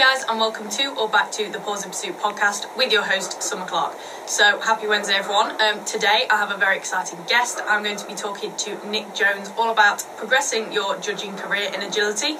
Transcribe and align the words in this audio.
guys, 0.00 0.24
and 0.30 0.40
welcome 0.40 0.66
to 0.70 0.86
or 0.94 1.10
back 1.10 1.30
to 1.30 1.52
the 1.52 1.58
Paws 1.58 1.84
in 1.84 1.90
Pursuit 1.90 2.16
podcast 2.16 2.74
with 2.74 2.90
your 2.90 3.02
host, 3.02 3.42
Summer 3.42 3.66
Clark. 3.66 3.94
So, 4.24 4.58
happy 4.58 4.86
Wednesday, 4.86 5.12
everyone. 5.12 5.60
Um, 5.60 5.84
today, 5.84 6.26
I 6.30 6.38
have 6.38 6.50
a 6.50 6.56
very 6.56 6.78
exciting 6.78 7.18
guest. 7.28 7.60
I'm 7.68 7.82
going 7.82 7.98
to 7.98 8.06
be 8.06 8.14
talking 8.14 8.56
to 8.56 8.88
Nic 8.88 9.14
Jones 9.14 9.50
all 9.58 9.70
about 9.70 10.06
progressing 10.16 10.72
your 10.72 10.96
judging 11.00 11.36
career 11.36 11.70
in 11.74 11.82
agility. 11.82 12.38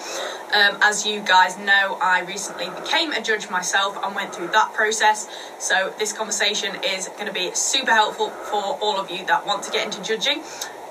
Um, 0.55 0.79
as 0.81 1.05
you 1.05 1.21
guys 1.21 1.59
know, 1.59 1.99
I 2.01 2.23
recently 2.27 2.71
became 2.71 3.13
a 3.13 3.21
judge 3.21 3.51
myself 3.51 3.99
and 4.03 4.17
went 4.17 4.35
through 4.35 4.49
that 4.49 4.73
process. 4.73 5.29
So, 5.59 5.93
this 5.99 6.15
conversation 6.15 6.77
is 6.83 7.09
going 7.09 7.27
to 7.27 7.35
be 7.35 7.51
super 7.53 7.93
helpful 7.93 8.31
for 8.31 8.79
all 8.81 8.99
of 8.99 9.11
you 9.11 9.27
that 9.27 9.45
want 9.45 9.65
to 9.65 9.71
get 9.71 9.85
into 9.85 10.03
judging 10.03 10.43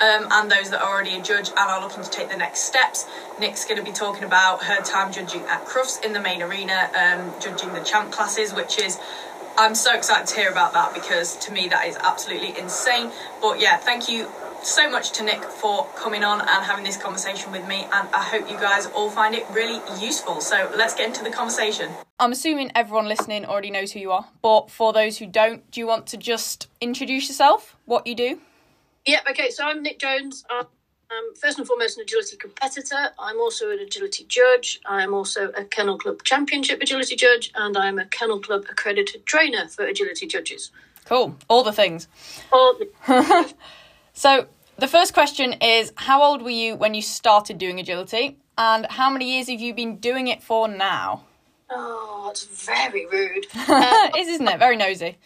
um, 0.02 0.28
and 0.32 0.52
those 0.52 0.70
that 0.70 0.82
are 0.82 0.90
already 0.90 1.16
a 1.16 1.22
judge 1.22 1.50
and 1.50 1.58
are 1.58 1.82
looking 1.82 2.04
to 2.04 2.10
take 2.10 2.30
the 2.30 2.38
next 2.38 2.62
steps. 2.62 3.08
Nic's 3.40 3.66
going 3.66 3.78
to 3.78 3.84
be 3.84 3.92
talking 3.92 4.24
about 4.24 4.64
her 4.64 4.82
time 4.82 5.12
judging 5.12 5.42
at 5.44 5.66
Crufts 5.66 6.04
in 6.04 6.14
the 6.14 6.20
main 6.20 6.42
arena, 6.42 6.90
um, 6.96 7.34
judging 7.40 7.74
the 7.74 7.82
champ 7.82 8.12
classes, 8.12 8.54
which 8.54 8.80
is 8.80 9.00
I'm 9.57 9.76
so 9.76 9.93
excited 9.93 10.28
to 10.28 10.36
hear 10.36 10.50
about 10.50 10.74
that 10.74 10.93
because 10.93 11.36
to 11.38 11.52
me 11.52 11.68
that 11.68 11.86
is 11.86 11.98
absolutely 11.98 12.57
insane. 12.57 13.12
But 13.42 13.60
yeah, 13.60 13.76
thank 13.78 14.07
you 14.07 14.30
so 14.64 14.90
much 14.90 15.12
to 15.12 15.24
Nic 15.24 15.43
for 15.43 15.86
coming 15.96 16.24
on 16.24 16.42
and 16.42 16.50
having 16.50 16.84
this 16.84 16.98
conversation 16.98 17.52
with 17.52 17.68
me, 17.68 17.88
and 17.92 18.07
I 18.14 18.24
hope 18.24 18.50
you 18.50 18.57
guys 18.57 18.88
all 18.88 19.10
find 19.10 19.36
it 19.36 19.46
really 19.52 19.82
useful. 20.00 20.42
So 20.42 20.71
let's 20.76 20.93
get 20.93 21.07
into 21.07 21.24
the 21.24 21.29
conversation. 21.29 21.90
I'm 22.20 22.32
assuming 22.32 22.71
everyone 22.76 23.07
listening 23.07 23.46
already 23.46 23.71
knows 23.71 23.92
who 23.92 24.00
you 24.00 24.12
are, 24.12 24.28
but 24.42 24.70
for 24.70 24.93
those 24.93 25.18
who 25.18 25.26
don't, 25.26 25.70
do 25.71 25.79
you 25.79 25.88
want 25.88 26.07
to 26.07 26.18
just 26.18 26.68
introduce 26.82 27.28
yourself, 27.28 27.76
what 27.86 28.07
you 28.07 28.16
do? 28.16 28.40
Yep, 29.06 29.21
okay, 29.32 29.50
so 29.50 29.66
I'm 29.66 29.82
Nic 29.82 30.00
Jones. 30.00 30.44
I'm 30.50 30.66
first 31.36 31.57
and 31.57 31.66
foremost 31.68 31.98
an 31.98 32.03
agility 32.03 32.38
competitor. 32.38 33.09
I'm 33.17 33.40
also 33.40 33.72
an 33.72 33.80
agility 33.80 34.26
judge. 34.28 34.80
I'm 34.86 35.14
also 35.14 35.50
a 35.50 35.64
Kennel 35.64 35.98
Club 35.98 36.23
Championship 36.23 36.81
agility 36.81 37.16
judge, 37.16 37.52
and 37.56 37.76
I'm 37.78 37.98
a 37.98 38.06
Kennel 38.06 38.40
Club 38.40 38.66
accredited 38.70 39.26
trainer 39.26 39.67
for 39.67 39.86
agility 39.86 40.28
judges. 40.28 40.72
Cool, 41.06 41.36
all 41.48 41.64
the 41.64 41.72
things. 41.73 42.08
All 42.52 42.76
the- 42.78 43.54
so, 44.14 44.48
the 44.78 44.88
first 44.88 45.14
question 45.14 45.54
is 45.54 45.92
How 45.95 46.22
old 46.22 46.44
were 46.44 46.50
you 46.52 46.76
when 46.76 46.94
you 46.94 47.02
started 47.02 47.58
doing 47.58 47.80
agility, 47.80 48.38
and 48.58 48.86
how 48.92 49.10
many 49.10 49.34
years 49.34 49.50
have 49.50 49.60
you 49.60 49.73
been 49.73 49.98
doing 49.98 50.28
it 50.28 50.44
for 50.44 50.68
now? 50.68 51.23
oh, 51.72 52.28
it's 52.32 52.44
very 52.66 53.06
rude. 53.08 53.45
Um, 53.70 54.10
it 54.14 54.18
is, 54.18 54.28
isn't 54.28 54.48
it? 54.48 54.60
Very 54.60 54.76
nosy. 54.76 55.18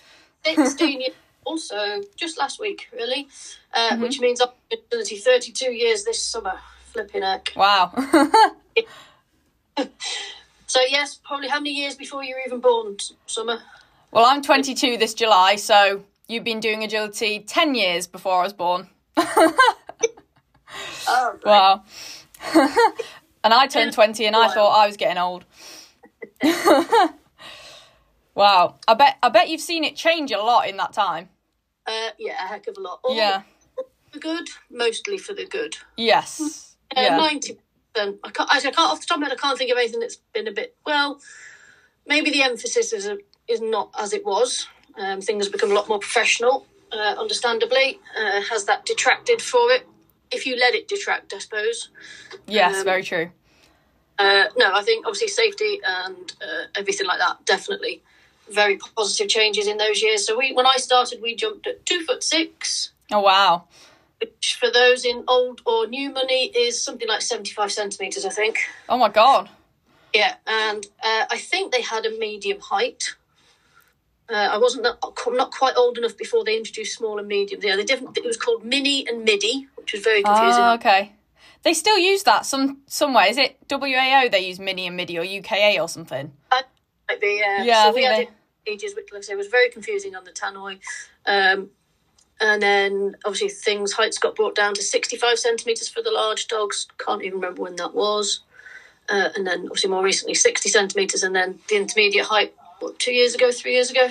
16 0.46 1.02
years 1.02 1.14
also 1.46 2.02
just 2.16 2.38
last 2.38 2.60
week, 2.60 2.88
really, 2.94 3.28
uh, 3.74 3.98
which 3.98 4.20
means 4.20 4.42
agility 4.72 5.18
32 5.18 5.72
years 5.72 6.04
this 6.04 6.22
summer. 6.22 6.54
Flipping 6.92 7.24
heck. 7.24 7.52
Wow. 7.56 7.92
So, 10.74 10.80
yes, 10.90 11.20
probably 11.24 11.50
how 11.50 11.60
many 11.60 11.70
years 11.70 11.94
before 11.96 12.24
you 12.24 12.34
were 12.34 12.42
even 12.48 12.60
born, 12.60 12.98
Summer? 13.28 13.60
well, 14.12 14.26
I'm 14.26 14.42
22 14.42 14.98
this 14.98 15.14
July, 15.14 15.56
so 15.56 16.04
you've 16.28 16.44
been 16.44 16.60
doing 16.60 16.84
agility 16.84 17.42
10 17.42 17.76
years 17.76 18.08
before 18.08 18.40
I 18.40 18.44
was 18.44 18.54
born. 18.54 18.90
Oh. 21.08 21.38
Wow. 21.46 21.84
and 23.44 23.54
I 23.54 23.68
turned 23.68 23.94
20 23.94 24.26
and 24.26 24.36
I 24.36 24.48
thought 24.52 24.72
I 24.72 24.88
was 24.88 24.98
getting 24.98 25.20
old. 25.20 25.46
wow. 28.34 28.76
I 28.88 28.94
bet 28.96 29.18
I 29.22 29.30
bet 29.30 29.50
you've 29.50 29.62
seen 29.62 29.84
it 29.84 29.96
change 29.96 30.32
a 30.32 30.40
lot 30.40 30.68
in 30.68 30.78
that 30.78 30.94
time. 30.94 31.30
Uh, 31.86 32.10
yeah, 32.18 32.44
a 32.44 32.48
heck 32.48 32.66
of 32.68 32.78
a 32.78 32.82
lot. 32.82 33.02
All 33.04 33.16
Yeah. 33.16 33.44
For 34.14 34.20
the 34.20 34.22
good, 34.22 34.50
mostly 34.70 35.18
for 35.18 35.34
the 35.34 35.46
good. 35.46 35.78
Yes. 35.98 36.70
Uh, 36.96 37.02
Yeah. 37.02 37.18
Ninety 37.18 37.58
percent. 37.96 38.20
I 38.24 38.30
can't. 38.30 38.48
Actually, 38.54 38.70
I 38.70 38.74
can't 38.74 38.92
off 38.92 39.00
the 39.00 39.08
top 39.08 39.16
of 39.18 39.22
my 39.22 39.28
head. 39.30 39.36
I 39.40 39.42
can't 39.42 39.58
think 39.58 39.72
of 39.72 39.78
anything 39.80 40.00
that's 40.00 40.18
been 40.32 40.48
a 40.48 40.52
bit. 40.52 40.76
Well, 40.86 41.20
maybe 42.06 42.30
the 42.30 42.44
emphasis 42.44 42.94
is 42.94 43.10
is 43.48 43.62
not 43.62 43.90
as 43.98 44.14
it 44.14 44.24
was. 44.24 44.68
Um, 44.96 45.20
things 45.20 45.48
have 45.48 45.52
become 45.52 45.72
a 45.72 45.74
lot 45.74 45.90
more 45.90 45.98
professional. 45.98 46.68
Uh, 46.92 47.16
understandably, 47.18 48.00
uh, 48.16 48.42
has 48.44 48.66
that 48.66 48.86
detracted 48.86 49.42
for 49.42 49.72
it? 49.72 49.88
If 50.30 50.46
you 50.46 50.56
let 50.56 50.76
it 50.76 50.88
detract, 50.88 51.34
I 51.34 51.40
suppose. 51.40 51.90
Yes, 52.46 52.78
Um, 52.78 52.84
very 52.86 53.02
true. 53.02 53.32
Uh, 54.20 54.44
no, 54.56 54.72
I 54.76 54.84
think 54.84 55.08
obviously 55.08 55.30
safety 55.30 55.80
and 55.84 56.32
uh, 56.44 56.66
everything 56.76 57.08
like 57.08 57.18
that 57.18 57.44
definitely 57.46 58.04
very 58.52 58.78
positive 58.78 59.30
changes 59.30 59.66
in 59.66 59.78
those 59.78 60.04
years. 60.04 60.28
So 60.28 60.38
we, 60.38 60.54
when 60.54 60.68
I 60.68 60.76
started, 60.78 61.24
we 61.24 61.36
jumped 61.36 61.66
at 61.66 61.84
two 61.88 62.02
foot 62.06 62.24
six. 62.24 62.92
Oh 63.12 63.22
wow. 63.22 63.64
Which 64.24 64.58
for 64.60 64.72
those 64.72 65.04
in 65.04 65.24
old 65.28 65.62
or 65.66 65.86
new 65.88 66.10
money 66.10 66.46
is 66.46 66.82
something 66.82 67.08
like 67.08 67.22
75 67.22 67.72
centimetres, 67.72 68.26
I 68.26 68.30
think. 68.30 68.58
Oh 68.88 68.98
my 68.98 69.10
god. 69.10 69.50
Yeah, 70.14 70.36
and 70.48 70.86
uh, 71.04 71.26
I 71.30 71.38
think 71.38 71.74
they 71.74 71.82
had 71.82 72.06
a 72.06 72.12
medium 72.18 72.60
height. 72.62 73.16
Uh, 74.30 74.36
I 74.36 74.58
wasn't 74.58 74.84
not, 74.84 74.98
not 75.28 75.52
quite 75.52 75.74
old 75.76 75.98
enough 75.98 76.16
before 76.18 76.46
they 76.46 76.56
introduced 76.56 76.98
small 76.98 77.20
and 77.20 77.28
medium. 77.28 77.60
Yeah, 77.62 77.76
they 77.76 77.84
different. 77.84 78.18
It 78.18 78.24
was 78.24 78.38
called 78.38 78.64
mini 78.64 79.06
and 79.08 79.26
midi, 79.26 79.68
which 79.76 79.92
was 79.92 80.02
very 80.02 80.24
confusing. 80.24 80.64
Oh, 80.64 80.74
okay. 80.76 81.12
They 81.64 81.74
still 81.74 81.98
use 81.98 82.24
that 82.24 82.46
some 82.46 82.82
somewhere. 82.88 83.28
Is 83.28 83.38
it 83.38 83.58
WAO 83.68 84.32
they 84.32 84.48
use 84.48 84.60
mini 84.60 84.88
and 84.88 84.96
midi 84.96 85.18
or 85.18 85.24
UKA 85.24 85.80
or 85.80 85.90
something? 85.90 86.32
Might 86.52 87.20
be, 87.20 87.40
yeah. 87.42 87.64
Yeah, 87.64 87.80
I 87.80 87.84
so 87.84 87.90
we 87.90 87.94
think 87.96 88.08
had 88.08 88.18
they- 88.18 88.24
it 88.24 88.30
ages, 88.66 88.96
which, 88.96 89.10
like 89.12 89.20
I 89.20 89.22
say, 89.24 89.36
was 89.36 89.48
very 89.48 89.70
confusing 89.70 90.16
on 90.16 90.24
the 90.24 90.32
tannoy. 90.32 90.80
Um, 91.26 91.72
and 92.42 92.62
then 92.62 93.16
obviously 93.26 93.50
things 93.50 93.94
heights 93.94 94.18
got 94.18 94.36
brought 94.36 94.56
down 94.56 94.74
to 94.74 94.82
65 94.82 95.40
centimetres 95.40 95.90
for 95.90 96.02
the 96.02 96.12
large 96.12 96.48
dogs. 96.48 96.88
Can't 96.98 97.24
even 97.24 97.40
remember 97.40 97.62
when 97.62 97.76
that 97.78 97.94
was. 97.94 98.42
Uh, 99.10 99.30
and 99.36 99.46
then 99.46 99.66
obviously 99.66 99.90
more 99.90 100.04
recently 100.04 100.34
60 100.34 100.70
centimetres, 100.70 101.24
and 101.24 101.36
then 101.36 101.60
the 101.70 101.76
intermediate 101.76 102.26
height. 102.26 102.54
What, 102.80 103.00
two 103.00 103.14
years 103.14 103.36
ago, 103.36 103.52
three 103.52 103.74
years 103.74 103.92
ago? 103.92 104.10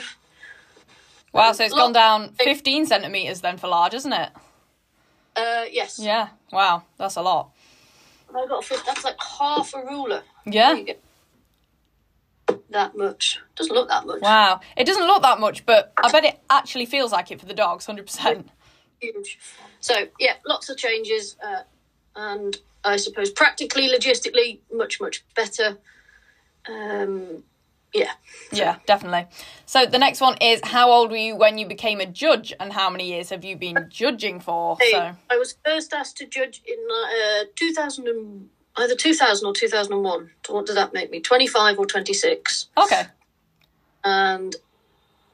Wow, 1.32 1.52
so 1.52 1.64
it's 1.64 1.74
gone 1.74 1.92
down 1.92 2.30
15 2.34 2.86
centimetres 2.86 3.40
then 3.40 3.56
for 3.56 3.68
large, 3.68 3.94
isn't 3.94 4.12
it? 4.12 4.30
Uh, 5.34 5.64
yes. 5.70 5.98
Yeah. 5.98 6.28
Wow, 6.52 6.82
that's 6.98 7.16
a 7.16 7.22
lot. 7.22 7.50
I 8.34 8.46
got 8.46 8.70
a 8.70 8.82
that's 8.86 9.04
like 9.04 9.16
half 9.20 9.74
a 9.74 9.84
ruler. 9.84 10.22
Yeah. 10.46 10.78
That 12.72 12.96
much 12.96 13.38
doesn't 13.54 13.74
look 13.74 13.88
that 13.88 14.06
much. 14.06 14.22
Wow. 14.22 14.60
It 14.76 14.86
doesn't 14.86 15.06
look 15.06 15.22
that 15.22 15.38
much, 15.38 15.66
but 15.66 15.92
I 16.02 16.10
bet 16.10 16.24
it 16.24 16.40
actually 16.48 16.86
feels 16.86 17.12
like 17.12 17.30
it 17.30 17.38
for 17.38 17.46
the 17.46 17.54
dogs, 17.54 17.86
100%. 17.86 18.46
Huge. 19.00 19.38
So 19.80 20.06
yeah, 20.18 20.34
lots 20.46 20.70
of 20.70 20.76
changes, 20.78 21.36
uh, 21.44 21.62
and 22.16 22.56
I 22.84 22.96
suppose 22.96 23.30
practically, 23.30 23.88
logistically, 23.90 24.60
much 24.72 25.00
much 25.00 25.24
better. 25.34 25.78
Um, 26.68 27.42
yeah. 27.92 28.12
Yeah, 28.52 28.76
definitely. 28.86 29.26
So 29.66 29.84
the 29.84 29.98
next 29.98 30.20
one 30.20 30.36
is 30.40 30.60
how 30.64 30.90
old 30.90 31.10
were 31.10 31.16
you 31.16 31.36
when 31.36 31.58
you 31.58 31.66
became 31.66 32.00
a 32.00 32.06
judge 32.06 32.54
and 32.58 32.72
how 32.72 32.88
many 32.88 33.08
years 33.08 33.30
have 33.30 33.44
you 33.44 33.56
been 33.56 33.86
judging 33.90 34.40
for? 34.40 34.78
Hey, 34.80 34.92
So 34.92 35.16
I 35.30 35.36
was 35.36 35.56
first 35.64 35.92
asked 35.92 36.16
to 36.18 36.26
judge 36.26 36.62
in 36.64 36.78
uh, 36.90 37.44
2000 37.54 38.08
and 38.08 38.48
either 38.76 38.94
2000 38.94 39.46
or 39.46 39.52
2001. 39.52 40.30
So 40.46 40.54
what 40.54 40.66
does 40.66 40.76
that 40.76 40.92
make 40.92 41.10
me? 41.10 41.20
25 41.20 41.78
or 41.78 41.86
26. 41.86 42.68
Okay. 42.76 43.02
And 44.04 44.56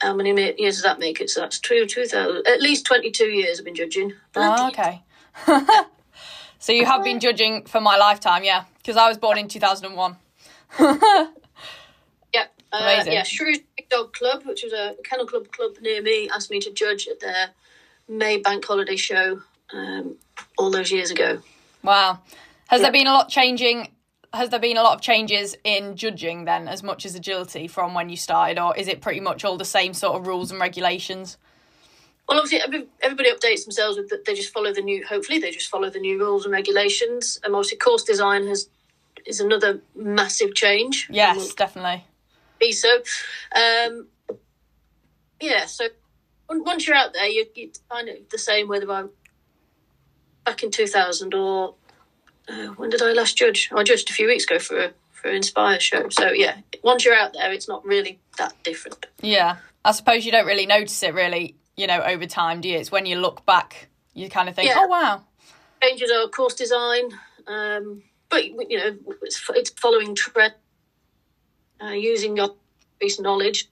how 0.00 0.14
many 0.14 0.30
years 0.58 0.76
does 0.76 0.82
that 0.82 0.98
make 0.98 1.20
it? 1.20 1.30
So 1.30 1.40
that's 1.40 1.58
two, 1.58 1.86
2000. 1.86 2.46
At 2.46 2.60
least 2.60 2.86
22 2.86 3.24
years 3.26 3.58
I've 3.58 3.64
been 3.64 3.74
judging. 3.74 4.12
Bloody 4.32 4.62
Oh, 4.62 4.68
okay. 4.68 5.02
so 6.58 6.72
you 6.72 6.84
have 6.84 7.02
been 7.04 7.20
judging 7.20 7.64
for 7.64 7.80
my 7.80 7.96
lifetime, 7.96 8.44
yeah, 8.44 8.64
because 8.78 8.96
I 8.96 9.08
was 9.08 9.18
born 9.18 9.38
in 9.38 9.48
2001. 9.48 10.16
Yeah, 12.34 12.44
uh, 12.72 12.78
Amazing. 12.82 13.12
yeah. 13.14 13.22
Shrewsbury 13.22 13.86
Dog 13.90 14.12
Club, 14.12 14.42
which 14.44 14.62
was 14.62 14.74
a 14.74 14.94
kennel 15.02 15.26
club 15.26 15.50
club 15.50 15.76
near 15.80 16.02
me, 16.02 16.28
asked 16.28 16.50
me 16.50 16.60
to 16.60 16.70
judge 16.70 17.08
at 17.08 17.20
their 17.20 17.50
May 18.06 18.36
Bank 18.36 18.64
Holiday 18.66 18.96
show 18.96 19.40
um, 19.72 20.16
all 20.58 20.70
those 20.70 20.92
years 20.92 21.10
ago. 21.10 21.40
Wow. 21.82 22.20
Has 22.68 22.82
there 22.82 22.92
been 22.92 23.06
a 23.06 23.12
lot 23.12 23.28
changing? 23.28 23.88
Has 24.32 24.50
there 24.50 24.60
been 24.60 24.76
a 24.76 24.82
lot 24.82 24.94
of 24.94 25.00
changes 25.00 25.56
in 25.64 25.96
judging 25.96 26.44
then, 26.44 26.68
as 26.68 26.82
much 26.82 27.06
as 27.06 27.14
agility 27.14 27.66
from 27.66 27.94
when 27.94 28.10
you 28.10 28.16
started, 28.16 28.58
or 28.58 28.76
is 28.76 28.86
it 28.86 29.00
pretty 29.00 29.20
much 29.20 29.42
all 29.44 29.56
the 29.56 29.64
same 29.64 29.94
sort 29.94 30.20
of 30.20 30.26
rules 30.26 30.50
and 30.50 30.60
regulations? 30.60 31.38
Well, 32.28 32.38
obviously, 32.38 32.84
everybody 33.00 33.30
updates 33.30 33.64
themselves 33.64 33.96
with 33.96 34.10
that. 34.10 34.26
They 34.26 34.34
just 34.34 34.52
follow 34.52 34.72
the 34.72 34.82
new. 34.82 35.04
Hopefully, 35.06 35.38
they 35.38 35.50
just 35.50 35.70
follow 35.70 35.88
the 35.88 35.98
new 35.98 36.18
rules 36.18 36.44
and 36.44 36.52
regulations. 36.52 37.40
And 37.42 37.54
obviously, 37.54 37.78
course 37.78 38.04
design 38.04 38.46
has 38.48 38.68
is 39.24 39.40
another 39.40 39.80
massive 39.96 40.54
change. 40.54 41.08
Yes, 41.10 41.54
definitely. 41.54 42.04
be 42.60 42.72
so. 42.72 42.98
Um, 43.56 44.08
yeah, 45.40 45.64
so 45.64 45.88
once 46.50 46.86
you're 46.86 46.96
out 46.96 47.14
there, 47.14 47.28
you, 47.28 47.46
you 47.54 47.70
find 47.88 48.08
it 48.08 48.28
the 48.28 48.38
same 48.38 48.68
whether 48.68 48.90
I'm 48.90 49.10
back 50.44 50.62
in 50.62 50.70
2000 50.70 51.32
or 51.32 51.74
uh, 52.48 52.66
when 52.76 52.90
did 52.90 53.02
I 53.02 53.12
last 53.12 53.36
judge? 53.36 53.70
I 53.74 53.82
judged 53.82 54.10
a 54.10 54.12
few 54.12 54.26
weeks 54.26 54.44
ago 54.44 54.58
for 54.58 54.78
a 54.78 54.92
for 55.12 55.28
an 55.28 55.36
Inspire 55.36 55.80
show. 55.80 56.08
So 56.10 56.30
yeah, 56.30 56.58
once 56.84 57.04
you're 57.04 57.14
out 57.14 57.32
there, 57.32 57.52
it's 57.52 57.68
not 57.68 57.84
really 57.84 58.18
that 58.38 58.54
different. 58.62 59.06
Yeah. 59.20 59.56
I 59.84 59.92
suppose 59.92 60.24
you 60.24 60.32
don't 60.32 60.46
really 60.46 60.66
notice 60.66 61.02
it 61.02 61.12
really, 61.14 61.56
you 61.76 61.86
know, 61.86 62.00
over 62.02 62.26
time, 62.26 62.60
do 62.60 62.68
you? 62.68 62.78
It's 62.78 62.92
when 62.92 63.06
you 63.06 63.16
look 63.18 63.44
back, 63.46 63.88
you 64.14 64.28
kind 64.28 64.48
of 64.48 64.54
think, 64.54 64.68
Yeah. 64.68 64.76
oh, 64.78 64.86
wow. 64.86 65.22
Changes 65.82 66.10
are 66.10 66.28
course 66.28 66.54
design, 66.54 67.10
um, 67.46 68.02
but 68.28 68.44
you 68.44 68.76
know 68.78 68.96
it's, 69.22 69.42
it's 69.54 69.70
following 69.70 70.14
trend. 70.14 70.54
uh, 71.82 71.90
using 71.90 72.36
your 72.36 72.50
increased 72.94 73.20
knowledge. 73.20 73.68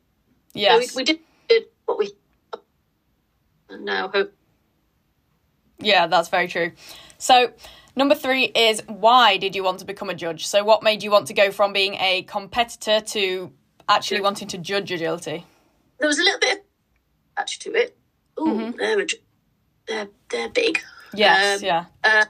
So 0.55 0.79
we, 0.79 0.89
we 0.97 1.05
did, 1.05 1.19
did 1.49 1.65
what 1.85 1.99
we 1.99 2.13
and 3.69 3.85
now 3.85 4.09
hope 4.09 4.33
Yeah, 5.81 6.07
that's 6.07 6.29
very 6.29 6.49
true. 6.49 6.73
So, 7.19 7.53
number 7.95 8.15
three 8.15 8.45
is 8.45 8.83
why 8.87 9.37
did 9.37 9.55
you 9.55 9.65
want 9.65 9.79
to 9.81 9.85
become 9.85 10.11
a 10.11 10.15
judge? 10.15 10.47
So, 10.47 10.65
what 10.65 10.83
made 10.83 11.03
you 11.03 11.11
want 11.11 11.27
to 11.29 11.35
go 11.35 11.51
from 11.51 11.73
being 11.73 11.95
a 11.95 12.23
competitor 12.23 13.01
to 13.01 13.53
actually 13.89 14.21
wanting 14.21 14.49
to 14.49 14.59
judge 14.59 14.91
agility? 14.93 15.45
there 15.99 16.09
was 16.09 16.19
a 16.19 16.23
little 16.23 16.41
bit 16.41 16.59
of 16.59 16.65
attached 17.37 17.63
to 17.63 17.73
it. 17.75 17.97
Ooh, 18.39 18.73
they're, 18.77 19.07
they're 19.89 20.09
they're 20.29 20.49
big. 20.51 20.81
Yes, 21.15 21.63
Um, 21.63 21.67
yeah. 21.67 21.85
uh, 22.05 22.25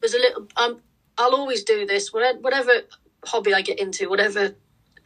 there's 0.00 0.14
a 0.14 0.18
little. 0.18 0.46
Um, 0.56 0.80
I'll 1.16 1.34
always 1.34 1.64
do 1.64 1.84
this. 1.84 2.12
Whatever, 2.12 2.38
whatever 2.38 2.70
hobby 3.24 3.52
I 3.54 3.62
get 3.62 3.80
into, 3.80 4.08
whatever 4.08 4.54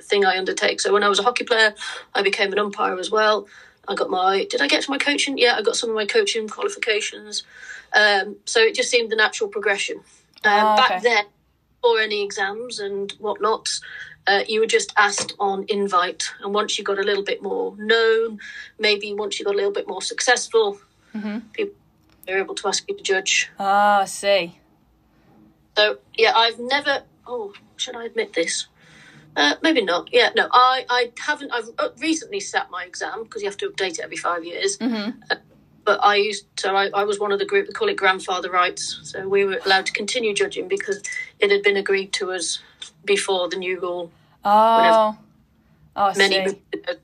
thing 0.03 0.27
I 0.27 0.37
undertake. 0.37 0.81
So 0.81 0.93
when 0.93 1.03
I 1.03 1.09
was 1.09 1.19
a 1.19 1.23
hockey 1.23 1.45
player, 1.45 1.75
I 2.15 2.23
became 2.23 2.53
an 2.53 2.59
umpire 2.59 2.99
as 2.99 3.11
well. 3.11 3.47
I 3.89 3.95
got 3.95 4.11
my. 4.11 4.45
Did 4.49 4.61
I 4.61 4.69
get 4.69 4.83
to 4.83 4.91
my 4.91 4.99
coaching? 4.99 5.39
Yeah, 5.39 5.57
I 5.57 5.63
got 5.63 5.77
some 5.77 5.91
of 5.91 5.97
my 5.97 6.07
coaching 6.07 6.49
qualifications. 6.49 7.43
Um, 7.93 8.37
so 8.45 8.61
it 8.61 8.75
just 8.75 8.91
seemed 8.91 9.11
the 9.11 9.17
natural 9.17 9.49
progression. 9.51 9.99
Um, 10.45 10.53
Oh, 10.67 10.73
okay. 10.75 10.89
Back 10.95 11.03
then, 11.03 11.25
for 11.83 12.01
any 12.01 12.23
exams 12.25 12.79
and 12.79 13.13
whatnot, 13.19 13.69
uh, 14.27 14.43
you 14.49 14.61
were 14.61 14.67
just 14.67 14.93
asked 14.97 15.35
on 15.41 15.65
invite. 15.69 16.31
And 16.43 16.55
once 16.55 16.79
you 16.79 16.85
got 16.85 16.99
a 16.99 17.03
little 17.03 17.25
bit 17.25 17.43
more 17.43 17.75
known, 17.77 18.39
maybe 18.79 19.13
once 19.15 19.39
you 19.39 19.45
got 19.45 19.55
a 19.55 19.57
little 19.57 19.73
bit 19.73 19.89
more 19.89 20.01
successful, 20.03 20.79
people 21.53 21.75
were 22.29 22.39
able 22.39 22.55
to 22.55 22.69
ask 22.69 22.89
you 22.89 22.97
to 22.97 23.03
judge. 23.03 23.51
Ah, 23.59 24.03
I 24.03 24.05
see. 24.05 24.59
So 25.77 25.99
yeah, 26.17 26.33
I've 26.37 26.59
never. 26.59 27.03
Oh, 27.27 27.53
should 27.77 27.97
I 27.97 28.05
admit 28.05 28.33
this? 28.33 28.67
Uh, 29.35 29.55
maybe 29.63 29.83
not. 29.83 30.13
Yeah, 30.13 30.31
no, 30.37 30.49
I, 30.53 30.85
I 30.89 31.13
haven't. 31.19 31.51
I've 31.53 31.71
uh, 31.79 31.89
recently 31.99 32.41
sat 32.41 32.71
my 32.71 32.85
exam 32.85 33.25
because 33.25 33.43
you 33.43 33.49
have 33.49 33.57
to 33.59 33.71
update 33.71 33.99
it 33.99 34.01
every 34.01 34.17
five 34.17 34.45
years. 34.45 34.77
Mm-hmm. 34.79 35.21
Uh, 35.31 35.37
but 35.85 35.99
I 36.03 36.17
used 36.17 36.47
so 36.57 36.77
I, 36.77 36.91
I 36.95 37.05
was 37.05 37.19
one 37.19 37.33
of 37.33 37.39
the 37.39 37.47
group. 37.47 37.67
We 37.67 37.73
call 37.73 37.89
it 37.89 37.97
grandfather 37.97 38.51
rights. 38.51 39.01
So 39.05 39.27
we 39.27 39.45
were 39.45 39.59
allowed 39.65 39.87
to 39.87 39.93
continue 39.93 40.35
judging 40.35 40.69
because 40.69 41.03
it 41.41 41.51
had 41.51 41.63
been 41.63 41.77
agreed 41.77 42.13
to 42.15 42.33
us 42.33 42.61
before 43.05 43.49
the 43.49 43.57
new 43.57 43.81
rule 43.81 44.13
Oh, 44.45 45.17
oh 45.97 46.03
I 46.03 46.17
many. 46.17 46.49
see. 46.49 46.59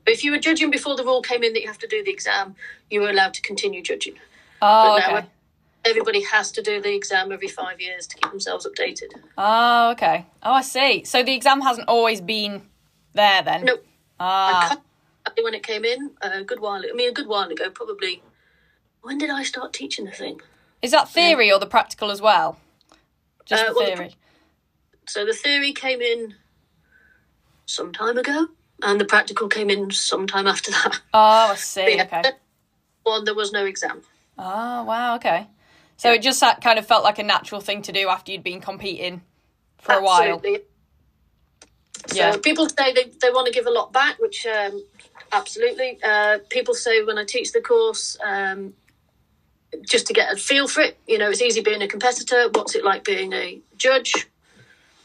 If 0.05 0.23
you 0.23 0.31
were 0.31 0.39
judging 0.39 0.71
before 0.71 0.95
the 0.95 1.03
rule 1.03 1.21
came 1.21 1.43
in 1.43 1.53
that 1.53 1.61
you 1.61 1.67
have 1.67 1.79
to 1.79 1.87
do 1.87 2.03
the 2.03 2.11
exam, 2.11 2.55
you 2.89 3.01
were 3.01 3.09
allowed 3.09 3.33
to 3.35 3.41
continue 3.41 3.81
judging. 3.81 4.15
Oh, 4.61 4.97
but 4.97 4.99
now 4.99 5.17
okay. 5.17 5.27
Everybody 5.89 6.21
has 6.23 6.51
to 6.53 6.61
do 6.61 6.81
the 6.81 6.93
exam 6.95 7.31
every 7.31 7.47
five 7.47 7.81
years 7.81 8.07
to 8.07 8.15
keep 8.17 8.31
themselves 8.31 8.67
updated. 8.67 9.09
Oh, 9.37 9.91
okay. 9.91 10.25
Oh, 10.43 10.53
I 10.53 10.61
see. 10.61 11.03
So 11.03 11.23
the 11.23 11.33
exam 11.33 11.61
hasn't 11.61 11.87
always 11.87 12.21
been 12.21 12.61
there 13.13 13.41
then? 13.41 13.65
No, 13.65 13.77
Ah, 14.19 14.77
when 15.41 15.53
it 15.53 15.63
came 15.63 15.85
in 15.85 16.11
a 16.21 16.43
good 16.43 16.59
while. 16.59 16.81
I 16.83 16.93
mean, 16.93 17.09
a 17.09 17.13
good 17.13 17.27
while 17.27 17.49
ago, 17.49 17.69
probably. 17.69 18.21
When 19.01 19.17
did 19.17 19.29
I 19.29 19.43
start 19.43 19.73
teaching 19.73 20.05
the 20.05 20.11
thing? 20.11 20.41
is 20.81 20.91
that 20.91 21.09
theory 21.09 21.51
or 21.51 21.59
the 21.59 21.65
practical 21.65 22.09
as 22.09 22.21
well? 22.21 22.57
Just 23.45 23.63
Uh, 23.63 23.67
the 23.69 23.73
well, 23.75 23.89
the 23.89 23.95
theory. 23.95 24.15
So 25.07 25.25
the 25.25 25.33
theory 25.33 25.73
came 25.73 26.01
in 26.01 26.35
some 27.65 27.91
time 27.91 28.17
ago, 28.17 28.47
and 28.81 28.99
the 28.99 29.05
practical 29.05 29.47
came 29.47 29.69
in 29.69 29.91
some 29.91 30.25
time 30.27 30.47
after 30.47 30.71
that. 30.71 31.01
Oh, 31.13 31.51
I 31.51 31.55
see. 31.71 31.95
Yeah. 31.95 32.03
Okay. 32.03 32.31
One, 33.03 33.25
there 33.25 33.35
was 33.35 33.51
no 33.51 33.65
exam. 33.65 34.01
Oh, 34.37 34.83
wow. 34.83 35.15
Okay. 35.15 35.47
So 35.99 36.13
it 36.13 36.21
just 36.21 36.41
kind 36.61 36.79
of 36.79 36.85
felt 36.87 37.03
like 37.03 37.19
a 37.19 37.23
natural 37.23 37.59
thing 37.59 37.81
to 37.81 37.91
do 37.91 38.07
after 38.07 38.31
you'd 38.31 38.41
been 38.41 38.61
competing 38.61 39.21
for 39.79 39.95
a 39.95 40.01
while. 40.01 40.35
Absolutely. 40.35 40.61
So 42.07 42.15
Yeah. 42.15 42.37
people 42.37 42.69
say 42.69 42.93
they, 42.93 43.11
they 43.21 43.31
want 43.31 43.47
to 43.47 43.51
give 43.51 43.67
a 43.67 43.69
lot 43.69 43.91
back, 43.91 44.17
which 44.17 44.45
um, 44.45 44.81
absolutely. 45.33 45.99
Uh, 46.01 46.37
people 46.49 46.73
say 46.73 47.03
when 47.03 47.17
I 47.17 47.25
teach 47.25 47.51
the 47.51 47.59
course, 47.59 48.15
um, 48.23 48.73
just 49.81 50.07
to 50.07 50.13
get 50.13 50.31
a 50.31 50.37
feel 50.37 50.69
for 50.69 50.79
it, 50.79 50.97
you 51.05 51.17
know, 51.17 51.29
it's 51.29 51.41
easy 51.41 51.59
being 51.59 51.81
a 51.81 51.87
competitor. 51.87 52.47
What's 52.53 52.75
it 52.75 52.85
like 52.85 53.03
being 53.03 53.33
a 53.33 53.59
judge? 53.77 54.13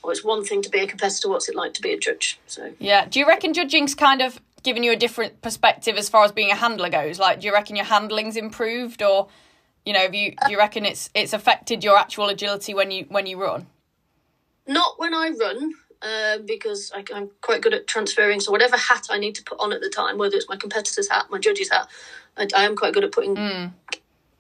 Or 0.05 0.13
it's 0.13 0.23
one 0.23 0.45
thing 0.45 0.63
to 0.63 0.71
be 0.71 0.79
a 0.79 0.87
competitor. 0.87 1.29
What's 1.29 1.49
it 1.49 1.57
like 1.57 1.75
to 1.75 1.83
be 1.83 1.93
a 1.93 1.99
judge? 1.99 2.39
So 2.47 2.73
Yeah. 2.79 3.07
Do 3.07 3.19
you 3.19 3.27
reckon 3.27 3.53
judging's 3.53 3.97
kind 3.97 4.23
of 4.23 4.41
given 4.63 4.85
you 4.85 4.93
a 4.93 4.97
different 4.97 5.43
perspective 5.43 5.97
as 5.97 6.09
far 6.09 6.25
as 6.25 6.31
being 6.31 6.53
a 6.53 6.55
handler 6.55 6.89
goes? 6.89 7.19
Like, 7.19 7.41
do 7.41 7.49
you 7.49 7.53
reckon 7.53 7.75
your 7.75 7.85
handling's 7.85 8.37
improved, 8.37 9.03
or 9.03 9.27
you 9.85 9.93
know, 9.93 10.01
have 10.01 10.15
you 10.15 10.35
do 10.47 10.53
you 10.53 10.59
reckon 10.59 10.85
it's 10.85 11.11
it's 11.15 11.33
affected 11.33 11.85
your 11.85 11.97
actual 11.97 12.29
agility 12.29 12.75
when 12.75 12.91
you 12.91 13.07
when 13.09 13.27
you 13.27 13.41
run? 13.41 13.67
not 14.67 14.99
when 14.99 15.15
I 15.15 15.31
run. 15.39 15.73
Uh, 16.03 16.37
because 16.45 16.93
I, 16.95 17.03
I'm 17.15 17.31
quite 17.41 17.63
good 17.63 17.73
at 17.73 17.87
transferring. 17.87 18.39
So 18.39 18.53
whatever 18.53 18.77
hat 18.77 19.07
I 19.09 19.17
need 19.17 19.35
to 19.37 19.43
put 19.43 19.59
on 19.59 19.73
at 19.73 19.81
the 19.81 19.89
time, 19.89 20.19
whether 20.19 20.37
it's 20.37 20.51
my 20.51 20.57
competitor's 20.57 21.09
hat, 21.09 21.27
my 21.31 21.39
judge's 21.39 21.71
hat, 21.71 21.89
I, 22.37 22.47
I 22.55 22.65
am 22.65 22.77
quite 22.77 22.93
good 22.93 23.05
at 23.05 23.13
putting 23.13 23.73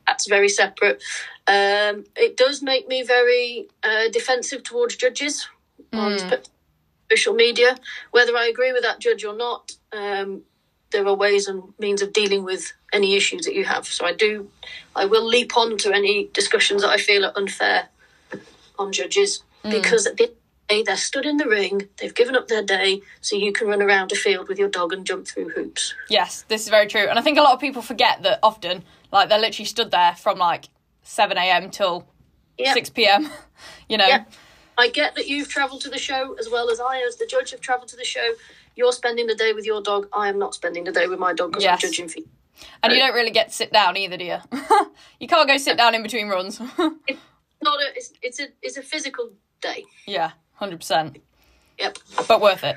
hats 0.06 0.28
very 0.28 0.50
separate. 0.50 1.02
Um, 1.46 2.04
it 2.16 2.36
does 2.36 2.60
make 2.60 2.86
me 2.86 3.02
very 3.02 3.68
uh, 3.82 4.08
defensive 4.12 4.62
towards 4.62 4.96
judges 4.96 5.48
on 5.94 6.18
social 7.10 7.32
media. 7.32 7.78
Whether 8.10 8.36
I 8.36 8.48
agree 8.48 8.72
with 8.72 8.82
that 8.82 8.98
judge 8.98 9.24
or 9.24 9.34
not, 9.34 9.72
um, 9.90 10.42
there 10.94 11.06
are 11.06 11.14
ways 11.14 11.48
and 11.48 11.62
means 11.78 12.00
of 12.00 12.12
dealing 12.12 12.44
with 12.44 12.72
any 12.92 13.16
issues 13.16 13.44
that 13.44 13.54
you 13.54 13.64
have. 13.64 13.84
So 13.86 14.06
I 14.06 14.14
do, 14.14 14.48
I 14.94 15.04
will 15.04 15.26
leap 15.26 15.56
on 15.56 15.76
to 15.78 15.92
any 15.92 16.30
discussions 16.32 16.82
that 16.82 16.90
I 16.90 16.98
feel 16.98 17.24
are 17.24 17.32
unfair 17.36 17.88
on 18.78 18.92
judges 18.92 19.42
mm. 19.64 19.70
because 19.72 20.06
at 20.06 20.16
the 20.16 20.32
day, 20.68 20.82
they're 20.84 20.96
stood 20.96 21.26
in 21.26 21.36
the 21.36 21.46
ring, 21.46 21.88
they've 21.98 22.14
given 22.14 22.36
up 22.36 22.48
their 22.48 22.62
day, 22.62 23.02
so 23.20 23.36
you 23.36 23.52
can 23.52 23.66
run 23.66 23.82
around 23.82 24.12
a 24.12 24.14
field 24.14 24.48
with 24.48 24.58
your 24.58 24.68
dog 24.68 24.92
and 24.92 25.04
jump 25.04 25.26
through 25.26 25.50
hoops. 25.50 25.94
Yes, 26.08 26.44
this 26.48 26.62
is 26.62 26.68
very 26.68 26.86
true, 26.86 27.06
and 27.08 27.18
I 27.18 27.22
think 27.22 27.36
a 27.36 27.42
lot 27.42 27.52
of 27.52 27.60
people 27.60 27.82
forget 27.82 28.22
that 28.22 28.38
often, 28.42 28.84
like 29.12 29.28
they're 29.28 29.38
literally 29.38 29.66
stood 29.66 29.90
there 29.90 30.14
from 30.14 30.38
like 30.38 30.66
seven 31.02 31.36
a.m. 31.36 31.70
till 31.70 32.06
Yeah. 32.56 32.72
six 32.72 32.88
p.m. 32.88 33.30
You 33.88 33.98
know. 33.98 34.06
Yeah. 34.06 34.24
I 34.76 34.88
get 34.88 35.14
that 35.14 35.28
you've 35.28 35.48
travelled 35.48 35.82
to 35.82 35.90
the 35.90 35.98
show 35.98 36.34
as 36.38 36.48
well 36.50 36.70
as 36.70 36.80
I, 36.80 37.04
as 37.06 37.16
the 37.16 37.26
judge, 37.26 37.50
have 37.52 37.60
travelled 37.60 37.88
to 37.88 37.96
the 37.96 38.04
show. 38.04 38.32
You're 38.76 38.92
spending 38.92 39.26
the 39.26 39.34
day 39.34 39.52
with 39.52 39.64
your 39.66 39.80
dog. 39.82 40.08
I 40.12 40.28
am 40.28 40.38
not 40.38 40.54
spending 40.54 40.84
the 40.84 40.92
day 40.92 41.06
with 41.06 41.18
my 41.18 41.32
dog 41.32 41.50
because 41.52 41.64
Yes. 41.64 41.84
I'm 41.84 41.90
judging 41.90 42.08
for 42.08 42.18
you. 42.20 42.28
And 42.82 42.92
you 42.92 42.98
don't 42.98 43.14
really 43.14 43.30
get 43.30 43.48
to 43.48 43.54
sit 43.54 43.72
down 43.72 43.96
either, 43.96 44.16
do 44.16 44.24
you? 44.24 44.36
you 45.20 45.26
can't 45.28 45.48
go 45.48 45.56
sit 45.56 45.76
down 45.76 45.94
in 45.94 46.02
between 46.02 46.28
runs. 46.28 46.60
it's 47.06 47.20
Not 47.62 47.80
a, 47.80 47.86
it's, 47.96 48.12
it's 48.22 48.40
a 48.40 48.46
it's 48.62 48.76
a 48.76 48.82
physical 48.82 49.30
day. 49.60 49.84
yeah, 50.06 50.32
hundred 50.54 50.78
percent. 50.80 51.18
Yep. 51.78 51.98
But 52.28 52.40
worth 52.40 52.62
it. 52.62 52.76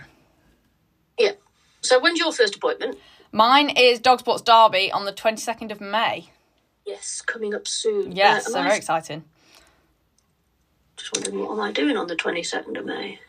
Yeah. 1.20 1.34
So 1.82 2.00
when's 2.00 2.20
your 2.20 2.32
first 2.34 2.56
appointment? 2.56 2.98
Mine 3.32 3.70
is 3.70 4.00
Dog 4.00 4.20
Sports 4.20 4.42
Derby 4.42 4.92
on 4.92 5.06
the 5.06 5.12
twenty 5.12 5.40
second 5.42 5.72
of 5.72 5.80
May. 5.80 6.30
Yes, 6.86 7.22
coming 7.22 7.54
up 7.54 7.68
soon. 7.68 8.14
Yes, 8.14 8.48
Uh, 8.48 8.52
so 8.52 8.60
I- 8.60 8.64
very 8.64 8.78
exciting. 8.78 9.26
Just 10.96 11.14
wondering 11.16 11.40
what 11.46 11.52
am 11.54 11.60
I 11.60 11.72
doing 11.72 11.98
on 11.98 12.08
the 12.08 12.16
twenty 12.16 12.42
second 12.44 12.78
of 12.78 12.86
May? 12.86 13.20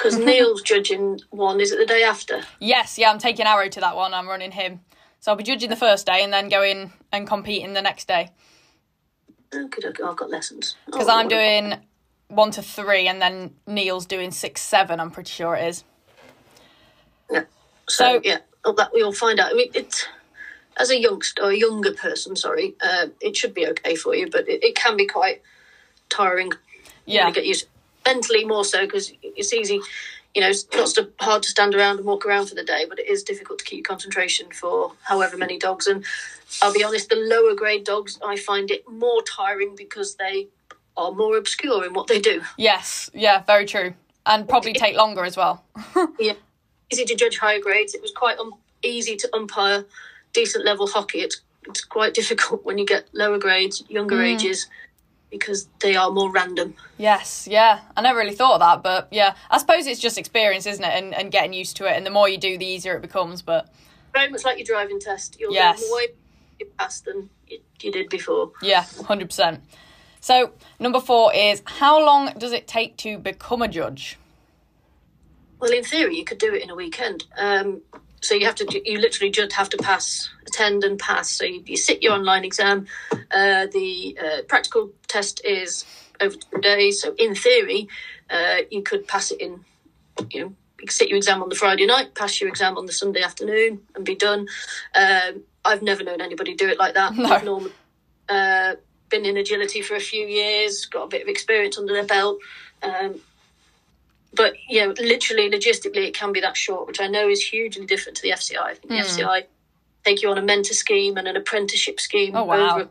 Because 0.00 0.18
Neil's 0.18 0.62
judging 0.62 1.20
one. 1.28 1.60
Is 1.60 1.72
it 1.72 1.78
the 1.78 1.84
day 1.84 2.02
after? 2.02 2.40
Yes, 2.58 2.96
yeah, 2.96 3.10
I'm 3.10 3.18
taking 3.18 3.44
Arrow 3.44 3.68
to 3.68 3.80
that 3.80 3.94
one. 3.96 4.14
I'm 4.14 4.26
running 4.26 4.50
him, 4.50 4.80
so 5.20 5.30
I'll 5.30 5.36
be 5.36 5.44
judging 5.44 5.68
the 5.68 5.76
first 5.76 6.06
day 6.06 6.24
and 6.24 6.32
then 6.32 6.48
going 6.48 6.90
and 7.12 7.26
competing 7.26 7.74
the 7.74 7.82
next 7.82 8.08
day 8.08 8.30
Okay, 9.54 9.88
okay, 9.88 10.02
I've 10.02 10.16
got 10.16 10.30
lessons. 10.30 10.76
because 10.86 11.08
Oh, 11.08 11.12
I'm 11.18 11.28
doing 11.28 11.74
one 12.28 12.50
to 12.52 12.62
three 12.62 13.08
and 13.08 13.20
then 13.20 13.54
Neil's 13.66 14.06
doing 14.06 14.30
six 14.30 14.62
seven. 14.62 15.00
I'm 15.00 15.10
pretty 15.10 15.30
sure 15.30 15.54
it 15.54 15.66
is. 15.66 15.84
Yeah. 17.30 17.44
So, 17.88 18.04
So- 18.04 18.20
yeah, 18.24 18.38
oh, 18.64 18.72
that 18.72 18.90
we'll 18.94 19.12
find 19.12 19.38
out. 19.38 19.50
I 19.50 19.54
mean, 19.54 19.70
it's 19.74 20.06
as 20.78 20.90
a 20.90 20.98
youngster 20.98 21.42
or 21.42 21.50
a 21.50 21.56
younger 21.56 21.92
person, 21.92 22.36
sorry, 22.36 22.74
uh, 22.80 23.08
it 23.20 23.36
should 23.36 23.52
be 23.52 23.66
okay 23.66 23.96
for 23.96 24.14
you, 24.14 24.30
but 24.30 24.48
it, 24.48 24.64
it 24.64 24.74
can 24.76 24.96
be 24.96 25.06
quite 25.06 25.42
tiring. 26.08 26.52
Yeah. 27.04 27.24
wanna 27.24 27.34
get 27.34 27.44
used 27.46 27.66
mentally 28.04 28.44
more 28.44 28.64
so 28.64 28.84
because 28.86 29.12
it's 29.22 29.52
easy. 29.52 29.80
You 30.34 30.42
know, 30.42 30.48
it's 30.48 30.66
not 30.72 30.88
so 30.88 31.08
hard 31.18 31.42
to 31.42 31.48
stand 31.48 31.74
around 31.74 31.96
and 31.96 32.06
walk 32.06 32.24
around 32.24 32.46
for 32.46 32.54
the 32.54 32.62
day, 32.62 32.86
but 32.88 32.98
it 33.00 33.08
is 33.08 33.24
difficult 33.24 33.58
to 33.58 33.64
keep 33.64 33.84
concentration 33.84 34.46
for 34.52 34.92
however 35.02 35.36
many 35.36 35.58
dogs. 35.58 35.86
And 35.88 36.04
I'll 36.62 36.72
be 36.72 36.84
honest, 36.84 37.08
the 37.08 37.16
lower 37.16 37.54
grade 37.54 37.84
dogs, 37.84 38.18
I 38.24 38.36
find 38.36 38.70
it 38.70 38.88
more 38.88 39.22
tiring 39.22 39.74
because 39.74 40.14
they 40.14 40.46
are 40.96 41.12
more 41.12 41.36
obscure 41.36 41.84
in 41.84 41.94
what 41.94 42.06
they 42.06 42.20
do. 42.20 42.42
Yes, 42.56 43.10
yeah, 43.12 43.42
very 43.42 43.66
true, 43.66 43.94
and 44.26 44.48
probably 44.48 44.72
take 44.72 44.96
longer 44.96 45.24
as 45.24 45.36
well. 45.36 45.64
yeah, 46.18 46.34
easy 46.92 47.04
to 47.04 47.14
judge 47.14 47.38
higher 47.38 47.60
grades. 47.60 47.94
It 47.94 48.02
was 48.02 48.12
quite 48.12 48.38
um, 48.38 48.54
easy 48.82 49.16
to 49.16 49.28
umpire 49.34 49.84
decent 50.32 50.64
level 50.64 50.86
hockey. 50.86 51.20
It's 51.20 51.40
it's 51.66 51.84
quite 51.84 52.14
difficult 52.14 52.64
when 52.64 52.78
you 52.78 52.86
get 52.86 53.08
lower 53.12 53.38
grades, 53.38 53.84
younger 53.88 54.22
ages, 54.22 54.66
because 55.30 55.68
they 55.80 55.96
are 55.96 56.10
more 56.10 56.30
random. 56.30 56.74
Yes, 56.98 57.46
yeah. 57.50 57.80
I 57.96 58.02
never 58.02 58.18
really 58.18 58.34
thought 58.34 58.54
of 58.54 58.60
that, 58.60 58.82
but 58.82 59.08
yeah, 59.10 59.34
I 59.50 59.58
suppose 59.58 59.86
it's 59.86 60.00
just 60.00 60.18
experience, 60.18 60.66
isn't 60.66 60.84
it? 60.84 60.92
And, 60.92 61.14
and 61.14 61.30
getting 61.30 61.52
used 61.52 61.76
to 61.78 61.86
it. 61.86 61.96
And 61.96 62.04
the 62.04 62.10
more 62.10 62.28
you 62.28 62.38
do, 62.38 62.58
the 62.58 62.66
easier 62.66 62.96
it 62.96 63.02
becomes. 63.02 63.42
But 63.42 63.68
Very 64.12 64.28
much 64.30 64.44
like 64.44 64.58
your 64.58 64.66
driving 64.66 65.00
test. 65.00 65.38
You'll 65.38 65.52
Yes. 65.54 65.80
more 65.88 66.02
you 66.58 66.66
pass 66.78 67.00
than 67.00 67.30
you, 67.46 67.58
you 67.80 67.92
did 67.92 68.08
before. 68.10 68.52
yeah, 68.62 68.82
100%. 68.84 69.60
So, 70.22 70.52
number 70.78 71.00
four 71.00 71.32
is 71.34 71.62
how 71.64 72.04
long 72.04 72.34
does 72.36 72.52
it 72.52 72.68
take 72.68 72.98
to 72.98 73.16
become 73.18 73.62
a 73.62 73.68
judge? 73.68 74.18
well, 75.60 75.70
in 75.72 75.84
theory, 75.84 76.16
you 76.16 76.24
could 76.24 76.38
do 76.38 76.54
it 76.54 76.62
in 76.62 76.70
a 76.70 76.74
weekend. 76.74 77.24
Um, 77.36 77.82
so 78.22 78.34
you 78.34 78.46
have 78.46 78.54
to, 78.56 78.90
you 78.90 78.98
literally 78.98 79.30
just 79.30 79.52
have 79.52 79.68
to 79.70 79.76
pass, 79.76 80.30
attend 80.50 80.84
and 80.84 80.98
pass. 80.98 81.30
So 81.30 81.44
you, 81.44 81.62
you 81.66 81.76
sit 81.76 82.02
your 82.02 82.12
online 82.12 82.44
exam. 82.44 82.86
Uh, 83.12 83.66
the 83.66 84.18
uh, 84.22 84.42
practical 84.48 84.90
test 85.08 85.40
is 85.44 85.84
over 86.20 86.36
two 86.36 86.60
days. 86.60 87.00
So 87.00 87.14
in 87.18 87.34
theory, 87.34 87.88
uh, 88.28 88.58
you 88.70 88.82
could 88.82 89.06
pass 89.06 89.30
it 89.30 89.40
in, 89.40 89.64
you 90.30 90.40
know, 90.40 90.54
you 90.78 90.86
could 90.86 90.92
sit 90.92 91.08
your 91.08 91.18
exam 91.18 91.42
on 91.42 91.48
the 91.48 91.54
Friday 91.54 91.86
night, 91.86 92.14
pass 92.14 92.40
your 92.40 92.48
exam 92.48 92.76
on 92.76 92.86
the 92.86 92.92
Sunday 92.92 93.22
afternoon, 93.22 93.80
and 93.94 94.04
be 94.04 94.14
done. 94.14 94.46
Um, 94.94 95.42
I've 95.64 95.82
never 95.82 96.02
known 96.02 96.20
anybody 96.20 96.54
do 96.54 96.68
it 96.68 96.78
like 96.78 96.94
that. 96.94 97.14
No. 97.14 97.30
I've 97.30 97.44
normally 97.44 97.72
uh, 98.28 98.76
been 99.10 99.26
in 99.26 99.36
agility 99.36 99.82
for 99.82 99.94
a 99.94 100.00
few 100.00 100.26
years, 100.26 100.86
got 100.86 101.04
a 101.04 101.08
bit 101.08 101.22
of 101.22 101.28
experience 101.28 101.76
under 101.78 101.92
their 101.92 102.06
belt. 102.06 102.38
Um, 102.82 103.20
but 104.32 104.54
you 104.68 104.86
know, 104.86 104.94
literally, 104.98 105.50
logistically, 105.50 106.06
it 106.06 106.14
can 106.14 106.32
be 106.32 106.40
that 106.40 106.56
short, 106.56 106.86
which 106.86 107.00
I 107.00 107.08
know 107.08 107.28
is 107.28 107.42
hugely 107.42 107.84
different 107.84 108.16
to 108.18 108.22
the 108.22 108.30
FCI. 108.30 108.62
I 108.62 108.74
think 108.74 108.88
the 108.88 108.96
FCI 108.96 109.44
take 110.04 110.22
you 110.22 110.30
on 110.30 110.38
a 110.38 110.42
mentor 110.42 110.74
scheme 110.74 111.16
and 111.16 111.26
an 111.28 111.36
apprenticeship 111.36 112.00
scheme 112.00 112.34
Oh, 112.34 112.44
wow. 112.44 112.88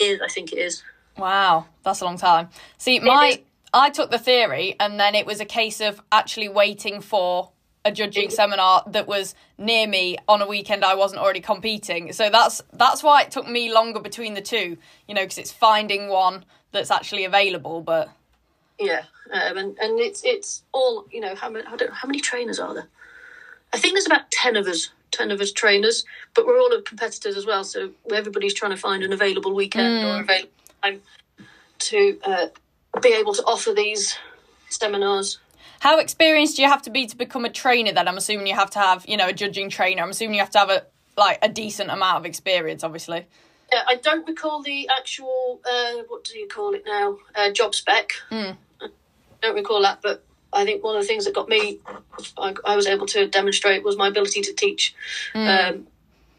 years. 0.00 0.20
I 0.22 0.28
think 0.28 0.52
it 0.52 0.58
is. 0.58 0.82
Wow, 1.16 1.66
that's 1.82 2.00
a 2.00 2.04
long 2.04 2.18
time. 2.18 2.48
See, 2.78 3.00
my 3.00 3.42
I 3.72 3.90
took 3.90 4.10
the 4.10 4.18
theory, 4.18 4.76
and 4.78 4.98
then 5.00 5.14
it 5.14 5.26
was 5.26 5.40
a 5.40 5.44
case 5.44 5.80
of 5.80 6.00
actually 6.12 6.48
waiting 6.48 7.00
for 7.00 7.50
a 7.84 7.92
judging 7.92 8.30
seminar 8.30 8.82
that 8.88 9.06
was 9.06 9.34
near 9.58 9.86
me 9.86 10.18
on 10.26 10.42
a 10.42 10.46
weekend 10.46 10.84
I 10.84 10.94
wasn't 10.94 11.20
already 11.22 11.40
competing. 11.40 12.12
So 12.12 12.28
that's 12.30 12.60
that's 12.72 13.02
why 13.02 13.22
it 13.22 13.30
took 13.30 13.48
me 13.48 13.72
longer 13.72 14.00
between 14.00 14.34
the 14.34 14.40
two. 14.42 14.76
You 15.08 15.14
know, 15.14 15.22
because 15.22 15.38
it's 15.38 15.52
finding 15.52 16.08
one 16.08 16.44
that's 16.72 16.90
actually 16.90 17.24
available. 17.24 17.80
But 17.80 18.10
Yeah, 18.78 19.04
um, 19.32 19.56
and 19.56 19.78
and 19.78 20.00
it's 20.00 20.22
it's 20.24 20.62
all 20.72 21.06
you 21.10 21.20
know. 21.20 21.34
How 21.34 21.48
many 21.48 21.64
I 21.66 21.76
don't, 21.76 21.92
how 21.92 22.06
many 22.08 22.20
trainers 22.20 22.58
are 22.58 22.74
there? 22.74 22.88
I 23.72 23.78
think 23.78 23.94
there's 23.94 24.06
about 24.06 24.30
ten 24.30 24.56
of 24.56 24.66
us, 24.66 24.90
ten 25.10 25.30
of 25.30 25.40
us 25.40 25.52
trainers, 25.52 26.04
but 26.34 26.46
we're 26.46 26.58
all 26.58 26.70
competitors 26.82 27.36
as 27.36 27.46
well. 27.46 27.64
So 27.64 27.90
everybody's 28.12 28.54
trying 28.54 28.72
to 28.72 28.76
find 28.76 29.02
an 29.02 29.12
available 29.12 29.54
weekend 29.54 30.04
or 30.04 30.20
available 30.20 30.50
time 30.82 31.00
to 31.78 32.18
uh, 32.24 32.46
be 33.00 33.12
able 33.14 33.34
to 33.34 33.42
offer 33.44 33.72
these 33.72 34.16
seminars. 34.68 35.38
how 35.80 35.98
experienced 35.98 36.56
do 36.56 36.62
you 36.62 36.68
have 36.68 36.82
to 36.82 36.90
be 36.90 37.06
to 37.06 37.16
become 37.16 37.44
a 37.44 37.50
trainer? 37.50 37.92
Then 37.92 38.08
I'm 38.08 38.16
assuming 38.16 38.46
you 38.46 38.54
have 38.54 38.70
to 38.70 38.78
have 38.78 39.04
you 39.08 39.16
know 39.16 39.28
a 39.28 39.32
judging 39.32 39.70
trainer. 39.70 40.02
I'm 40.02 40.10
assuming 40.10 40.34
you 40.34 40.40
have 40.40 40.50
to 40.50 40.58
have 40.58 40.70
a 40.70 40.84
like 41.16 41.38
a 41.42 41.48
decent 41.48 41.90
amount 41.90 42.18
of 42.18 42.26
experience, 42.26 42.84
obviously. 42.84 43.26
Yeah, 43.72 43.82
I 43.88 43.96
don't 43.96 44.26
recall 44.28 44.62
the 44.62 44.88
actual 44.96 45.60
uh, 45.68 46.02
what 46.08 46.24
do 46.24 46.38
you 46.38 46.48
call 46.48 46.74
it 46.74 46.84
now? 46.86 47.18
Uh, 47.34 47.50
job 47.50 47.74
spec. 47.74 48.12
I 48.30 48.88
don't 49.42 49.54
recall 49.54 49.82
that, 49.82 50.00
but 50.02 50.24
I 50.52 50.64
think 50.64 50.82
one 50.82 50.96
of 50.96 51.02
the 51.02 51.08
things 51.08 51.24
that 51.24 51.34
got 51.34 51.48
me, 51.48 51.80
I, 52.38 52.54
I 52.64 52.76
was 52.76 52.86
able 52.86 53.06
to 53.06 53.26
demonstrate 53.26 53.84
was 53.84 53.96
my 53.96 54.08
ability 54.08 54.40
to 54.42 54.52
teach. 54.54 54.94
Um, 55.34 55.86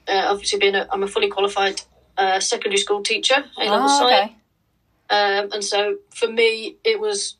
uh, 0.08 0.26
obviously, 0.30 0.60
being 0.60 0.76
a, 0.76 0.88
I'm 0.92 1.04
a 1.04 1.08
fully 1.08 1.30
qualified 1.30 1.82
uh, 2.18 2.40
secondary 2.40 2.78
school 2.80 3.04
teacher, 3.04 3.44
A 3.58 3.66
level 3.66 3.88
Oh, 3.90 4.00
science, 4.00 4.32
okay. 4.32 4.36
um, 5.10 5.52
and 5.52 5.64
so 5.64 5.98
for 6.10 6.28
me, 6.28 6.78
it 6.84 7.00
was 7.00 7.36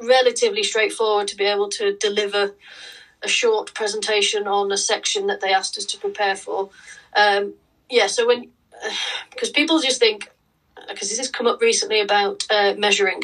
relatively 0.00 0.62
straightforward 0.62 1.28
to 1.28 1.36
be 1.36 1.44
able 1.44 1.68
to 1.70 1.96
deliver 1.96 2.54
a 3.22 3.28
short 3.28 3.72
presentation 3.74 4.46
on 4.46 4.70
a 4.72 4.76
section 4.76 5.26
that 5.28 5.40
they 5.40 5.52
asked 5.52 5.78
us 5.78 5.84
to 5.86 5.98
prepare 5.98 6.36
for. 6.36 6.70
Um, 7.16 7.54
yeah, 7.88 8.08
so 8.08 8.26
when 8.26 8.50
because 9.30 9.50
people 9.50 9.80
just 9.80 10.00
think 10.00 10.30
because 10.88 11.08
this 11.08 11.18
has 11.18 11.30
come 11.30 11.46
up 11.46 11.60
recently 11.60 12.00
about 12.00 12.44
uh, 12.50 12.74
measuring. 12.76 13.22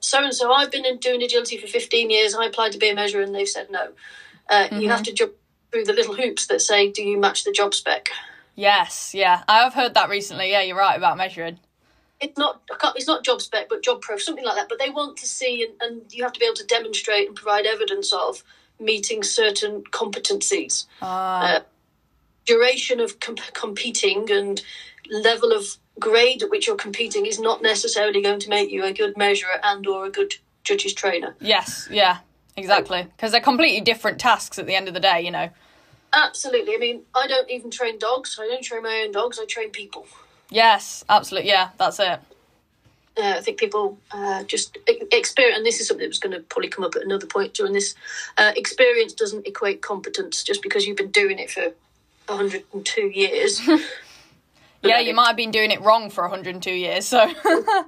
So 0.00 0.22
and 0.24 0.34
so, 0.34 0.52
I've 0.52 0.70
been 0.70 0.84
in 0.84 0.98
doing 0.98 1.22
agility 1.22 1.56
for 1.56 1.66
15 1.66 2.10
years. 2.10 2.34
I 2.34 2.46
applied 2.46 2.72
to 2.72 2.78
be 2.78 2.88
a 2.90 2.94
measurer, 2.94 3.22
and 3.22 3.34
they've 3.34 3.48
said 3.48 3.70
no. 3.70 3.88
Uh, 4.48 4.68
You 4.72 4.88
have 4.90 5.02
to 5.04 5.12
jump 5.12 5.32
through 5.70 5.84
the 5.84 5.92
little 5.92 6.14
hoops 6.14 6.46
that 6.48 6.60
say, 6.60 6.90
"Do 6.90 7.02
you 7.02 7.16
match 7.18 7.44
the 7.44 7.52
job 7.52 7.74
spec?" 7.74 8.10
Yes, 8.54 9.14
yeah, 9.14 9.44
I 9.48 9.60
have 9.62 9.72
heard 9.74 9.94
that 9.94 10.10
recently. 10.10 10.50
Yeah, 10.50 10.60
you're 10.62 10.76
right 10.76 10.96
about 10.96 11.16
measuring. 11.16 11.58
it's 12.20 12.38
not 12.38 12.60
it's 12.94 13.06
not 13.08 13.24
job 13.24 13.40
spec 13.42 13.68
but 13.68 13.82
job 13.82 14.00
pro 14.00 14.16
something 14.16 14.44
like 14.44 14.54
that 14.54 14.68
but 14.68 14.78
they 14.78 14.90
want 14.90 15.16
to 15.16 15.26
see 15.26 15.64
and, 15.64 15.74
and 15.82 16.12
you 16.14 16.22
have 16.22 16.32
to 16.32 16.38
be 16.38 16.46
able 16.46 16.54
to 16.54 16.64
demonstrate 16.66 17.26
and 17.26 17.34
provide 17.34 17.66
evidence 17.66 18.12
of 18.12 18.44
meeting 18.78 19.24
certain 19.24 19.82
competencies 19.90 20.86
Ah. 21.00 21.56
uh, 21.56 21.60
duration 22.46 23.00
of 23.00 23.18
com- 23.18 23.34
competing 23.54 24.30
and 24.30 24.62
level 25.10 25.50
of 25.50 25.64
grade 26.02 26.42
at 26.42 26.50
which 26.50 26.66
you're 26.66 26.76
competing 26.76 27.24
is 27.26 27.38
not 27.38 27.62
necessarily 27.62 28.20
going 28.20 28.40
to 28.40 28.48
make 28.50 28.70
you 28.70 28.84
a 28.84 28.92
good 28.92 29.16
measurer 29.16 29.58
and 29.62 29.86
or 29.86 30.04
a 30.06 30.10
good 30.10 30.34
judge's 30.64 30.94
trainer 30.94 31.34
Yes, 31.40 31.88
yeah, 31.90 32.18
exactly. 32.56 33.02
Because 33.04 33.32
they're 33.32 33.40
completely 33.40 33.80
different 33.80 34.18
tasks 34.18 34.58
at 34.58 34.66
the 34.66 34.74
end 34.74 34.88
of 34.88 34.94
the 34.94 35.00
day, 35.00 35.20
you 35.22 35.30
know. 35.30 35.48
absolutely 36.12 36.74
i 36.74 36.78
mean 36.78 37.02
i 37.14 37.26
don't 37.26 37.50
even 37.50 37.70
train 37.70 37.98
dogs 37.98 38.38
i 38.40 38.46
don't 38.46 38.62
train 38.62 38.82
my 38.82 39.02
own 39.04 39.12
dogs 39.12 39.38
i 39.38 39.46
train 39.46 39.70
people 39.70 40.06
Yes, 40.50 41.02
absolutely. 41.08 41.48
Yeah, 41.48 41.70
that's 41.78 41.98
it. 41.98 42.20
uh, 43.16 43.36
I 43.38 43.40
think 43.40 43.58
people 43.58 43.96
uh, 44.10 44.42
just 44.44 44.76
experience, 45.10 45.56
and 45.56 45.64
this 45.64 45.80
is 45.80 45.88
something 45.88 46.06
that's 46.06 46.18
going 46.18 46.34
to 46.36 46.40
probably 46.40 46.68
come 46.68 46.84
up 46.84 46.94
at 46.94 47.02
another 47.02 47.26
point 47.26 47.54
during 47.54 47.72
this. 47.72 47.94
Uh, 48.36 48.52
experience 48.54 49.14
doesn't 49.14 49.46
equate 49.46 49.80
competence 49.80 50.42
just 50.42 50.60
because 50.60 50.86
you've 50.86 50.98
been 50.98 51.10
doing 51.10 51.38
it 51.38 51.50
for 51.50 51.72
102 52.26 53.00
years. 53.08 53.62
Yeah, 54.82 54.98
you 54.98 55.14
might 55.14 55.28
have 55.28 55.36
been 55.36 55.50
doing 55.50 55.70
it 55.70 55.80
wrong 55.82 56.10
for 56.10 56.22
102 56.22 56.70
years, 56.72 57.06
so. 57.06 57.32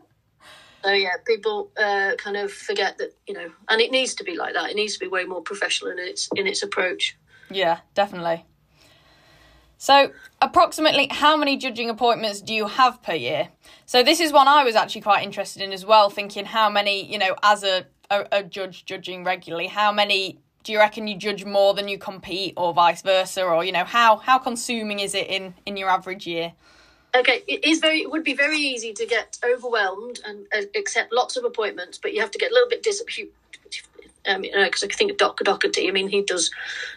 So 0.85 0.93
yeah, 0.93 1.13
people 1.27 1.71
uh, 1.79 2.13
kind 2.19 2.37
of 2.37 2.53
forget 2.53 2.99
that 2.99 3.15
you 3.27 3.33
know, 3.33 3.51
and 3.71 3.81
it 3.81 3.91
needs 3.91 4.15
to 4.17 4.25
be 4.25 4.37
like 4.37 4.53
that. 4.53 4.69
It 4.69 4.77
needs 4.77 4.93
to 4.93 5.01
be 5.01 5.09
way 5.09 5.25
more 5.25 5.41
professional 5.41 5.91
in 5.91 5.99
its 5.99 6.29
in 6.37 6.47
its 6.47 6.63
approach. 6.63 7.17
yeah, 7.51 7.79
definitely. 7.95 8.45
So, 9.79 10.13
approximately 10.43 11.09
how 11.11 11.37
many 11.37 11.57
judging 11.57 11.89
appointments 11.89 12.43
do 12.43 12.55
you 12.55 12.67
have 12.67 13.03
per 13.03 13.15
year? 13.15 13.49
So, 13.87 14.03
this 14.03 14.21
is 14.21 14.31
one 14.31 14.47
I 14.47 14.63
was 14.63 14.77
actually 14.77 15.01
quite 15.01 15.25
interested 15.25 15.63
in 15.63 15.73
as 15.73 15.87
well, 15.87 16.11
thinking 16.11 16.45
how 16.45 16.69
many, 16.69 17.11
you 17.11 17.19
know, 17.19 17.35
as 17.43 17.65
a, 17.65 17.87
a, 18.11 18.27
a 18.31 18.43
judge 18.43 18.85
judging 18.85 19.25
regularly, 19.25 19.69
how 19.69 19.91
many 19.91 20.39
do 20.65 20.73
you 20.73 20.79
reckon 20.79 21.07
you 21.07 21.17
judge 21.17 21.47
more 21.47 21.73
than 21.73 21.89
you 21.89 21.99
compete 21.99 22.55
or 22.57 22.73
vice 22.75 23.03
versa 23.03 23.43
or 23.43 23.65
you 23.65 23.73
know 23.73 23.85
how 23.85 24.17
how 24.17 24.39
consuming 24.39 24.99
is 24.99 25.15
it 25.15 25.27
in 25.27 25.55
in 25.67 25.77
your 25.77 25.91
average 25.91 26.27
year 26.27 26.55
Okay, 27.17 27.43
it 27.47 27.65
is 27.65 27.79
very. 27.79 28.01
It 28.01 28.11
would 28.11 28.25
be 28.25 28.35
very 28.35 28.59
easy 28.59 28.93
to 28.93 29.07
get 29.07 29.39
overwhelmed 29.45 30.21
and 30.25 30.47
uh, 30.57 30.63
accept 30.77 31.13
lots 31.13 31.37
of 31.37 31.45
appointments, 31.45 31.99
but 31.99 32.13
you 32.13 32.21
have 32.21 32.31
to 32.33 32.39
get 32.39 32.51
a 32.51 32.55
little 32.55 32.69
bit 32.69 32.83
disappointed. 32.83 33.31
Um, 34.27 34.43
you 34.43 34.53
know, 34.53 34.65
because 34.65 34.83
I 34.83 34.89
think 34.89 35.11
of 35.11 35.19
Doc 35.19 35.39
Doherty. 35.45 35.87
I 35.87 35.93
mean, 35.93 36.09
he 36.09 36.23
does 36.23 36.51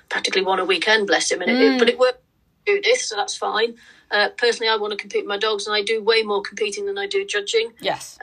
practically 0.09 0.43
one 0.43 0.59
a 0.59 0.65
weekend, 0.65 1.07
bless 1.07 1.29
him. 1.29 1.41
And 1.41 1.51
it, 1.51 1.57
it, 1.61 1.79
but 1.79 1.89
it 1.89 1.99
works 1.99 2.19
to 2.65 2.75
do 2.75 2.81
this, 2.81 3.09
so 3.09 3.17
that's 3.17 3.35
fine. 3.35 3.75
Uh, 4.09 4.29
personally, 4.37 4.69
I 4.69 4.77
want 4.77 4.91
to 4.91 4.97
compete 4.97 5.23
with 5.23 5.29
my 5.29 5.37
dogs, 5.37 5.67
and 5.67 5.75
I 5.75 5.81
do 5.81 6.01
way 6.01 6.23
more 6.23 6.41
competing 6.41 6.85
than 6.85 6.97
I 6.97 7.05
do 7.05 7.25
judging. 7.25 7.73
yes 7.81 8.17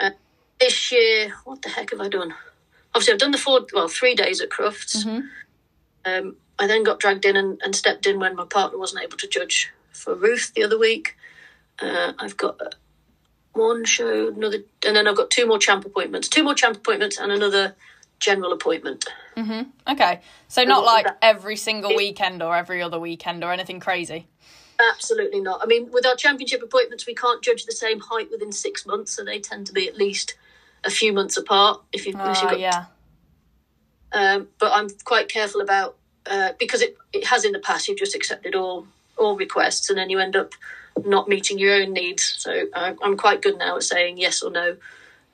This 0.59 0.91
year, 0.91 1.35
what 1.45 1.61
the 1.61 1.69
heck 1.69 1.91
have 1.91 2.01
I 2.01 2.09
done? 2.09 2.33
Obviously, 2.95 3.13
I've 3.13 3.21
done 3.21 3.33
the 3.33 3.39
four, 3.39 3.67
well, 3.75 3.89
three 3.89 4.15
days 4.15 4.41
at 4.41 4.49
Crufts. 4.49 5.05
Um, 6.07 6.37
I 6.59 6.67
then 6.67 6.85
got 6.85 7.01
dragged 7.01 7.25
in 7.25 7.37
and, 7.37 7.61
and 7.63 7.75
stepped 7.77 8.07
in 8.07 8.19
when 8.21 8.37
my 8.37 8.45
partner 8.45 8.79
wasn't 8.79 9.03
able 9.03 9.19
to 9.19 9.29
judge 9.29 9.71
for 9.93 10.15
Ruth 10.15 10.53
the 10.55 10.63
other 10.63 10.79
week. 10.79 11.17
Uh, 11.81 12.13
I've 12.19 12.37
got 12.37 12.61
uh, 12.61 12.71
one 13.53 13.85
show, 13.85 14.29
another, 14.29 14.59
and 14.87 14.97
then 14.97 15.07
I've 15.07 15.17
got 15.17 15.31
two 15.31 15.47
more 15.47 15.59
champ 15.59 15.85
appointments, 15.85 16.29
two 16.29 16.45
more 16.45 16.55
champ 16.55 16.77
appointments, 16.77 17.19
and 17.19 17.33
another 17.33 17.75
general 18.21 18.53
appointment. 18.53 19.05
okay 19.37 20.21
so 20.49 20.63
not 20.63 20.85
like 20.85 21.05
that- 21.05 21.19
every 21.21 21.57
single 21.57 21.95
weekend 21.97 22.43
or 22.43 22.55
every 22.57 22.81
other 22.81 22.99
weekend 23.01 23.43
or 23.43 23.53
anything 23.53 23.81
crazy 23.81 24.29
Absolutely 24.97 25.41
not. 25.41 25.61
I 25.63 25.67
mean, 25.67 25.91
with 25.93 26.05
our 26.05 26.17
championship 26.17 26.61
appointments, 26.61 27.07
we 27.07 27.15
can't 27.15 27.41
judge 27.43 27.65
the 27.65 27.73
same 27.73 28.01
height 28.01 28.29
within 28.31 28.51
six 28.51 28.85
months, 28.85 29.13
so 29.13 29.25
they 29.25 29.39
tend 29.39 29.69
to 29.69 29.73
be 29.73 29.87
at 29.89 29.97
least 29.97 30.35
a 30.83 30.91
few 30.91 31.13
months 31.13 31.37
apart. 31.37 31.81
If 31.93 32.07
you, 32.07 32.13
you've 32.13 32.23
got 32.23 32.59
yeah 32.59 32.87
um, 34.15 34.49
but 34.59 34.73
I'm 34.73 34.89
quite 35.05 35.29
careful 35.29 35.61
about 35.61 35.97
uh, 36.27 36.51
because 36.59 36.81
it, 36.81 36.97
it 37.13 37.27
has 37.27 37.45
in 37.45 37.53
the 37.53 37.59
past. 37.59 37.89
You've 37.89 37.99
just 37.99 38.15
accepted 38.15 38.55
all 38.55 38.87
all 39.19 39.37
requests, 39.37 39.91
and 39.91 39.99
then 39.99 40.09
you 40.09 40.19
end 40.19 40.37
up 40.37 40.53
not 41.05 41.29
meeting 41.29 41.59
your 41.59 41.75
own 41.75 41.93
needs. 41.93 42.23
So 42.39 42.67
I'm 42.75 43.17
quite 43.17 43.43
good 43.43 43.59
now 43.59 43.77
at 43.77 43.83
saying 43.83 44.19
yes 44.19 44.43
or 44.43 44.51
no, 44.51 44.77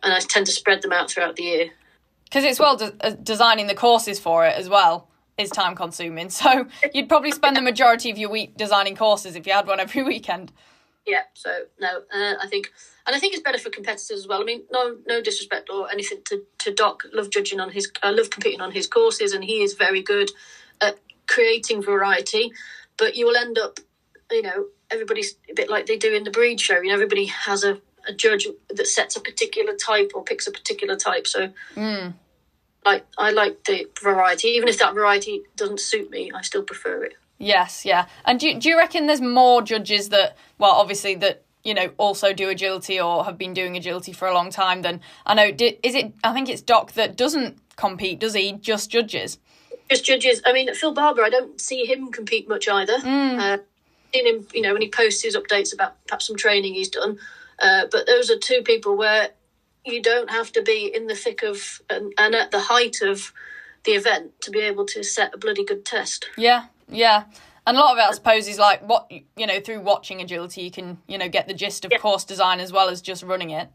and 0.03 0.13
I 0.13 0.21
tend 0.21 0.47
to 0.47 0.53
spread 0.53 0.83
them 0.83 0.93
out 0.93 1.11
throughout 1.11 1.37
the 1.37 1.43
year. 1.43 1.71
because 2.25 2.45
it's 2.45 2.59
well 2.59 2.77
de- 2.77 2.95
uh, 3.01 3.11
designing 3.23 3.67
the 3.67 3.75
courses 3.75 4.19
for 4.19 4.47
it 4.47 4.57
as 4.57 4.69
well 4.69 5.09
is 5.37 5.51
time 5.51 5.75
consuming 5.75 6.29
so 6.41 6.67
you'd 6.95 7.09
probably 7.09 7.31
spend 7.31 7.57
the 7.57 7.61
majority 7.63 8.11
of 8.11 8.19
your 8.19 8.31
week 8.31 8.57
designing 8.57 8.95
courses 8.95 9.37
if 9.37 9.47
you 9.47 9.53
had 9.53 9.67
one 9.67 9.81
every 9.81 10.03
weekend 10.13 10.53
Yeah. 11.07 11.23
So 11.35 11.51
no, 11.81 11.89
uh, 12.13 12.35
I 12.41 12.47
think, 12.47 12.71
and 13.07 13.17
I 13.17 13.19
think 13.19 13.33
it's 13.35 13.43
better 13.43 13.59
for 13.59 13.71
competitors 13.71 14.19
as 14.21 14.27
well. 14.29 14.41
I 14.43 14.45
mean, 14.45 14.63
no, 14.71 14.99
no 15.07 15.21
disrespect 15.23 15.71
or 15.71 15.91
anything 15.91 16.19
to 16.27 16.37
to 16.59 16.73
Doc. 16.75 17.03
Love 17.13 17.31
judging 17.31 17.59
on 17.59 17.71
his, 17.71 17.91
I 18.03 18.11
love 18.11 18.29
competing 18.31 18.61
on 18.61 18.71
his 18.73 18.87
courses, 18.87 19.33
and 19.33 19.43
he 19.43 19.63
is 19.63 19.73
very 19.75 20.03
good 20.03 20.31
at 20.81 20.99
creating 21.27 21.83
variety. 21.83 22.53
But 22.99 23.17
you 23.17 23.25
will 23.27 23.37
end 23.37 23.59
up, 23.59 23.81
you 24.31 24.43
know, 24.43 24.67
everybody's 24.91 25.37
a 25.51 25.55
bit 25.55 25.71
like 25.71 25.87
they 25.87 25.97
do 25.97 26.15
in 26.15 26.25
the 26.25 26.31
breed 26.31 26.61
show. 26.61 26.81
You 26.81 26.89
know, 26.89 26.95
everybody 26.95 27.27
has 27.27 27.65
a, 27.65 27.81
a 28.09 28.13
judge 28.13 28.47
that 28.69 28.87
sets 28.87 29.17
a 29.17 29.21
particular 29.21 29.75
type 29.75 30.13
or 30.15 30.23
picks 30.23 30.47
a 30.47 30.51
particular 30.51 30.97
type. 30.97 31.27
So 31.27 31.53
like 32.85 33.07
I 33.19 33.31
like 33.31 33.65
the 33.65 33.87
variety. 34.03 34.49
Even 34.49 34.69
if 34.69 34.79
that 34.79 34.95
variety 34.95 35.43
doesn't 35.57 35.81
suit 35.81 36.11
me, 36.11 36.31
I 36.35 36.43
still 36.43 36.63
prefer 36.63 37.05
it. 37.05 37.15
Yes, 37.39 37.85
yeah. 37.85 38.07
And 38.25 38.39
do 38.39 38.59
do 38.59 38.69
you 38.69 38.79
reckon 38.79 39.07
there's 39.07 39.21
more 39.21 39.63
judges 39.63 40.11
that 40.11 40.37
well, 40.59 40.73
obviously 40.73 41.15
that 41.17 41.43
you 41.65 41.75
know 41.75 41.91
also 41.97 42.33
do 42.33 42.49
agility 42.49 43.01
or 43.01 43.25
have 43.25 43.39
been 43.39 43.55
doing 43.55 43.77
agility 43.77 44.13
for 44.13 44.29
a 44.29 44.35
long 44.35 44.51
time 44.51 44.83
than 44.83 45.01
I 45.27 45.35
know. 45.35 45.51
Is 45.59 45.95
it? 45.95 46.13
I 46.25 46.33
think 46.33 46.49
it's 46.49 46.63
Doc 46.63 46.93
that 46.93 47.17
doesn't 47.17 47.59
compete, 47.77 48.21
does 48.21 48.35
he? 48.35 48.53
Just 48.53 48.91
judges. 48.91 49.39
Just 49.89 50.05
judges. 50.05 50.41
I 50.47 50.53
mean, 50.53 50.73
Phil 50.75 50.93
Barber, 50.93 51.25
I 51.25 51.31
don't 51.31 51.61
see 51.61 51.85
him 51.85 52.13
compete 52.13 52.49
much 52.49 52.69
either. 52.69 52.99
Mm. 52.99 53.39
Uh, 53.41 53.59
seen 54.15 54.27
him, 54.27 54.47
you 54.53 54.63
know, 54.63 54.73
when 54.73 54.83
he 54.83 54.89
posts 54.89 55.23
his 55.23 55.37
updates 55.37 55.73
about 55.73 55.95
perhaps 56.07 56.27
some 56.27 56.37
training 56.37 56.75
he's 56.75 56.89
done. 56.89 57.19
Uh, 57.59 57.87
but 57.91 58.07
those 58.07 58.31
are 58.31 58.39
two 58.39 58.63
people 58.63 58.97
where 58.97 59.31
you 59.85 60.03
don't 60.03 60.31
have 60.31 60.53
to 60.53 60.63
be 60.63 60.91
in 60.95 61.07
the 61.07 61.15
thick 61.15 61.43
of 61.43 61.81
and, 61.91 62.13
and 62.19 62.35
at 62.35 62.51
the 62.51 62.61
height 62.61 63.03
of 63.03 63.33
the 63.85 63.93
event 63.93 64.33
to 64.43 64.51
be 64.51 64.61
able 64.61 64.85
to 64.87 65.03
set 65.03 65.35
a 65.35 65.39
bloody 65.39 65.65
good 65.65 65.85
test. 65.85 66.29
Yeah, 66.37 66.67
yeah. 66.89 67.25
And 67.67 67.77
a 67.77 67.81
lot 67.81 67.93
of 67.93 67.99
it, 67.99 68.09
I 68.09 68.13
suppose, 68.13 68.49
is 68.49 68.59
like 68.59 68.87
what 68.87 69.11
you 69.11 69.47
know 69.47 69.61
through 69.61 69.81
watching 69.81 70.21
agility, 70.21 70.63
you 70.63 70.71
can 70.71 70.99
you 71.07 71.19
know 71.19 71.29
get 71.29 71.47
the 71.47 71.55
gist 71.55 71.85
of 71.85 71.93
yeah. 71.93 71.99
course 71.99 72.25
design 72.25 72.61
as 72.61 72.73
well 72.73 72.89
as 72.89 73.01
just 73.01 73.23
running 73.23 73.51
it. 73.51 73.69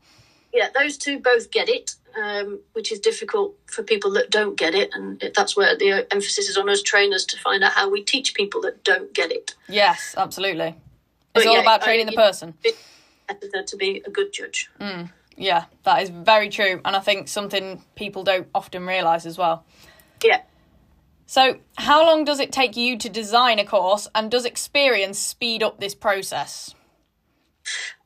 Yeah, 0.56 0.70
those 0.74 0.98
two 0.98 1.20
both 1.20 1.52
get 1.52 1.68
it, 1.68 1.96
um, 2.18 2.62
which 2.72 2.90
is 2.90 3.02
difficult 3.02 3.58
for 3.66 3.84
people 3.84 4.10
that 4.12 4.30
don't 4.30 4.58
get 4.58 4.74
it, 4.74 4.90
and 4.94 5.22
that's 5.36 5.58
where 5.58 5.78
the 5.78 6.08
emphasis 6.14 6.48
is 6.48 6.56
on 6.56 6.70
us 6.70 6.82
trainers 6.82 7.26
to 7.26 7.38
find 7.38 7.62
out 7.62 7.74
how 7.74 7.90
we 7.90 8.02
teach 8.02 8.34
people 8.34 8.62
that 8.62 8.82
don't 8.86 9.14
get 9.14 9.34
it. 9.34 9.54
Yes, 9.68 10.16
absolutely. 10.18 10.68
It's 10.68 11.44
but 11.44 11.48
all 11.48 11.56
yeah, 11.56 11.62
about 11.62 11.82
training 11.82 12.08
I 12.08 12.12
mean, 12.12 12.16
the 12.16 12.22
person. 12.22 12.54
To 13.68 13.76
be 13.76 14.02
a 14.06 14.10
good 14.10 14.32
judge. 14.32 14.70
Mm, 14.80 15.12
yeah, 15.36 15.66
that 15.84 16.02
is 16.04 16.10
very 16.10 16.48
true, 16.48 16.80
and 16.86 16.96
I 16.96 17.02
think 17.02 17.28
something 17.28 17.84
people 17.96 18.24
don't 18.24 18.48
often 18.56 18.86
realise 18.86 19.26
as 19.26 19.38
well. 19.38 19.66
Yeah. 20.24 20.44
So, 21.26 21.58
how 21.78 22.06
long 22.06 22.24
does 22.24 22.40
it 22.40 22.54
take 22.54 22.78
you 22.78 22.98
to 23.00 23.10
design 23.10 23.60
a 23.60 23.66
course, 23.66 24.08
and 24.16 24.32
does 24.32 24.46
experience 24.46 25.20
speed 25.20 25.64
up 25.64 25.82
this 25.82 25.96
process? 25.96 26.74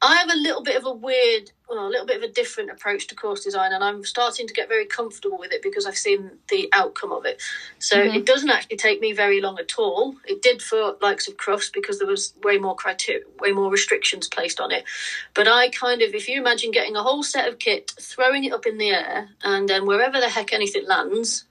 I 0.02 0.16
have 0.16 0.30
a 0.30 0.36
little 0.36 0.64
bit 0.64 0.78
of 0.78 0.86
a 0.86 0.92
weird, 0.92 1.52
well, 1.70 1.88
a 1.88 1.90
little 1.90 2.06
bit 2.06 2.18
of 2.18 2.24
a 2.24 2.32
different 2.32 2.70
approach 2.70 3.08
to 3.08 3.16
course 3.16 3.44
design, 3.44 3.74
and 3.74 3.84
I'm 3.84 4.04
starting 4.06 4.48
to 4.48 4.54
get 4.54 4.70
very 4.70 4.86
comfortable 4.86 5.38
with 5.38 5.52
it 5.52 5.62
because 5.62 5.86
I've 5.86 5.98
seen 5.98 6.32
the 6.50 6.70
outcome 6.72 7.12
of 7.12 7.26
it. 7.26 7.42
So 7.80 7.98
mm-hmm. 7.98 8.16
it 8.16 8.26
doesn't 8.26 8.50
actually 8.50 8.78
take 8.78 9.02
me 9.02 9.14
very 9.14 9.42
long 9.42 9.60
at 9.60 9.78
all. 9.78 10.16
It 10.26 10.42
did 10.42 10.62
for 10.62 10.96
likes 11.02 11.28
of 11.28 11.38
Crufts 11.38 11.72
because 11.72 12.00
there 12.00 12.08
was 12.08 12.34
way 12.44 12.58
more 12.58 12.76
criteria, 12.76 13.24
way 13.40 13.52
more 13.52 13.70
restrictions 13.70 14.28
placed 14.28 14.60
on 14.60 14.72
it. 14.72 14.84
But 15.34 15.48
I 15.48 15.70
kind 15.70 16.02
of, 16.02 16.14
if 16.14 16.30
you 16.30 16.40
imagine 16.40 16.72
getting 16.72 16.96
a 16.96 17.04
whole 17.04 17.24
set 17.24 17.48
of 17.48 17.60
kit, 17.60 17.92
throwing 18.00 18.46
it 18.46 18.54
up 18.54 18.66
in 18.66 18.78
the 18.78 18.90
air, 18.90 19.30
and 19.44 19.68
then 19.68 19.86
wherever 19.86 20.20
the 20.20 20.30
heck 20.30 20.54
anything 20.54 20.88
lands, 20.88 21.46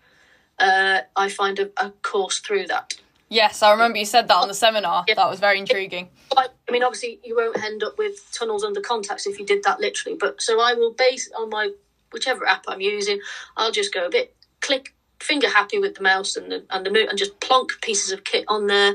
uh, 0.59 1.00
I 1.17 1.29
find 1.29 1.59
a, 1.59 1.71
a, 1.77 1.91
course 2.03 2.41
through 2.41 2.67
that. 2.67 2.95
Yes, 3.28 3.62
I 3.62 3.73
remember 3.73 3.99
you 3.99 4.06
said 4.06 4.28
that 4.28 4.35
on 4.37 4.49
the 4.49 4.54
seminar. 4.54 5.04
Yeah. 5.06 5.14
That 5.14 5.28
was 5.28 5.38
very 5.38 5.58
intriguing. 5.58 6.08
I 6.37 6.70
mean, 6.70 6.82
obviously, 6.82 7.20
you 7.25 7.37
won't 7.37 7.62
end 7.62 7.82
up 7.82 7.99
with 7.99 8.30
tunnels 8.32 8.64
under 8.64 8.80
contacts 8.80 9.26
if 9.26 9.38
you 9.38 9.47
did 9.47 9.62
that 9.64 9.80
literally. 9.80 10.16
But 10.18 10.40
so 10.40 10.61
I 10.61 10.75
will 10.75 10.92
base 10.92 11.30
on 11.38 11.50
my 11.50 11.70
whichever 12.12 12.47
app 12.47 12.64
I'm 12.68 12.80
using. 12.80 13.20
I'll 13.56 13.73
just 13.73 13.92
go 13.92 14.06
a 14.06 14.11
bit 14.11 14.35
click 14.61 14.94
finger 15.20 15.49
happy 15.49 15.78
with 15.78 15.94
the 15.97 16.02
mouse 16.02 16.37
and 16.37 16.50
the 16.50 16.64
and 16.70 16.87
the 16.87 17.08
and 17.08 17.18
just 17.18 17.38
plonk 17.40 17.73
pieces 17.82 18.12
of 18.12 18.25
kit 18.25 18.44
on 18.49 18.66
there. 18.66 18.94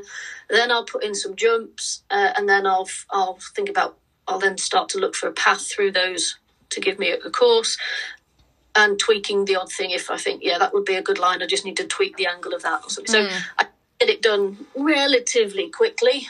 Then 0.49 0.71
I'll 0.71 0.85
put 0.85 1.03
in 1.03 1.15
some 1.15 1.35
jumps, 1.35 2.03
uh, 2.09 2.33
and 2.37 2.47
then 2.47 2.65
I'll 2.65 2.89
I'll 3.11 3.39
think 3.55 3.69
about. 3.69 3.97
I'll 4.25 4.39
then 4.39 4.57
start 4.57 4.87
to 4.89 4.99
look 4.99 5.15
for 5.15 5.27
a 5.27 5.33
path 5.33 5.69
through 5.69 5.91
those 5.91 6.37
to 6.69 6.79
give 6.79 6.97
me 6.97 7.11
a, 7.11 7.17
a 7.17 7.29
course 7.29 7.77
and 8.75 8.97
tweaking 8.97 9.45
the 9.45 9.55
odd 9.55 9.71
thing 9.71 9.91
if 9.91 10.09
I 10.09 10.17
think, 10.17 10.41
yeah, 10.43 10.57
that 10.57 10.73
would 10.73 10.85
be 10.85 10.95
a 10.95 11.01
good 11.01 11.19
line. 11.19 11.43
I 11.43 11.45
just 11.45 11.65
need 11.65 11.77
to 11.77 11.85
tweak 11.85 12.17
the 12.17 12.27
angle 12.27 12.53
of 12.53 12.63
that 12.63 12.83
or 12.83 12.89
something. 12.89 13.13
Mm. 13.13 13.29
So 13.29 13.37
I 13.59 13.67
get 14.03 14.13
it 14.13 14.22
done 14.22 14.65
relatively 14.75 15.69
quickly. 15.69 16.27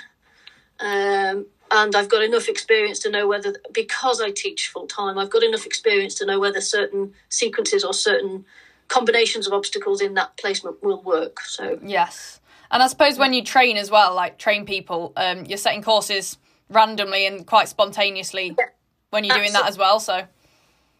Um, 0.80 1.48
and 1.72 1.96
I've 1.96 2.10
got 2.10 2.24
enough 2.24 2.48
experience 2.48 3.00
to 3.00 3.10
know 3.10 3.28
whether, 3.28 3.56
because 3.72 4.22
I 4.22 4.30
teach 4.30 4.68
full 4.68 4.86
time, 4.86 5.18
I've 5.18 5.32
got 5.32 5.44
enough 5.44 5.66
experience 5.66 6.14
to 6.16 6.26
know 6.26 6.40
whether 6.40 6.62
certain 6.62 7.14
sequences 7.30 7.84
or 7.84 7.94
certain 7.94 8.46
combinations 8.90 9.48
of 9.48 9.54
obstacles 9.54 10.02
in 10.02 10.14
that 10.14 10.38
placement 10.38 10.84
will 10.84 11.02
work. 11.02 11.42
So 11.42 11.80
yes, 11.82 12.40
and 12.70 12.84
I 12.84 12.88
suppose 12.88 13.18
when 13.18 13.34
you 13.34 13.44
train 13.44 13.78
as 13.78 13.90
well, 13.90 14.14
like 14.14 14.38
train 14.38 14.66
people, 14.66 15.14
um, 15.16 15.46
you're 15.46 15.58
setting 15.58 15.82
courses 15.82 16.38
randomly 16.70 17.26
and 17.26 17.46
quite 17.46 17.70
spontaneously 17.70 18.56
yeah. 18.58 18.66
when 19.10 19.24
you're 19.24 19.34
Absolutely. 19.34 19.54
doing 19.54 19.64
that 19.64 19.70
as 19.70 19.78
well. 19.78 20.00
So 20.00 20.28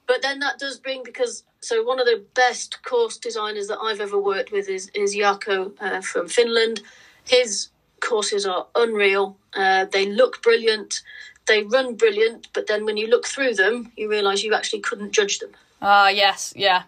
but 0.08 0.22
then 0.22 0.40
that 0.40 0.60
does 0.60 0.78
bring 0.78 1.04
because 1.04 1.44
so 1.60 1.84
one 1.84 2.00
of 2.00 2.06
the 2.06 2.24
best 2.34 2.84
course 2.84 3.18
designers 3.18 3.68
that 3.68 3.80
I've 3.80 4.02
ever 4.02 4.20
worked 4.20 4.52
with 4.52 4.70
is 4.70 4.90
is 4.94 5.16
Jaakko 5.16 5.74
uh, 5.80 6.02
from 6.02 6.28
Finland. 6.28 6.82
His 7.24 7.70
courses 8.00 8.46
are 8.46 8.68
unreal. 8.76 9.38
Uh, 9.56 9.86
they 9.86 10.06
look 10.06 10.42
brilliant. 10.42 11.02
They 11.48 11.64
run 11.64 11.96
brilliant, 11.96 12.48
but 12.54 12.68
then 12.68 12.86
when 12.86 12.98
you 12.98 13.08
look 13.08 13.26
through 13.26 13.56
them, 13.56 13.92
you 13.98 14.10
realise 14.10 14.44
you 14.44 14.54
actually 14.54 14.80
couldn't 14.80 15.12
judge 15.12 15.40
them. 15.40 15.52
Ah, 15.82 16.06
uh, 16.06 16.08
yes, 16.10 16.54
yeah, 16.56 16.84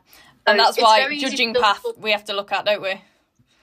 and 0.47 0.59
so 0.59 0.63
that's 0.63 0.81
why 0.81 1.17
judging 1.17 1.53
path 1.53 1.83
we 1.97 2.11
have 2.11 2.25
to 2.25 2.33
look 2.33 2.51
at, 2.51 2.65
don't 2.65 2.81
we? 2.81 3.01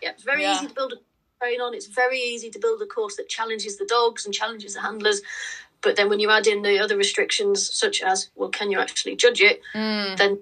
Yeah, 0.03 0.11
it's 0.11 0.25
very 0.25 0.43
yeah. 0.43 0.57
easy 0.57 0.67
to 0.67 0.75
build 0.75 0.93
a 0.93 0.97
train 1.43 1.61
on. 1.61 1.75
It's 1.75 1.87
very 1.87 2.19
easy 2.19 2.51
to 2.51 2.59
build 2.59 2.83
a 2.83 2.87
course 2.87 3.17
that 3.17 3.29
challenges 3.29 3.77
the 3.77 3.87
dogs 3.87 4.25
and 4.25 4.35
challenges 4.35 4.75
the 4.75 4.81
handlers. 4.81 5.23
But 5.83 5.97
then 5.97 6.09
when 6.09 6.21
you 6.21 6.31
add 6.31 6.47
in 6.47 6.63
the 6.63 6.79
other 6.79 6.97
restrictions, 6.97 7.75
such 7.75 8.03
as, 8.03 8.31
well, 8.35 8.49
can 8.49 8.71
you 8.71 8.79
actually 8.79 9.17
judge 9.17 9.41
it? 9.41 9.61
Mm. 9.75 10.17
Then 10.17 10.41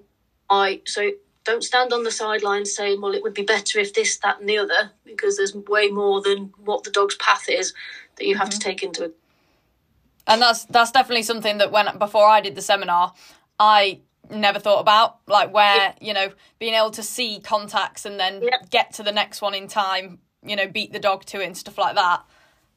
I, 0.49 0.81
so 0.85 1.11
don't 1.43 1.63
stand 1.63 1.91
on 1.93 2.03
the 2.03 2.11
sidelines 2.11 2.75
saying, 2.75 3.01
well, 3.01 3.13
it 3.13 3.23
would 3.23 3.33
be 3.33 3.43
better 3.43 3.79
if 3.79 3.93
this, 3.93 4.17
that, 4.19 4.39
and 4.39 4.47
the 4.47 4.57
other, 4.57 4.91
because 5.03 5.37
there's 5.37 5.55
way 5.55 5.89
more 5.89 6.21
than 6.21 6.53
what 6.63 6.83
the 6.83 6.91
dog's 6.91 7.15
path 7.15 7.49
is 7.49 7.73
that 8.17 8.27
you 8.27 8.37
have 8.37 8.49
mm-hmm. 8.49 8.59
to 8.59 8.63
take 8.63 8.83
into 8.83 9.01
account. 9.05 9.15
And 10.27 10.39
that's 10.39 10.65
that's 10.65 10.91
definitely 10.91 11.23
something 11.23 11.57
that 11.57 11.71
when 11.71 11.97
before 11.97 12.27
I 12.27 12.41
did 12.41 12.53
the 12.53 12.61
seminar, 12.61 13.13
I 13.59 14.01
never 14.29 14.59
thought 14.59 14.79
about 14.79 15.17
like 15.27 15.53
where 15.53 15.75
yeah. 15.75 15.93
you 15.99 16.13
know 16.13 16.31
being 16.59 16.73
able 16.73 16.91
to 16.91 17.03
see 17.03 17.39
contacts 17.39 18.05
and 18.05 18.19
then 18.19 18.41
yeah. 18.41 18.57
get 18.69 18.93
to 18.93 19.03
the 19.03 19.11
next 19.11 19.41
one 19.41 19.53
in 19.53 19.67
time 19.67 20.19
you 20.45 20.55
know 20.55 20.67
beat 20.67 20.93
the 20.93 20.99
dog 20.99 21.25
to 21.25 21.41
it 21.41 21.45
and 21.45 21.57
stuff 21.57 21.77
like 21.77 21.95
that 21.95 22.23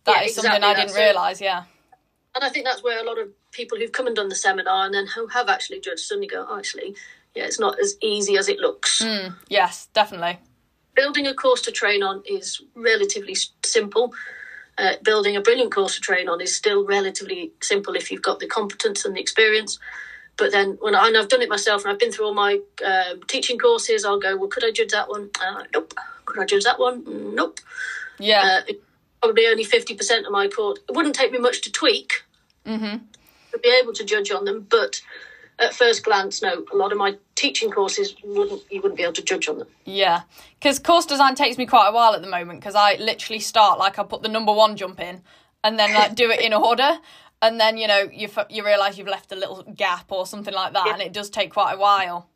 That 0.05 0.17
yeah, 0.17 0.23
is 0.23 0.39
exactly 0.39 0.51
something 0.51 0.65
i 0.65 0.75
didn't 0.75 0.97
realize 0.97 1.41
yeah 1.41 1.65
and 2.35 2.43
I 2.45 2.49
think 2.49 2.65
that's 2.65 2.83
where 2.83 3.01
a 3.01 3.07
lot 3.07 3.19
of 3.19 3.29
people 3.53 3.79
who've 3.79 3.93
come 3.93 4.07
and 4.07 4.17
done 4.17 4.29
the 4.29 4.35
seminar 4.35 4.85
and 4.85 4.95
then 4.95 5.07
who 5.07 5.27
have 5.29 5.49
actually 5.49 5.81
judged 5.81 6.01
suddenly 6.01 6.27
go, 6.27 6.45
oh, 6.49 6.59
actually, 6.59 6.97
yeah, 7.35 7.45
it's 7.45 7.61
not 7.61 7.79
as 7.81 7.97
easy 8.03 8.37
as 8.37 8.49
it 8.49 8.59
looks. 8.59 9.03
Mm, 9.03 9.35
yes, 9.49 9.89
definitely. 9.93 10.39
Building 10.95 11.27
a 11.27 11.35
course 11.35 11.63
to 11.63 11.73
train 11.73 12.03
on 12.03 12.23
is 12.27 12.61
relatively 12.75 13.37
simple. 13.65 14.13
Uh, 14.77 14.95
building 15.03 15.37
a 15.37 15.41
brilliant 15.41 15.73
course 15.73 15.95
to 15.95 16.01
train 16.01 16.29
on 16.29 16.41
is 16.41 16.55
still 16.55 16.85
relatively 16.85 17.53
simple 17.61 17.95
if 17.95 18.11
you've 18.11 18.23
got 18.23 18.41
the 18.41 18.47
competence 18.47 19.05
and 19.05 19.15
the 19.15 19.21
experience. 19.21 19.79
But 20.37 20.51
then 20.51 20.77
when 20.81 20.97
I, 20.97 21.07
and 21.07 21.17
I've 21.17 21.29
done 21.29 21.43
it 21.43 21.49
myself 21.49 21.85
and 21.85 21.93
I've 21.93 21.99
been 22.01 22.11
through 22.11 22.27
all 22.27 22.35
my 22.35 22.59
um, 22.85 23.23
teaching 23.29 23.59
courses, 23.59 24.05
I'll 24.05 24.19
go, 24.19 24.37
well, 24.37 24.49
could 24.49 24.65
I 24.65 24.73
judge 24.73 24.91
that 24.91 25.09
one? 25.09 25.31
Uh, 25.41 25.63
nope. 25.73 25.95
Could 26.25 26.43
I 26.43 26.45
judge 26.45 26.65
that 26.65 26.81
one? 26.81 27.35
Nope. 27.35 27.61
Yeah. 28.19 28.63
Uh, 28.69 28.73
probably 29.23 29.47
only 29.47 29.65
50% 29.65 30.27
of 30.27 30.33
my 30.33 30.49
course. 30.49 30.81
It 30.89 30.95
wouldn't 30.95 31.15
take 31.15 31.31
me 31.31 31.39
much 31.39 31.63
to 31.63 31.73
tweak 31.73 32.24
mm-hmm. 32.67 32.97
to 33.53 33.59
be 33.59 33.79
able 33.81 33.93
to 33.93 34.05
judge 34.05 34.31
on 34.31 34.45
them, 34.45 34.67
but 34.69 35.01
at 35.59 35.75
first 35.75 36.05
glance, 36.05 36.43
no, 36.43 36.65
a 36.73 36.77
lot 36.77 36.93
of 36.93 36.99
my 36.99 37.17
teaching 37.35 37.71
courses 37.71 38.15
wouldn't 38.25 38.63
you 38.71 38.81
wouldn't 38.81 38.97
be 38.97 39.03
able 39.03 39.13
to 39.13 39.23
judge 39.23 39.49
on 39.49 39.59
them. 39.59 39.69
Yeah, 39.85 40.23
because 40.59 40.79
course 40.79 41.07
design 41.07 41.35
takes 41.35 41.59
me 41.59 41.67
quite 41.67 41.89
a 41.89 41.93
while 41.93 42.15
at 42.15 42.23
the 42.23 42.29
moment 42.29 42.61
because 42.61 42.75
I 42.75 42.97
literally 42.97 43.41
start 43.41 43.79
like 43.79 43.99
I 43.99 44.03
put 44.05 44.23
the 44.23 44.29
number 44.29 44.53
one 44.53 44.77
jump 44.77 45.01
in 45.01 45.23
and 45.63 45.79
then 45.79 45.95
like 45.95 46.15
do 46.15 46.31
it 46.31 46.41
in 46.41 46.53
order. 46.53 46.99
And 47.43 47.61
then 47.61 47.77
you 47.77 47.87
know 47.87 48.09
you 48.13 48.29
you 48.49 48.65
realise 48.65 48.97
you've 48.97 49.09
left 49.09 49.31
a 49.33 49.37
little 49.37 49.63
gap 49.77 50.11
or 50.11 50.27
something 50.27 50.55
like 50.55 50.73
that, 50.73 50.87
yeah. 50.87 50.93
and 50.95 51.03
it 51.03 51.13
does 51.13 51.31
take 51.31 51.53
quite 51.53 51.75
a 51.75 51.79
while. 51.79 52.29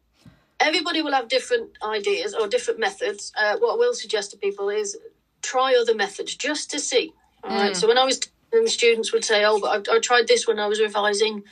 Everybody 0.60 1.02
will 1.02 1.12
have 1.12 1.28
different 1.28 1.70
ideas 1.84 2.34
or 2.34 2.48
different 2.48 2.80
methods. 2.80 3.32
Uh, 3.38 3.56
what 3.58 3.74
I 3.74 3.76
will 3.76 3.94
suggest 3.94 4.32
to 4.32 4.36
people 4.36 4.68
is 4.68 4.98
try 5.40 5.76
other 5.80 5.94
methods 5.94 6.34
just 6.34 6.70
to 6.72 6.80
see. 6.80 7.12
All 7.44 7.50
right. 7.50 7.72
Mm. 7.72 7.76
So 7.76 7.86
when 7.86 7.96
I 7.96 8.04
was 8.04 8.20
and 8.52 8.68
students 8.68 9.12
would 9.12 9.24
say, 9.24 9.44
"Oh, 9.44 9.60
but 9.60 9.88
I, 9.88 9.96
I 9.96 9.98
tried 10.00 10.28
this 10.28 10.46
when 10.46 10.58
I 10.58 10.66
was 10.66 10.80
revising." 10.80 11.44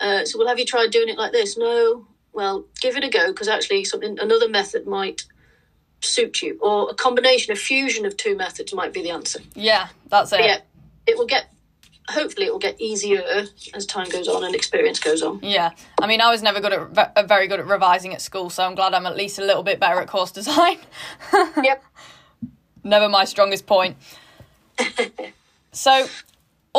Uh, 0.00 0.24
so, 0.24 0.38
well, 0.38 0.48
have 0.48 0.58
you 0.58 0.64
tried 0.64 0.90
doing 0.90 1.08
it 1.08 1.18
like 1.18 1.32
this? 1.32 1.56
No. 1.58 2.06
Well, 2.32 2.66
give 2.80 2.96
it 2.96 3.04
a 3.04 3.08
go 3.08 3.28
because 3.28 3.48
actually, 3.48 3.84
something 3.84 4.18
another 4.18 4.48
method 4.48 4.86
might 4.86 5.24
suit 6.00 6.42
you, 6.42 6.58
or 6.62 6.90
a 6.90 6.94
combination, 6.94 7.52
a 7.52 7.56
fusion 7.56 8.06
of 8.06 8.16
two 8.16 8.36
methods 8.36 8.72
might 8.72 8.92
be 8.92 9.02
the 9.02 9.10
answer. 9.10 9.40
Yeah, 9.54 9.88
that's 10.08 10.32
it. 10.32 10.36
But 10.36 10.44
yeah, 10.44 10.58
it 11.06 11.18
will 11.18 11.26
get. 11.26 11.52
Hopefully, 12.08 12.46
it 12.46 12.52
will 12.52 12.58
get 12.58 12.80
easier 12.80 13.22
as 13.74 13.84
time 13.84 14.08
goes 14.08 14.28
on 14.28 14.42
and 14.42 14.54
experience 14.54 14.98
goes 14.98 15.22
on. 15.22 15.40
Yeah, 15.42 15.72
I 16.00 16.06
mean, 16.06 16.22
I 16.22 16.30
was 16.30 16.42
never 16.42 16.58
good 16.60 16.72
at 16.72 17.28
very 17.28 17.48
good 17.48 17.60
at 17.60 17.66
revising 17.66 18.14
at 18.14 18.22
school, 18.22 18.48
so 18.48 18.64
I'm 18.64 18.74
glad 18.74 18.94
I'm 18.94 19.04
at 19.04 19.16
least 19.16 19.38
a 19.38 19.44
little 19.44 19.62
bit 19.62 19.78
better 19.78 20.00
at 20.00 20.08
course 20.08 20.30
design. 20.30 20.78
yep 21.62 21.82
never 22.88 23.08
my 23.08 23.24
strongest 23.24 23.66
point. 23.66 23.96
so, 25.72 26.06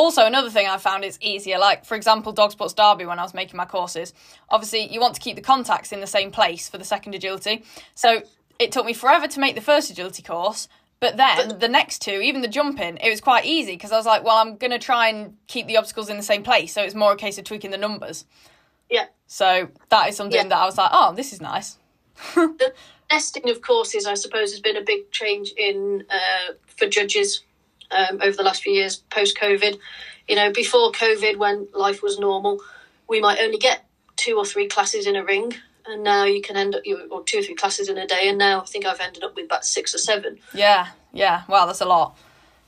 also 0.00 0.24
another 0.24 0.48
thing 0.50 0.66
I 0.66 0.78
found 0.78 1.04
is 1.04 1.18
easier. 1.20 1.58
Like 1.58 1.84
for 1.84 1.94
example, 1.94 2.32
Dog 2.32 2.52
Sports 2.52 2.72
Derby 2.72 3.04
when 3.04 3.18
I 3.18 3.22
was 3.22 3.34
making 3.34 3.56
my 3.56 3.66
courses. 3.66 4.14
Obviously, 4.48 4.90
you 4.92 5.00
want 5.00 5.14
to 5.14 5.20
keep 5.20 5.36
the 5.36 5.42
contacts 5.42 5.92
in 5.92 6.00
the 6.00 6.06
same 6.06 6.30
place 6.30 6.68
for 6.68 6.78
the 6.78 6.84
second 6.84 7.14
agility. 7.14 7.64
So 7.94 8.22
it 8.58 8.72
took 8.72 8.86
me 8.86 8.94
forever 8.94 9.26
to 9.28 9.40
make 9.40 9.54
the 9.54 9.60
first 9.60 9.90
agility 9.90 10.22
course. 10.22 10.68
But 11.00 11.16
then 11.16 11.58
the 11.58 11.68
next 11.68 12.00
two, 12.02 12.20
even 12.20 12.42
the 12.42 12.48
jumping, 12.48 12.98
it 12.98 13.08
was 13.08 13.20
quite 13.22 13.46
easy 13.46 13.72
because 13.72 13.90
I 13.92 13.96
was 13.96 14.04
like, 14.04 14.22
well, 14.22 14.36
I'm 14.36 14.56
going 14.56 14.70
to 14.70 14.78
try 14.78 15.08
and 15.08 15.36
keep 15.46 15.66
the 15.66 15.78
obstacles 15.78 16.10
in 16.10 16.18
the 16.18 16.22
same 16.22 16.42
place. 16.42 16.74
So 16.74 16.82
it's 16.82 16.94
more 16.94 17.12
a 17.12 17.16
case 17.16 17.38
of 17.38 17.44
tweaking 17.44 17.70
the 17.70 17.78
numbers. 17.78 18.26
Yeah. 18.90 19.06
So 19.26 19.68
that 19.88 20.08
is 20.10 20.16
something 20.16 20.36
Yeah. 20.36 20.48
that 20.48 20.58
I 20.58 20.66
was 20.66 20.76
like, 20.76 20.90
oh, 20.92 21.14
this 21.14 21.32
is 21.32 21.40
nice. 21.40 21.78
The 22.34 22.74
testing 23.08 23.48
of 23.50 23.62
courses, 23.62 24.06
I 24.06 24.14
suppose, 24.14 24.50
has 24.52 24.60
been 24.60 24.76
a 24.76 24.82
big 24.82 25.10
change 25.10 25.52
in 25.56 26.04
uh, 26.10 26.52
for 26.66 26.86
judges 26.86 27.42
um, 27.90 28.20
over 28.22 28.36
the 28.36 28.42
last 28.42 28.62
few 28.62 28.72
years 28.72 28.96
post 29.10 29.36
COVID. 29.38 29.78
You 30.28 30.36
know, 30.36 30.52
before 30.52 30.92
COVID, 30.92 31.36
when 31.38 31.68
life 31.74 32.02
was 32.02 32.18
normal, 32.18 32.60
we 33.08 33.20
might 33.20 33.40
only 33.40 33.58
get 33.58 33.84
two 34.16 34.36
or 34.36 34.44
three 34.44 34.68
classes 34.68 35.06
in 35.06 35.16
a 35.16 35.24
ring, 35.24 35.54
and 35.86 36.04
now 36.04 36.24
you 36.24 36.40
can 36.42 36.56
end 36.56 36.74
up 36.74 36.82
you 36.84 37.08
or 37.10 37.24
two 37.24 37.38
or 37.38 37.42
three 37.42 37.54
classes 37.54 37.88
in 37.88 37.98
a 37.98 38.06
day. 38.06 38.28
And 38.28 38.38
now 38.38 38.60
I 38.60 38.64
think 38.64 38.84
I've 38.86 39.00
ended 39.00 39.24
up 39.24 39.34
with 39.34 39.46
about 39.46 39.64
six 39.64 39.94
or 39.94 39.98
seven. 39.98 40.38
Yeah, 40.54 40.88
yeah. 41.12 41.42
Wow, 41.48 41.66
that's 41.66 41.80
a 41.80 41.86
lot. 41.86 42.16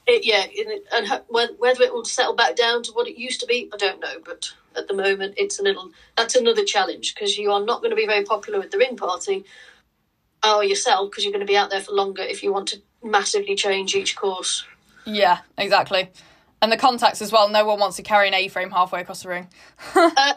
It, 0.06 0.24
yeah, 0.24 0.42
and 0.42 0.72
it- 0.72 0.86
and 0.92 1.06
ho- 1.06 1.24
whe- 1.28 1.56
whether 1.58 1.82
it 1.84 1.92
will 1.92 2.04
settle 2.04 2.34
back 2.34 2.56
down 2.56 2.82
to 2.82 2.92
what 2.92 3.06
it 3.06 3.16
used 3.16 3.38
to 3.40 3.46
be, 3.46 3.70
I 3.72 3.76
don't 3.76 4.00
know. 4.00 4.18
But 4.24 4.50
at 4.74 4.88
the 4.88 4.94
moment, 4.94 5.34
it's 5.36 5.60
a 5.60 5.62
little. 5.62 5.90
That's 6.16 6.34
another 6.34 6.64
challenge 6.64 7.14
because 7.14 7.38
you 7.38 7.52
are 7.52 7.64
not 7.64 7.80
going 7.82 7.90
to 7.90 7.96
be 7.96 8.06
very 8.06 8.24
popular 8.24 8.58
with 8.58 8.72
the 8.72 8.78
ring 8.78 8.96
party, 8.96 9.44
or 10.44 10.64
yourself 10.64 11.10
because 11.10 11.22
you're 11.24 11.32
going 11.32 11.46
to 11.46 11.52
be 11.52 11.56
out 11.56 11.70
there 11.70 11.80
for 11.80 11.92
longer 11.92 12.22
if 12.22 12.42
you 12.42 12.52
want 12.52 12.66
to 12.68 12.82
massively 13.04 13.54
change 13.54 13.94
each 13.94 14.16
course. 14.16 14.64
Yeah, 15.04 15.38
exactly. 15.58 16.10
And 16.60 16.70
the 16.70 16.76
contacts 16.76 17.20
as 17.22 17.32
well. 17.32 17.48
No 17.48 17.64
one 17.64 17.80
wants 17.80 17.96
to 17.96 18.02
carry 18.02 18.28
an 18.28 18.34
A-frame 18.34 18.70
halfway 18.70 19.00
across 19.00 19.22
the 19.22 19.28
ring. 19.28 19.48
Uh, 19.96 20.34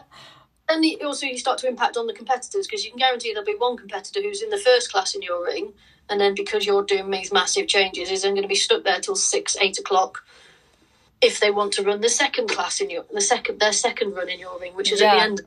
and 0.68 0.84
you- 0.84 0.98
also, 1.06 1.26
you 1.26 1.38
start 1.38 1.58
to 1.58 1.68
impact 1.68 1.96
on 1.96 2.08
the 2.08 2.12
competitors 2.12 2.66
because 2.66 2.84
you 2.84 2.90
can 2.90 2.98
guarantee 2.98 3.32
there'll 3.32 3.46
be 3.46 3.54
one 3.54 3.76
competitor 3.76 4.20
who's 4.20 4.42
in 4.42 4.50
the 4.50 4.58
first 4.58 4.90
class 4.90 5.14
in 5.14 5.22
your 5.22 5.44
ring, 5.44 5.72
and 6.10 6.20
then 6.20 6.34
because 6.34 6.66
you're 6.66 6.82
doing 6.82 7.08
these 7.12 7.32
massive 7.32 7.68
changes, 7.68 8.10
is 8.10 8.22
then 8.22 8.32
going 8.32 8.42
to 8.42 8.48
be 8.48 8.56
stuck 8.56 8.82
there 8.82 8.98
till 9.00 9.14
six, 9.14 9.56
eight 9.60 9.78
o'clock. 9.78 10.24
If 11.20 11.38
they 11.38 11.52
want 11.52 11.72
to 11.74 11.82
run 11.84 12.00
the 12.00 12.08
second 12.08 12.48
class 12.48 12.80
in 12.80 12.90
your 12.90 13.04
the 13.12 13.20
second 13.20 13.60
their 13.60 13.72
second 13.72 14.14
run 14.14 14.28
in 14.28 14.40
your 14.40 14.58
ring, 14.58 14.74
which 14.74 14.90
is 14.92 15.00
at 15.00 15.04
Yeah. 15.06 15.14
the 15.14 15.22
end. 15.22 15.40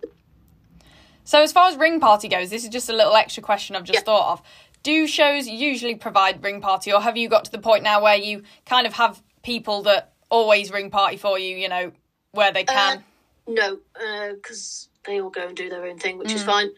So 1.26 1.44
as 1.44 1.52
far 1.52 1.70
as 1.70 1.76
ring 1.78 2.00
party 2.00 2.28
goes, 2.30 2.50
this 2.50 2.64
is 2.64 2.70
just 2.70 2.90
a 2.90 2.94
little 2.94 3.16
extra 3.16 3.44
question 3.44 3.76
I've 3.76 3.84
just 3.84 4.00
Yeah. 4.00 4.04
thought 4.04 4.32
of. 4.34 4.42
Do 4.84 5.08
shows 5.08 5.48
usually 5.48 5.96
provide 5.96 6.44
ring 6.44 6.62
party, 6.62 6.94
or 6.94 7.02
have 7.02 7.18
you 7.18 7.30
got 7.30 7.46
to 7.46 7.52
the 7.52 7.60
point 7.60 7.84
now 7.84 8.02
where 8.02 8.16
you 8.16 8.44
kind 8.66 8.88
of 8.88 8.94
have 8.94 9.22
people 9.44 9.84
that 9.84 10.14
always 10.30 10.72
ring 10.72 10.90
party 10.90 11.18
for 11.18 11.38
you? 11.38 11.58
You 11.58 11.70
know, 11.70 11.92
where 12.32 12.52
they 12.52 12.64
can. 12.64 12.98
Uh, 12.98 13.02
no, 13.48 13.80
uh, 13.96 14.34
because 14.34 14.90
they 15.06 15.20
all 15.20 15.30
go 15.30 15.48
and 15.48 15.58
do 15.58 15.70
their 15.70 15.86
own 15.86 15.98
thing, 15.98 16.18
which 16.18 16.32
is 16.32 16.44
mm. 16.44 16.48
fine. 16.48 16.70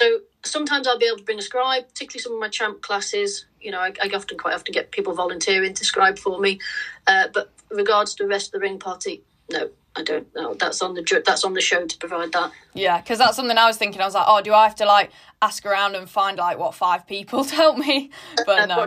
So 0.00 0.20
sometimes 0.44 0.86
I'll 0.86 0.98
be 0.98 1.06
able 1.06 1.18
to 1.18 1.24
bring 1.24 1.38
a 1.38 1.42
scribe, 1.42 1.88
particularly 1.88 2.22
some 2.22 2.34
of 2.34 2.40
my 2.40 2.48
champ 2.48 2.82
classes. 2.82 3.46
You 3.60 3.70
know, 3.70 3.80
I, 3.80 3.92
I 4.02 4.10
often 4.14 4.38
quite 4.38 4.54
often 4.54 4.72
get 4.72 4.90
people 4.90 5.14
volunteering 5.14 5.74
to 5.74 5.84
scribe 5.84 6.18
for 6.18 6.38
me. 6.38 6.60
Uh, 7.06 7.28
but 7.32 7.50
regards 7.70 8.14
to 8.16 8.24
the 8.24 8.28
rest 8.28 8.48
of 8.48 8.52
the 8.52 8.58
ring 8.58 8.78
party, 8.78 9.22
no, 9.50 9.70
I 9.96 10.02
don't. 10.02 10.32
know. 10.34 10.54
that's 10.54 10.82
on 10.82 10.94
the 10.94 11.22
that's 11.24 11.42
on 11.44 11.54
the 11.54 11.60
show 11.60 11.86
to 11.86 11.98
provide 11.98 12.32
that. 12.32 12.52
Yeah, 12.74 13.00
because 13.00 13.18
that's 13.18 13.36
something 13.36 13.56
I 13.56 13.66
was 13.66 13.76
thinking. 13.78 14.00
I 14.00 14.04
was 14.04 14.14
like, 14.14 14.26
oh, 14.28 14.42
do 14.42 14.52
I 14.52 14.64
have 14.64 14.74
to 14.76 14.84
like 14.86 15.10
ask 15.40 15.64
around 15.64 15.94
and 15.94 16.08
find 16.08 16.36
like 16.38 16.58
what 16.58 16.74
five 16.74 17.06
people 17.06 17.44
to 17.46 17.54
help 17.54 17.78
me? 17.78 18.10
But 18.44 18.70
Uh, 18.70 18.86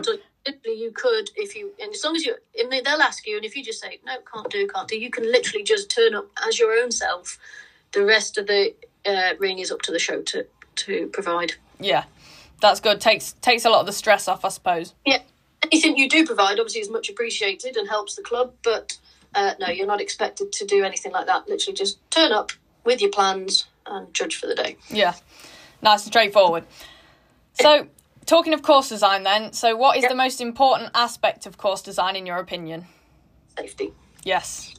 you 0.64 0.92
could 0.94 1.30
if 1.36 1.56
you, 1.56 1.72
and 1.82 1.92
as 1.92 2.02
long 2.04 2.14
as 2.16 2.24
you, 2.24 2.36
they- 2.70 2.80
they'll 2.80 3.02
ask 3.02 3.26
you, 3.26 3.36
and 3.36 3.44
if 3.44 3.56
you 3.56 3.64
just 3.64 3.80
say 3.80 3.98
no, 4.06 4.16
can't 4.32 4.48
do, 4.50 4.66
can't 4.68 4.88
do, 4.88 4.96
you 4.98 5.10
can 5.10 5.24
literally 5.30 5.64
just 5.64 5.90
turn 5.90 6.14
up 6.14 6.26
as 6.46 6.58
your 6.58 6.72
own 6.72 6.90
self. 6.92 7.38
The 7.92 8.04
rest 8.04 8.38
of 8.38 8.46
the 8.46 8.74
uh, 9.04 9.34
ring 9.38 9.58
is 9.58 9.72
up 9.72 9.82
to 9.82 9.92
the 9.92 9.98
show 9.98 10.22
to 10.22 10.46
to 10.76 11.08
provide. 11.08 11.54
Yeah, 11.80 12.04
that's 12.60 12.78
good. 12.80 13.00
Takes 13.00 13.32
takes 13.42 13.64
a 13.64 13.70
lot 13.70 13.80
of 13.80 13.86
the 13.86 13.92
stress 13.92 14.28
off, 14.28 14.44
I 14.44 14.48
suppose. 14.50 14.94
Yeah, 15.04 15.18
anything 15.64 15.96
you 15.98 16.08
do 16.08 16.24
provide 16.24 16.60
obviously 16.60 16.82
is 16.82 16.90
much 16.90 17.10
appreciated 17.10 17.76
and 17.76 17.88
helps 17.88 18.14
the 18.14 18.22
club, 18.22 18.52
but 18.62 18.96
uh, 19.34 19.54
no, 19.60 19.68
you're 19.68 19.86
not 19.86 20.00
expected 20.00 20.52
to 20.52 20.64
do 20.64 20.84
anything 20.84 21.12
like 21.12 21.26
that. 21.26 21.48
Literally, 21.48 21.76
just 21.76 21.98
turn 22.10 22.32
up 22.32 22.52
with 22.84 23.00
your 23.00 23.10
plans 23.10 23.66
and 23.86 24.12
judge 24.14 24.36
for 24.36 24.46
the 24.46 24.54
day. 24.54 24.76
Yeah, 24.88 25.14
nice 25.82 26.04
and 26.04 26.12
straightforward. 26.12 26.64
So, 27.54 27.88
talking 28.26 28.54
of 28.54 28.62
course 28.62 28.88
design, 28.88 29.22
then, 29.22 29.52
so 29.52 29.76
what 29.76 29.96
is 29.96 30.02
Yep. 30.02 30.10
the 30.10 30.16
most 30.16 30.40
important 30.40 30.90
aspect 30.94 31.46
of 31.46 31.58
course 31.58 31.82
design 31.82 32.16
in 32.16 32.26
your 32.26 32.38
opinion? 32.38 32.86
Safety. 33.58 33.92
Yes. 34.24 34.74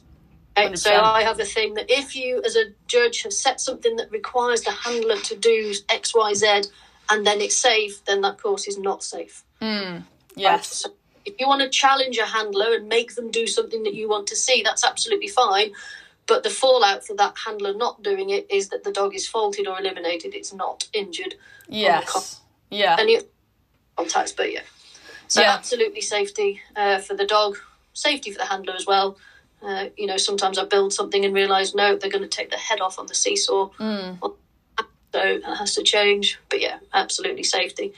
Okay, 0.56 0.74
so 0.76 0.94
I 0.94 1.22
have 1.22 1.40
a 1.40 1.44
thing 1.44 1.74
that 1.74 1.90
if 1.90 2.14
you, 2.14 2.42
as 2.44 2.56
a 2.56 2.64
judge, 2.86 3.22
have 3.22 3.32
set 3.32 3.60
something 3.60 3.96
that 3.96 4.10
requires 4.10 4.60
the 4.62 4.70
handler 4.70 5.16
to 5.16 5.36
do 5.36 5.74
X, 5.88 6.14
Y, 6.14 6.34
Z, 6.34 6.62
and 7.08 7.26
then 7.26 7.40
it's 7.40 7.56
safe, 7.56 8.04
then 8.04 8.20
that 8.20 8.40
course 8.40 8.66
is 8.66 8.76
not 8.78 9.02
safe. 9.02 9.44
Yes. 10.36 10.76
So 10.76 10.90
if 11.24 11.34
you 11.40 11.46
want 11.48 11.62
to 11.62 11.68
challenge 11.68 12.18
a 12.18 12.26
handler 12.26 12.74
and 12.74 12.88
make 12.88 13.14
them 13.14 13.30
do 13.30 13.46
something 13.46 13.82
that 13.84 13.94
you 13.94 14.08
want 14.08 14.26
to 14.28 14.36
see, 14.36 14.62
that's 14.62 14.84
absolutely 14.84 15.28
fine. 15.28 15.72
But 16.26 16.42
the 16.42 16.50
fallout 16.50 17.04
for 17.04 17.14
that 17.16 17.34
handler 17.46 17.74
not 17.74 18.02
doing 18.02 18.30
it 18.30 18.46
is 18.50 18.68
that 18.68 18.84
the 18.84 18.92
dog 18.92 19.14
is 19.14 19.26
faulted 19.26 19.66
or 19.66 19.78
eliminated. 19.78 20.34
It's 20.34 20.52
not 20.52 20.88
injured. 20.92 21.34
Yes. 21.68 22.40
Yeah. 22.70 22.96
And 22.98 23.10
you 23.10 23.20
contacts, 23.96 24.32
but 24.32 24.52
yeah. 24.52 24.62
So 25.28 25.40
Yeah. 25.40 25.52
absolutely 25.54 26.00
safety 26.00 26.60
uh, 26.76 26.98
for 26.98 27.14
the 27.14 27.26
dog, 27.26 27.58
safety 27.92 28.30
for 28.30 28.38
the 28.38 28.46
handler 28.46 28.74
as 28.74 28.86
well. 28.86 29.16
Uh, 29.62 29.86
you 29.96 30.06
know, 30.06 30.16
sometimes 30.16 30.58
I 30.58 30.64
build 30.64 30.92
something 30.92 31.24
and 31.24 31.32
realise 31.34 31.74
no, 31.74 31.96
they're 31.96 32.10
going 32.10 32.22
to 32.22 32.28
take 32.28 32.50
the 32.50 32.56
head 32.56 32.80
off 32.80 32.98
on 32.98 33.06
the 33.06 33.14
seesaw, 33.14 33.68
Mm. 33.78 34.18
so 34.20 34.36
that 35.12 35.42
has 35.44 35.74
to 35.74 35.82
change. 35.82 36.38
But 36.48 36.60
yeah, 36.60 36.78
absolutely 36.92 37.44
safety. 37.44 37.92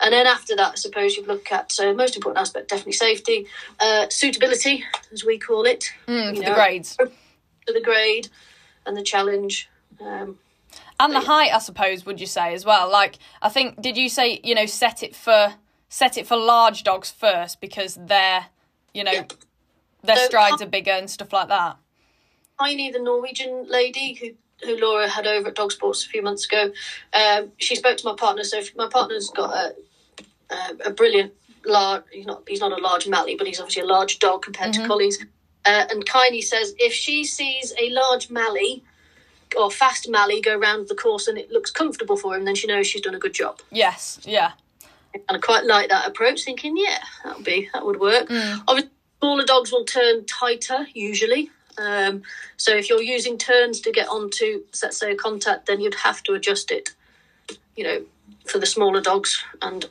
And 0.00 0.12
then 0.12 0.26
after 0.26 0.54
that, 0.56 0.72
I 0.72 0.74
suppose 0.74 1.16
you 1.16 1.24
look 1.24 1.50
at 1.50 1.72
so 1.72 1.92
most 1.94 2.16
important 2.16 2.40
aspect 2.42 2.68
definitely 2.68 2.92
safety, 2.92 3.46
uh, 3.80 4.06
suitability 4.10 4.84
as 5.12 5.24
we 5.24 5.38
call 5.38 5.64
it, 5.64 5.90
Mm, 6.06 6.34
you 6.36 6.42
for 6.42 6.48
the 6.50 6.54
grades. 6.54 6.96
to 6.96 7.72
the 7.72 7.80
grade 7.80 8.28
and 8.84 8.96
the 8.96 9.02
challenge. 9.02 9.68
Um, 10.00 10.38
And 11.00 11.12
the 11.14 11.20
height, 11.20 11.52
I 11.52 11.58
suppose, 11.58 12.04
would 12.06 12.20
you 12.20 12.26
say 12.26 12.52
as 12.54 12.64
well? 12.64 12.90
Like, 12.90 13.18
I 13.40 13.48
think, 13.48 13.80
did 13.80 13.96
you 13.96 14.08
say, 14.08 14.40
you 14.44 14.54
know, 14.54 14.66
set 14.66 15.02
it 15.02 15.16
for 15.16 15.54
set 15.88 16.18
it 16.18 16.26
for 16.26 16.36
large 16.36 16.82
dogs 16.82 17.10
first 17.12 17.60
because 17.60 17.94
their, 17.94 18.46
you 18.92 19.04
know, 19.04 19.24
their 20.02 20.16
So- 20.16 20.26
strides 20.26 20.60
are 20.60 20.66
bigger 20.66 20.90
and 20.90 21.08
stuff 21.08 21.32
like 21.32 21.48
that. 21.48 21.76
Heine, 22.58 22.90
the 22.92 22.98
Norwegian 22.98 23.66
lady 23.68 24.14
who 24.14 24.30
who 24.64 24.76
Laura 24.78 25.08
had 25.08 25.26
over 25.26 25.48
at 25.48 25.54
Dog 25.54 25.72
Sports 25.72 26.04
a 26.04 26.08
few 26.08 26.22
months 26.22 26.46
ago, 26.46 26.72
um, 27.12 27.52
she 27.58 27.76
spoke 27.76 27.96
to 27.98 28.06
my 28.06 28.14
partner. 28.14 28.44
So 28.44 28.60
my 28.76 28.88
partner's 28.88 29.30
got 29.30 29.54
a 29.54 29.74
a, 30.50 30.88
a 30.88 30.90
brilliant 30.90 31.32
large. 31.64 32.04
He's 32.10 32.26
not 32.26 32.42
he's 32.46 32.60
not 32.60 32.72
a 32.72 32.82
large 32.82 33.08
Mali, 33.08 33.36
but 33.36 33.46
he's 33.46 33.60
obviously 33.60 33.82
a 33.82 33.86
large 33.86 34.18
dog 34.18 34.42
compared 34.42 34.72
to 34.74 34.86
collies. 34.86 35.24
Uh, 35.64 35.84
and 35.90 36.06
Kiney 36.06 36.42
says 36.42 36.74
if 36.78 36.92
she 36.92 37.24
sees 37.24 37.74
a 37.80 37.90
large 37.90 38.30
Mali 38.30 38.84
or 39.58 39.70
fast 39.70 40.08
Mali 40.08 40.40
go 40.40 40.56
round 40.56 40.88
the 40.88 40.94
course 40.94 41.26
and 41.26 41.36
it 41.36 41.50
looks 41.50 41.70
comfortable 41.70 42.16
for 42.16 42.36
him, 42.36 42.44
then 42.44 42.54
she 42.54 42.66
knows 42.66 42.86
she's 42.86 43.02
done 43.02 43.14
a 43.14 43.18
good 43.18 43.34
job. 43.34 43.60
Yes. 43.70 44.20
Yeah. 44.24 44.52
And 45.14 45.36
I 45.36 45.38
quite 45.38 45.64
like 45.64 45.88
that 45.88 46.06
approach, 46.06 46.44
thinking, 46.44 46.76
yeah, 46.76 46.98
that 47.24 47.36
would 47.36 47.44
be 47.44 47.68
that 47.72 47.84
would 47.84 47.98
work. 47.98 48.30
Obviously, 48.68 48.90
smaller 49.18 49.44
dogs 49.44 49.72
will 49.72 49.84
turn 49.84 50.24
tighter 50.26 50.86
usually. 50.94 51.50
Um, 51.78 52.22
so 52.56 52.74
if 52.74 52.88
you're 52.88 53.02
using 53.02 53.38
turns 53.38 53.80
to 53.80 53.92
get 53.92 54.08
onto, 54.08 54.62
let's 54.82 54.96
say, 54.96 55.12
a 55.12 55.16
contact, 55.16 55.66
then 55.66 55.80
you'd 55.80 55.94
have 55.94 56.22
to 56.24 56.32
adjust 56.34 56.70
it. 56.70 56.90
You 57.76 57.84
know, 57.84 58.04
for 58.46 58.58
the 58.58 58.66
smaller 58.66 59.00
dogs 59.00 59.42
and 59.62 59.86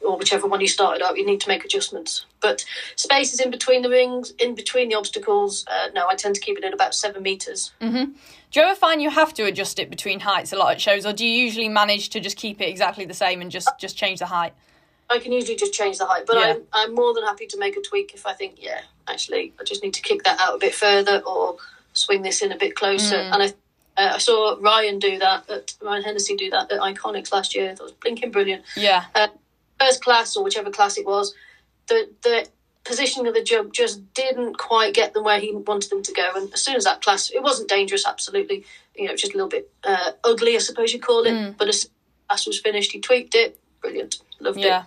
or 0.00 0.16
whichever 0.16 0.46
one 0.46 0.60
you 0.60 0.68
started 0.68 1.04
out, 1.04 1.16
you 1.16 1.26
need 1.26 1.40
to 1.40 1.48
make 1.48 1.64
adjustments. 1.64 2.24
But 2.40 2.64
spaces 2.96 3.40
in 3.40 3.50
between 3.50 3.82
the 3.82 3.90
rings, 3.90 4.32
in 4.38 4.54
between 4.54 4.88
the 4.88 4.94
obstacles, 4.94 5.64
uh, 5.68 5.88
no, 5.92 6.06
I 6.08 6.14
tend 6.14 6.34
to 6.36 6.40
keep 6.40 6.56
it 6.56 6.64
at 6.64 6.72
about 6.72 6.94
seven 6.94 7.22
meters. 7.22 7.72
Do 8.50 8.60
you 8.60 8.66
ever 8.66 8.76
find 8.76 9.02
you 9.02 9.10
have 9.10 9.34
to 9.34 9.44
adjust 9.44 9.78
it 9.78 9.90
between 9.90 10.20
heights 10.20 10.52
a 10.52 10.56
lot 10.56 10.72
at 10.72 10.80
shows, 10.80 11.04
or 11.04 11.12
do 11.12 11.26
you 11.26 11.44
usually 11.44 11.68
manage 11.68 12.08
to 12.10 12.20
just 12.20 12.36
keep 12.36 12.60
it 12.60 12.68
exactly 12.68 13.04
the 13.04 13.14
same 13.14 13.42
and 13.42 13.50
just 13.50 13.68
just 13.78 13.96
change 13.96 14.20
the 14.20 14.26
height? 14.26 14.54
I 15.10 15.18
can 15.18 15.32
usually 15.32 15.56
just 15.56 15.72
change 15.72 15.98
the 15.98 16.06
height, 16.06 16.24
but 16.26 16.36
Yeah. 16.36 16.54
I'm, 16.54 16.62
I'm 16.72 16.94
more 16.94 17.14
than 17.14 17.24
happy 17.24 17.46
to 17.46 17.58
make 17.58 17.76
a 17.76 17.80
tweak 17.80 18.12
if 18.14 18.26
I 18.26 18.34
think, 18.34 18.62
yeah, 18.62 18.80
actually, 19.06 19.52
I 19.58 19.64
just 19.64 19.82
need 19.82 19.94
to 19.94 20.02
kick 20.02 20.22
that 20.24 20.38
out 20.40 20.54
a 20.54 20.58
bit 20.58 20.74
further 20.74 21.22
or 21.26 21.56
swing 21.94 22.22
this 22.22 22.42
in 22.42 22.52
a 22.52 22.56
bit 22.56 22.74
closer. 22.76 23.16
And 23.16 23.42
I, 23.42 23.46
uh, 23.96 24.14
I 24.14 24.18
saw 24.18 24.56
Ryan 24.60 24.98
do 24.98 25.18
that, 25.18 25.48
at, 25.48 25.74
Ryan 25.82 26.02
Hennessy 26.02 26.36
do 26.36 26.50
that 26.50 26.70
at 26.70 26.80
Iconics 26.80 27.32
last 27.32 27.54
year. 27.54 27.74
That 27.74 27.82
was 27.82 27.92
blinking 27.92 28.30
brilliant. 28.30 28.64
Yeah. 28.76 29.04
First 29.80 30.02
class 30.02 30.36
or 30.36 30.44
whichever 30.44 30.70
class 30.70 30.98
it 30.98 31.06
was, 31.06 31.34
the 31.86 32.10
the 32.22 32.48
positioning 32.84 33.26
of 33.28 33.34
the 33.34 33.42
jump 33.42 33.72
just 33.72 34.12
didn't 34.14 34.56
quite 34.58 34.94
get 34.94 35.12
them 35.14 35.22
where 35.22 35.38
he 35.38 35.52
wanted 35.52 35.90
them 35.90 36.02
to 36.02 36.12
go. 36.12 36.30
And 36.34 36.52
as 36.52 36.62
soon 36.62 36.74
as 36.74 36.84
that 36.84 37.02
class, 37.02 37.30
it 37.30 37.42
wasn't 37.42 37.68
dangerous, 37.68 38.06
absolutely. 38.06 38.64
You 38.96 39.06
know, 39.06 39.14
just 39.14 39.34
a 39.34 39.36
little 39.36 39.48
bit 39.48 39.70
uh, 39.84 40.12
ugly, 40.24 40.56
I 40.56 40.58
suppose 40.58 40.92
you 40.92 40.98
call 41.00 41.24
it. 41.24 41.56
But 41.56 41.68
as 41.68 41.82
soon 41.82 41.90
as 41.90 42.26
class 42.28 42.46
was 42.46 42.60
finished, 42.60 42.92
he 42.92 43.00
tweaked 43.00 43.34
it. 43.34 43.58
Brilliant, 43.80 44.18
loved 44.40 44.58
Yeah. 44.58 44.82
it. 44.82 44.86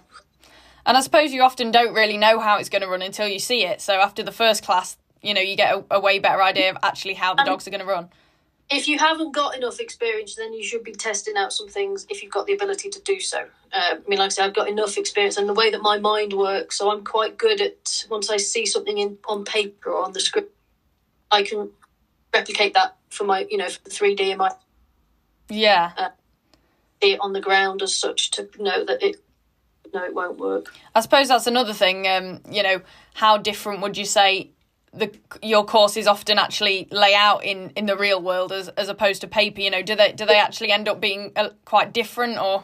And 0.85 0.97
I 0.97 1.01
suppose 1.01 1.31
you 1.31 1.43
often 1.43 1.71
don't 1.71 1.93
really 1.93 2.17
know 2.17 2.39
how 2.39 2.57
it's 2.57 2.69
going 2.69 2.81
to 2.81 2.87
run 2.87 3.01
until 3.01 3.27
you 3.27 3.39
see 3.39 3.65
it. 3.65 3.81
So 3.81 3.93
after 4.01 4.23
the 4.23 4.31
first 4.31 4.63
class, 4.63 4.97
you 5.21 5.33
know, 5.33 5.41
you 5.41 5.55
get 5.55 5.75
a, 5.75 5.83
a 5.91 5.99
way 5.99 6.17
better 6.19 6.41
idea 6.41 6.71
of 6.71 6.77
actually 6.81 7.13
how 7.13 7.35
the 7.35 7.43
dogs 7.43 7.67
are 7.67 7.71
going 7.71 7.81
to 7.81 7.87
run. 7.87 8.09
if 8.71 8.87
you 8.87 8.97
haven't 8.97 9.33
got 9.33 9.55
enough 9.55 9.79
experience, 9.79 10.35
then 10.35 10.53
you 10.53 10.63
should 10.63 10.83
be 10.83 10.93
testing 10.93 11.35
out 11.37 11.51
some 11.53 11.67
things 11.67 12.07
if 12.09 12.23
you've 12.23 12.31
got 12.31 12.47
the 12.47 12.53
ability 12.53 12.89
to 12.89 13.01
do 13.01 13.19
so. 13.19 13.45
Uh, 13.73 13.95
I 13.95 13.97
mean, 14.07 14.17
like 14.17 14.27
I 14.27 14.29
said, 14.29 14.45
I've 14.45 14.55
got 14.55 14.67
enough 14.69 14.97
experience 14.97 15.37
and 15.37 15.47
the 15.47 15.53
way 15.53 15.69
that 15.71 15.81
my 15.81 15.99
mind 15.99 16.33
works, 16.33 16.77
so 16.77 16.89
I'm 16.91 17.03
quite 17.03 17.37
good 17.37 17.61
at 17.61 18.05
once 18.09 18.29
I 18.29 18.37
see 18.37 18.65
something 18.65 18.97
in 18.97 19.17
on 19.27 19.43
paper 19.45 19.91
or 19.91 20.03
on 20.03 20.13
the 20.13 20.19
script, 20.19 20.55
I 21.29 21.43
can 21.43 21.69
replicate 22.33 22.73
that 22.73 22.95
for 23.09 23.25
my, 23.25 23.45
you 23.49 23.57
know, 23.57 23.67
for 23.69 23.89
3D 23.89 24.21
in 24.31 24.37
my 24.37 24.51
Yeah. 25.49 25.91
See 27.01 27.13
it 27.13 27.19
on 27.21 27.33
the 27.33 27.41
ground 27.41 27.81
as 27.81 27.93
such 27.93 28.31
to 28.31 28.47
know 28.59 28.85
that 28.85 29.01
it, 29.03 29.17
no, 29.93 30.03
it 30.03 30.13
won't 30.13 30.37
work. 30.37 30.73
I 30.95 31.01
suppose 31.01 31.27
that's 31.27 31.47
another 31.47 31.73
thing. 31.73 32.07
Um, 32.07 32.41
you 32.49 32.63
know, 32.63 32.81
how 33.13 33.37
different 33.37 33.81
would 33.81 33.97
you 33.97 34.05
say 34.05 34.51
the 34.93 35.11
your 35.41 35.65
courses 35.65 36.07
often 36.07 36.37
actually 36.37 36.87
lay 36.91 37.13
out 37.15 37.43
in, 37.43 37.71
in 37.75 37.85
the 37.85 37.97
real 37.97 38.21
world 38.21 38.51
as 38.51 38.69
as 38.69 38.89
opposed 38.89 39.21
to 39.21 39.27
paper? 39.27 39.61
You 39.61 39.69
know, 39.71 39.81
do 39.81 39.95
they 39.95 40.11
do 40.11 40.25
they 40.25 40.39
actually 40.39 40.71
end 40.71 40.87
up 40.87 41.01
being 41.01 41.31
uh, 41.35 41.49
quite 41.65 41.93
different 41.93 42.37
or? 42.39 42.63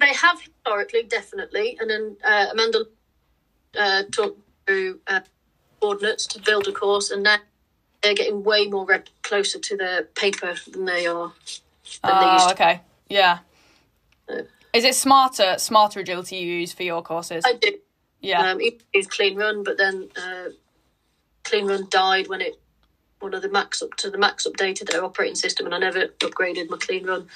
They 0.00 0.14
have 0.14 0.40
historically, 0.40 1.02
definitely, 1.02 1.76
and 1.80 1.90
then 1.90 2.16
uh, 2.24 2.46
Amanda 2.52 2.84
uh, 3.76 4.04
talked 4.12 4.40
through 4.64 5.00
uh, 5.08 5.20
coordinates 5.80 6.24
to 6.28 6.40
build 6.40 6.68
a 6.68 6.72
course, 6.72 7.10
and 7.10 7.24
now 7.24 7.38
they're 8.00 8.14
getting 8.14 8.44
way 8.44 8.68
more 8.68 8.86
rep- 8.86 9.08
closer 9.22 9.58
to 9.58 9.76
the 9.76 10.06
paper 10.14 10.54
than 10.70 10.84
they 10.84 11.08
are. 11.08 11.32
Than 12.04 12.20
they 12.20 12.32
used 12.32 12.44
Oh, 12.44 12.48
to. 12.48 12.54
okay. 12.54 12.80
Yeah. 13.08 13.38
Is 14.74 14.84
it 14.84 14.94
smarter 14.94 15.56
smarter 15.58 16.00
agility 16.00 16.36
you 16.36 16.54
use 16.60 16.72
for 16.72 16.82
your 16.82 17.02
courses? 17.02 17.44
I 17.46 17.54
do. 17.54 17.78
Yeah. 18.20 18.50
Um, 18.50 18.60
it 18.60 18.82
is 18.92 19.06
Clean 19.06 19.36
Run, 19.36 19.62
but 19.62 19.78
then 19.78 20.08
uh, 20.16 20.50
Clean 21.44 21.66
Run 21.66 21.86
died 21.90 22.28
when 22.28 22.40
it 22.40 22.60
one 23.20 23.34
of 23.34 23.42
the 23.42 23.48
Macs 23.48 23.82
up 23.82 23.94
to 23.96 24.10
the 24.10 24.18
Macs 24.18 24.46
updated 24.46 24.90
their 24.90 25.04
operating 25.04 25.34
system, 25.34 25.66
and 25.66 25.74
I 25.74 25.78
never 25.78 26.06
upgraded 26.20 26.70
my 26.70 26.76
Clean 26.76 27.04
Run. 27.04 27.26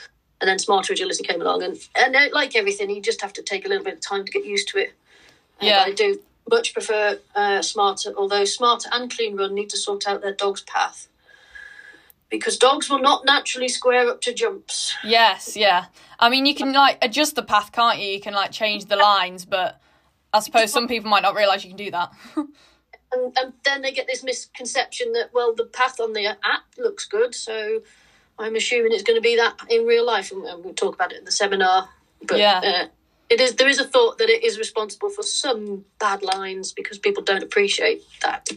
And 0.41 0.49
then 0.49 0.59
Smarter 0.59 0.93
Agility 0.93 1.23
came 1.23 1.41
along, 1.41 1.63
and 1.63 1.79
and 1.97 2.15
uh, 2.17 2.29
like 2.33 2.57
everything, 2.57 2.91
you 2.91 3.01
just 3.01 3.23
have 3.23 3.33
to 3.35 3.43
take 3.43 3.65
a 3.65 3.69
little 3.69 3.85
bit 3.85 3.95
of 3.95 4.01
time 4.01 4.25
to 4.25 4.33
get 4.33 4.45
used 4.45 4.69
to 4.69 4.79
it. 4.79 4.93
Uh, 5.61 5.67
Yeah. 5.67 5.85
I 5.87 5.93
do 5.93 6.21
much 6.51 6.73
prefer 6.73 7.19
uh, 7.35 7.63
Smarter, 7.63 8.13
although 8.17 8.45
Smarter 8.45 8.91
and 8.93 9.15
Clean 9.15 9.37
Run 9.37 9.55
need 9.55 9.71
to 9.71 9.77
sort 9.77 10.07
out 10.09 10.21
their 10.21 10.35
dog's 10.35 10.63
path. 10.63 11.09
Because 12.33 12.57
dogs 12.59 12.91
will 12.91 12.99
not 12.99 13.25
naturally 13.25 13.69
square 13.69 14.09
up 14.09 14.21
to 14.23 14.33
jumps. 14.35 14.93
Yes, 15.05 15.57
yeah. 15.57 15.85
I 16.19 16.29
mean, 16.31 16.47
you 16.47 16.55
can 16.55 16.73
like 16.73 16.99
adjust 17.01 17.37
the 17.37 17.43
path, 17.43 17.71
can't 17.71 18.01
you? 18.01 18.09
You 18.09 18.21
can 18.21 18.35
like 18.35 18.51
change 18.51 18.87
the 18.87 18.97
lines, 18.97 19.45
but 19.45 19.81
I 20.33 20.41
suppose 20.41 20.73
some 20.73 20.89
people 20.89 21.11
might 21.11 21.23
not 21.23 21.37
realize 21.37 21.63
you 21.63 21.71
can 21.71 21.77
do 21.77 21.91
that. 21.93 22.11
and, 23.13 23.37
and 23.39 23.53
then 23.65 23.83
they 23.83 23.93
get 23.93 24.07
this 24.07 24.25
misconception 24.25 25.13
that 25.13 25.31
well 25.33 25.55
the 25.55 25.65
path 25.67 26.01
on 26.01 26.13
the 26.13 26.27
app 26.27 26.65
looks 26.79 27.05
good 27.07 27.35
so 27.35 27.81
i'm 28.39 28.57
assuming 28.57 28.93
it's 28.93 29.03
going 29.03 29.17
to 29.17 29.23
be 29.23 29.37
that 29.37 29.55
in 29.69 29.85
real 29.85 30.07
life 30.07 30.33
and, 30.33 30.45
and 30.47 30.65
we'll 30.65 30.75
talk 30.75 30.95
about 30.95 31.13
it 31.13 31.19
in 31.19 31.25
the 31.25 31.33
seminar 31.33 31.89
but 32.27 32.39
Yeah. 32.39 32.61
uh, 32.65 32.87
it 33.33 33.41
is 33.41 33.55
there 33.55 33.69
is 33.69 33.79
a 33.79 33.85
thought 33.85 34.19
that 34.19 34.29
it 34.29 34.45
is 34.45 34.59
responsible 34.59 35.11
for 35.11 35.23
some 35.23 35.85
bad 35.99 36.23
lines 36.23 36.73
because 36.73 36.99
people 36.99 37.23
don't 37.23 37.43
appreciate 37.43 38.03
that 38.23 38.49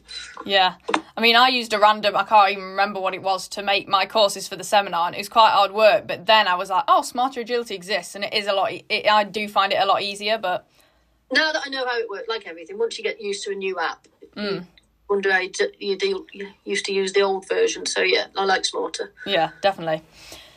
yeah. 0.46 0.76
I 1.18 1.22
mean, 1.22 1.36
I 1.36 1.48
used 1.48 1.74
a 1.74 1.80
random, 1.80 2.16
I 2.16 2.24
can't 2.24 2.52
even 2.52 2.64
remember 2.64 3.00
what 3.00 3.14
it 3.16 3.22
was 3.22 3.48
to 3.50 3.64
make 3.64 3.88
my 3.88 4.06
courses 4.06 4.48
for 4.50 4.58
the 4.58 4.66
seminar, 4.66 5.08
and 5.08 5.16
it 5.16 5.18
was 5.18 5.30
quite 5.30 5.52
hard 5.52 5.72
work. 5.72 6.06
But 6.08 6.26
then 6.26 6.48
I 6.48 6.56
was 6.56 6.70
like, 6.70 6.84
oh, 6.90 7.02
smarter 7.02 7.40
agility 7.40 7.74
exists, 7.74 8.16
and 8.16 8.26
it 8.26 8.34
is 8.34 8.48
a 8.48 8.54
lot. 8.54 8.72
It, 8.90 9.08
I 9.10 9.24
do 9.24 9.48
find 9.48 9.72
it 9.72 9.78
a 9.78 9.86
lot 9.86 10.02
easier, 10.02 10.38
but 10.38 10.68
now 11.32 11.52
that 11.52 11.64
i 11.66 11.70
know 11.70 11.84
how 11.86 11.98
it 11.98 12.08
works 12.08 12.28
like 12.28 12.46
everything 12.46 12.78
once 12.78 12.98
you 12.98 13.04
get 13.04 13.20
used 13.20 13.44
to 13.44 13.52
a 13.52 13.56
new 13.56 13.80
app 13.80 14.08
Mm. 14.38 14.66
wonder 15.10 15.32
how 15.32 15.40
you, 15.40 15.50
d- 15.50 15.74
you, 15.80 15.98
deal, 15.98 16.26
you 16.34 16.50
used 16.66 16.86
to 16.86 16.94
use 16.94 17.14
the 17.14 17.22
old 17.22 17.48
version 17.48 17.86
so 17.86 18.02
yeah 18.02 18.28
i 18.38 18.44
like 18.44 18.66
smarter 18.66 19.12
yeah, 19.26 19.50
definitely. 19.62 20.04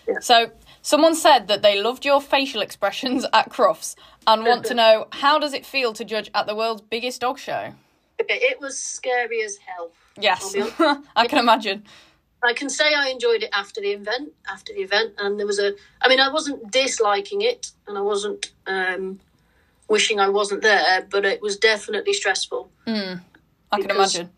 Yeah. 0.07 0.21
So, 0.21 0.51
someone 0.83 1.15
said 1.15 1.49
that 1.49 1.63
they 1.63 1.81
loved 1.81 2.05
your 2.05 2.21
facial 2.21 2.61
expressions 2.61 3.27
at 3.33 3.51
Crufts 3.51 3.95
and 4.27 4.45
want 4.45 4.65
to 4.67 4.75
know 4.83 5.09
how 5.13 5.39
does 5.39 5.55
it 5.55 5.67
feel 5.67 5.93
to 5.93 6.05
judge 6.05 6.31
at 6.35 6.47
the 6.47 6.55
world's 6.55 6.83
biggest 6.83 7.21
dog 7.21 7.39
show? 7.39 7.75
it 8.21 8.61
was 8.61 8.77
scary 8.77 9.43
as 9.43 9.59
hell 9.59 9.93
Yes, 10.21 10.45
I'll 10.45 10.53
be 10.53 10.73
honest. 10.79 11.09
I 11.17 11.27
can 11.27 11.39
imagine. 11.39 11.85
I 12.43 12.53
can 12.53 12.71
say 12.71 12.95
I 12.95 13.09
enjoyed 13.09 13.43
it 13.43 13.51
after 13.53 13.81
the 13.81 13.91
event. 13.91 14.33
After 14.51 14.73
the 14.73 14.81
event, 14.81 15.15
and 15.19 15.39
there 15.39 15.47
was 15.47 15.59
a. 15.59 15.75
I 16.03 16.09
mean, 16.09 16.21
I 16.21 16.31
wasn't 16.31 16.71
disliking 16.71 17.43
it, 17.43 17.73
and 17.87 17.99
I 17.99 18.01
wasn't 18.01 18.53
um, 18.67 19.21
wishing 19.89 20.21
I 20.21 20.29
wasn't 20.29 20.63
there, 20.63 21.07
but 21.11 21.25
it 21.25 21.43
was 21.43 21.57
definitely 21.57 22.13
stressful. 22.13 22.71
I 22.87 23.81
can 23.81 23.91
imagine. 23.91 24.31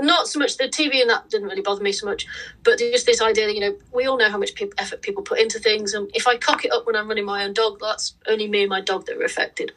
Not 0.00 0.28
so 0.28 0.38
much 0.38 0.56
the 0.56 0.64
TV 0.64 1.00
and 1.00 1.10
that 1.10 1.28
didn't 1.28 1.48
really 1.48 1.62
bother 1.62 1.82
me 1.82 1.92
so 1.92 2.06
much, 2.06 2.26
but 2.62 2.78
just 2.78 3.06
this 3.06 3.20
idea 3.20 3.46
that 3.46 3.54
you 3.54 3.60
know 3.60 3.76
we 3.92 4.06
all 4.06 4.16
know 4.16 4.30
how 4.30 4.38
much 4.38 4.54
peop 4.54 4.72
effort 4.78 5.02
people 5.02 5.22
put 5.22 5.38
into 5.38 5.58
things, 5.58 5.94
and 5.94 6.10
if 6.14 6.26
I 6.26 6.36
cock 6.36 6.64
it 6.64 6.72
up 6.72 6.86
when 6.86 6.96
I'm 6.96 7.08
running 7.08 7.24
my 7.24 7.44
own 7.44 7.52
dog, 7.52 7.78
that's 7.80 8.14
only 8.26 8.48
me 8.48 8.62
and 8.62 8.70
my 8.70 8.80
dog 8.80 9.06
that 9.06 9.16
are 9.16 9.24
affected. 9.24 9.72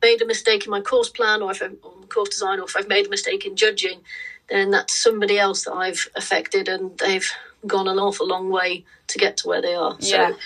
Made 0.00 0.22
a 0.22 0.26
mistake 0.26 0.64
in 0.64 0.70
my 0.70 0.80
course 0.80 1.08
plan, 1.08 1.42
or 1.42 1.50
if 1.50 1.60
I'm 1.60 1.76
on 1.82 2.06
course 2.06 2.28
design, 2.28 2.60
or 2.60 2.64
if 2.64 2.76
I've 2.76 2.86
made 2.88 3.06
a 3.06 3.10
mistake 3.10 3.44
in 3.44 3.56
judging, 3.56 4.00
then 4.48 4.70
that's 4.70 4.94
somebody 4.94 5.38
else 5.38 5.64
that 5.64 5.72
I've 5.72 6.08
affected, 6.14 6.68
and 6.68 6.96
they've 6.98 7.28
gone 7.66 7.88
an 7.88 7.98
awful 7.98 8.26
long 8.26 8.50
way 8.50 8.84
to 9.08 9.18
get 9.18 9.36
to 9.38 9.48
where 9.48 9.60
they 9.60 9.74
are. 9.74 9.96
Yeah. 9.98 10.30
So, 10.30 10.36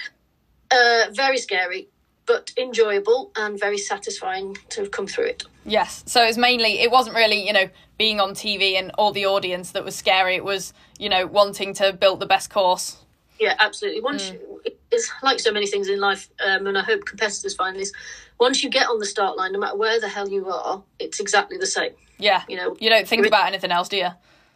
uh, 0.70 1.10
very 1.12 1.36
scary, 1.36 1.88
but 2.26 2.52
enjoyable 2.56 3.30
and 3.36 3.58
very 3.58 3.78
satisfying 3.78 4.56
to 4.70 4.80
have 4.82 4.90
come 4.90 5.06
through 5.06 5.26
it. 5.26 5.44
Yes. 5.64 6.02
So 6.06 6.22
it's 6.22 6.38
mainly 6.38 6.80
it 6.80 6.90
wasn't 6.90 7.16
really, 7.16 7.46
you 7.46 7.52
know, 7.52 7.68
being 8.02 8.18
on 8.18 8.34
TV 8.34 8.76
and 8.76 8.90
all 8.98 9.12
the 9.12 9.24
audience 9.24 9.70
that 9.70 9.84
was 9.84 9.94
scary. 9.94 10.34
It 10.34 10.42
was, 10.42 10.72
you 10.98 11.08
know, 11.08 11.24
wanting 11.24 11.72
to 11.74 11.92
build 11.92 12.18
the 12.18 12.26
best 12.26 12.50
course. 12.50 12.96
Yeah, 13.38 13.54
absolutely. 13.60 14.00
Once 14.00 14.32
you, 14.32 14.60
it's 14.90 15.08
like 15.22 15.38
so 15.38 15.52
many 15.52 15.68
things 15.68 15.86
in 15.88 16.00
life, 16.00 16.28
um, 16.44 16.66
and 16.66 16.76
I 16.76 16.82
hope 16.82 17.04
competitors 17.04 17.54
find 17.54 17.76
this. 17.76 17.92
Once 18.40 18.64
you 18.64 18.70
get 18.70 18.88
on 18.88 18.98
the 18.98 19.06
start 19.06 19.36
line, 19.36 19.52
no 19.52 19.60
matter 19.60 19.76
where 19.76 20.00
the 20.00 20.08
hell 20.08 20.28
you 20.28 20.50
are, 20.50 20.82
it's 20.98 21.20
exactly 21.20 21.58
the 21.58 21.66
same. 21.66 21.92
Yeah. 22.18 22.42
You 22.48 22.56
know, 22.56 22.76
You 22.80 22.90
don't 22.90 23.06
think 23.06 23.24
about 23.24 23.46
anything 23.46 23.70
else, 23.70 23.88
do 23.88 23.98
you? 23.98 24.08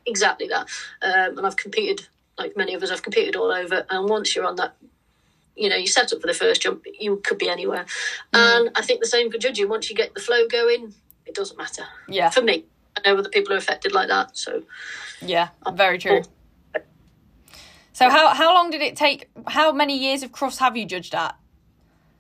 exactly 0.07 0.49
that. 0.49 0.67
Um, 1.03 1.39
and 1.39 1.47
I've 1.47 1.57
competed, 1.57 2.05
like 2.39 2.57
many 2.57 2.75
of 2.75 2.83
us, 2.83 2.91
I've 2.91 3.03
competed 3.05 3.37
all 3.37 3.53
over. 3.53 3.87
And 3.91 4.09
once 4.09 4.35
you're 4.35 4.45
on 4.45 4.57
that, 4.57 4.75
you 5.55 5.69
know, 5.69 5.77
you 5.77 5.87
set 5.87 6.13
up 6.13 6.21
for 6.21 6.27
the 6.27 6.35
first 6.35 6.63
jump, 6.63 6.83
you 6.99 7.23
could 7.25 7.39
be 7.39 7.49
anywhere. 7.49 7.87
And 8.33 8.71
I 8.75 8.83
think 8.83 9.01
the 9.01 9.07
same 9.07 9.31
for 9.31 9.39
judging. 9.39 9.69
Once 9.69 9.89
you 9.89 9.95
get 9.95 10.15
the 10.15 10.21
flow 10.21 10.49
going, 10.49 10.95
it 11.27 11.35
doesn't 11.37 11.57
matter. 11.57 11.85
Yeah. 12.09 12.31
For 12.31 12.43
me, 12.43 12.65
I 12.97 13.01
know 13.11 13.19
other 13.19 13.29
people 13.29 13.53
are 13.53 13.57
affected 13.57 13.93
like 13.93 14.09
that. 14.09 14.37
So 14.37 14.63
Yeah. 15.21 15.49
Very 15.73 15.99
true. 15.99 16.23
So 17.93 18.11
how 18.11 18.35
how 18.35 18.55
long 18.55 18.71
did 18.71 18.83
it 18.83 18.95
take? 18.97 19.31
How 19.47 19.73
many 19.73 19.97
years 19.97 20.23
of 20.23 20.31
Crufts 20.33 20.59
have 20.59 20.77
you 20.77 20.85
judged 20.85 21.15
at? 21.15 21.35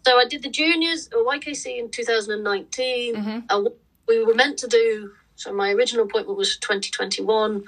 So 0.07 0.19
I 0.19 0.25
did 0.25 0.43
the 0.43 0.49
juniors 0.49 1.09
at 1.09 1.15
YKC 1.19 1.79
in 1.79 1.91
2019. 1.91 3.17
Mm-hmm. 3.17 3.39
And 3.51 3.69
we 4.09 4.25
were 4.25 4.35
meant 4.35 4.59
to 4.59 4.69
do. 4.69 5.13
So 5.35 5.53
my 5.53 5.73
original 5.73 6.05
appointment 6.07 6.39
was 6.39 6.57
2021. 6.59 7.65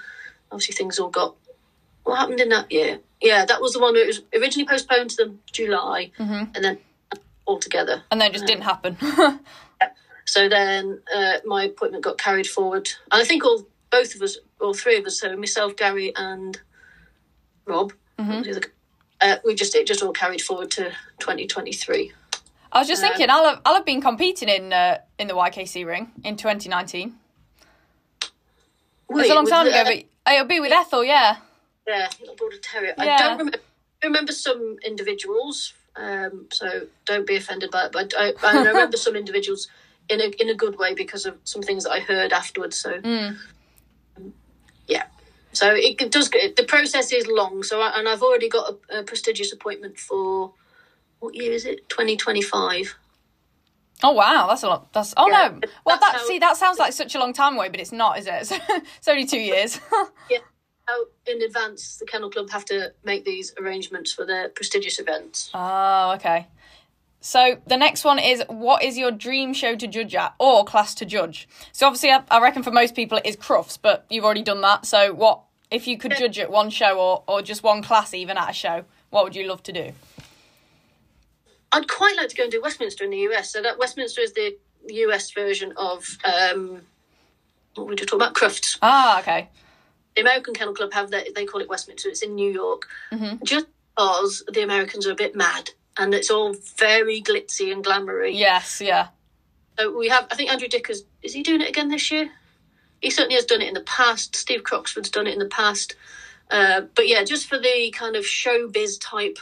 Obviously, 0.51 0.75
things 0.75 0.99
all 0.99 1.11
got. 1.11 1.35
What 2.05 2.16
happened 2.18 2.40
in 2.40 2.49
that 2.49 2.73
year? 2.73 3.01
Yeah, 3.21 3.44
that 3.44 3.61
was 3.61 3.75
the 3.75 3.81
one 3.81 3.92
that 3.94 4.07
was 4.07 4.23
originally 4.35 4.66
postponed 4.66 5.11
to 5.11 5.16
the 5.27 5.35
July, 5.53 6.11
Mm-hmm. 6.18 6.44
and 6.55 6.64
then 6.64 6.79
altogether. 7.47 8.03
And 8.11 8.21
then 8.21 8.31
it 8.31 8.35
just 8.35 8.47
didn't 8.47 8.62
happen. 8.62 8.97
So 10.29 10.47
then 10.47 11.01
uh, 11.14 11.38
my 11.47 11.64
appointment 11.64 12.05
got 12.05 12.19
carried 12.19 12.47
forward, 12.47 12.91
and 13.11 13.23
I 13.23 13.25
think 13.25 13.47
all 13.47 13.67
both 13.91 14.14
of 14.14 14.21
us, 14.21 14.37
all 14.61 14.75
three 14.75 14.99
of 14.99 15.07
us, 15.07 15.19
so 15.21 15.35
myself, 15.38 15.75
Gary, 15.75 16.12
and 16.14 16.61
Rob, 17.64 17.93
Mm-hmm. 18.19 18.29
what 18.31 18.38
was 18.38 18.47
the 18.49 18.57
other- 18.57 18.73
uh, 19.21 19.37
we 19.45 19.55
just 19.55 19.75
it 19.75 19.87
just 19.87 20.03
all 20.03 20.12
carried 20.12 20.43
forward 20.43 20.71
to 20.73 20.91
2023. 21.21 22.12
I 22.73 22.79
was 22.79 22.87
just 22.88 23.01
thinking, 23.01 23.31
I'll 23.31 23.45
have, 23.45 23.61
I'll 23.64 23.75
have 23.75 23.87
been 23.87 24.01
competing 24.03 24.49
in 24.51 24.73
uh, 24.73 24.99
in 25.19 25.29
the 25.29 25.35
YKC 25.35 25.87
ring 25.87 26.11
in 26.25 26.37
2019. 26.37 27.14
It's 29.11 29.31
a 29.31 29.35
long 29.35 29.47
time 29.47 29.64
the- 29.64 29.81
ago, 29.81 30.03
but 30.25 30.33
it'll 30.35 30.47
be 30.47 30.61
with 30.61 30.73
Ethel, 30.73 31.03
yeah. 31.05 31.37
Yeah, 31.87 32.09
border 32.37 32.59
terrier. 32.59 32.95
Yeah. 32.99 33.14
I 33.14 33.19
don't 33.19 33.38
remember. 33.38 33.59
I 34.03 34.07
remember 34.07 34.33
some 34.33 34.77
individuals, 34.85 35.73
um, 35.97 36.47
so 36.53 36.83
don't 37.07 37.27
be 37.27 37.37
offended 37.37 37.71
by 37.71 37.87
it. 37.87 37.93
But 37.93 38.12
I, 38.17 38.35
I 38.43 38.62
remember 38.67 38.97
some 38.99 39.17
individuals 39.17 39.69
in 40.09 40.21
a 40.21 40.31
in 40.40 40.49
a 40.49 40.55
good 40.55 40.79
way 40.79 40.94
because 40.94 41.27
of 41.27 41.37
some 41.44 41.62
things 41.62 41.85
that 41.85 41.92
I 41.92 42.01
heard 42.01 42.33
afterwards. 42.33 42.77
So, 42.79 43.01
Mm. 43.01 43.37
yeah. 44.87 45.05
So 45.53 45.75
it, 45.75 46.01
it 46.01 46.11
does. 46.12 46.31
The 46.31 46.64
process 46.68 47.12
is 47.12 47.27
long. 47.27 47.62
So 47.62 47.81
I, 47.81 47.99
and 47.99 48.09
I've 48.09 48.23
already 48.23 48.49
got 48.49 48.77
a, 48.90 49.01
a 49.01 49.03
prestigious 49.03 49.53
appointment 49.53 49.99
for 49.99 50.53
what 51.21 51.35
year 51.35 51.53
is 51.53 51.64
it? 51.64 51.88
Twenty 51.88 52.16
twenty 52.16 52.42
five. 52.42 52.94
Oh 54.03 54.12
wow, 54.12 54.47
that's 54.49 54.62
a 54.62 54.68
lot. 54.68 54.92
That's 54.92 55.12
oh 55.16 55.29
Yeah, 55.29 55.49
no. 55.61 55.68
Well, 55.85 55.99
that 55.99 56.21
see 56.21 56.38
that 56.38 56.57
sounds 56.57 56.79
like 56.79 56.92
such 56.92 57.14
a 57.14 57.18
long 57.18 57.33
time 57.33 57.57
away, 57.57 57.68
but 57.68 57.81
it's 57.81 57.90
not, 57.92 58.18
is 58.18 58.27
it? 58.29 58.35
It's, 58.35 58.53
it's 58.99 59.09
only 59.09 59.27
two 59.27 59.40
years. 59.40 59.81
Yeah. 60.31 60.38
How 60.87 61.05
in 61.27 61.42
advance 61.42 61.97
the 61.99 62.07
Kennel 62.07 62.31
Club 62.31 62.49
have 62.51 62.64
to 62.66 62.92
make 63.05 63.25
these 63.25 63.53
arrangements 63.61 64.11
for 64.12 64.25
their 64.25 64.49
prestigious 64.51 64.99
events. 64.99 65.51
oh, 65.53 66.12
okay. 66.14 66.47
So 67.21 67.61
the 67.67 67.77
next 67.77 68.05
one 68.05 68.19
is 68.19 68.43
what 68.49 68.83
is 68.83 68.97
your 68.97 69.11
dream 69.11 69.53
show 69.53 69.75
to 69.75 69.87
judge 69.87 70.15
at 70.15 70.35
or 70.39 70.65
class 70.65 70.95
to 70.97 71.05
judge? 71.05 71.49
So 71.73 71.87
obviously, 71.87 72.11
I, 72.11 72.23
I 72.31 72.41
reckon 72.41 72.63
for 72.63 72.71
most 72.71 72.95
people 72.95 73.19
it 73.19 73.27
is 73.27 73.37
Crufts, 73.37 73.79
but 73.81 74.07
you've 74.09 74.25
already 74.25 74.43
done 74.43 74.61
that. 74.61 74.87
So 74.87 75.13
what 75.13 75.41
if 75.71 75.87
you 75.87 75.99
could 75.99 76.17
judge 76.17 76.39
at 76.39 76.51
one 76.51 76.71
show 76.71 76.99
or, 76.99 77.25
or 77.27 77.43
just 77.43 77.63
one 77.63 77.83
class 77.83 78.15
even 78.15 78.39
at 78.39 78.51
a 78.51 78.53
show, 78.53 78.85
what 79.11 79.25
would 79.25 79.37
you 79.37 79.47
love 79.47 79.63
to 79.65 79.73
do? 79.73 79.93
I'd 81.73 81.89
quite 81.89 82.17
like 82.17 82.29
to 82.31 82.37
go 82.37 82.45
and 82.45 82.53
do 82.53 82.63
Westminster 82.63 83.05
in 83.05 83.11
the 83.11 83.19
US. 83.31 83.53
So 83.53 83.63
that 83.63 83.79
Westminster 83.79 84.21
is 84.21 84.33
the 84.33 84.57
US 84.89 85.31
version 85.33 85.73
of 85.77 86.07
um, 86.25 86.83
what 87.75 87.89
we 87.89 87.97
just 87.97 88.09
talking 88.09 88.23
about 88.23 88.35
Crufts. 88.35 88.79
Ah, 88.81 89.21
okay. 89.21 89.49
The 90.15 90.23
American 90.23 90.55
Kennel 90.55 90.75
Club 90.75 90.93
have 90.93 91.11
that 91.11 91.35
they 91.35 91.45
call 91.45 91.61
it 91.61 91.69
Westminster. 91.69 92.09
It's 92.09 92.23
in 92.23 92.35
New 92.35 92.51
York. 92.51 92.89
Just 93.45 93.67
because 93.97 94.45
the 94.53 94.63
Americans 94.63 95.07
are 95.07 95.13
a 95.13 95.17
bit 95.17 95.35
mad 95.35 95.71
and 95.99 96.15
it's 96.15 96.31
all 96.31 96.55
very 96.77 97.21
glitzy 97.21 97.73
and 97.73 97.85
glamoury. 97.85 98.31
Yes, 98.35 98.81
yeah. 98.81 99.09
So 99.79 99.97
we 99.97 100.09
have. 100.09 100.27
I 100.31 100.35
think 100.35 100.51
Andrew 100.51 100.69
Dickers 100.69 101.03
is 101.23 101.35
he 101.35 101.43
doing 101.43 101.61
it 101.61 101.69
again 101.69 101.89
this 101.89 102.11
year? 102.11 102.31
He 103.01 103.11
certainly 103.11 103.37
has 103.37 103.45
done 103.45 103.61
it 103.61 103.69
in 103.69 103.75
the 103.75 103.81
past. 103.83 104.35
Steve 104.35 104.63
Croxford's 104.63 105.11
done 105.11 105.27
it 105.27 105.33
in 105.33 105.39
the 105.39 105.47
past. 105.47 105.95
Uh, 106.51 106.83
but 106.95 107.07
yeah, 107.07 107.23
just 107.25 107.47
for 107.49 107.59
the 107.59 107.95
kind 107.97 108.17
of 108.17 108.25
showbiz 108.25 108.99
type 109.01 109.39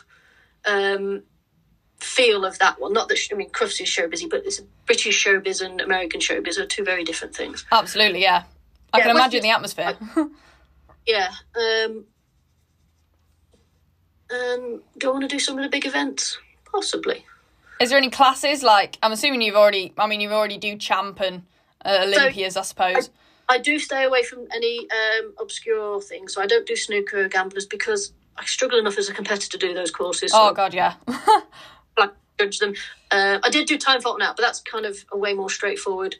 um, 0.66 1.22
feel 2.00 2.44
of 2.44 2.58
that 2.58 2.80
one. 2.80 2.92
Not 2.92 3.08
that 3.08 3.18
I 3.32 3.34
mean 3.34 3.50
Crufts 3.50 3.80
is 3.80 3.88
showbizy, 3.88 4.28
but 4.28 4.44
it's 4.44 4.60
British 4.84 5.24
showbiz 5.24 5.64
and 5.64 5.80
American 5.80 6.20
showbiz 6.20 6.58
are 6.58 6.66
two 6.66 6.84
very 6.84 7.04
different 7.04 7.34
things. 7.34 7.64
Absolutely, 7.72 8.22
yeah. 8.22 8.44
I 8.92 8.98
Yeah, 8.98 9.04
can 9.04 9.16
imagine 9.16 9.42
the 9.42 9.50
atmosphere. 9.50 9.96
Yeah. 11.06 11.30
Um, 11.54 12.04
um, 14.28 14.82
do 14.98 15.08
I 15.08 15.12
want 15.12 15.22
to 15.22 15.28
do 15.28 15.38
some 15.38 15.56
of 15.56 15.62
the 15.62 15.70
big 15.70 15.86
events? 15.86 16.38
Possibly. 16.76 17.24
Is 17.80 17.88
there 17.88 17.96
any 17.96 18.10
classes 18.10 18.62
like 18.62 18.98
I'm 19.02 19.12
assuming 19.12 19.40
you've 19.40 19.56
already 19.56 19.94
I 19.96 20.06
mean 20.06 20.20
you've 20.20 20.32
already 20.32 20.58
do 20.58 20.76
champ 20.76 21.20
and 21.20 21.44
uh, 21.82 22.04
Olympias, 22.04 22.54
I 22.54 22.62
suppose. 22.62 23.08
I 23.48 23.58
do 23.58 23.78
stay 23.78 24.04
away 24.04 24.24
from 24.24 24.46
any 24.54 24.86
um, 24.90 25.32
obscure 25.40 26.02
things. 26.02 26.34
So 26.34 26.42
I 26.42 26.46
don't 26.46 26.66
do 26.66 26.76
snooker 26.76 27.24
or 27.24 27.28
gamblers 27.28 27.64
because 27.64 28.12
I 28.36 28.44
struggle 28.44 28.78
enough 28.78 28.98
as 28.98 29.08
a 29.08 29.14
competitor 29.14 29.56
to 29.56 29.66
do 29.66 29.72
those 29.72 29.90
courses. 29.90 30.32
oh 30.34 30.52
god, 30.52 30.74
yeah. 30.74 30.94
I 31.08 32.10
judge 32.38 32.58
them. 32.58 32.74
Uh, 33.10 33.38
I 33.42 33.48
did 33.48 33.66
do 33.66 33.78
time 33.78 34.02
fault 34.02 34.18
now, 34.18 34.34
but 34.36 34.42
that's 34.42 34.60
kind 34.60 34.84
of 34.84 34.98
a 35.10 35.16
way 35.16 35.32
more 35.32 35.48
straightforward 35.48 36.16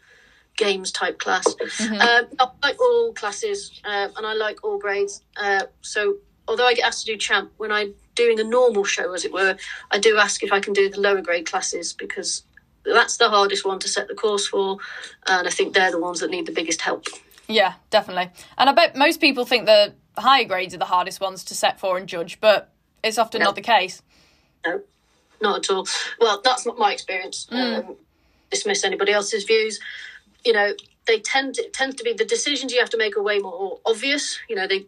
games 0.56 0.90
type 0.90 1.18
class. 1.18 1.44
Um, 1.80 2.26
I 2.40 2.48
like 2.62 2.80
all 2.80 3.12
classes 3.12 3.78
uh, 3.84 4.08
and 4.16 4.26
I 4.26 4.32
like 4.32 4.64
all 4.64 4.78
grades. 4.78 5.22
Uh, 5.36 5.64
so 5.82 6.16
although 6.48 6.66
I 6.66 6.72
get 6.72 6.86
asked 6.86 7.04
to 7.04 7.12
do 7.12 7.18
champ 7.18 7.52
when 7.58 7.70
I'm 7.70 7.94
doing 8.16 8.40
a 8.40 8.44
normal 8.44 8.82
show, 8.82 9.12
as 9.12 9.24
it 9.24 9.32
were, 9.32 9.56
I 9.92 9.98
do 9.98 10.18
ask 10.18 10.42
if 10.42 10.52
I 10.52 10.58
can 10.58 10.72
do 10.72 10.90
the 10.90 11.00
lower 11.00 11.22
grade 11.22 11.46
classes 11.46 11.92
because 11.92 12.42
that's 12.84 13.16
the 13.16 13.28
hardest 13.28 13.64
one 13.64 13.78
to 13.80 13.88
set 13.88 14.08
the 14.08 14.14
course 14.14 14.48
for, 14.48 14.78
and 15.28 15.46
I 15.46 15.50
think 15.50 15.74
they're 15.74 15.90
the 15.92 16.00
ones 16.00 16.20
that 16.20 16.30
need 16.30 16.46
the 16.46 16.52
biggest 16.52 16.80
help. 16.80 17.06
yeah, 17.48 17.74
definitely. 17.90 18.30
And 18.58 18.68
I 18.68 18.72
bet 18.72 18.96
most 18.96 19.20
people 19.20 19.44
think 19.44 19.66
the 19.66 19.94
higher 20.16 20.44
grades 20.44 20.74
are 20.74 20.78
the 20.78 20.84
hardest 20.84 21.20
ones 21.20 21.44
to 21.44 21.54
set 21.54 21.78
for 21.78 21.96
and 21.96 22.08
judge, 22.08 22.40
but 22.40 22.72
it's 23.04 23.18
often 23.18 23.42
not 23.42 23.54
the 23.54 23.60
case. 23.60 24.02
No, 24.64 24.80
not 25.40 25.58
at 25.58 25.70
all. 25.70 25.86
Well, 26.20 26.40
that's 26.42 26.66
not 26.66 26.78
my 26.78 26.92
experience. 26.92 27.46
Um, 27.50 27.96
dismiss 28.50 28.84
anybody 28.84 29.12
else's 29.12 29.44
views. 29.44 29.78
You 30.44 30.52
know, 30.52 30.72
they 31.06 31.20
tend 31.20 31.56
to, 31.56 31.62
it 31.62 31.72
tends 31.72 31.96
to 31.96 32.04
be 32.04 32.12
the 32.12 32.24
decisions 32.24 32.72
you 32.72 32.80
have 32.80 32.90
to 32.90 32.98
make 32.98 33.16
are 33.16 33.22
way 33.22 33.38
more 33.38 33.78
obvious. 33.84 34.38
You 34.48 34.56
know, 34.56 34.66
they 34.66 34.86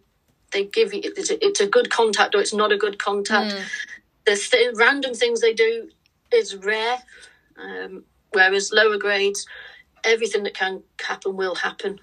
they 0.53 0.65
give 0.65 0.95
you 0.95 1.01
it's 1.05 1.31
a, 1.31 1.45
it's 1.45 1.61
a 1.61 1.67
good 1.67 1.91
contact 1.91 2.35
or 2.35 2.41
it's 2.41 2.55
not 2.55 2.73
a 2.73 2.77
good 2.77 2.99
contact. 2.99 3.55
The 4.25 4.37
th- 4.37 4.75
random 4.75 5.15
things 5.15 5.41
they 5.41 5.55
do 5.55 5.91
is 6.33 6.55
rare, 6.57 6.99
um, 7.57 8.05
whereas 8.33 8.73
lower 8.73 8.99
grades, 8.99 9.47
everything 10.05 10.43
that 10.43 10.55
can 10.55 10.83
happen 11.01 11.37
will 11.37 11.55
happen. 11.55 12.01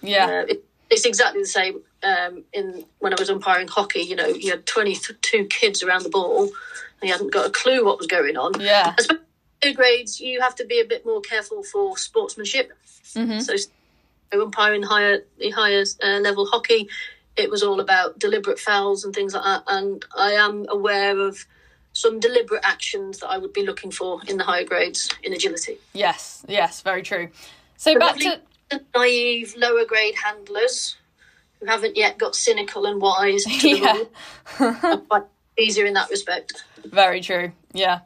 Yeah. 0.00 0.26
Uh, 0.26 0.46
it, 0.48 0.64
it's 0.90 1.06
exactly 1.06 1.40
the 1.40 1.46
same 1.46 1.80
um, 2.02 2.44
in 2.52 2.84
when 2.98 3.12
I 3.12 3.16
was 3.18 3.30
umpiring 3.30 3.68
hockey. 3.68 4.00
You 4.00 4.16
know, 4.16 4.26
you 4.26 4.50
had 4.50 4.66
twenty 4.66 4.96
two 5.22 5.44
kids 5.46 5.82
around 5.82 6.02
the 6.02 6.10
ball, 6.10 6.42
and 6.42 7.08
you 7.08 7.12
hadn't 7.12 7.32
got 7.32 7.46
a 7.46 7.50
clue 7.50 7.84
what 7.84 7.98
was 7.98 8.06
going 8.06 8.36
on. 8.36 8.60
Yeah. 8.60 8.94
Especially 8.98 9.24
low 9.64 9.72
grades, 9.72 10.20
you 10.20 10.40
have 10.40 10.54
to 10.56 10.66
be 10.66 10.80
a 10.80 10.84
bit 10.84 11.06
more 11.06 11.20
careful 11.20 11.62
for 11.62 11.96
sportsmanship. 11.96 12.72
Mm-hmm. 13.14 13.40
So, 13.40 13.56
so 13.56 14.42
umpiring 14.42 14.82
higher 14.82 15.24
the 15.38 15.50
higher 15.50 15.84
uh, 16.02 16.18
level 16.18 16.46
hockey, 16.46 16.88
it 17.36 17.50
was 17.50 17.62
all 17.62 17.80
about 17.80 18.18
deliberate 18.18 18.58
fouls 18.58 19.04
and 19.04 19.14
things 19.14 19.34
like 19.34 19.44
that. 19.44 19.64
And 19.66 20.04
I 20.16 20.32
am 20.32 20.66
aware 20.68 21.18
of 21.18 21.46
some 21.92 22.20
deliberate 22.20 22.62
actions 22.64 23.18
that 23.18 23.28
I 23.28 23.38
would 23.38 23.52
be 23.52 23.64
looking 23.66 23.90
for 23.90 24.20
in 24.26 24.36
the 24.38 24.44
higher 24.44 24.64
grades 24.64 25.10
in 25.22 25.32
agility. 25.32 25.78
Yes, 25.92 26.44
yes, 26.48 26.80
very 26.80 27.02
true. 27.02 27.28
So 27.76 27.98
back 27.98 28.16
to 28.16 28.40
naive 28.94 29.54
lower 29.56 29.84
grade 29.84 30.14
handlers 30.14 30.96
who 31.60 31.66
haven't 31.66 31.96
yet 31.96 32.18
got 32.18 32.34
cynical 32.34 32.86
and 32.86 33.00
wise 33.00 33.44
to 33.44 33.50
the 33.60 34.08
Yeah. 34.60 34.78
rules 34.82 35.02
are 35.10 35.26
easier 35.58 35.84
in 35.84 35.94
that 35.94 36.08
respect. 36.10 36.64
Very 36.84 37.20
true. 37.20 37.52
Yeah. 37.72 38.00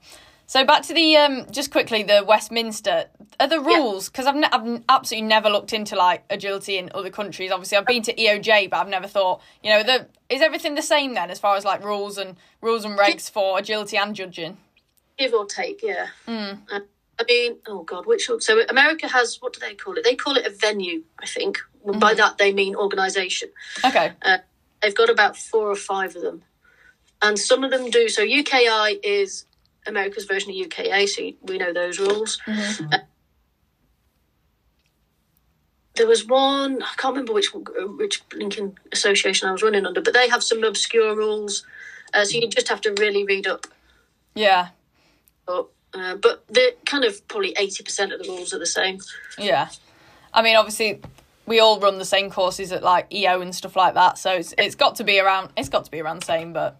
So 0.49 0.65
back 0.65 0.83
to 0.85 0.95
the 0.95 1.17
um, 1.17 1.47
just 1.51 1.71
quickly 1.71 2.03
the 2.03 2.25
Westminster. 2.27 3.07
Are 3.39 3.49
the 3.49 3.61
rules 3.61 4.09
because 4.09 4.27
I've, 4.27 4.37
ne- 4.37 4.49
I've 4.51 4.83
absolutely 4.89 5.29
never 5.29 5.51
looked 5.51 5.73
into 5.75 5.95
like 5.97 6.25
agility 6.31 6.79
in 6.79 6.91
other 6.95 7.11
countries. 7.11 7.51
Obviously, 7.51 7.77
I've 7.77 7.85
been 7.87 8.03
to 8.05 8.15
EOJ, 8.15 8.71
but 8.71 8.79
I've 8.79 8.89
never 8.89 9.07
thought 9.07 9.43
you 9.63 9.71
know 9.71 9.83
the 9.83 10.07
is 10.31 10.41
everything 10.41 10.75
the 10.75 10.83
same 10.83 11.13
then 11.15 11.31
as 11.31 11.39
far 11.39 11.57
as 11.57 11.65
like 11.65 11.85
rules 11.85 12.17
and 12.17 12.37
rules 12.63 12.85
and 12.85 12.99
regs 12.99 13.31
for 13.31 13.59
agility 13.59 13.99
and 13.99 14.15
judging. 14.17 14.57
give 15.19 15.35
or 15.35 15.45
take, 15.47 15.83
yeah. 15.83 16.07
Uh, 16.27 16.81
I 17.19 17.25
mean, 17.29 17.57
oh 17.67 17.83
god, 17.83 18.07
which 18.07 18.31
so 18.39 18.63
America 18.69 19.09
has 19.09 19.37
what 19.41 19.53
do 19.53 19.61
they 19.61 19.75
call 19.75 19.95
it? 19.99 20.05
They 20.05 20.15
call 20.15 20.37
it 20.37 20.47
a 20.47 20.51
venue, 20.51 21.03
I 21.19 21.27
think. 21.27 21.59
Well, 21.83 21.99
By 21.99 22.15
that 22.15 22.39
they 22.39 22.53
mean 22.53 22.75
organisation. 22.75 23.51
Okay. 23.85 24.13
Uh, 24.23 24.39
they've 24.81 24.95
got 24.95 25.11
about 25.11 25.37
four 25.37 25.71
or 25.71 25.77
five 25.77 26.17
of 26.17 26.23
them, 26.23 26.43
and 27.21 27.39
some 27.39 27.65
of 27.65 27.71
them 27.71 27.91
do. 27.91 28.09
So 28.09 28.23
UKI 28.23 28.99
is 29.03 29.45
America's 29.87 30.25
version 30.25 30.51
of 30.51 30.57
UKA, 30.57 31.07
so 31.07 31.31
we 31.43 31.59
know 31.59 31.73
those 31.73 31.99
rules. 31.99 32.39
Uh, 32.47 32.99
there 35.95 36.07
was 36.07 36.27
one 36.27 36.83
I 36.83 36.93
can't 36.97 37.15
remember 37.15 37.33
which 37.33 37.49
which 37.55 38.23
Lincoln 38.35 38.79
Association 38.93 39.49
I 39.49 39.53
was 39.53 39.63
running 39.63 39.87
under, 39.87 40.01
but 40.03 40.13
they 40.15 40.29
have 40.29 40.43
some 40.43 40.63
obscure 40.65 41.17
rules, 41.17 41.65
uh, 42.13 42.25
so 42.25 42.37
you 42.39 42.49
just 42.49 42.69
have 42.69 42.81
to 42.83 42.95
really 42.99 43.25
read 43.25 43.47
up 43.47 43.67
Yeah. 44.35 44.69
but 45.47 45.69
uh, 45.95 46.17
but 46.17 46.47
the 46.49 46.75
kind 46.85 47.05
of 47.05 47.27
probably 47.29 47.55
eighty 47.59 47.83
percent 47.83 48.13
of 48.13 48.23
the 48.23 48.29
rules 48.29 48.53
are 48.53 48.59
the 48.59 48.67
same. 48.67 48.99
Yeah. 49.39 49.69
I 50.35 50.43
mean, 50.43 50.57
obviously, 50.57 51.01
we 51.47 51.61
all 51.61 51.81
run 51.81 51.97
the 51.97 52.05
same 52.05 52.31
courses 52.31 52.73
at 52.73 52.83
like 52.83 53.11
EO 53.11 53.41
and 53.41 53.55
stuff 53.55 53.75
like 53.75 53.95
that, 53.95 54.19
so 54.19 54.33
it's 54.33 54.53
it's 54.59 54.75
got 54.75 54.97
to 54.97 55.05
be 55.05 55.19
around. 55.19 55.51
It's 55.57 55.71
got 55.71 55.87
to 55.87 55.91
be 55.91 56.01
around 56.01 56.21
the 56.21 56.27
same, 56.27 56.53
but 56.53 56.79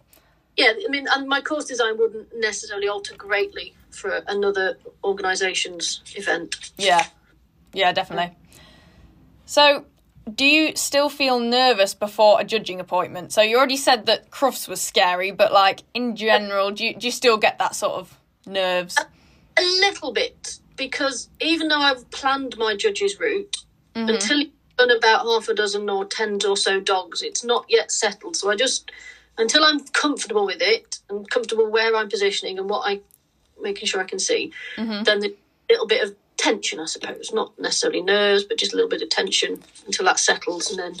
Yeah, 0.57 0.73
I 0.75 0.89
mean, 0.89 1.07
and 1.13 1.27
my 1.27 1.39
course 1.41 1.65
design 1.65 1.97
wouldn't 1.97 2.29
necessarily 2.35 2.87
alter 2.87 3.15
greatly 3.15 3.75
for 3.91 4.23
another 4.27 4.77
organisation's 5.03 6.01
event. 6.15 6.71
Yeah, 6.77 7.05
yeah, 7.73 7.91
definitely. 7.91 8.35
So, 9.45 9.85
do 10.33 10.45
you 10.45 10.75
still 10.75 11.09
feel 11.09 11.39
nervous 11.39 11.93
before 11.93 12.41
a 12.41 12.43
judging 12.43 12.79
appointment? 12.79 13.31
So 13.31 13.41
you 13.41 13.57
already 13.57 13.77
said 13.77 14.07
that 14.07 14.31
Crufts 14.31 14.67
was 14.67 14.81
scary, 14.81 15.31
but 15.31 15.53
like 15.53 15.83
in 15.93 16.15
general, 16.15 16.71
do 16.71 16.85
you 16.85 16.95
do 16.95 17.07
you 17.07 17.11
still 17.11 17.37
get 17.37 17.59
that 17.59 17.75
sort 17.75 17.93
of 17.93 18.19
nerves? 18.45 18.97
A 19.57 19.61
little 19.61 20.11
bit 20.11 20.59
because 20.75 21.29
even 21.39 21.67
though 21.67 21.79
I've 21.79 22.09
planned 22.11 22.57
my 22.57 22.75
judge's 22.75 23.19
route, 23.19 23.57
mm-hmm. 23.95 24.09
until 24.09 24.39
you've 24.39 24.51
done 24.77 24.91
about 24.91 25.25
half 25.25 25.49
a 25.49 25.53
dozen 25.53 25.89
or 25.89 26.05
ten 26.05 26.39
or 26.47 26.57
so 26.57 26.79
dogs, 26.79 27.21
it's 27.21 27.43
not 27.43 27.65
yet 27.69 27.91
settled. 27.91 28.35
So 28.35 28.49
I 28.49 28.55
just 28.55 28.91
until 29.37 29.63
I'm 29.63 29.79
comfortable 29.79 30.45
with 30.45 30.61
it 30.61 30.99
and 31.09 31.29
comfortable 31.29 31.69
where 31.69 31.95
I'm 31.95 32.09
positioning 32.09 32.57
and 32.59 32.69
what 32.69 32.89
I 32.89 33.01
making 33.61 33.87
sure 33.87 34.01
I 34.01 34.05
can 34.05 34.19
see, 34.19 34.51
then 35.03 35.19
the 35.19 35.35
little 35.69 35.87
bit 35.87 36.03
of 36.03 36.15
tension, 36.37 36.79
I 36.79 36.85
suppose, 36.85 37.31
not 37.33 37.57
necessarily 37.59 38.01
nerves, 38.01 38.43
but 38.43 38.57
just 38.57 38.73
a 38.73 38.75
little 38.75 38.89
bit 38.89 39.01
of 39.01 39.09
tension 39.09 39.61
until 39.85 40.05
that 40.05 40.19
settles, 40.19 40.69
and 40.69 40.79
then 40.79 40.93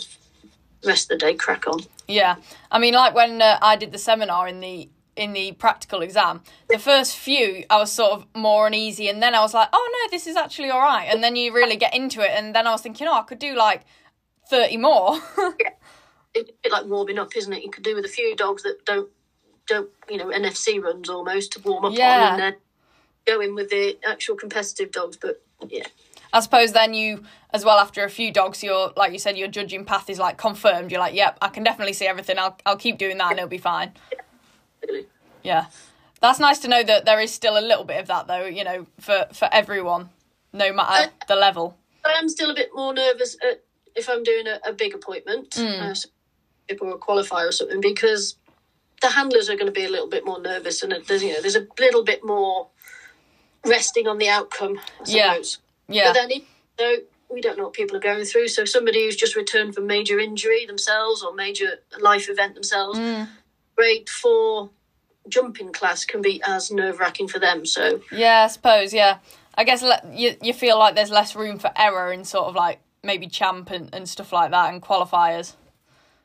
the 0.81 0.87
rest 0.87 1.11
of 1.11 1.19
the 1.19 1.25
day 1.25 1.33
crack 1.35 1.67
on. 1.67 1.81
Yeah, 2.07 2.35
I 2.71 2.79
mean, 2.79 2.93
like 2.93 3.13
when 3.13 3.41
uh, 3.41 3.59
I 3.61 3.75
did 3.75 3.91
the 3.91 3.97
seminar 3.97 4.47
in 4.47 4.59
the 4.59 4.89
in 5.15 5.33
the 5.33 5.51
practical 5.53 6.01
exam, 6.01 6.41
the 6.69 6.77
first 6.77 7.17
few 7.17 7.63
I 7.69 7.77
was 7.77 7.91
sort 7.91 8.11
of 8.11 8.27
more 8.35 8.67
uneasy, 8.67 9.09
and 9.09 9.21
then 9.21 9.35
I 9.35 9.41
was 9.41 9.53
like, 9.53 9.69
oh 9.71 9.89
no, 9.91 10.11
this 10.15 10.27
is 10.27 10.35
actually 10.35 10.69
all 10.69 10.81
right. 10.81 11.07
And 11.11 11.23
then 11.23 11.35
you 11.35 11.53
really 11.53 11.75
get 11.75 11.93
into 11.93 12.21
it, 12.21 12.31
and 12.33 12.55
then 12.55 12.67
I 12.67 12.71
was 12.71 12.81
thinking, 12.81 13.07
oh, 13.07 13.13
I 13.13 13.23
could 13.23 13.39
do 13.39 13.55
like 13.55 13.83
thirty 14.49 14.77
more. 14.77 15.19
It's 16.33 16.49
a 16.49 16.53
bit 16.63 16.71
like 16.71 16.85
warming 16.85 17.17
up, 17.19 17.35
isn't 17.35 17.51
it? 17.53 17.63
You 17.63 17.71
could 17.71 17.83
do 17.83 17.95
with 17.95 18.05
a 18.05 18.09
few 18.09 18.35
dogs 18.35 18.63
that 18.63 18.85
don't 18.85 19.09
don't 19.67 19.89
you 20.09 20.17
know 20.17 20.27
NFC 20.27 20.81
runs 20.81 21.09
almost 21.09 21.51
to 21.53 21.59
warm 21.61 21.85
up 21.85 21.93
Yeah. 21.93 22.27
on, 22.27 22.31
and 22.33 22.39
then 22.41 22.55
go 23.25 23.41
in 23.41 23.55
with 23.55 23.69
the 23.69 23.97
actual 24.07 24.35
competitive 24.35 24.91
dogs. 24.91 25.17
But 25.17 25.41
yeah, 25.67 25.87
I 26.31 26.39
suppose 26.41 26.73
then 26.73 26.93
you, 26.93 27.23
as 27.51 27.65
well, 27.65 27.77
after 27.79 28.03
a 28.03 28.09
few 28.09 28.31
dogs, 28.31 28.63
you're 28.63 28.93
like 28.95 29.11
you 29.13 29.19
said, 29.19 29.37
your 29.37 29.47
judging 29.47 29.83
path 29.85 30.09
is 30.09 30.19
like 30.19 30.37
confirmed. 30.37 30.91
You're 30.91 30.99
like, 31.01 31.15
yep, 31.15 31.37
I 31.41 31.47
can 31.49 31.63
definitely 31.63 31.93
see 31.93 32.05
everything. 32.07 32.37
I'll 32.39 32.57
I'll 32.65 32.77
keep 32.77 32.97
doing 32.97 33.17
that, 33.17 33.31
and 33.31 33.39
it'll 33.39 33.49
be 33.49 33.57
fine. 33.57 33.91
really. 34.87 35.07
Yeah, 35.43 35.65
that's 36.21 36.39
nice 36.39 36.59
to 36.59 36.67
know 36.67 36.83
that 36.83 37.05
there 37.05 37.19
is 37.19 37.31
still 37.33 37.57
a 37.57 37.61
little 37.61 37.83
bit 37.85 37.99
of 37.99 38.07
that, 38.07 38.27
though. 38.27 38.45
You 38.45 38.63
know, 38.63 38.85
for 38.99 39.27
for 39.33 39.49
everyone, 39.51 40.09
no 40.53 40.71
matter 40.71 41.11
the 41.27 41.35
level. 41.35 41.77
I 42.05 42.11
am 42.19 42.29
still 42.29 42.49
a 42.51 42.55
bit 42.55 42.69
more 42.73 42.93
nervous 42.93 43.35
at, 43.43 43.63
if 43.95 44.07
I'm 44.09 44.23
doing 44.23 44.47
a, 44.47 44.59
a 44.69 44.71
big 44.71 44.93
appointment. 44.95 45.57
Uh, 45.59 45.93
so 45.93 46.07
or 46.81 46.91
a 46.91 46.97
qualifier 46.97 47.47
or 47.47 47.51
something 47.51 47.81
because 47.81 48.35
the 49.01 49.09
handlers 49.09 49.49
are 49.49 49.55
going 49.55 49.67
to 49.67 49.71
be 49.71 49.85
a 49.85 49.89
little 49.89 50.07
bit 50.07 50.25
more 50.25 50.41
nervous 50.41 50.83
and 50.83 50.93
there's 51.07 51.23
you 51.23 51.33
know 51.33 51.41
there's 51.41 51.55
a 51.55 51.67
little 51.79 52.03
bit 52.03 52.25
more 52.25 52.67
resting 53.65 54.07
on 54.07 54.17
the 54.17 54.29
outcome. 54.29 54.79
Yeah. 55.05 55.37
Yeah. 55.87 56.11
But 56.11 56.13
then, 56.13 56.41
so 56.79 56.95
we 57.29 57.41
don't 57.41 57.57
know 57.57 57.65
what 57.65 57.73
people 57.73 57.95
are 57.97 58.01
going 58.01 58.23
through. 58.25 58.47
So 58.49 58.65
somebody 58.65 59.05
who's 59.05 59.15
just 59.15 59.35
returned 59.35 59.75
from 59.75 59.87
major 59.87 60.19
injury 60.19 60.65
themselves 60.65 61.23
or 61.23 61.33
major 61.33 61.79
life 61.99 62.29
event 62.29 62.53
themselves, 62.55 62.99
Mm. 62.99 63.27
grade 63.75 64.09
four 64.09 64.69
jumping 65.29 65.73
class 65.73 66.05
can 66.05 66.21
be 66.21 66.41
as 66.45 66.71
nerve 66.71 66.99
wracking 66.99 67.27
for 67.27 67.39
them. 67.39 67.65
So 67.65 68.01
Yeah, 68.11 68.43
I 68.43 68.47
suppose. 68.47 68.93
Yeah, 68.93 69.17
I 69.55 69.63
guess 69.63 69.83
you 70.11 70.35
you 70.41 70.53
feel 70.53 70.77
like 70.79 70.95
there's 70.95 71.11
less 71.11 71.35
room 71.35 71.59
for 71.59 71.71
error 71.75 72.11
in 72.11 72.23
sort 72.23 72.47
of 72.47 72.55
like 72.55 72.79
maybe 73.03 73.27
champ 73.27 73.69
and, 73.71 73.93
and 73.93 74.07
stuff 74.09 74.31
like 74.33 74.51
that 74.51 74.73
and 74.73 74.81
qualifiers. 74.81 75.53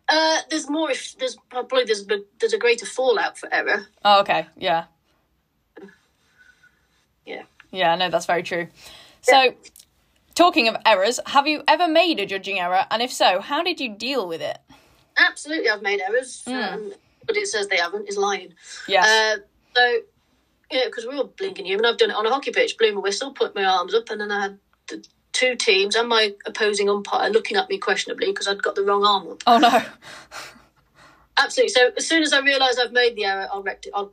Uh, 0.09 0.39
there's 0.51 0.69
more. 0.69 0.91
If 0.91 1.17
there's 1.19 1.37
probably 1.49 1.85
there's 1.85 2.07
a, 2.09 2.21
there's 2.41 2.53
a 2.53 2.59
greater 2.59 2.87
fallout 2.87 3.39
for 3.39 3.53
error. 3.53 3.87
Oh, 4.05 4.21
okay. 4.21 4.47
Yeah. 4.57 4.85
Yeah. 7.25 7.43
Yeah, 7.71 7.95
no, 7.97 8.11
that's 8.11 8.27
very 8.27 8.43
true. 8.43 8.69
So, 9.23 9.55
talking 10.35 10.69
of 10.69 10.77
errors, 10.85 11.21
have 11.27 11.47
you 11.47 11.63
ever 11.69 11.89
made 11.89 12.21
a 12.21 12.27
judging 12.27 12.59
error? 12.59 12.85
And 12.91 13.01
if 13.01 13.13
so, 13.13 13.41
how 13.41 13.63
did 13.63 13.81
you 13.81 13.95
deal 13.95 14.27
with 14.29 14.43
it? 14.43 14.59
Absolutely, 15.17 15.71
I've 15.71 15.83
made 15.83 16.01
errors. 16.01 16.43
Um, 16.47 16.93
but 17.27 17.37
it 17.37 17.47
says 17.47 17.69
they 17.69 17.77
haven't 17.77 18.09
is 18.09 18.17
lying. 18.17 18.53
Yeah. 18.89 19.03
Uh, 19.03 19.37
so, 19.75 19.99
yeah, 20.71 20.87
because 20.87 21.07
we're 21.07 21.17
all 21.17 21.33
blinking 21.39 21.67
human. 21.67 21.87
I've 21.87 21.99
done 21.99 22.11
it 22.11 22.17
on 22.17 22.27
a 22.27 22.31
hockey 22.31 22.51
pitch, 22.51 22.77
blew 22.77 22.93
my 22.95 23.01
whistle, 23.01 23.33
put 23.33 23.55
my 23.55 23.65
arms 23.65 23.95
up, 23.95 24.11
and 24.11 24.21
then 24.21 24.33
I 24.33 24.43
had 24.43 24.59
the 24.89 25.07
two 25.33 25.55
teams 25.57 25.95
and 25.97 26.09
my 26.09 26.35
opposing 26.47 26.89
umpire 26.91 27.31
looking 27.31 27.57
at 27.57 27.69
me 27.69 27.79
questionably 27.79 28.27
because 28.29 28.47
I'd 28.49 28.63
got 28.63 28.75
the 28.75 28.83
wrong 28.83 29.05
arm 29.05 29.29
up. 29.29 29.43
oh 29.47 29.59
no. 29.59 29.83
Absolutely. 31.39 31.71
So 31.71 31.91
as 31.97 32.07
soon 32.07 32.23
as 32.23 32.33
I 32.33 32.41
realise 32.41 32.79
I've 32.79 32.93
made 32.93 33.17
the 33.17 33.25
error, 33.25 33.49
I'll, 33.53 33.63
recti- 33.63 33.91
I'll 33.95 34.13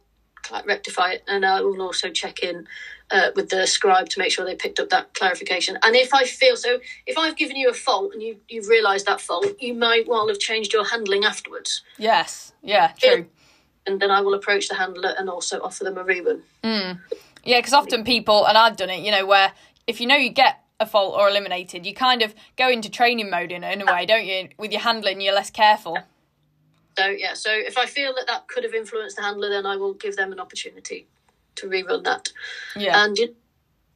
rectify 0.65 1.11
it, 1.11 1.23
and 1.27 1.45
I 1.45 1.61
will 1.61 1.81
also 1.81 2.09
check 2.09 2.39
in 2.39 2.65
uh, 3.11 3.31
with 3.35 3.49
the 3.49 3.67
scribe 3.67 4.07
to 4.09 4.19
make 4.19 4.31
sure 4.31 4.45
they 4.45 4.55
picked 4.55 4.79
up 4.79 4.89
that 4.89 5.13
clarification. 5.13 5.77
And 5.83 5.95
if 5.95 6.13
I 6.13 6.23
feel 6.23 6.55
so, 6.55 6.79
if 7.05 7.17
I've 7.17 7.35
given 7.35 7.57
you 7.57 7.69
a 7.69 7.73
fault 7.73 8.13
and 8.13 8.21
you 8.23 8.37
you've 8.47 8.67
realised 8.69 9.05
that 9.07 9.19
fault, 9.19 9.47
you 9.59 9.73
might 9.73 10.07
well 10.07 10.27
have 10.29 10.39
changed 10.39 10.71
your 10.71 10.85
handling 10.87 11.25
afterwards, 11.25 11.83
Yes. 11.97 12.53
Yeah. 12.63 12.93
True. 12.97 13.27
and 13.85 13.99
then 13.99 14.11
I 14.11 14.21
will 14.21 14.33
approach 14.33 14.69
the 14.69 14.75
handler 14.75 15.13
and 15.17 15.29
also 15.29 15.59
offer 15.61 15.83
them 15.83 15.97
a 15.97 16.03
rerun. 16.05 16.41
Yeah, 17.43 17.57
because 17.59 17.73
often 17.73 18.03
people, 18.03 18.45
and 18.45 18.57
I've 18.57 18.77
done 18.77 18.89
it, 18.89 19.01
you 19.01 19.11
know, 19.11 19.25
where 19.25 19.51
if 19.87 19.99
you 19.99 20.07
know 20.07 20.15
you 20.17 20.29
get 20.29 20.61
a 20.79 20.85
fault 20.85 21.15
or 21.17 21.29
eliminated, 21.29 21.85
you 21.85 21.93
kind 21.93 22.21
of 22.21 22.33
go 22.57 22.69
into 22.69 22.89
training 22.89 23.29
mode 23.29 23.51
in, 23.51 23.63
in 23.63 23.81
a 23.81 23.85
way, 23.85 24.05
don't 24.05 24.25
you? 24.25 24.49
With 24.57 24.71
your 24.71 24.81
handling, 24.81 25.21
you're 25.21 25.33
less 25.35 25.49
careful. 25.49 25.97
So 26.97 27.07
yeah, 27.07 27.33
so 27.33 27.51
if 27.51 27.77
I 27.77 27.85
feel 27.85 28.13
that 28.15 28.27
that 28.27 28.47
could 28.47 28.63
have 28.63 28.73
influenced 28.73 29.15
the 29.17 29.23
handler, 29.23 29.49
then 29.49 29.65
I 29.65 29.75
will 29.75 29.93
give 29.93 30.15
them 30.15 30.31
an 30.31 30.39
opportunity 30.39 31.07
to 31.55 31.67
rerun 31.67 32.03
that. 32.03 32.29
Yeah. 32.75 33.03
And 33.03 33.17
you 33.17 33.35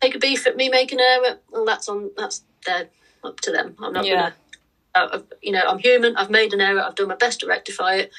take 0.01 0.15
a 0.15 0.19
beef 0.19 0.45
at 0.47 0.55
me 0.55 0.69
making 0.69 0.99
an 0.99 1.05
error, 1.05 1.37
well, 1.51 1.65
that's 1.65 1.87
on 1.89 2.11
that's 2.17 2.43
their 2.65 2.87
up 3.23 3.39
to 3.41 3.51
them. 3.51 3.75
I'm 3.81 3.93
not 3.93 4.05
Yeah. 4.05 4.31
gonna. 4.95 5.13
Uh, 5.13 5.19
you 5.41 5.51
know, 5.51 5.61
I'm 5.67 5.79
human. 5.79 6.15
I've 6.17 6.29
made 6.29 6.53
an 6.53 6.61
error. 6.61 6.81
I've 6.81 6.95
done 6.95 7.07
my 7.07 7.15
best 7.15 7.39
to 7.39 7.47
rectify 7.47 7.95
it. 7.95 8.11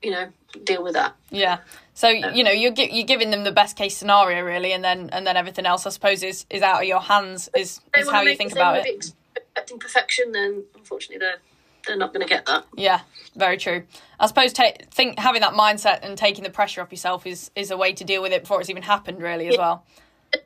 You 0.00 0.12
know, 0.12 0.28
deal 0.64 0.82
with 0.82 0.94
that. 0.94 1.14
Yeah. 1.30 1.58
So 1.96 2.08
you 2.08 2.44
know 2.44 2.50
you're 2.50 2.72
gi- 2.72 2.90
you're 2.92 3.06
giving 3.06 3.30
them 3.30 3.42
the 3.44 3.52
best 3.52 3.74
case 3.74 3.96
scenario 3.96 4.42
really, 4.44 4.72
and 4.72 4.84
then 4.84 5.08
and 5.14 5.26
then 5.26 5.34
everything 5.34 5.64
else 5.64 5.86
I 5.86 5.88
suppose 5.90 6.22
is 6.22 6.44
is 6.50 6.60
out 6.60 6.82
of 6.82 6.86
your 6.86 7.00
hands 7.00 7.48
is 7.56 7.80
is 7.96 8.10
how 8.10 8.20
you 8.20 8.36
think 8.36 8.52
about 8.52 8.86
it. 8.86 9.12
Expecting 9.34 9.78
perfection, 9.78 10.32
then 10.32 10.62
unfortunately 10.74 11.18
they're 11.18 11.38
they're 11.86 11.96
not 11.96 12.12
going 12.12 12.20
to 12.20 12.28
get 12.28 12.44
that. 12.46 12.66
Yeah, 12.76 13.00
very 13.34 13.56
true. 13.56 13.84
I 14.20 14.26
suppose 14.26 14.52
ta- 14.52 14.72
think 14.90 15.18
having 15.18 15.40
that 15.40 15.54
mindset 15.54 16.00
and 16.02 16.18
taking 16.18 16.44
the 16.44 16.50
pressure 16.50 16.82
off 16.82 16.90
yourself 16.90 17.26
is 17.26 17.50
is 17.56 17.70
a 17.70 17.78
way 17.78 17.94
to 17.94 18.04
deal 18.04 18.20
with 18.20 18.32
it 18.32 18.42
before 18.42 18.60
it's 18.60 18.68
even 18.68 18.82
happened 18.82 19.22
really 19.22 19.48
as 19.48 19.56
well. 19.56 19.86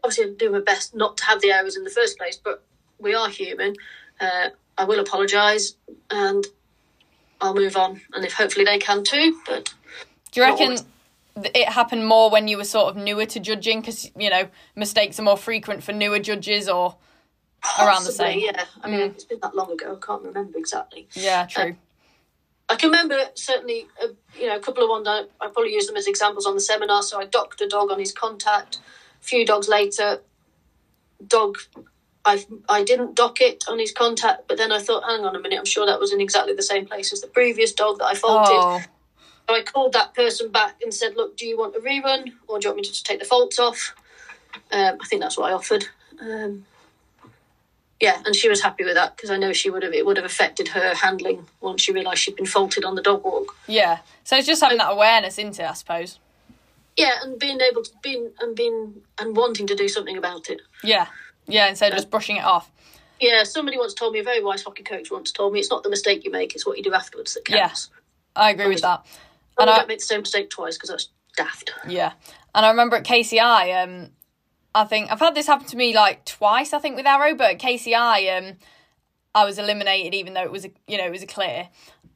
Obviously, 0.05 0.27
I'm 0.27 0.37
doing 0.37 0.53
my 0.53 0.61
best 0.61 0.95
not 0.95 1.17
to 1.17 1.25
have 1.25 1.41
the 1.41 1.51
errors 1.51 1.77
in 1.77 1.83
the 1.83 1.91
first 1.91 2.17
place, 2.17 2.37
but 2.37 2.63
we 3.01 3.13
are 3.13 3.29
human. 3.29 3.75
Uh, 4.21 4.51
I 4.79 4.85
will 4.85 5.01
apologise, 5.01 5.75
and 6.11 6.47
I'll 7.41 7.55
move 7.55 7.77
on. 7.77 8.03
And 8.13 8.25
if 8.25 8.35
hopefully 8.35 8.65
they 8.65 8.79
can 8.79 9.03
too, 9.03 9.37
but 9.49 9.75
Do 10.31 10.41
you 10.41 10.47
reckon 10.47 10.77
it 11.45 11.69
happened 11.69 12.07
more 12.07 12.31
when 12.31 12.49
you 12.49 12.57
were 12.57 12.65
sort 12.65 12.95
of 12.95 13.03
newer 13.03 13.27
to 13.27 13.41
judging 13.41 13.81
because 13.81 14.11
you 14.17 14.31
know 14.31 14.49
mistakes 14.77 15.19
are 15.19 15.23
more 15.23 15.37
frequent 15.37 15.83
for 15.83 15.93
newer 15.93 16.19
judges 16.19 16.69
or 16.69 16.97
around 17.81 18.05
the 18.05 18.13
same? 18.13 18.41
Yeah, 18.41 18.65
I 18.83 18.91
mean 18.91 19.01
it's 19.01 19.25
been 19.25 19.41
that 19.41 19.55
long 19.55 19.73
ago. 19.73 19.99
I 20.01 20.07
can't 20.07 20.23
remember 20.23 20.59
exactly. 20.59 21.09
Yeah, 21.15 21.47
true. 21.47 21.77
I 22.71 22.77
can 22.77 22.91
remember 22.91 23.19
certainly, 23.35 23.89
uh, 24.03 24.09
you 24.39 24.47
know, 24.47 24.57
a 24.57 24.61
couple 24.61 24.85
of 24.85 24.89
ones. 24.89 25.07
I, 25.09 25.25
I 25.41 25.49
probably 25.49 25.75
use 25.75 25.89
them 25.89 25.97
as 25.97 26.07
examples 26.07 26.47
on 26.47 26.55
the 26.55 26.61
seminar. 26.61 27.03
So 27.03 27.21
I 27.21 27.27
docked 27.27 27.61
a 27.61 27.67
dog 27.67 27.91
on 27.91 27.99
his 27.99 28.13
contact. 28.13 28.79
A 29.21 29.25
few 29.25 29.45
dogs 29.45 29.69
later, 29.69 30.21
dog, 31.27 31.59
I 32.25 32.47
I 32.69 32.85
didn't 32.85 33.17
dock 33.17 33.41
it 33.41 33.65
on 33.69 33.81
his 33.81 33.93
contact, 33.93 34.47
but 34.47 34.57
then 34.57 34.71
I 34.71 34.79
thought, 34.79 35.03
hang 35.03 35.25
on 35.25 35.35
a 35.35 35.41
minute, 35.41 35.59
I'm 35.59 35.65
sure 35.65 35.85
that 35.85 35.99
was 35.99 36.13
in 36.13 36.21
exactly 36.21 36.55
the 36.55 36.63
same 36.63 36.87
place 36.87 37.13
as 37.13 37.21
the 37.21 37.27
previous 37.27 37.73
dog 37.73 37.99
that 37.99 38.07
I 38.07 38.15
faulted. 38.15 38.57
oh, 38.57 38.81
I 39.55 39.63
called 39.63 39.93
that 39.95 40.15
person 40.15 40.51
back 40.51 40.81
and 40.83 40.93
said, 40.93 41.17
look, 41.17 41.37
do 41.37 41.47
you 41.47 41.59
want 41.59 41.77
a 41.77 41.81
rerun 41.81 42.33
or 42.49 42.59
do 42.59 42.65
you 42.67 42.71
want 42.71 42.77
me 42.77 42.83
to 42.83 42.91
just 42.91 43.07
take 43.07 43.19
the 43.19 43.25
faults 43.25 43.59
off? 43.59 43.95
Um, 44.73 44.97
I 45.01 45.07
think 45.07 45.23
that's 45.23 45.37
what 45.39 45.51
I 45.51 45.55
offered. 45.55 45.87
Um, 46.21 46.65
yeah, 48.01 48.23
and 48.25 48.35
she 48.35 48.49
was 48.49 48.63
happy 48.63 48.85
with 48.85 48.95
that 48.95 49.17
because 49.17 49.31
I 49.31 49.37
know 49.37 49.53
she 49.53 49.69
would 49.71 49.83
have 49.83 49.93
it 49.93 50.07
would 50.07 50.17
have 50.17 50.25
affected 50.27 50.69
her 50.69 50.95
handling 50.95 51.47
once 51.61 51.83
she 51.83 51.93
realised 51.93 52.21
she'd 52.21 52.37
been 52.37 52.47
faulted 52.47 52.85
on 52.85 52.95
the 52.95 53.03
dog 53.03 53.25
walk. 53.25 53.55
yeah. 53.67 53.99
So 54.25 54.37
it's 54.37 54.47
just 54.47 54.63
having 54.63 54.79
that 54.79 54.91
awareness 54.93 55.39
into, 55.39 55.63
it, 55.63 55.71
I 55.71 55.75
suppose. 55.75 56.19
Yeah, 56.97 57.13
and 57.23 57.39
being 57.39 57.61
able 57.61 57.83
to 57.83 57.91
being 58.03 58.31
and 58.41 58.55
being 58.57 59.03
and 59.19 59.37
wanting 59.37 59.67
to 59.67 59.75
do 59.75 59.89
something 59.89 60.17
about 60.17 60.49
it. 60.51 60.61
Yeah, 60.85 61.07
yeah. 61.47 61.69
Instead 61.69 61.93
of 61.93 61.97
just 61.99 62.11
brushing 62.11 62.37
it 62.37 62.45
off. 62.45 62.71
Yeah, 63.21 63.43
somebody 63.45 63.77
once 63.77 63.93
told 63.93 64.15
me, 64.15 64.21
a 64.21 64.23
very 64.25 64.43
wise 64.43 64.63
hockey 64.63 64.83
coach 64.83 65.11
once 65.11 65.31
told 65.31 65.53
me, 65.53 65.61
it's 65.61 65.71
not 65.71 65.83
the 65.83 65.91
mistake 65.91 66.25
you 66.25 66.31
make, 66.31 66.55
it's 66.55 66.65
what 66.67 66.79
you 66.79 66.83
do 66.83 66.95
afterwards 66.95 67.35
that 67.35 67.47
Yeah. 67.49 67.69
counts. 67.69 67.91
I 68.35 68.51
agree 68.51 68.69
with 68.69 68.81
that. 68.81 69.05
And 69.61 69.69
And 69.69 69.79
I 69.79 69.83
I- 69.83 69.87
make 69.87 69.99
the 69.99 70.05
same 70.05 70.21
mistake 70.21 70.51
twice 70.51 70.77
because 70.77 70.91
that's 70.91 71.09
daft. 71.37 71.71
Yeah, 71.87 72.13
and 72.55 72.67
I 72.67 72.71
remember 72.71 72.97
at 72.97 73.05
KCI, 73.05 73.83
um, 73.83 74.11
I 74.75 74.85
think 74.85 75.11
I've 75.13 75.21
had 75.21 75.35
this 75.35 75.47
happen 75.47 75.67
to 75.69 75.77
me 75.77 75.95
like 75.95 76.25
twice. 76.25 76.73
I 76.73 76.79
think 76.79 76.97
with 76.97 77.07
Arrow, 77.07 77.35
but 77.35 77.53
at 77.53 77.59
KCI, 77.61 78.37
um, 78.39 78.57
I 79.35 79.45
was 79.45 79.59
eliminated 79.59 80.15
even 80.15 80.35
though 80.35 80.43
it 80.43 80.53
was 80.53 80.65
a 80.65 80.71
you 80.87 80.97
know 80.99 81.05
it 81.07 81.11
was 81.13 81.23
a 81.23 81.27
clear. 81.27 81.69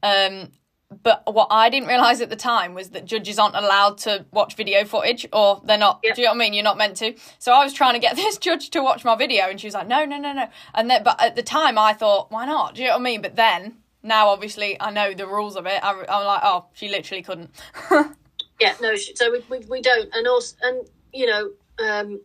Um, 0.02 0.50
but 1.02 1.22
what 1.32 1.48
I 1.50 1.70
didn't 1.70 1.88
realise 1.88 2.20
at 2.20 2.30
the 2.30 2.36
time 2.36 2.72
was 2.74 2.90
that 2.90 3.04
judges 3.04 3.38
aren't 3.38 3.56
allowed 3.56 3.98
to 3.98 4.26
watch 4.30 4.54
video 4.54 4.84
footage, 4.84 5.26
or 5.32 5.60
they're 5.64 5.78
not. 5.78 6.00
Yep. 6.04 6.14
Do 6.14 6.22
you 6.22 6.28
know 6.28 6.32
what 6.32 6.36
I 6.36 6.38
mean? 6.38 6.54
You're 6.54 6.62
not 6.62 6.78
meant 6.78 6.96
to. 6.98 7.14
So 7.38 7.52
I 7.52 7.64
was 7.64 7.72
trying 7.72 7.94
to 7.94 7.98
get 7.98 8.14
this 8.22 8.38
judge 8.38 8.70
to 8.70 8.80
watch 8.82 9.04
my 9.04 9.16
video, 9.16 9.44
and 9.48 9.60
she 9.60 9.66
was 9.66 9.74
like, 9.74 9.88
"No, 9.88 10.04
no, 10.04 10.18
no, 10.18 10.32
no." 10.32 10.48
And 10.74 10.88
then, 10.88 11.02
but 11.02 11.20
at 11.20 11.34
the 11.36 11.42
time, 11.42 11.78
I 11.78 11.92
thought, 11.94 12.30
"Why 12.30 12.46
not?" 12.46 12.74
Do 12.74 12.82
you 12.82 12.88
know 12.88 12.94
what 12.94 13.00
I 13.00 13.04
mean? 13.04 13.22
But 13.22 13.34
then 13.36 13.78
now, 14.04 14.28
obviously, 14.28 14.80
I 14.80 14.90
know 14.92 15.14
the 15.14 15.26
rules 15.26 15.56
of 15.56 15.66
it. 15.66 15.82
I, 15.82 15.90
I'm 15.90 16.24
like, 16.26 16.40
"Oh, 16.44 16.66
she 16.74 16.88
literally 16.88 17.22
couldn't." 17.22 17.50
Yeah, 18.60 18.74
no, 18.80 18.94
so 18.94 19.32
we, 19.32 19.44
we, 19.50 19.66
we 19.66 19.82
don't. 19.82 20.08
And 20.14 20.28
also, 20.28 20.56
and, 20.62 20.88
you 21.12 21.26
know, 21.26 21.50
um, 21.84 22.20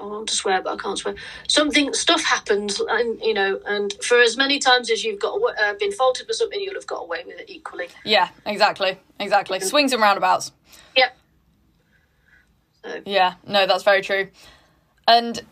I 0.00 0.06
want 0.06 0.28
to 0.28 0.34
swear, 0.34 0.62
but 0.62 0.74
I 0.74 0.76
can't 0.76 0.96
swear. 0.96 1.16
Something, 1.48 1.92
stuff 1.92 2.22
happens, 2.22 2.80
and, 2.80 3.20
you 3.20 3.34
know, 3.34 3.60
and 3.66 3.92
for 3.94 4.20
as 4.20 4.36
many 4.36 4.60
times 4.60 4.90
as 4.90 5.04
you've 5.04 5.20
got 5.20 5.40
uh, 5.60 5.74
been 5.74 5.92
faulted 5.92 6.28
for 6.28 6.32
something, 6.32 6.60
you'll 6.60 6.74
have 6.74 6.86
got 6.86 7.02
away 7.02 7.24
with 7.26 7.40
it 7.40 7.50
equally. 7.50 7.88
yeah, 8.04 8.28
exactly, 8.46 8.96
exactly. 9.18 9.58
Swings 9.60 9.92
and 9.92 10.00
roundabouts. 10.00 10.52
Yep. 10.96 11.16
So, 12.84 13.00
Yeah, 13.06 13.34
no, 13.46 13.66
that's 13.66 13.82
very 13.82 14.02
true. 14.02 14.28
And 15.08 15.42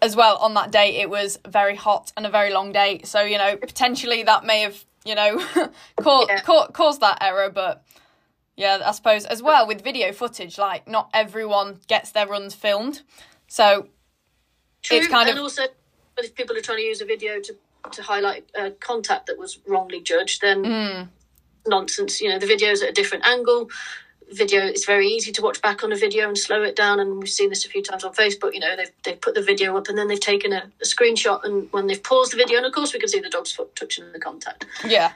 as 0.00 0.16
well, 0.16 0.36
on 0.38 0.54
that 0.54 0.70
day, 0.70 0.96
it 0.96 1.10
was 1.10 1.38
very 1.46 1.74
hot 1.76 2.12
and 2.16 2.26
a 2.26 2.30
very 2.30 2.52
long 2.52 2.72
day. 2.72 3.00
So, 3.04 3.22
you 3.22 3.38
know, 3.38 3.56
potentially 3.56 4.22
that 4.24 4.44
may 4.44 4.60
have, 4.62 4.84
you 5.04 5.14
know, 5.14 5.38
caused, 6.00 6.28
Yeah. 6.30 6.40
ca- 6.40 6.68
caused 6.68 7.00
that 7.00 7.18
error. 7.20 7.50
But 7.50 7.84
yeah, 8.56 8.80
I 8.84 8.92
suppose 8.92 9.24
as 9.24 9.42
well 9.42 9.66
with 9.66 9.82
video 9.82 10.12
footage, 10.12 10.58
like 10.58 10.88
not 10.88 11.10
everyone 11.14 11.80
gets 11.88 12.12
their 12.12 12.26
runs 12.26 12.54
filmed. 12.54 13.02
So, 13.48 13.88
true. 14.82 14.98
It's 14.98 15.08
kind 15.08 15.28
and 15.28 15.38
of- 15.38 15.42
also, 15.44 15.62
but 16.16 16.24
if 16.24 16.34
people 16.34 16.56
are 16.56 16.60
trying 16.60 16.78
to 16.78 16.84
use 16.84 17.00
a 17.00 17.04
video 17.04 17.40
to, 17.40 17.56
to 17.92 18.02
highlight 18.02 18.44
a 18.56 18.70
contact 18.72 19.26
that 19.26 19.38
was 19.38 19.58
wrongly 19.66 20.00
judged, 20.00 20.40
then 20.42 20.64
Hmm. 20.64 21.02
nonsense. 21.66 22.20
You 22.20 22.30
know, 22.30 22.38
the 22.38 22.46
video's 22.46 22.82
at 22.82 22.88
a 22.90 22.92
different 22.92 23.24
angle. 23.26 23.68
Video, 24.30 24.64
it's 24.64 24.84
very 24.84 25.08
easy 25.08 25.32
to 25.32 25.42
watch 25.42 25.62
back 25.62 25.82
on 25.82 25.92
a 25.92 25.96
video 25.96 26.28
and 26.28 26.36
slow 26.36 26.62
it 26.62 26.76
down. 26.76 27.00
And 27.00 27.18
we've 27.18 27.28
seen 27.28 27.48
this 27.48 27.64
a 27.64 27.68
few 27.68 27.82
times 27.82 28.04
on 28.04 28.12
Facebook. 28.14 28.52
You 28.54 28.60
know, 28.60 28.76
they've, 28.76 28.90
they've 29.04 29.20
put 29.20 29.34
the 29.34 29.42
video 29.42 29.76
up 29.76 29.88
and 29.88 29.96
then 29.96 30.08
they've 30.08 30.20
taken 30.20 30.52
a, 30.52 30.70
a 30.80 30.84
screenshot. 30.84 31.42
And 31.44 31.72
when 31.72 31.86
they've 31.86 32.02
paused 32.02 32.32
the 32.32 32.36
video, 32.36 32.58
and 32.58 32.66
of 32.66 32.72
course, 32.72 32.92
we 32.92 32.98
can 33.00 33.08
see 33.08 33.20
the 33.20 33.30
dog's 33.30 33.52
foot 33.52 33.74
touching 33.74 34.10
the 34.12 34.18
contact. 34.18 34.66
yeah, 34.86 35.12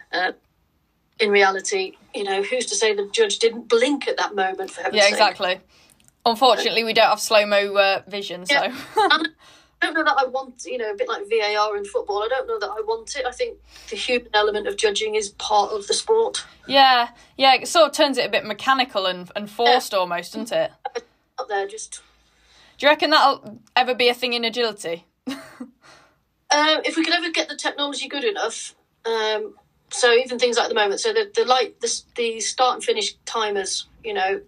In 1.20 1.30
reality, 1.30 1.92
you 2.14 2.24
know, 2.24 2.42
who's 2.42 2.66
to 2.66 2.74
say 2.74 2.94
the 2.94 3.08
judge 3.12 3.38
didn't 3.38 3.68
blink 3.68 4.08
at 4.08 4.16
that 4.16 4.34
moment 4.34 4.70
for 4.70 4.82
yeah, 4.92 5.02
sake? 5.02 5.12
exactly. 5.12 5.60
Unfortunately, 6.24 6.84
we 6.84 6.92
don't 6.92 7.08
have 7.08 7.20
slow 7.20 7.44
mo 7.46 7.74
uh, 7.76 8.02
vision. 8.08 8.46
So, 8.46 8.54
Yeah. 8.62 8.74
I 8.96 9.24
don't 9.82 9.94
know 9.94 10.04
that 10.04 10.16
I 10.18 10.26
want, 10.26 10.64
you 10.64 10.78
know, 10.78 10.92
a 10.92 10.96
bit 10.96 11.08
like 11.08 11.24
VAR 11.28 11.76
in 11.76 11.84
football. 11.84 12.22
I 12.22 12.28
don't 12.28 12.46
know 12.46 12.58
that 12.58 12.70
I 12.70 12.80
want 12.82 13.16
it. 13.16 13.26
I 13.26 13.32
think 13.32 13.58
the 13.90 13.96
human 13.96 14.28
element 14.34 14.66
of 14.66 14.76
judging 14.76 15.14
is 15.14 15.30
part 15.30 15.72
of 15.72 15.86
the 15.86 15.94
sport. 15.94 16.44
Yeah, 16.66 17.08
yeah, 17.36 17.54
it 17.54 17.68
sort 17.68 17.90
of 17.90 17.92
turns 17.92 18.18
it 18.18 18.26
a 18.26 18.30
bit 18.30 18.44
mechanical 18.44 19.06
and, 19.06 19.30
and 19.36 19.50
forced 19.50 19.92
almost, 19.92 20.34
doesn't 20.34 20.52
it? 20.52 20.70
Up 21.38 21.48
there, 21.48 21.66
just 21.66 22.02
Do 22.78 22.86
you 22.86 22.90
reckon 22.90 23.10
that'll 23.10 23.60
ever 23.74 23.94
be 23.94 24.08
a 24.08 24.14
thing 24.14 24.32
in 24.32 24.44
agility? 24.44 25.06
Um, 26.52 26.82
if 26.84 26.96
we 26.98 27.04
could 27.04 27.14
ever 27.14 27.30
get 27.30 27.48
the 27.48 27.56
technology 27.56 28.08
good 28.08 28.24
enough, 28.24 28.74
um, 29.06 29.54
so 29.88 30.12
even 30.12 30.38
things 30.38 30.58
like 30.58 30.68
the 30.68 30.74
moment, 30.74 31.00
so 31.00 31.12
the 31.12 31.30
the 31.34 31.46
light, 31.46 31.80
the, 31.80 32.02
the 32.14 32.40
start 32.40 32.74
and 32.74 32.84
finish 32.84 33.14
timers, 33.24 33.86
you 34.04 34.12
know, 34.12 34.40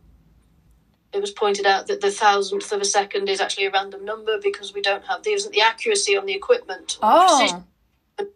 it 1.15 1.21
was 1.21 1.31
pointed 1.31 1.65
out 1.67 1.87
that 1.87 2.01
the 2.01 2.11
thousandth 2.11 2.71
of 2.73 2.81
a 2.81 2.85
second 2.85 3.29
is 3.29 3.41
actually 3.41 3.67
a 3.67 3.71
random 3.71 4.05
number 4.05 4.39
because 4.43 4.75
we 4.75 4.83
don't 4.83 5.05
have 5.05 5.23
there 5.23 5.35
isn't 5.35 5.53
the 5.53 5.61
accuracy 5.61 6.17
on 6.17 6.27
the 6.27 6.35
equipment 6.35 6.99
or 7.03 7.11
the 7.11 7.27
precision 7.27 7.65
Oh, 8.19 8.27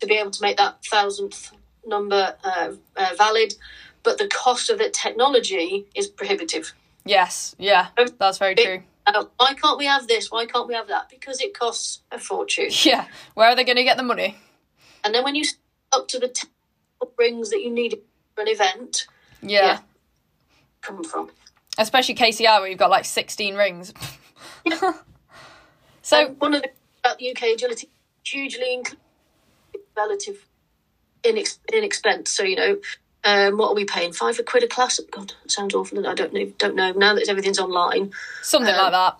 to 0.00 0.06
be 0.06 0.14
able 0.14 0.30
to 0.30 0.42
make 0.42 0.56
that 0.58 0.84
thousandth 0.84 1.52
number 1.86 2.36
uh, 2.44 2.72
uh, 2.96 3.10
valid. 3.16 3.54
But 4.02 4.18
the 4.18 4.28
cost 4.28 4.70
of 4.70 4.78
the 4.78 4.88
technology 4.90 5.86
is 5.94 6.06
prohibitive. 6.06 6.72
yes, 7.04 7.54
yeah, 7.58 7.88
that's 8.18 8.38
very 8.38 8.54
true. 8.54 8.82
Uh, 9.06 9.24
why 9.36 9.54
can't 9.54 9.78
we 9.78 9.86
have 9.86 10.06
this? 10.06 10.30
Why 10.30 10.46
can't 10.46 10.66
we 10.68 10.74
have 10.74 10.88
that? 10.88 11.08
Because 11.08 11.40
it 11.40 11.58
costs 11.58 12.00
a 12.12 12.18
fortune. 12.18 12.68
Yeah, 12.84 13.06
where 13.34 13.48
are 13.48 13.54
they 13.56 13.64
going 13.64 13.76
to 13.76 13.84
get 13.84 13.96
the 13.96 14.02
money? 14.02 14.36
And 15.04 15.14
then 15.14 15.24
when 15.24 15.34
you 15.34 15.44
up 15.92 16.08
to 16.08 16.18
the 16.18 16.28
t- 16.28 16.48
rings 17.18 17.50
that 17.50 17.62
you 17.62 17.70
need 17.70 17.98
for 18.34 18.42
an 18.42 18.48
event, 18.48 19.06
Yeah, 19.42 19.64
Yeah. 19.66 19.78
come 20.82 21.02
from. 21.04 21.30
Especially 21.78 22.14
KCI 22.14 22.60
where 22.60 22.68
you've 22.68 22.78
got 22.78 22.90
like 22.90 23.04
16 23.04 23.54
rings. 23.54 23.92
so, 24.72 24.94
So 26.02 26.28
one 26.38 26.54
of 26.54 26.62
the 26.62 26.70
about 27.00 27.18
the 27.18 27.30
UK 27.30 27.54
agility 27.54 27.88
hugely 28.24 28.82
relative 29.96 30.46
in 31.22 31.38
ex- 31.38 31.60
in 31.72 31.84
expense. 31.84 32.30
So 32.30 32.42
you 32.42 32.56
know, 32.56 32.76
um, 33.24 33.56
what 33.58 33.70
are 33.70 33.74
we 33.74 33.84
paying? 33.84 34.12
Five 34.12 34.38
a 34.38 34.42
quid 34.42 34.62
a 34.62 34.68
class? 34.68 35.00
God, 35.10 35.32
that 35.42 35.50
sounds 35.50 35.74
awful. 35.74 36.06
I 36.06 36.14
don't 36.14 36.32
know. 36.32 36.52
Don't 36.58 36.76
know. 36.76 36.92
Now 36.92 37.14
that 37.14 37.28
everything's 37.28 37.58
online, 37.58 38.12
something 38.42 38.74
um, 38.74 38.80
like 38.80 38.92
that. 38.92 39.18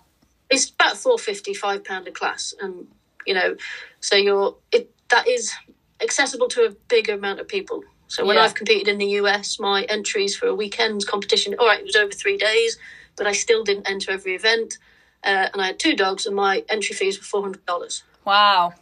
it's 0.49 0.69
about 0.69 0.97
four 0.97 1.17
fifty, 1.17 1.53
five 1.53 1.83
pound 1.83 2.07
a 2.07 2.11
class, 2.11 2.53
and 2.61 2.87
you 3.25 3.33
know, 3.33 3.55
so 3.99 4.15
you're 4.15 4.55
it 4.71 4.91
that 5.09 5.27
is 5.27 5.53
accessible 6.01 6.47
to 6.49 6.65
a 6.65 6.71
bigger 6.87 7.13
amount 7.13 7.39
of 7.39 7.47
people. 7.47 7.83
So 8.07 8.25
when 8.25 8.37
Yeah. 8.37 8.43
I've 8.43 8.55
competed 8.55 8.87
in 8.87 8.97
the 8.97 9.05
US, 9.21 9.59
my 9.59 9.83
entries 9.83 10.35
for 10.35 10.47
a 10.47 10.55
weekend 10.55 11.05
competition, 11.07 11.55
all 11.59 11.67
right, 11.67 11.79
it 11.79 11.85
was 11.85 11.95
over 11.95 12.11
three 12.11 12.37
days, 12.37 12.77
but 13.15 13.27
I 13.27 13.33
still 13.33 13.63
didn't 13.63 13.87
enter 13.89 14.11
every 14.11 14.35
event, 14.35 14.77
uh, 15.23 15.49
and 15.51 15.61
I 15.61 15.67
had 15.67 15.79
two 15.79 15.95
dogs, 15.95 16.25
and 16.25 16.35
my 16.35 16.63
entry 16.69 16.95
fees 16.95 17.17
were 17.19 17.25
four 17.25 17.41
hundred 17.41 17.65
dollars. 17.65 18.03
Wow. 18.25 18.73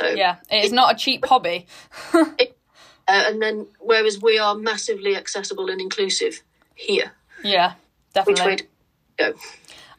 So 0.00 0.08
Yeah, 0.08 0.36
it 0.50 0.64
is 0.64 0.72
not 0.72 0.94
a 0.94 0.98
cheap 0.98 1.24
hobby. 1.26 1.66
uh, 2.14 2.24
and 3.08 3.40
then 3.42 3.66
whereas 3.80 4.20
we 4.20 4.38
are 4.38 4.54
massively 4.54 5.16
accessible 5.16 5.68
and 5.70 5.80
inclusive 5.80 6.42
here, 6.74 7.12
Yeah, 7.42 7.74
which 8.24 8.26
way 8.40 8.56
definitely. 8.56 8.56
to 8.56 8.64
go? 9.18 9.34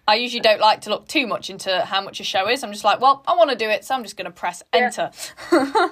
I 0.07 0.15
usually 0.15 0.41
don't 0.41 0.59
like 0.59 0.81
to 0.81 0.89
look 0.89 1.07
too 1.07 1.27
much 1.27 1.49
into 1.49 1.81
how 1.85 2.01
much 2.01 2.19
a 2.19 2.23
show 2.23 2.49
is. 2.49 2.63
I'm 2.63 2.71
just 2.71 2.83
like, 2.83 2.99
well, 2.99 3.23
I 3.27 3.35
want 3.35 3.51
to 3.51 3.55
do 3.55 3.69
it, 3.69 3.85
so 3.85 3.93
I'm 3.95 4.03
just 4.03 4.17
going 4.17 4.25
to 4.25 4.31
press 4.31 4.63
enter. 4.73 5.11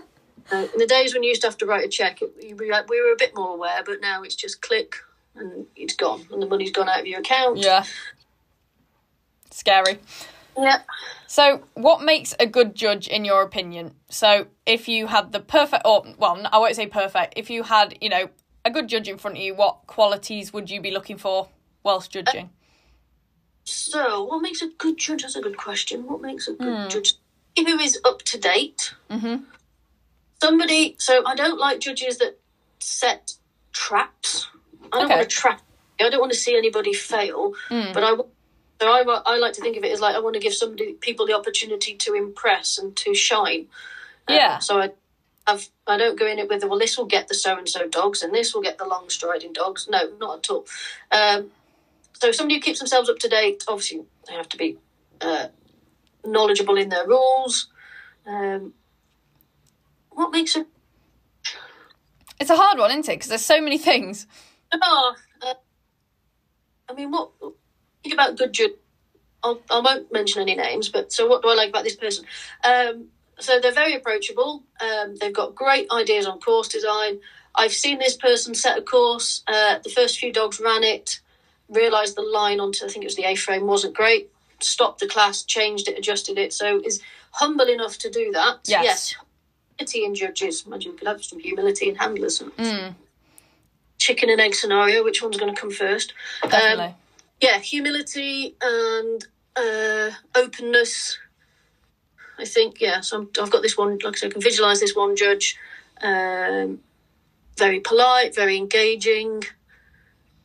Uh, 0.52 0.68
in 0.74 0.80
the 0.80 0.88
days 0.88 1.14
when 1.14 1.24
you 1.24 1.30
used 1.30 1.41
to 1.41 1.47
have 1.47 1.58
to 1.58 1.66
write 1.66 1.86
a 1.86 1.89
check, 1.89 2.22
it, 2.22 2.32
we, 2.58 2.70
were- 2.70 2.86
we 2.88 3.02
were 3.02 3.12
a 3.14 3.18
bit 3.18 3.36
more 3.36 3.50
aware, 3.54 3.84
but 3.86 4.02
now 4.02 4.24
it's 4.24 4.36
just 4.36 4.62
click 4.62 4.95
and 5.36 5.68
it's 5.76 5.95
gone, 5.95 6.26
and 6.32 6.41
the 6.41 6.47
money's 6.47 6.72
gone 6.72 6.89
out 6.89 7.00
of 7.02 7.06
your 7.08 7.20
account. 7.20 7.58
yeah. 7.58 7.84
Scary. 9.52 10.00
Yeah. 10.58 10.80
So, 11.28 11.64
what 11.76 12.02
makes 12.02 12.34
a 12.39 12.45
good 12.45 12.76
judge 12.76 13.08
in 13.08 13.24
your 13.26 13.41
opinion? 13.43 13.93
So, 14.10 14.47
if 14.66 14.88
you 14.88 15.08
had 15.08 15.32
the 15.32 15.39
perfect, 15.39 15.84
or 15.86 16.04
well, 16.18 16.41
I 16.52 16.58
won't 16.58 16.76
say 16.76 16.88
perfect. 16.88 17.34
If 17.38 17.50
you 17.50 17.64
had, 17.64 17.97
you 18.02 18.10
know, 18.10 18.30
a 18.66 18.72
good 18.72 18.88
judge 18.88 19.08
in 19.08 19.18
front 19.18 19.38
of 19.38 19.43
you, 19.43 19.54
what 19.56 19.88
qualities 19.88 20.52
would 20.52 20.70
you 20.70 20.82
be 20.82 20.91
looking 20.91 21.18
for 21.18 21.50
whilst 21.84 22.12
judging? 22.12 22.50
So, 23.64 24.24
what 24.26 24.41
makes 24.41 24.62
a 24.62 24.68
good 24.78 24.97
judge? 24.97 25.22
That's 25.22 25.36
a 25.36 25.41
good 25.41 25.58
question. 25.58 26.06
What 26.08 26.22
makes 26.22 26.47
a 26.47 26.54
good 26.54 26.89
judge? 26.89 27.14
Who 27.58 27.80
is 27.80 28.00
up 28.04 28.22
to 28.24 28.38
date? 28.38 28.93
Mhm. 29.10 29.43
Somebody. 30.42 30.96
So, 31.00 31.24
I 31.26 31.36
don't 31.36 31.60
like 31.60 31.80
judges 31.80 32.18
that 32.20 32.38
set 32.80 33.34
traps. 33.74 34.48
I 34.92 34.98
don't 35.00 35.06
Okay. 35.06 35.16
want 35.18 35.30
to 35.30 35.36
trap. 35.36 35.62
I 36.00 36.10
don't 36.10 36.20
want 36.22 36.32
to 36.32 36.38
see 36.38 36.56
anybody 36.58 36.94
fail. 36.94 37.54
But 37.70 38.04
I. 38.04 38.16
So 38.82 38.88
I, 38.88 39.02
I 39.26 39.38
like 39.40 39.52
to 39.56 39.62
think 39.62 39.76
of 39.76 39.84
it 39.84 39.92
as 39.92 40.00
like 40.00 40.16
I 40.16 40.20
want 40.20 40.36
to 40.36 40.40
give 40.40 40.54
somebody 40.54 40.94
people 40.94 41.26
the 41.28 41.34
opportunity 41.36 41.96
to 41.96 42.14
impress 42.14 42.78
and 42.78 42.96
to 42.96 43.14
shine. 43.14 43.68
Uh, 44.26 44.34
Yeah. 44.34 44.60
So 44.60 44.80
I 44.80 44.92
have 45.46 45.68
I 45.86 45.98
don't 45.98 46.18
go 46.18 46.26
in 46.26 46.40
it 46.40 46.48
with 46.48 46.64
well 46.64 46.80
this 46.80 46.98
will 46.98 47.06
get 47.06 47.28
the 47.28 47.34
so 47.34 47.58
and 47.58 47.68
so 47.68 47.90
dogs 47.90 48.22
and 48.22 48.34
this 48.34 48.54
will 48.54 48.62
get 48.62 48.78
the 48.78 48.86
long 48.86 49.10
striding 49.10 49.52
dogs. 49.52 49.90
No, 49.92 50.10
not 50.18 50.38
at 50.40 50.50
all. 50.50 50.66
Um, 51.12 51.52
so 52.14 52.32
somebody 52.32 52.56
who 52.56 52.62
keeps 52.62 52.80
themselves 52.80 53.10
up 53.10 53.20
to 53.20 53.28
date, 53.28 53.66
obviously 53.68 54.04
they 54.30 54.36
have 54.36 54.48
to 54.48 54.58
be 54.58 54.78
uh, 55.20 55.48
knowledgeable 56.26 56.78
in 56.78 56.88
their 56.88 57.06
rules. 57.06 57.68
Um, 58.26 58.74
what 60.20 60.32
makes 60.32 60.55
a 60.55 60.65
It's 62.39 62.49
a 62.49 62.55
hard 62.55 62.78
one, 62.78 62.91
isn't 62.91 63.07
it? 63.07 63.15
Because 63.15 63.30
there's 63.30 63.45
so 63.45 63.61
many 63.61 63.78
things. 63.78 64.28
oh, 64.74 65.15
uh, 65.41 65.53
I 66.89 66.93
mean, 66.93 67.09
what 67.11 67.32
think 68.03 68.13
about 68.13 68.38
good 68.38 68.53
judge? 68.53 68.72
I'll, 69.41 69.61
I 69.72 69.80
won't 69.80 70.11
mention 70.11 70.41
any 70.41 70.55
names, 70.55 70.89
but 70.89 71.13
so 71.13 71.26
what 71.26 71.41
do 71.41 71.47
I 71.47 71.53
like 71.53 71.70
about 71.70 71.86
this 71.86 71.95
person? 71.95 72.26
Um, 72.65 73.07
so 73.39 73.61
they're 73.61 73.72
very 73.72 73.95
approachable. 73.95 74.63
Um, 74.82 75.15
they've 75.15 75.34
got 75.34 75.55
great 75.55 75.89
ideas 75.91 76.26
on 76.26 76.41
course 76.41 76.67
design. 76.67 77.22
I've 77.55 77.72
seen 77.72 77.99
this 77.99 78.17
person 78.17 78.53
set 78.53 78.78
a 78.78 78.82
course. 78.82 79.43
Uh, 79.47 79.80
the 79.82 79.89
first 79.89 80.20
few 80.20 80.34
dogs 80.34 80.59
ran 80.59 80.84
it, 80.84 81.22
realised 81.70 82.17
the 82.17 82.22
line 82.22 82.59
onto 82.59 82.84
I 82.86 82.89
think 82.89 83.05
it 83.05 83.07
was 83.07 83.15
the 83.15 83.24
A 83.24 83.36
frame 83.36 83.65
wasn't 83.65 83.95
great. 83.95 84.30
Stopped 84.59 84.99
the 84.99 85.07
class, 85.07 85.43
changed 85.43 85.88
it, 85.88 85.97
adjusted 85.97 86.38
it. 86.38 86.51
So 86.51 86.82
is 86.84 87.01
humble 87.32 87.70
enough 87.70 87.97
to 87.99 88.09
do 88.09 88.34
that. 88.34 88.59
Yes. 88.65 89.15
Humility 89.80 90.04
in 90.06 90.14
judges. 90.16 90.66
Imagine 90.68 90.92
we 90.92 90.98
could 90.98 91.08
have 91.08 91.24
some 91.24 91.40
humility 91.40 91.88
in 91.88 91.96
handlers. 91.96 92.40
Mm, 92.58 92.96
Chicken 93.98 94.30
and 94.30 94.42
egg 94.42 94.54
scenario. 94.54 95.04
Which 95.06 95.22
one's 95.24 95.38
going 95.38 95.54
to 95.56 95.60
come 95.60 95.72
first? 95.72 96.14
Um, 96.44 96.50
definitely. 96.50 96.96
yeah, 97.40 97.60
humility 97.60 98.56
and 98.62 99.26
uh, 99.56 100.12
openness. 100.36 101.18
I 102.38 102.44
think 102.46 102.82
yeah. 102.82 103.00
So 103.00 103.20
I'm, 103.20 103.30
I've 103.42 103.52
got 103.52 103.62
this 103.62 103.78
one. 103.78 103.98
Like 104.04 104.16
I 104.16 104.20
said, 104.20 104.28
I 104.32 104.34
can 104.34 104.42
visualize 104.42 104.82
this 104.82 104.96
one 104.96 105.16
judge. 105.16 105.56
Um, 106.02 106.80
very 107.58 107.80
polite, 107.80 108.36
very 108.36 108.58
engaging. 108.58 109.44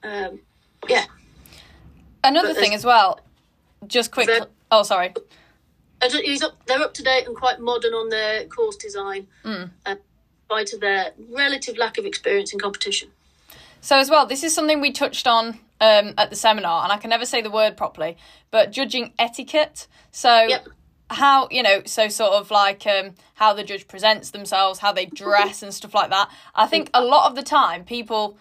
Um, 0.05 0.41
yeah, 0.89 1.07
Another 2.23 2.49
but 2.49 2.57
thing 2.59 2.75
as 2.75 2.85
well, 2.85 3.19
just 3.87 4.11
quick. 4.13 4.27
Very- 4.27 4.43
Oh, 4.71 4.83
sorry. 4.83 5.13
I 6.05 6.09
don't- 6.09 6.25
he's 6.25 6.43
up, 6.43 6.65
they're 6.67 6.83
up 6.83 6.95
to 6.95 7.03
date 7.03 7.27
and 7.27 7.35
quite 7.37 7.61
modern 7.61 7.95
on 7.95 8.09
their 8.11 8.45
course 8.47 8.77
design, 8.77 9.27
Mm. 9.45 9.71
uh, 9.87 9.97
spite 10.47 10.73
of 10.75 10.81
their 10.81 11.13
relative 11.31 11.79
lack 11.79 11.97
of 11.99 12.05
experience 12.05 12.53
in 12.53 12.59
competition. 12.59 13.11
So 13.81 13.97
as 13.99 14.11
well, 14.11 14.27
this 14.27 14.43
is 14.43 14.55
something 14.55 14.81
we 14.81 14.93
touched 14.93 15.27
on 15.27 15.61
um, 15.81 16.15
at 16.17 16.31
the 16.31 16.37
seminar, 16.37 16.85
and 16.85 16.93
I 16.93 16.97
can 16.99 17.11
never 17.11 17.27
say 17.27 17.43
the 17.43 17.51
word 17.51 17.77
properly, 17.77 18.17
but 18.51 18.71
judging 18.71 19.13
etiquette. 19.19 19.87
So 20.13 20.45
Yep. 20.47 20.69
how 21.11 21.49
you 21.51 21.63
know, 21.63 21.83
so 21.85 22.09
sort 22.09 22.33
of 22.33 22.51
like 22.51 22.87
um, 22.87 23.15
how 23.35 23.53
the 23.53 23.65
judge 23.65 23.87
presents 23.89 24.31
themselves, 24.31 24.79
how 24.79 24.93
they 24.93 25.05
dress, 25.07 25.63
and 25.63 25.75
stuff 25.75 25.93
like 25.95 26.11
that. 26.11 26.31
I 26.55 26.67
think 26.67 26.89
a 26.95 27.03
lot 27.03 27.29
of 27.29 27.35
the 27.35 27.43
time, 27.43 27.85
people, 27.85 28.39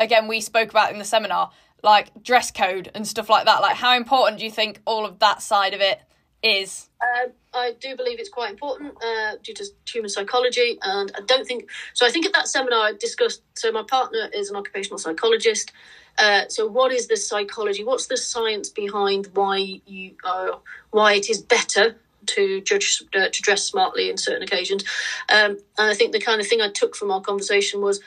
again, 0.00 0.26
we 0.26 0.40
spoke 0.40 0.70
about 0.70 0.90
in 0.90 0.98
the 0.98 1.04
seminar, 1.04 1.50
like 1.82 2.22
dress 2.22 2.50
code 2.50 2.90
and 2.94 3.06
stuff 3.06 3.28
like 3.28 3.44
that. 3.44 3.60
Like, 3.60 3.76
how 3.76 3.94
important 3.94 4.38
do 4.38 4.44
you 4.44 4.50
think 4.50 4.80
all 4.86 5.04
of 5.04 5.18
that 5.20 5.42
side 5.42 5.74
of 5.74 5.80
it 5.80 6.00
is? 6.42 6.88
Um, 7.00 7.32
I 7.52 7.74
do 7.80 7.96
believe 7.96 8.18
it's 8.18 8.28
quite 8.28 8.50
important 8.50 8.94
uh, 9.02 9.36
due 9.42 9.54
to 9.54 9.64
human 9.86 10.08
psychology, 10.08 10.78
and 10.82 11.10
I 11.16 11.20
don't 11.26 11.46
think 11.46 11.68
so. 11.94 12.06
I 12.06 12.10
think 12.10 12.26
at 12.26 12.32
that 12.32 12.48
seminar 12.48 12.80
I 12.80 12.92
discussed. 12.92 13.42
So 13.54 13.72
my 13.72 13.82
partner 13.82 14.28
is 14.32 14.50
an 14.50 14.56
occupational 14.56 14.98
psychologist. 14.98 15.72
Uh, 16.18 16.42
so 16.48 16.66
what 16.66 16.92
is 16.92 17.06
the 17.08 17.16
psychology? 17.16 17.84
What's 17.84 18.06
the 18.06 18.16
science 18.16 18.68
behind 18.68 19.28
why 19.34 19.80
you 19.86 20.16
uh, 20.24 20.58
why 20.90 21.14
it 21.14 21.30
is 21.30 21.40
better 21.40 21.96
to 22.26 22.60
judge 22.60 23.02
uh, 23.14 23.28
to 23.28 23.42
dress 23.42 23.64
smartly 23.64 24.10
in 24.10 24.16
certain 24.16 24.42
occasions? 24.42 24.84
Um, 25.28 25.58
and 25.78 25.90
I 25.90 25.94
think 25.94 26.12
the 26.12 26.20
kind 26.20 26.40
of 26.40 26.46
thing 26.46 26.60
I 26.60 26.68
took 26.68 26.94
from 26.94 27.10
our 27.10 27.20
conversation 27.20 27.80
was 27.80 28.00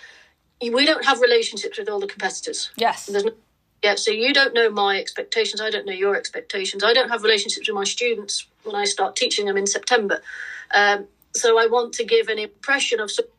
we 0.62 0.86
don't 0.86 1.06
have 1.06 1.20
relationships 1.22 1.78
with 1.78 1.90
all 1.90 2.00
the 2.00 2.08
competitors. 2.08 2.72
Yes. 2.78 3.08
There's 3.08 3.26
no, 3.26 3.32
yeah, 3.84 3.96
so 3.96 4.12
you 4.12 4.34
don't 4.34 4.54
know 4.54 4.70
my 4.70 4.98
expectations. 4.98 5.60
I 5.60 5.70
don't 5.70 5.86
know 5.86 5.94
your 5.94 6.16
expectations. 6.16 6.84
I 6.84 6.94
don't 6.94 7.10
have 7.10 7.22
relationships 7.24 7.68
with 7.68 7.76
my 7.76 7.84
students 7.84 8.48
when 8.64 8.76
I 8.76 8.86
start 8.86 9.18
teaching 9.18 9.46
them 9.46 9.58
in 9.58 9.68
September. 9.68 10.22
Um, 10.74 11.08
so 11.36 11.60
I 11.60 11.68
want 11.68 11.94
to 11.96 12.06
give 12.06 12.30
an 12.30 12.40
impression 12.40 13.02
of 13.02 13.12
someone 13.12 13.34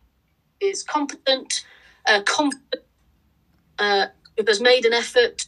who 0.60 0.66
is 0.66 0.82
competent, 0.82 1.64
uh, 2.06 2.20
confident, 2.26 2.84
uh, 3.78 4.06
who 4.36 4.44
has 4.46 4.60
made 4.60 4.84
an 4.84 4.92
effort, 4.92 5.46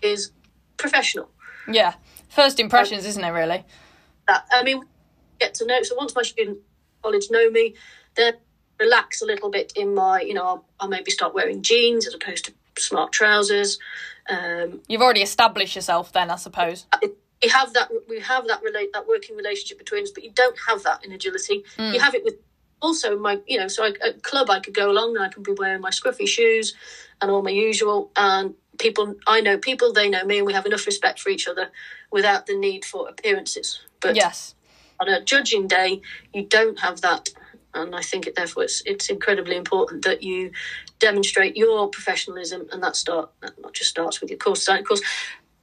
is 0.00 0.30
professional. 0.76 1.28
Yeah. 1.68 1.94
First 2.28 2.60
impressions, 2.60 3.04
isn't 3.04 3.24
it? 3.24 3.30
Really. 3.30 3.64
that. 4.28 4.46
I 4.52 4.62
mean, 4.62 4.82
get 5.40 5.54
to 5.54 5.66
know. 5.66 5.82
So 5.82 5.96
once 5.96 6.14
my 6.14 6.22
students 6.22 6.60
college 7.02 7.26
know 7.30 7.50
me, 7.50 7.74
then 8.14 8.34
relax 8.78 9.22
a 9.22 9.26
little 9.26 9.50
bit 9.50 9.72
in 9.74 9.94
my, 9.94 10.20
you 10.20 10.34
know, 10.34 10.44
I'll, 10.44 10.64
I'll 10.80 10.88
maybe 10.88 11.10
start 11.10 11.34
wearing 11.34 11.62
jeans 11.62 12.06
as 12.06 12.14
opposed 12.14 12.44
to 12.44 12.52
smart 12.78 13.12
trousers. 13.12 13.78
Um, 14.28 14.80
You've 14.88 15.02
already 15.02 15.22
established 15.22 15.74
yourself 15.76 16.12
then, 16.12 16.30
I 16.30 16.36
suppose. 16.36 16.86
we 17.42 17.48
have 17.48 17.72
that 17.74 17.90
we 18.08 18.20
have 18.20 18.46
that 18.48 18.62
relate 18.62 18.92
that 18.92 19.06
working 19.06 19.36
relationship 19.36 19.78
between 19.78 20.02
us, 20.02 20.10
but 20.10 20.24
you 20.24 20.30
don't 20.32 20.56
have 20.68 20.82
that 20.84 21.04
in 21.04 21.12
agility. 21.12 21.64
You 21.78 22.00
have 22.00 22.14
it 22.14 22.24
with 22.24 22.34
also 22.82 23.18
my 23.18 23.40
you 23.46 23.58
know 23.58 23.68
so 23.68 23.84
I, 23.84 23.92
at 24.06 24.22
club 24.22 24.50
I 24.50 24.60
could 24.60 24.74
go 24.74 24.90
along 24.90 25.16
and 25.16 25.24
I 25.24 25.28
can 25.28 25.42
be 25.42 25.52
wearing 25.52 25.80
my 25.80 25.90
scruffy 25.90 26.26
shoes 26.28 26.74
and 27.22 27.30
all 27.30 27.42
my 27.42 27.50
usual 27.50 28.10
and 28.16 28.54
people 28.78 29.14
I 29.26 29.40
know 29.40 29.56
people 29.58 29.92
they 29.92 30.08
know 30.10 30.24
me 30.24 30.38
and 30.38 30.46
we 30.46 30.52
have 30.52 30.66
enough 30.66 30.86
respect 30.86 31.18
for 31.20 31.30
each 31.30 31.48
other 31.48 31.70
without 32.10 32.46
the 32.46 32.56
need 32.56 32.84
for 32.84 33.08
appearances. 33.08 33.80
But 34.00 34.16
Yes. 34.16 34.54
on 35.00 35.08
a 35.08 35.22
judging 35.22 35.66
day, 35.68 36.00
you 36.34 36.44
don't 36.44 36.78
have 36.80 37.00
that, 37.02 37.28
and 37.74 37.94
I 37.94 38.02
think 38.02 38.26
it 38.26 38.34
therefore 38.34 38.64
it's 38.64 38.82
it's 38.86 39.08
incredibly 39.08 39.56
important 39.56 40.04
that 40.04 40.22
you 40.22 40.52
demonstrate 40.98 41.56
your 41.56 41.88
professionalism, 41.88 42.68
and 42.72 42.82
that 42.82 42.96
start 42.96 43.30
that 43.40 43.60
not 43.60 43.72
just 43.72 43.90
starts 43.90 44.20
with 44.20 44.30
your 44.30 44.38
course 44.38 44.60
design. 44.60 44.80
Of 44.80 44.86
course, 44.86 45.02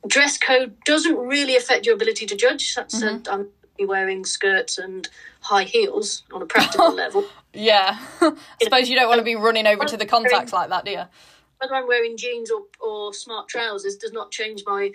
dress 0.08 0.38
code 0.38 0.76
doesn't 0.86 1.18
really 1.18 1.56
affect 1.56 1.86
your 1.86 1.96
ability 1.96 2.26
to 2.28 2.36
judge. 2.36 2.76
That's 2.76 3.02
uh, 3.02 3.20
I'm 3.30 3.50
be 3.78 3.86
wearing 3.86 4.26
skirts 4.26 4.78
and 4.78 5.10
high 5.42 5.64
heels 5.64 6.24
on 6.32 6.42
a 6.42 6.46
practical 6.46 6.94
level. 6.96 7.26
Yeah. 7.54 7.98
I 8.22 8.36
suppose 8.62 8.90
you 8.90 8.96
don't 8.96 9.08
want 9.08 9.20
to 9.20 9.26
be 9.26 9.36
running 9.36 9.68
over 9.68 9.86
to 9.86 9.98
the 9.98 10.06
contacts 10.06 10.54
like 10.54 10.70
that, 10.70 10.86
do 10.86 10.92
you? 10.92 11.04
Whether 11.60 11.76
I'm 11.76 11.88
wearing 11.88 12.18
jeans 12.18 12.52
or, 12.52 12.64
or 12.80 13.14
smart 13.14 13.48
trousers 13.48 13.96
does 13.96 14.12
not 14.12 14.32
change 14.32 14.64
my 14.66 14.92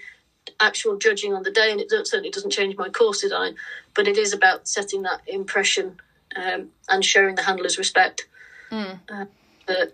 actual 0.61 0.97
judging 0.97 1.35
on 1.35 1.43
the 1.43 1.51
day, 1.51 1.71
and 1.71 1.81
it 1.81 1.91
certainly 1.91 2.31
doesn't 2.31 2.51
change 2.51 2.77
my 2.77 2.89
course 2.89 3.21
design. 3.21 3.57
But 3.95 4.09
it 4.09 4.17
is 4.17 4.33
about 4.33 4.69
setting 4.69 5.03
that 5.03 5.23
impression 5.27 6.01
um, 6.37 6.69
and 6.89 7.05
showing 7.05 7.35
the 7.35 7.43
handlers 7.43 7.79
respect 7.79 8.27
uh, 8.71 9.25
for, 9.67 9.93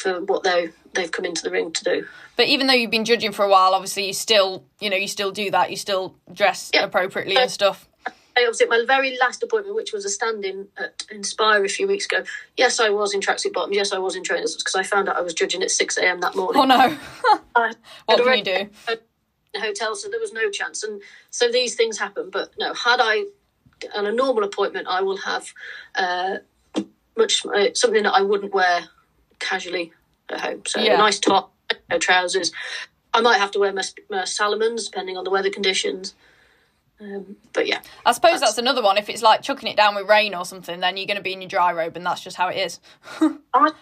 for 0.00 0.20
what 0.24 0.42
they 0.42 0.70
they've 0.94 1.12
come 1.12 1.24
into 1.24 1.42
the 1.42 1.50
ring 1.50 1.72
to 1.72 1.84
do. 1.84 2.06
But 2.36 2.46
even 2.46 2.66
though 2.66 2.72
you've 2.74 2.90
been 2.90 3.04
judging 3.04 3.32
for 3.32 3.44
a 3.44 3.48
while, 3.48 3.74
obviously 3.74 4.06
you 4.06 4.12
still, 4.12 4.64
you 4.80 4.90
know, 4.90 4.96
you 4.96 5.06
still 5.06 5.30
do 5.30 5.50
that. 5.52 5.70
You 5.70 5.76
still 5.76 6.16
dress 6.32 6.70
Yeah. 6.74 6.84
appropriately 6.84 7.36
and 7.36 7.50
stuff. 7.50 7.86
I 8.36 8.46
was 8.48 8.60
at 8.60 8.68
my 8.68 8.82
very 8.86 9.18
last 9.18 9.42
appointment, 9.42 9.76
which 9.76 9.92
was 9.92 10.04
a 10.04 10.08
stand-in 10.08 10.68
at 10.78 11.04
Inspire 11.10 11.64
a 11.64 11.68
few 11.68 11.86
weeks 11.86 12.06
ago. 12.06 12.24
Yes, 12.56 12.80
I 12.80 12.88
was 12.88 13.12
in 13.12 13.20
tracksuit 13.20 13.52
bottoms. 13.52 13.76
Yes, 13.76 13.92
I 13.92 13.98
was 13.98 14.16
in 14.16 14.22
trainers 14.24 14.56
because 14.56 14.74
I 14.74 14.82
found 14.82 15.08
out 15.08 15.16
I 15.16 15.20
was 15.20 15.34
judging 15.34 15.62
at 15.62 15.70
six 15.70 15.98
a.m. 15.98 16.20
that 16.20 16.34
morning. 16.34 16.62
Oh 16.62 16.64
no. 16.64 16.76
I 17.54 17.72
what 18.06 18.24
can 18.24 18.38
you 18.38 18.44
do? 18.44 18.98
hotel, 19.56 19.94
so 19.96 20.08
there 20.08 20.20
was 20.20 20.32
no 20.32 20.48
chance. 20.48 20.82
And 20.84 21.02
so 21.30 21.50
these 21.50 21.74
things 21.74 21.98
happen. 21.98 22.30
But 22.30 22.50
no, 22.58 22.72
had 22.72 23.00
I 23.02 23.24
on 23.94 24.06
a 24.06 24.12
normal 24.12 24.44
appointment, 24.44 24.86
I 24.88 25.02
will 25.02 25.18
have 25.18 25.52
uh, 25.96 26.36
much 27.16 27.44
uh, 27.46 27.74
something 27.74 28.04
that 28.04 28.14
I 28.14 28.22
wouldn't 28.22 28.54
wear 28.54 28.88
casually 29.40 29.92
at 30.30 30.40
home. 30.40 30.62
So 30.66 30.80
Yeah. 30.80 30.94
a 30.94 30.98
nice 30.98 31.18
top, 31.18 31.52
no 31.90 31.98
trousers. 31.98 32.52
I 33.12 33.20
might 33.20 33.38
have 33.38 33.50
to 33.52 33.58
wear 33.58 33.72
my, 33.72 33.82
my 34.08 34.22
Salomons 34.22 34.84
depending 34.84 35.16
on 35.16 35.24
the 35.24 35.30
weather 35.30 35.50
conditions. 35.50 36.14
Um, 37.00 37.36
but 37.52 37.66
yeah, 37.66 37.80
I 38.04 38.12
suppose 38.12 38.40
that's 38.40 38.58
another 38.58 38.82
one. 38.82 38.98
If 38.98 39.08
it's 39.08 39.22
like 39.22 39.42
chucking 39.42 39.68
it 39.68 39.76
down 39.76 39.94
with 39.94 40.06
rain 40.08 40.34
or 40.34 40.44
something, 40.44 40.80
then 40.80 40.96
you're 40.96 41.06
going 41.06 41.16
to 41.16 41.22
be 41.22 41.32
in 41.32 41.40
your 41.40 41.48
dry 41.48 41.72
robe, 41.72 41.96
and 41.96 42.04
that's 42.04 42.20
just 42.20 42.36
how 42.36 42.48
it 42.48 42.58
is. 42.58 42.78
I 43.54 43.72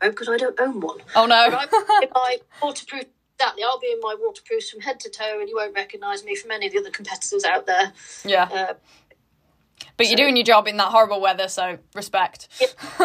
because 0.00 0.28
I 0.28 0.36
don't 0.36 0.58
own 0.60 0.80
one. 0.80 0.98
Oh 1.16 1.26
no. 1.26 1.46
In 1.46 2.08
my 2.14 2.38
waterproof. 2.62 3.04
Exactly, 3.38 3.64
I'll 3.64 3.80
be 3.80 3.90
in 3.90 3.98
my 4.00 4.14
waterproofs 4.18 4.70
from 4.70 4.80
head 4.82 5.00
to 5.00 5.10
toe, 5.10 5.40
and 5.40 5.48
you 5.48 5.56
won't 5.56 5.74
recognise 5.74 6.24
me 6.24 6.36
from 6.36 6.52
any 6.52 6.68
of 6.68 6.72
the 6.72 6.78
other 6.78 6.90
competitors 6.90 7.42
out 7.44 7.66
there. 7.66 7.92
yeah. 8.24 8.44
Uh, 8.44 8.74
But 9.96 10.06
you're 10.06 10.16
doing 10.16 10.36
your 10.36 10.44
job 10.44 10.68
in 10.68 10.76
that 10.76 10.88
horrible 10.92 11.20
weather, 11.20 11.48
so 11.48 11.78
respect. 11.94 12.46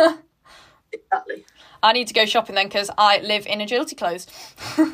exactly. 0.92 1.46
I 1.82 1.94
need 1.94 2.08
to 2.08 2.14
go 2.14 2.26
shopping 2.26 2.56
then 2.56 2.68
because 2.68 2.90
I 2.98 3.20
live 3.20 3.46
in 3.48 3.62
agility 3.62 3.96
clothes. 3.96 4.28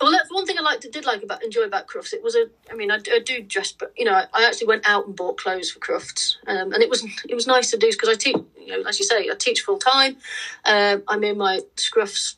Well, 0.00 0.10
that's 0.10 0.30
one 0.30 0.44
thing 0.44 0.58
I 0.58 0.62
liked, 0.62 0.86
did 0.92 1.06
like 1.06 1.22
about 1.22 1.42
enjoy 1.42 1.62
about 1.62 1.86
Crufts. 1.86 2.12
It 2.12 2.22
was 2.22 2.36
a, 2.36 2.46
I 2.70 2.74
mean, 2.74 2.90
I, 2.90 2.98
do- 2.98 3.12
I 3.12 3.18
do 3.18 3.42
dress, 3.42 3.72
but 3.72 3.92
you 3.96 4.04
know, 4.04 4.12
I, 4.12 4.26
I 4.34 4.44
actually 4.46 4.66
went 4.66 4.86
out 4.86 5.06
and 5.06 5.16
bought 5.16 5.38
clothes 5.38 5.70
for 5.70 5.78
Crufts, 5.78 6.36
um, 6.46 6.72
and 6.74 6.82
it 6.82 6.90
was 6.90 7.02
it 7.26 7.34
was 7.34 7.46
nice 7.46 7.70
to 7.70 7.78
do 7.78 7.90
because 7.90 8.10
I 8.10 8.14
teach, 8.14 8.36
you 8.60 8.66
know, 8.66 8.86
as 8.86 8.98
you 8.98 9.06
say, 9.06 9.30
I 9.30 9.34
teach 9.38 9.62
full 9.62 9.78
time. 9.78 10.18
Um, 10.66 11.02
I'm 11.08 11.24
in 11.24 11.38
my 11.38 11.60
scruffs 11.76 12.34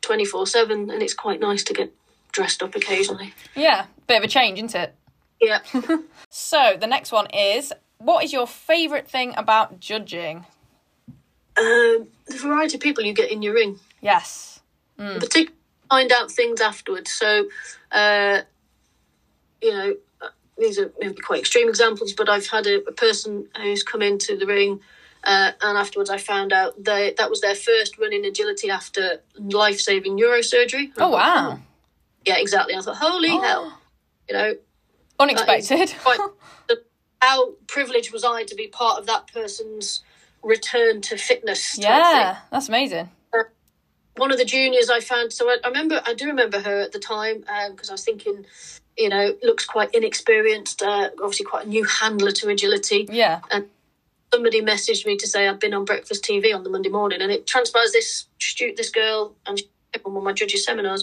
twenty 0.00 0.24
four 0.24 0.48
seven, 0.48 0.90
and 0.90 1.00
it's 1.00 1.14
quite 1.14 1.38
nice 1.38 1.62
to 1.64 1.74
get 1.74 1.92
dressed 2.32 2.60
up 2.60 2.74
occasionally. 2.74 3.32
Yeah, 3.54 3.86
bit 4.08 4.18
of 4.18 4.24
a 4.24 4.28
change, 4.28 4.58
isn't 4.58 4.74
it? 4.74 4.94
Yeah, 5.40 5.60
So 6.28 6.76
the 6.78 6.88
next 6.88 7.12
one 7.12 7.28
is 7.30 7.72
what 7.98 8.24
is 8.24 8.32
your 8.32 8.48
favourite 8.48 9.08
thing 9.08 9.32
about 9.36 9.78
judging? 9.78 10.44
Um, 11.58 12.08
the 12.26 12.38
variety 12.38 12.76
of 12.76 12.80
people 12.80 13.04
you 13.04 13.12
get 13.12 13.30
in 13.30 13.42
your 13.42 13.54
ring. 13.54 13.78
Yes. 14.00 14.60
particularly 14.96 15.52
find 15.88 16.12
out 16.12 16.30
things 16.30 16.60
afterwards. 16.60 17.12
So, 17.12 17.48
uh, 17.92 18.42
you 19.62 19.72
know, 19.72 19.94
uh, 20.20 20.28
these 20.58 20.78
are 20.78 20.92
maybe 20.98 21.14
quite 21.14 21.40
extreme 21.40 21.68
examples, 21.68 22.12
but 22.12 22.28
I've 22.28 22.48
had 22.48 22.66
a, 22.66 22.82
a 22.84 22.92
person 22.92 23.48
who's 23.56 23.82
come 23.82 24.02
into 24.02 24.36
the 24.36 24.46
ring, 24.46 24.80
uh, 25.24 25.52
and 25.60 25.78
afterwards 25.78 26.10
I 26.10 26.18
found 26.18 26.52
out 26.52 26.82
that 26.84 27.16
that 27.16 27.30
was 27.30 27.40
their 27.40 27.54
first 27.54 27.98
run 27.98 28.12
in 28.12 28.24
agility 28.24 28.70
after 28.70 29.22
life 29.38 29.80
saving 29.80 30.18
neurosurgery. 30.18 30.92
Oh 30.98 31.10
wow. 31.10 31.58
Yeah, 32.24 32.38
exactly. 32.38 32.74
I 32.74 32.80
thought, 32.80 32.96
holy 32.96 33.28
hell, 33.28 33.78
you 34.28 34.34
know, 34.34 34.54
Unexpected. 35.18 35.94
quite 36.02 36.18
how 37.22 37.52
privileged 37.66 38.12
was 38.12 38.24
I 38.24 38.44
to 38.44 38.54
be 38.54 38.68
part 38.68 38.98
of 38.98 39.06
that 39.06 39.32
person's 39.32 40.02
return 40.46 41.00
to 41.02 41.16
fitness? 41.16 41.78
Yeah, 41.78 42.38
that's 42.50 42.68
amazing. 42.68 43.10
one 44.16 44.32
of 44.32 44.38
the 44.38 44.44
juniors 44.44 44.88
I 44.88 45.00
found. 45.00 45.32
So 45.32 45.48
I, 45.48 45.58
I 45.64 45.68
remember, 45.68 46.00
I 46.06 46.14
do 46.14 46.26
remember 46.26 46.60
her 46.60 46.80
at 46.80 46.92
the 46.92 46.98
time 46.98 47.44
because 47.70 47.90
I 47.90 47.92
was 47.92 48.04
thinking, 48.04 48.46
you 48.96 49.08
know, 49.08 49.34
looks 49.42 49.66
quite 49.66 49.94
inexperienced. 49.94 50.82
Uh, 50.82 51.10
obviously, 51.20 51.44
quite 51.44 51.66
a 51.66 51.68
new 51.68 51.84
handler 51.84 52.30
to 52.32 52.48
agility. 52.48 53.06
Yeah. 53.10 53.40
And 53.50 53.66
somebody 54.32 54.62
messaged 54.62 55.04
me 55.04 55.16
to 55.18 55.26
say 55.26 55.46
I'd 55.48 55.60
been 55.60 55.74
on 55.74 55.84
breakfast 55.84 56.24
TV 56.24 56.54
on 56.54 56.62
the 56.62 56.70
Monday 56.70 56.88
morning, 56.88 57.20
and 57.20 57.30
it 57.30 57.46
transpires 57.46 57.92
this 57.92 58.26
stu- 58.38 58.74
this 58.76 58.90
girl 58.90 59.34
and. 59.46 59.58
She, 59.58 59.66
on 60.04 60.12
one 60.12 60.20
of 60.20 60.24
my 60.24 60.32
judges 60.34 60.62
seminars, 60.62 61.02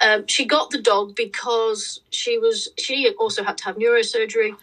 um, 0.00 0.26
she 0.26 0.44
got 0.44 0.70
the 0.70 0.82
dog 0.82 1.14
because 1.14 2.00
she 2.10 2.38
was 2.38 2.68
she 2.76 3.08
also 3.20 3.44
had 3.44 3.56
to 3.58 3.64
have 3.64 3.76
neurosurgery, 3.76 4.56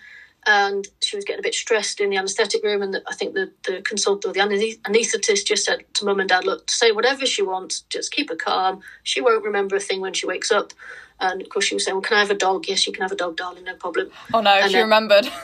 and 0.46 0.88
she 1.02 1.16
was 1.16 1.26
getting 1.26 1.40
a 1.40 1.44
bit 1.44 1.54
stressed 1.54 2.00
in 2.00 2.10
the 2.10 2.18
anaesthetic 2.18 2.64
room. 2.64 2.82
And 2.82 2.94
the, 2.94 3.04
I 3.08 3.14
think 3.14 3.34
the 3.34 3.52
the 3.66 3.82
consultant 3.82 4.36
or 4.38 4.44
the 4.48 4.78
anaesthetist 4.86 5.46
just 5.46 5.66
said 5.66 5.84
to 5.96 6.06
mum 6.06 6.20
and 6.20 6.30
dad, 6.30 6.46
"Look, 6.46 6.70
say 6.70 6.92
whatever 6.92 7.26
she 7.26 7.42
wants, 7.42 7.82
just 7.90 8.12
keep 8.12 8.30
her 8.30 8.36
calm. 8.36 8.82
She 9.04 9.22
won't 9.22 9.44
remember 9.44 9.76
a 9.76 9.80
thing 9.80 10.02
when 10.02 10.14
she 10.14 10.26
wakes 10.26 10.52
up." 10.52 10.74
And 11.22 11.42
of 11.42 11.50
course, 11.50 11.66
she 11.66 11.76
was 11.76 11.84
saying, 11.86 11.96
"Well, 11.96 12.02
can 12.02 12.18
I 12.18 12.22
have 12.22 12.32
a 12.32 12.36
dog? 12.36 12.68
Yes, 12.68 12.88
you 12.88 12.94
can 12.94 13.02
have 13.02 13.12
a 13.12 13.16
dog, 13.16 13.36
darling, 13.38 13.66
no 13.66 13.76
problem." 13.76 14.10
Oh 14.34 14.42
no, 14.42 14.52
And 14.52 14.68
she 14.72 14.74
then- 14.74 14.84
remembered. 14.84 15.28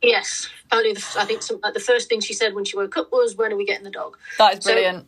Yes, 0.00 0.48
apparently, 0.66 0.92
the, 0.92 1.04
I 1.18 1.24
think 1.24 1.42
some, 1.42 1.58
like, 1.60 1.74
the 1.74 1.80
first 1.80 2.08
thing 2.08 2.20
she 2.20 2.32
said 2.32 2.54
when 2.54 2.64
she 2.64 2.76
woke 2.76 2.96
up 2.96 3.10
was, 3.10 3.34
"When 3.34 3.52
are 3.52 3.56
we 3.56 3.64
getting 3.64 3.82
the 3.82 3.90
dog?" 3.90 4.16
that 4.38 4.58
is 4.58 4.64
So- 4.64 4.70
brilliant. 4.72 5.06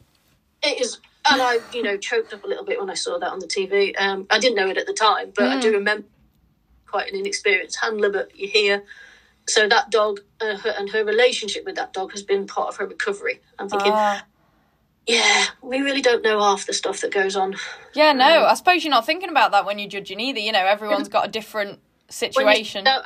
It 0.65 0.81
is, 0.81 0.99
and 1.31 1.41
I, 1.41 1.61
you 1.73 1.85
know, 1.85 1.97
choked 1.97 2.33
up 2.35 2.43
a 2.43 2.47
little 2.49 2.65
bit 2.65 2.81
when 2.81 2.91
I 2.91 2.95
saw 2.95 3.17
that 3.17 3.31
on 3.31 3.39
the 3.39 3.47
TV. 3.47 3.95
Um, 3.97 4.27
I 4.31 4.41
didn't 4.41 4.57
know 4.57 4.69
it 4.69 4.77
at 4.77 4.87
the 4.89 4.93
time, 4.93 5.33
but 5.37 5.47
I 5.47 5.61
do 5.61 5.71
remember 5.73 6.09
quite 6.89 7.09
an 7.13 7.19
inexperienced 7.21 7.79
handler. 7.81 8.11
But 8.11 8.37
you 8.37 8.49
hear, 8.49 8.83
so 9.51 9.69
that 9.69 9.91
dog 9.91 10.21
uh, 10.41 10.57
her, 10.57 10.71
and 10.79 10.89
her 10.91 11.05
relationship 11.05 11.65
with 11.65 11.75
that 11.77 11.93
dog 11.93 12.13
has 12.13 12.23
been 12.23 12.47
part 12.47 12.69
of 12.69 12.77
her 12.77 12.87
recovery. 12.87 13.41
I'm 13.59 13.69
thinking, 13.69 13.93
Ah. 13.95 14.25
yeah, 15.07 15.47
we 15.63 15.81
really 15.81 16.03
don't 16.03 16.23
know 16.23 16.41
half 16.41 16.67
the 16.67 16.73
stuff 16.73 17.01
that 17.01 17.13
goes 17.13 17.37
on. 17.37 17.57
yeah, 17.95 18.13
no, 18.13 18.45
I 18.45 18.55
suppose 18.55 18.85
you're 18.85 18.91
not 18.91 19.07
thinking 19.07 19.29
about 19.31 19.51
that 19.53 19.65
when 19.65 19.79
you're 19.79 19.89
judging 19.91 20.21
either. 20.21 20.39
You 20.41 20.53
know, 20.53 20.65
everyone's 20.67 21.09
got 21.17 21.27
a 21.27 21.31
different 21.31 21.73
you 21.73 21.79
situation. 22.13 22.85
know 22.85 23.01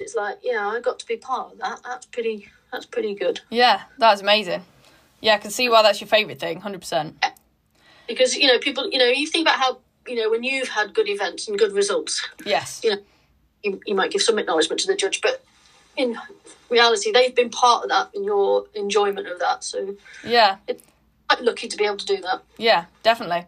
it's 0.00 0.14
like, 0.14 0.38
yeah, 0.44 0.68
I 0.68 0.78
got 0.80 1.00
to 1.00 1.06
be 1.06 1.16
part 1.16 1.52
of 1.52 1.58
that. 1.58 1.80
That's 1.84 2.06
pretty. 2.06 2.48
That's 2.70 2.86
pretty 2.86 3.14
good. 3.14 3.40
Yeah, 3.50 3.82
that's 3.98 4.20
amazing. 4.20 4.62
Yeah, 5.20 5.34
I 5.34 5.38
can 5.38 5.50
see 5.50 5.68
why 5.68 5.82
that's 5.82 6.00
your 6.00 6.06
favourite 6.08 6.38
thing, 6.38 6.60
100%. 6.60 7.14
because 8.06 8.36
you 8.36 8.46
know 8.46 8.58
people 8.58 8.88
you 8.90 8.98
know 8.98 9.06
you 9.06 9.26
think 9.26 9.46
about 9.48 9.58
how 9.58 9.78
you 10.06 10.14
know 10.14 10.30
when 10.30 10.42
you've 10.44 10.68
had 10.68 10.94
good 10.94 11.08
events 11.08 11.48
and 11.48 11.58
good 11.58 11.72
results 11.72 12.26
Yes. 12.44 12.80
you 12.84 12.90
know 12.92 12.98
you, 13.62 13.80
you 13.86 13.94
might 13.94 14.10
give 14.10 14.22
some 14.22 14.38
acknowledgement 14.38 14.80
to 14.80 14.86
the 14.86 14.94
judge 14.96 15.20
but 15.20 15.42
in 15.98 16.16
reality 16.70 17.12
they've 17.12 17.34
been 17.34 17.50
part 17.50 17.82
of 17.82 17.90
that 17.90 18.10
in 18.14 18.24
your 18.24 18.64
enjoyment 18.74 19.26
of 19.26 19.38
that 19.38 19.62
so 19.64 19.94
Yeah, 20.24 20.56
it's 20.66 20.82
quite 21.28 21.42
lucky 21.42 21.68
to 21.68 21.76
be 21.76 21.84
able 21.84 21.98
to 21.98 22.06
do 22.06 22.18
that 22.22 22.42
yeah, 22.58 22.86
definitely. 23.02 23.46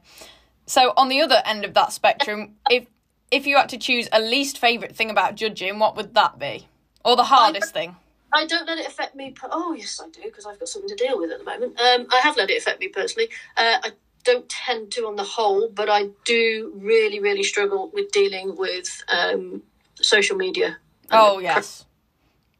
So 0.66 0.92
on 0.96 1.08
the 1.08 1.20
other 1.20 1.42
end 1.44 1.64
of 1.64 1.74
that 1.74 1.92
spectrum, 1.92 2.54
if 2.70 2.86
if 3.30 3.46
you 3.46 3.56
had 3.56 3.68
to 3.68 3.78
choose 3.78 4.08
a 4.12 4.20
least 4.20 4.58
favourite 4.58 4.96
thing 4.96 5.10
about 5.10 5.34
judging, 5.34 5.78
what 5.78 5.96
would 5.96 6.14
that 6.14 6.38
be? 6.38 6.68
Or 7.04 7.16
the 7.16 7.24
hardest 7.24 7.72
thing? 7.72 7.96
I 8.32 8.46
don't 8.46 8.66
let 8.66 8.78
it 8.78 8.86
affect 8.86 9.14
me. 9.16 9.32
Per- 9.32 9.48
oh 9.50 9.72
yes, 9.72 10.00
I 10.02 10.08
do 10.08 10.22
because 10.24 10.46
I've 10.46 10.58
got 10.58 10.68
something 10.68 10.88
to 10.88 10.94
deal 10.94 11.18
with 11.18 11.30
at 11.32 11.38
the 11.38 11.44
moment. 11.44 11.80
Um, 11.80 12.06
I 12.10 12.20
have 12.22 12.36
let 12.36 12.50
it 12.50 12.58
affect 12.58 12.80
me 12.80 12.88
personally. 12.88 13.28
Uh, 13.56 13.78
I 13.82 13.90
don't 14.24 14.48
tend 14.48 14.92
to 14.92 15.06
on 15.06 15.16
the 15.16 15.24
whole, 15.24 15.68
but 15.68 15.88
I 15.88 16.10
do 16.24 16.72
really, 16.76 17.20
really 17.20 17.42
struggle 17.42 17.90
with 17.92 18.12
dealing 18.12 18.56
with 18.56 19.02
um, 19.08 19.62
social 20.00 20.36
media. 20.36 20.76
Oh, 21.10 21.40
yes. 21.40 21.84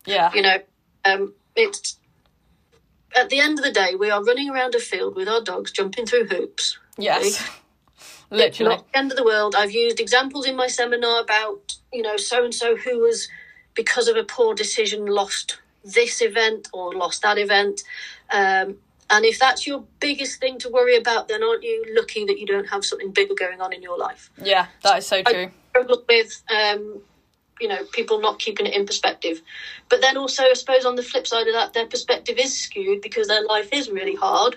Yeah. 0.07 0.33
You 0.35 0.43
know, 0.43 0.59
um, 1.05 1.35
it's 1.57 1.97
at 3.17 3.29
the 3.29 3.41
end 3.41 3.59
of 3.59 3.65
the 3.65 3.73
day, 3.73 3.95
we 3.99 4.11
are 4.11 4.23
running 4.23 4.51
around 4.51 4.75
a 4.75 4.79
field 4.79 5.17
with 5.17 5.29
our 5.29 5.43
dogs, 5.43 5.73
jumping 5.73 6.07
through 6.07 6.27
hoops. 6.27 6.79
Yes. 6.99 7.49
It's 8.33 8.39
Literally. 8.39 8.77
not 8.77 8.93
the 8.93 8.99
end 8.99 9.11
of 9.11 9.17
the 9.17 9.25
world. 9.25 9.57
I've 9.57 9.73
used 9.73 9.99
examples 9.99 10.47
in 10.47 10.55
my 10.55 10.69
seminar 10.69 11.21
about, 11.21 11.75
you 11.93 12.01
know, 12.01 12.17
so 12.17 12.45
and 12.45 12.55
so 12.55 12.77
who 12.77 13.01
was, 13.01 13.29
because 13.75 14.07
of 14.07 14.17
a 14.17 14.23
poor 14.23 14.55
decision, 14.55 15.05
lost 15.07 15.59
this 15.85 16.23
event 16.23 16.69
or 16.73 16.95
lost 16.95 17.23
that 17.23 17.39
event. 17.39 17.83
Um, 18.31 18.77
and 19.11 19.25
if 19.25 19.41
that's 19.41 19.67
your 19.67 19.85
biggest 19.99 20.39
thing 20.39 20.59
to 20.61 20.69
worry 20.69 20.97
about, 20.97 21.27
then 21.27 21.43
aren't 21.43 21.65
you 21.65 21.85
lucky 21.97 22.25
that 22.27 22.39
you 22.39 22.47
don't 22.47 22.69
have 22.69 22.85
something 22.85 23.11
bigger 23.11 23.35
going 23.35 23.61
on 23.61 23.73
in 23.73 23.83
your 23.83 23.99
life? 23.99 24.31
Yeah, 24.41 24.67
that 24.85 24.99
is 24.99 25.07
so 25.07 25.25
true. 25.25 25.47
I 25.47 25.51
struggle 25.71 26.05
with 26.09 26.43
um, 26.49 27.03
you 27.61 27.69
know 27.69 27.85
people 27.93 28.21
not 28.21 28.39
keeping 28.39 28.67
it 28.67 28.75
in 28.75 28.87
perspective 28.87 29.41
but 29.89 30.01
then 30.01 30.17
also 30.17 30.45
i 30.45 30.53
suppose 30.55 30.85
on 30.85 30.97
the 30.97 31.03
flip 31.03 31.27
side 31.27 31.47
of 31.47 31.55
that 31.55 31.73
their 31.73 31.87
perspective 31.87 32.39
is 32.39 32.55
skewed 32.55 33.01
because 33.01 33.29
their 33.29 33.43
life 33.43 33.69
is 33.73 33.89
really 33.91 34.15
hard 34.15 34.57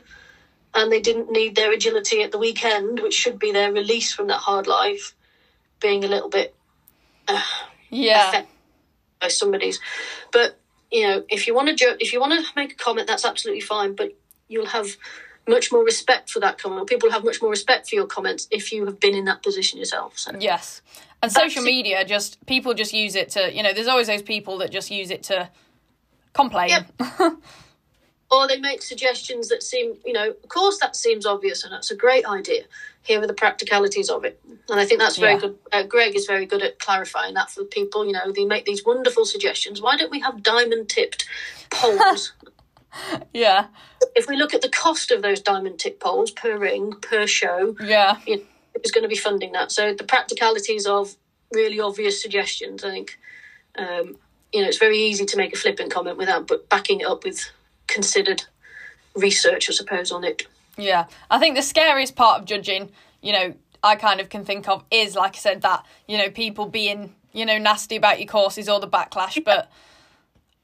and 0.73 0.91
they 0.91 0.99
didn't 0.99 1.29
need 1.29 1.55
their 1.55 1.71
agility 1.71 2.21
at 2.21 2.31
the 2.31 2.37
weekend 2.37 2.99
which 2.99 3.13
should 3.13 3.37
be 3.39 3.51
their 3.51 3.71
release 3.71 4.11
from 4.13 4.27
that 4.27 4.39
hard 4.39 4.67
life 4.67 5.13
being 5.79 6.03
a 6.03 6.07
little 6.07 6.29
bit 6.29 6.53
uh, 7.27 7.41
Yeah. 7.89 8.41
by 9.19 9.27
somebody's 9.27 9.79
but 10.31 10.53
you 10.91 11.07
know 11.07 11.23
if 11.29 11.47
you 11.47 11.53
want 11.55 11.69
to 11.69 11.75
jo- 11.75 11.95
if 11.99 12.13
you 12.13 12.19
want 12.19 12.33
to 12.33 12.51
make 12.55 12.73
a 12.73 12.75
comment 12.75 13.07
that's 13.07 13.25
absolutely 13.25 13.61
fine 13.61 13.93
but 13.93 14.11
you'll 14.47 14.67
have 14.67 14.97
much 15.47 15.71
more 15.71 15.83
respect 15.83 16.29
for 16.29 16.39
that 16.39 16.57
comment 16.57 16.87
people 16.87 17.11
have 17.11 17.23
much 17.23 17.41
more 17.41 17.51
respect 17.51 17.89
for 17.89 17.95
your 17.95 18.05
comments 18.07 18.47
if 18.51 18.71
you 18.71 18.85
have 18.85 18.99
been 18.99 19.13
in 19.15 19.25
that 19.25 19.43
position 19.43 19.77
yourself 19.79 20.17
so 20.17 20.31
Yes. 20.39 20.81
And 21.21 21.31
social 21.31 21.61
That's- 21.63 21.65
media 21.65 22.05
just 22.05 22.45
people 22.45 22.73
just 22.73 22.93
use 22.93 23.15
it 23.15 23.29
to 23.31 23.53
you 23.53 23.63
know, 23.63 23.73
there's 23.73 23.87
always 23.87 24.07
those 24.07 24.21
people 24.21 24.57
that 24.59 24.71
just 24.71 24.91
use 24.91 25.09
it 25.11 25.23
to 25.23 25.49
complain. 26.33 26.85
or 28.31 28.47
they 28.47 28.59
make 28.59 28.81
suggestions 28.81 29.47
that 29.49 29.61
seem, 29.61 29.95
you 30.05 30.11
know, 30.13 30.29
of 30.31 30.49
course 30.49 30.79
that 30.79 30.95
seems 30.95 31.25
obvious 31.25 31.63
and 31.63 31.71
that's 31.71 31.91
a 31.91 31.95
great 31.95 32.25
idea. 32.25 32.63
Here 33.03 33.21
are 33.21 33.27
the 33.27 33.33
practicalities 33.33 34.09
of 34.09 34.23
it, 34.23 34.39
and 34.69 34.79
I 34.79 34.85
think 34.85 34.99
that's 35.01 35.17
very 35.17 35.33
Yeah. 35.33 35.39
good. 35.39 35.57
Uh, 35.73 35.83
Greg 35.83 36.15
is 36.15 36.25
very 36.25 36.45
good 36.45 36.63
at 36.63 36.79
clarifying 36.79 37.33
that 37.33 37.51
for 37.51 37.65
people. 37.65 38.05
You 38.05 38.13
know, 38.13 38.31
they 38.31 38.45
make 38.45 38.63
these 38.63 38.85
wonderful 38.85 39.25
suggestions. 39.25 39.81
Why 39.81 39.97
don't 39.97 40.09
we 40.09 40.21
have 40.21 40.41
diamond 40.41 40.87
tipped 40.89 41.25
poles? 41.69 42.31
yeah. 43.33 43.67
if 44.15 44.27
we 44.27 44.35
look 44.35 44.53
at 44.53 44.61
the 44.61 44.69
cost 44.69 45.11
of 45.11 45.21
those 45.21 45.39
diamond 45.41 45.79
tipped 45.79 45.99
poles 45.99 46.31
per 46.31 46.57
ring 46.57 46.93
per 47.01 47.27
show, 47.27 47.75
Yeah. 47.79 48.17
you 48.25 48.37
know, 48.37 48.43
who's 48.75 48.91
going 48.91 49.03
to 49.03 49.07
be 49.09 49.15
funding 49.15 49.51
that? 49.53 49.71
So 49.71 49.93
the 49.93 50.03
practicalities 50.03 50.85
of 50.85 51.15
really 51.51 51.79
obvious 51.79 52.21
suggestions, 52.21 52.83
I 52.83 52.89
think, 52.89 53.17
um, 53.77 54.17
you 54.51 54.61
know, 54.61 54.67
it's 54.67 54.77
very 54.77 54.97
easy 54.99 55.25
to 55.25 55.37
make 55.37 55.53
a 55.53 55.57
flippant 55.57 55.91
comment 55.91 56.17
without 56.17 56.47
but 56.47 56.69
backing 56.69 57.01
it 57.01 57.07
up 57.07 57.23
with 57.23 57.49
considered 57.87 58.43
research, 59.15 59.69
I 59.69 59.73
suppose, 59.73 60.11
on 60.11 60.23
it. 60.23 60.43
Yeah. 60.77 61.05
I 61.29 61.39
think 61.39 61.55
the 61.55 61.61
scariest 61.61 62.15
part 62.15 62.39
of 62.41 62.45
judging, 62.47 62.89
you 63.21 63.31
know, 63.33 63.53
I 63.83 63.95
kind 63.95 64.19
of 64.21 64.29
can 64.29 64.45
think 64.45 64.67
of 64.67 64.83
is 64.89 65.15
like 65.15 65.35
I 65.35 65.39
said 65.39 65.61
that, 65.61 65.85
you 66.07 66.17
know, 66.17 66.29
people 66.29 66.65
being, 66.67 67.13
you 67.31 67.45
know, 67.45 67.57
nasty 67.57 67.95
about 67.95 68.19
your 68.19 68.27
courses 68.27 68.69
or 68.69 68.79
the 68.79 68.87
backlash, 68.87 69.43
but 69.43 69.69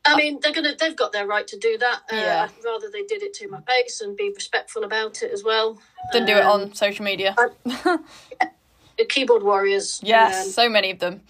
I 0.06 0.16
mean, 0.16 0.40
they're 0.42 0.54
gonna 0.54 0.76
they've 0.76 0.96
got 0.96 1.12
their 1.12 1.28
right 1.28 1.48
to 1.48 1.58
do 1.58 1.78
that. 1.78 2.02
Uh, 2.12 2.16
Yeah. 2.16 2.48
I'd 2.58 2.66
rather 2.66 2.90
they 2.90 3.04
did 3.04 3.22
it 3.22 3.34
to 3.36 3.48
my 3.50 3.62
face 3.62 4.02
and 4.02 4.16
be 4.16 4.32
respectful 4.34 4.84
about 4.84 5.22
it 5.22 5.32
as 5.32 5.44
well. 5.44 5.78
then 6.14 6.26
do 6.26 6.34
it 6.34 6.44
Um, 6.44 6.62
on 6.62 6.74
social 6.74 7.06
media. 7.06 7.36
the 7.66 9.06
keyboard 9.10 9.44
warriors. 9.44 10.00
yes, 10.04 10.46
um, 10.46 10.52
so 10.52 10.70
many 10.70 10.92
of 10.92 11.00
them. 11.00 11.22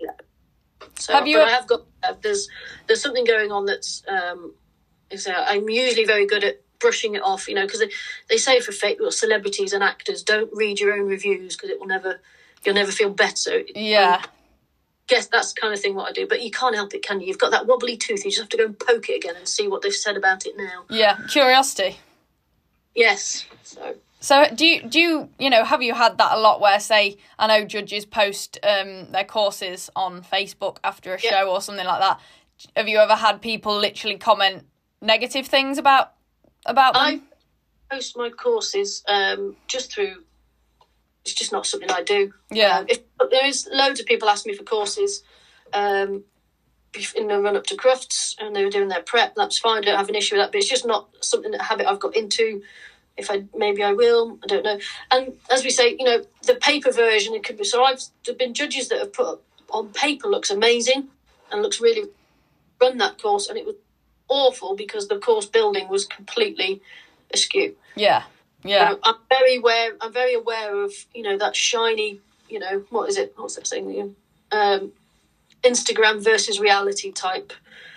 Yeah. 0.00 0.10
So, 0.98 1.12
Have 1.12 1.26
you- 1.26 1.40
I 1.40 1.50
have 1.50 1.66
got 1.66 1.82
uh, 2.02 2.14
there's 2.22 2.48
there's 2.86 3.02
something 3.02 3.24
going 3.24 3.52
on 3.52 3.66
that's 3.66 4.02
um, 4.08 4.54
is 5.10 5.26
uh, 5.26 5.44
I'm 5.46 5.68
usually 5.68 6.04
very 6.06 6.26
good 6.26 6.44
at 6.44 6.60
brushing 6.80 7.14
it 7.14 7.22
off, 7.22 7.48
you 7.48 7.54
know, 7.54 7.64
because 7.64 7.80
they, 7.80 7.90
they 8.28 8.36
say 8.36 8.60
for 8.60 8.72
fake 8.72 8.98
well, 9.00 9.10
celebrities 9.10 9.72
and 9.72 9.82
actors, 9.82 10.22
don't 10.22 10.50
read 10.52 10.80
your 10.80 10.92
own 10.92 11.06
reviews 11.06 11.56
because 11.56 11.70
it 11.70 11.78
will 11.80 11.86
never 11.86 12.20
you'll 12.64 12.74
never 12.74 12.92
feel 12.92 13.10
better. 13.10 13.62
Yeah. 13.74 14.22
Guess 15.06 15.26
that's 15.26 15.52
the 15.52 15.60
kind 15.60 15.74
of 15.74 15.80
thing 15.80 15.94
what 15.94 16.08
I 16.08 16.12
do, 16.12 16.26
but 16.26 16.42
you 16.42 16.50
can't 16.50 16.74
help 16.74 16.94
it, 16.94 17.02
can 17.02 17.20
you? 17.20 17.26
You've 17.26 17.38
got 17.38 17.50
that 17.50 17.66
wobbly 17.66 17.96
tooth. 17.96 18.24
You 18.24 18.30
just 18.30 18.40
have 18.40 18.48
to 18.50 18.56
go 18.56 18.64
and 18.66 18.78
poke 18.78 19.08
it 19.08 19.16
again 19.16 19.36
and 19.36 19.46
see 19.46 19.68
what 19.68 19.82
they've 19.82 19.94
said 19.94 20.16
about 20.16 20.46
it 20.46 20.56
now. 20.56 20.84
Yeah. 20.88 21.18
Curiosity. 21.28 21.98
Yes. 22.94 23.46
So 23.64 23.94
So 24.20 24.46
do 24.54 24.66
you 24.66 24.82
do 24.82 25.00
you 25.00 25.28
you 25.38 25.50
know 25.50 25.64
have 25.64 25.82
you 25.82 25.94
had 25.94 26.16
that 26.18 26.32
a 26.32 26.38
lot 26.40 26.60
where 26.60 26.78
say 26.80 27.18
I 27.38 27.46
know 27.46 27.64
judges 27.66 28.06
post 28.06 28.58
um 28.62 29.10
their 29.12 29.24
courses 29.24 29.90
on 29.96 30.22
Facebook 30.22 30.78
after 30.84 31.14
a 31.14 31.20
Yeah. 31.20 31.30
show 31.30 31.50
or 31.50 31.60
something 31.60 31.86
like 31.86 32.00
that. 32.00 32.20
Have 32.76 32.88
you 32.88 32.98
ever 32.98 33.16
had 33.16 33.42
people 33.42 33.76
literally 33.76 34.16
comment 34.16 34.64
negative 35.00 35.46
things 35.46 35.76
about 35.76 36.12
about 36.66 36.94
them? 36.94 37.02
I 37.90 37.96
post 37.96 38.16
my 38.16 38.30
courses 38.30 39.02
um, 39.06 39.56
just 39.66 39.92
through. 39.92 40.22
It's 41.24 41.34
just 41.34 41.52
not 41.52 41.66
something 41.66 41.90
I 41.90 42.02
do. 42.02 42.32
Yeah. 42.50 42.78
Um, 42.78 42.86
if 42.88 43.00
there 43.30 43.46
is 43.46 43.68
loads 43.72 44.00
of 44.00 44.06
people 44.06 44.28
ask 44.28 44.46
me 44.46 44.54
for 44.54 44.64
courses 44.64 45.22
um, 45.72 46.24
in 47.16 47.28
the 47.28 47.40
run 47.40 47.56
up 47.56 47.64
to 47.66 47.76
Crufts, 47.76 48.36
and 48.38 48.54
they 48.54 48.64
were 48.64 48.70
doing 48.70 48.88
their 48.88 49.02
prep. 49.02 49.34
That's 49.34 49.58
fine. 49.58 49.78
I 49.78 49.86
don't 49.86 49.96
have 49.96 50.08
an 50.08 50.14
issue 50.14 50.36
with 50.36 50.44
that. 50.44 50.52
But 50.52 50.58
it's 50.58 50.68
just 50.68 50.86
not 50.86 51.08
something 51.20 51.50
that 51.52 51.62
habit 51.62 51.86
I've 51.86 52.00
got 52.00 52.16
into. 52.16 52.62
If 53.16 53.30
I 53.30 53.44
maybe 53.56 53.82
I 53.82 53.92
will, 53.92 54.38
I 54.42 54.46
don't 54.46 54.64
know. 54.64 54.78
And 55.10 55.34
as 55.50 55.64
we 55.64 55.70
say, 55.70 55.96
you 55.98 56.04
know, 56.04 56.24
the 56.46 56.56
paper 56.56 56.90
version 56.90 57.34
it 57.34 57.44
could 57.44 57.56
be. 57.56 57.64
So 57.64 57.84
I've 57.84 58.02
there've 58.24 58.38
been 58.38 58.54
judges 58.54 58.88
that 58.88 58.98
have 58.98 59.12
put 59.12 59.26
up 59.26 59.42
on 59.70 59.88
paper 59.88 60.28
looks 60.28 60.50
amazing 60.50 61.08
and 61.50 61.62
looks 61.62 61.80
really 61.80 62.08
run 62.80 62.98
that 62.98 63.20
course, 63.20 63.48
and 63.48 63.56
it 63.56 63.64
was 63.64 63.76
awful 64.28 64.74
because 64.74 65.08
the 65.08 65.18
course 65.18 65.46
building 65.46 65.88
was 65.88 66.04
completely 66.04 66.82
askew. 67.32 67.76
yeah. 67.94 68.24
Yeah. 68.64 68.90
Um, 68.90 68.98
I'm 69.02 69.14
very 69.28 69.56
aware. 69.56 69.92
I'm 70.00 70.12
very 70.12 70.34
aware 70.34 70.82
of 70.84 70.92
you 71.14 71.22
know 71.22 71.38
that 71.38 71.54
shiny. 71.54 72.20
You 72.48 72.58
know 72.58 72.84
what 72.90 73.08
is 73.08 73.16
it? 73.16 73.34
What's 73.36 73.56
that 73.56 73.66
saying? 73.66 74.16
Um, 74.52 74.92
Instagram 75.62 76.22
versus 76.22 76.60
reality 76.60 77.10
type 77.12 77.52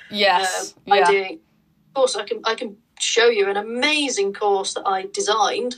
yes. 0.10 0.74
uh, 0.90 0.96
yeah. 0.96 1.08
idea. 1.08 1.30
Of 1.32 1.94
course, 1.94 2.16
I 2.16 2.24
can 2.24 2.42
I 2.44 2.56
can 2.56 2.78
show 3.00 3.28
you 3.28 3.50
an 3.50 3.58
amazing 3.58 4.34
course 4.34 4.74
that 4.74 4.88
I 4.88 5.08
designed, 5.14 5.76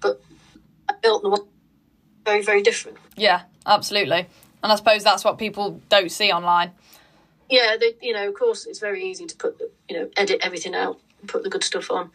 but 0.00 0.20
I 0.88 0.94
built 1.02 1.22
them 1.22 1.32
all 1.32 1.48
very 2.24 2.42
very 2.42 2.62
different. 2.62 2.98
Yeah. 3.16 3.42
Absolutely. 3.66 4.26
And 4.62 4.72
I 4.72 4.76
suppose 4.76 5.04
that's 5.04 5.24
what 5.24 5.38
people 5.38 5.80
don't 5.88 6.10
see 6.10 6.32
online. 6.32 6.72
Yeah, 7.50 7.76
they, 7.78 7.94
you 8.00 8.12
know, 8.12 8.28
of 8.28 8.34
course, 8.34 8.66
it's 8.66 8.78
very 8.78 9.04
easy 9.04 9.26
to 9.26 9.36
put 9.36 9.60
you 9.88 9.98
know 9.98 10.08
edit 10.16 10.40
everything 10.42 10.74
out 10.74 11.00
and 11.20 11.28
put 11.28 11.42
the 11.42 11.50
good 11.50 11.62
stuff 11.62 11.90
on, 11.90 12.10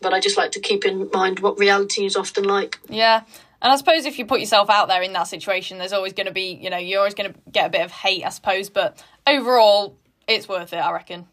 but 0.00 0.12
I 0.12 0.20
just 0.20 0.36
like 0.36 0.52
to 0.52 0.60
keep 0.60 0.84
in 0.84 1.10
mind 1.12 1.40
what 1.40 1.58
reality 1.58 2.04
is 2.04 2.16
often 2.16 2.44
like. 2.44 2.78
Yeah. 2.88 3.22
And 3.60 3.72
I 3.72 3.76
suppose 3.76 4.06
if 4.06 4.18
you 4.18 4.24
put 4.24 4.40
yourself 4.40 4.70
out 4.70 4.88
there 4.88 5.02
in 5.02 5.12
that 5.14 5.24
situation, 5.24 5.78
there's 5.78 5.92
always 5.92 6.12
going 6.12 6.26
to 6.26 6.32
be, 6.32 6.52
you 6.52 6.70
know, 6.70 6.76
you're 6.76 7.00
always 7.00 7.14
going 7.14 7.32
to 7.32 7.38
get 7.50 7.66
a 7.66 7.70
bit 7.70 7.80
of 7.82 7.90
hate, 7.90 8.24
I 8.24 8.28
suppose. 8.28 8.70
But 8.70 9.02
overall, 9.26 9.96
it's 10.28 10.48
worth 10.48 10.72
it, 10.72 10.76
I 10.76 10.92
reckon. 10.92 11.26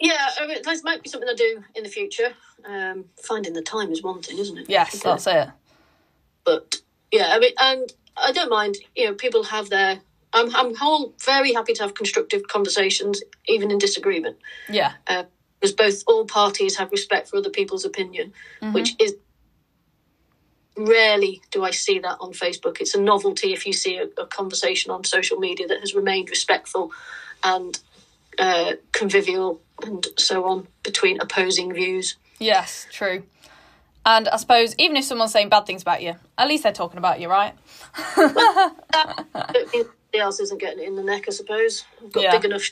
Yeah, 0.00 0.28
I 0.40 0.46
mean, 0.46 0.58
this 0.64 0.82
might 0.82 1.02
be 1.02 1.08
something 1.08 1.28
I 1.28 1.34
do 1.34 1.62
in 1.76 1.84
the 1.84 1.88
future. 1.88 2.34
Um, 2.64 3.04
finding 3.22 3.52
the 3.52 3.62
time 3.62 3.92
is 3.92 4.02
one 4.02 4.20
thing, 4.22 4.38
isn't 4.38 4.58
it? 4.58 4.68
Yes, 4.68 5.00
that's 5.00 5.26
it. 5.26 5.48
But 6.44 6.80
yeah, 7.12 7.28
I 7.30 7.38
mean, 7.38 7.52
and 7.60 7.92
I 8.16 8.32
don't 8.32 8.50
mind. 8.50 8.76
You 8.96 9.06
know, 9.06 9.14
people 9.14 9.44
have 9.44 9.70
their. 9.70 10.00
I'm 10.32 10.54
I'm 10.54 10.74
whole, 10.74 11.14
very 11.24 11.52
happy 11.52 11.74
to 11.74 11.82
have 11.82 11.94
constructive 11.94 12.48
conversations, 12.48 13.22
even 13.46 13.70
in 13.70 13.78
disagreement, 13.78 14.36
Yeah. 14.68 14.94
Because 15.64 15.72
both 15.74 16.04
all 16.06 16.26
parties 16.26 16.76
have 16.76 16.92
respect 16.92 17.28
for 17.28 17.38
other 17.38 17.48
people's 17.48 17.86
opinion, 17.86 18.34
which 18.72 18.94
is 19.00 19.14
rarely 20.76 21.40
do 21.50 21.64
I 21.64 21.70
see 21.70 21.98
that 22.00 22.18
on 22.20 22.32
Facebook. 22.32 22.80
It's 22.80 22.94
a 22.94 23.00
novelty 23.00 23.54
if 23.54 23.64
you 23.64 23.72
see 23.72 23.96
a, 23.96 24.08
a 24.20 24.26
conversation 24.26 24.90
on 24.90 25.04
social 25.04 25.38
media 25.38 25.66
that 25.68 25.80
has 25.80 25.94
remained 25.94 26.28
respectful 26.28 26.92
and 27.42 27.78
uh, 28.38 28.72
convivial 28.92 29.62
and 29.82 30.06
so 30.18 30.44
on 30.44 30.68
between 30.82 31.18
opposing 31.20 31.72
views. 31.72 32.16
Yes, 32.38 32.86
true. 32.92 33.22
And 34.04 34.28
I 34.28 34.36
suppose 34.36 34.74
even 34.76 34.98
if 34.98 35.04
someone's 35.04 35.32
saying 35.32 35.48
bad 35.48 35.64
things 35.64 35.80
about 35.80 36.02
you, 36.02 36.16
at 36.36 36.46
least 36.46 36.64
they're 36.64 36.72
talking 36.72 36.98
about 36.98 37.20
you, 37.20 37.30
right? 37.30 37.54
I 37.94 38.82
don't 39.32 39.70
think 39.70 39.86
anybody 39.86 40.18
else 40.18 40.40
isn't 40.40 40.60
getting 40.60 40.80
it 40.80 40.88
in 40.88 40.94
the 40.94 41.02
neck, 41.02 41.24
I 41.26 41.30
suppose. 41.30 41.86
I've 42.02 42.12
got 42.12 42.24
Yeah. 42.24 42.32
big 42.32 42.44
enough 42.44 42.64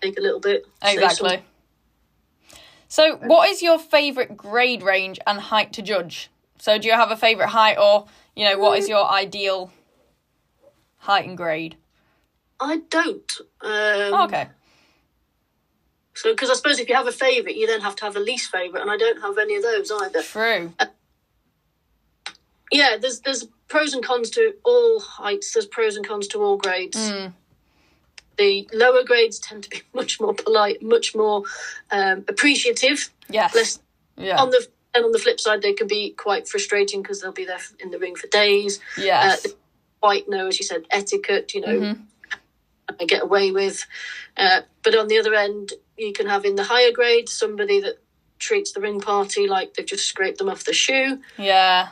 take 0.00 0.18
a 0.18 0.22
little 0.22 0.40
bit. 0.40 0.66
Exactly. 0.82 1.42
So, 2.92 3.16
what 3.16 3.48
is 3.48 3.62
your 3.62 3.78
favourite 3.78 4.36
grade 4.36 4.82
range 4.82 5.18
and 5.26 5.40
height 5.40 5.72
to 5.72 5.80
judge? 5.80 6.28
So, 6.58 6.76
do 6.76 6.88
you 6.88 6.92
have 6.92 7.10
a 7.10 7.16
favourite 7.16 7.48
height, 7.48 7.78
or 7.78 8.04
you 8.36 8.44
know, 8.44 8.58
what 8.58 8.78
is 8.78 8.86
your 8.86 9.10
ideal 9.10 9.72
height 10.98 11.26
and 11.26 11.34
grade? 11.34 11.76
I 12.60 12.82
don't. 12.90 13.32
Um, 13.62 14.24
Okay. 14.24 14.46
So, 16.12 16.34
because 16.34 16.50
I 16.50 16.52
suppose 16.52 16.80
if 16.80 16.90
you 16.90 16.94
have 16.94 17.06
a 17.06 17.12
favourite, 17.12 17.56
you 17.56 17.66
then 17.66 17.80
have 17.80 17.96
to 17.96 18.04
have 18.04 18.14
a 18.14 18.20
least 18.20 18.52
favourite, 18.52 18.82
and 18.82 18.90
I 18.90 18.98
don't 18.98 19.22
have 19.22 19.38
any 19.38 19.56
of 19.56 19.62
those 19.62 19.90
either. 19.90 20.22
True. 20.22 20.74
Yeah, 22.70 22.98
there's 23.00 23.20
there's 23.20 23.48
pros 23.68 23.94
and 23.94 24.04
cons 24.04 24.28
to 24.32 24.52
all 24.66 25.00
heights. 25.00 25.54
There's 25.54 25.64
pros 25.64 25.96
and 25.96 26.06
cons 26.06 26.28
to 26.28 26.42
all 26.42 26.58
grades. 26.58 27.10
Mm. 27.10 27.32
The 28.38 28.68
lower 28.72 29.04
grades 29.04 29.38
tend 29.38 29.64
to 29.64 29.70
be 29.70 29.82
much 29.94 30.20
more 30.20 30.34
polite, 30.34 30.82
much 30.82 31.14
more 31.14 31.44
um, 31.90 32.24
appreciative. 32.28 33.10
Yes. 33.28 33.54
Less 33.54 33.78
yeah. 34.16 34.40
on 34.40 34.50
the 34.50 34.66
and 34.94 35.04
on 35.06 35.12
the 35.12 35.18
flip 35.18 35.40
side, 35.40 35.62
they 35.62 35.72
can 35.72 35.86
be 35.86 36.10
quite 36.10 36.46
frustrating 36.46 37.00
because 37.00 37.20
they'll 37.22 37.32
be 37.32 37.46
there 37.46 37.60
in 37.80 37.90
the 37.90 37.98
ring 37.98 38.14
for 38.14 38.26
days. 38.28 38.78
yes. 38.98 39.46
Uh, 39.46 39.48
quite 40.02 40.28
know, 40.28 40.48
as 40.48 40.58
you 40.58 40.64
said, 40.66 40.84
etiquette. 40.90 41.54
You 41.54 41.60
know, 41.62 41.68
Mhm. 41.80 42.02
I 43.00 43.04
get 43.06 43.22
away 43.22 43.52
with. 43.52 43.86
Uh, 44.36 44.62
but 44.82 44.94
on 44.94 45.08
the 45.08 45.18
other 45.18 45.34
end, 45.34 45.72
you 45.96 46.12
can 46.12 46.26
have 46.26 46.44
in 46.44 46.56
the 46.56 46.64
higher 46.64 46.90
grades 46.92 47.32
somebody 47.32 47.80
that 47.80 47.98
treats 48.38 48.72
the 48.72 48.80
ring 48.80 49.00
party 49.00 49.46
like 49.46 49.74
they've 49.74 49.86
just 49.86 50.04
scraped 50.06 50.38
them 50.38 50.48
off 50.50 50.64
the 50.64 50.72
shoe. 50.72 51.20
yeah. 51.38 51.88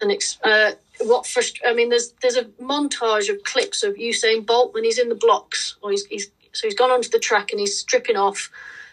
And 0.00 0.12
ex- 0.12 0.38
uh, 0.44 0.72
what 1.00 1.24
frust- 1.24 1.60
I 1.66 1.72
mean, 1.74 1.88
there's 1.90 2.12
there's 2.22 2.36
a 2.36 2.44
montage 2.60 3.28
of 3.28 3.42
clips 3.44 3.82
of 3.82 3.94
Usain 3.94 4.44
Bolt 4.46 4.72
when 4.74 4.84
he's 4.84 4.98
in 4.98 5.08
the 5.08 5.14
blocks, 5.14 5.76
or 5.82 5.90
he's, 5.90 6.06
he's 6.06 6.30
so 6.52 6.66
he's 6.66 6.74
gone 6.74 6.90
onto 6.90 7.10
the 7.10 7.18
track 7.18 7.50
and 7.50 7.60
he's 7.60 7.78
stripping 7.78 8.16
off, 8.16 8.50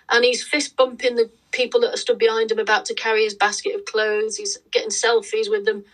and 0.10 0.24
he's 0.26 0.44
fist 0.44 0.76
bumping 0.76 1.16
the 1.16 1.30
people 1.52 1.80
that 1.82 1.94
are 1.94 1.98
stood 1.98 2.18
behind 2.18 2.52
him 2.52 2.60
about 2.60 2.86
to 2.86 2.94
carry 2.94 3.24
his 3.24 3.34
basket 3.36 3.76
of 3.76 3.86
clothes. 3.86 4.38
He's 4.38 4.58
getting 4.72 4.90
selfies 4.90 5.50
with 5.50 5.66
them, 5.66 5.86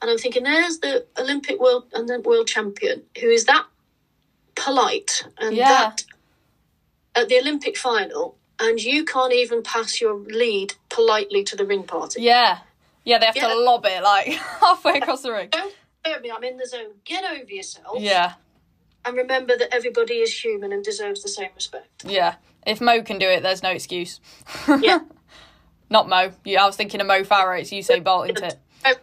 and 0.00 0.10
I'm 0.10 0.18
thinking, 0.18 0.44
there's 0.44 0.78
the 0.78 1.04
Olympic 1.18 1.60
world 1.60 1.84
and 1.92 2.08
the 2.08 2.20
world 2.20 2.46
champion 2.48 3.02
who 3.20 3.28
is 3.28 3.44
that 3.46 3.66
polite 4.54 5.24
and 5.38 5.54
Yeah. 5.56 5.68
that 5.68 6.04
at 7.14 7.28
the 7.28 7.38
Olympic 7.38 7.76
final, 7.76 8.36
and 8.58 8.80
you 8.80 9.04
can't 9.04 9.32
even 9.32 9.62
pass 9.62 10.00
your 10.00 10.14
lead 10.14 10.74
politely 10.88 11.44
to 11.44 11.56
the 11.56 11.64
ring 11.66 11.82
party. 11.82 12.22
Yeah. 12.22 12.58
Yeah, 13.08 13.18
they 13.18 13.26
have 13.26 13.36
Yeah. 13.36 13.48
to 13.48 13.58
lob 13.58 13.86
it 13.86 14.02
like 14.02 14.26
halfway 14.60 14.98
across 14.98 15.22
the 15.22 15.32
ring. 15.32 15.48
Don't 15.50 16.22
me. 16.22 16.30
I'm 16.30 16.44
in 16.44 16.56
the 16.56 16.66
zone. 16.66 16.92
Get 17.04 17.24
over 17.24 17.50
yourself. 17.50 17.98
Yeah. 18.00 18.34
and 19.04 19.16
remember 19.16 19.56
that 19.56 19.74
everybody 19.74 20.14
is 20.14 20.32
human 20.44 20.72
and 20.72 20.84
deserves 20.84 21.22
the 21.22 21.28
same 21.28 21.50
respect. 21.54 22.04
Yeah. 22.04 22.34
If 22.66 22.80
Mo 22.80 23.02
can 23.02 23.18
do 23.18 23.26
it, 23.28 23.42
there's 23.42 23.62
no 23.62 23.70
excuse. 23.70 24.20
Yeah. 24.80 25.00
Not 25.90 26.08
Mo. 26.08 26.32
Yeah, 26.44 26.62
I 26.64 26.66
was 26.66 26.76
thinking 26.76 27.00
of 27.00 27.06
Mo 27.06 27.22
Farah. 27.22 27.58
It's 27.60 27.70
Usain 27.70 28.04
Bolt, 28.04 28.30
isn't 28.30 28.44
it? 28.44 28.58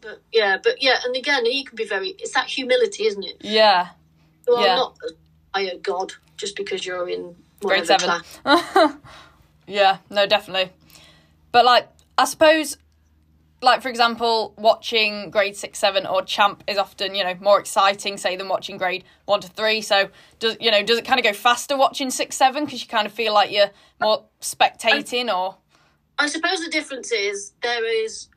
But 0.00 0.20
yeah, 0.32 0.58
but 0.62 0.80
yeah, 0.80 0.98
and 1.04 1.16
again, 1.16 1.44
he 1.44 1.64
can 1.64 1.74
be 1.74 1.84
very. 1.84 2.10
It's 2.10 2.32
that 2.32 2.46
humility, 2.46 3.06
isn't 3.06 3.24
it? 3.24 3.38
Yeah. 3.40 3.88
You 4.46 4.54
are 4.54 4.64
Yeah. 4.64 4.74
not 4.76 4.96
a 5.56 5.76
god 5.78 6.12
just 6.36 6.54
because 6.56 6.86
you're 6.86 7.08
in 7.08 7.34
Grade 7.60 7.84
seven. 7.86 8.22
Yeah, 9.66 9.98
no, 10.10 10.26
definitely. 10.26 10.70
But 11.50 11.64
like, 11.64 11.88
I 12.16 12.24
suppose, 12.26 12.76
like 13.64 13.82
for 13.82 13.88
example, 13.88 14.54
watching 14.56 15.30
grade 15.30 15.56
six, 15.56 15.78
seven, 15.78 16.06
or 16.06 16.22
champ 16.22 16.62
is 16.66 16.78
often 16.78 17.14
you 17.14 17.24
know 17.24 17.34
more 17.40 17.58
exciting, 17.58 18.16
say, 18.16 18.36
than 18.36 18.48
watching 18.48 18.76
grade 18.76 19.04
one 19.24 19.40
to 19.40 19.48
three. 19.48 19.80
So 19.80 20.08
does 20.38 20.56
you 20.60 20.70
know 20.70 20.82
does 20.82 20.98
it 20.98 21.04
kind 21.04 21.18
of 21.18 21.24
go 21.24 21.32
faster 21.32 21.76
watching 21.76 22.10
six, 22.10 22.36
seven 22.36 22.64
because 22.64 22.82
you 22.82 22.88
kind 22.88 23.06
of 23.06 23.12
feel 23.12 23.34
like 23.34 23.50
you're 23.50 23.70
more 24.00 24.24
spectating 24.40 25.34
or 25.34 25.56
I 26.18 26.28
suppose 26.28 26.60
the 26.60 26.70
difference 26.70 27.10
is 27.10 27.52
there 27.62 27.84
is 28.04 28.28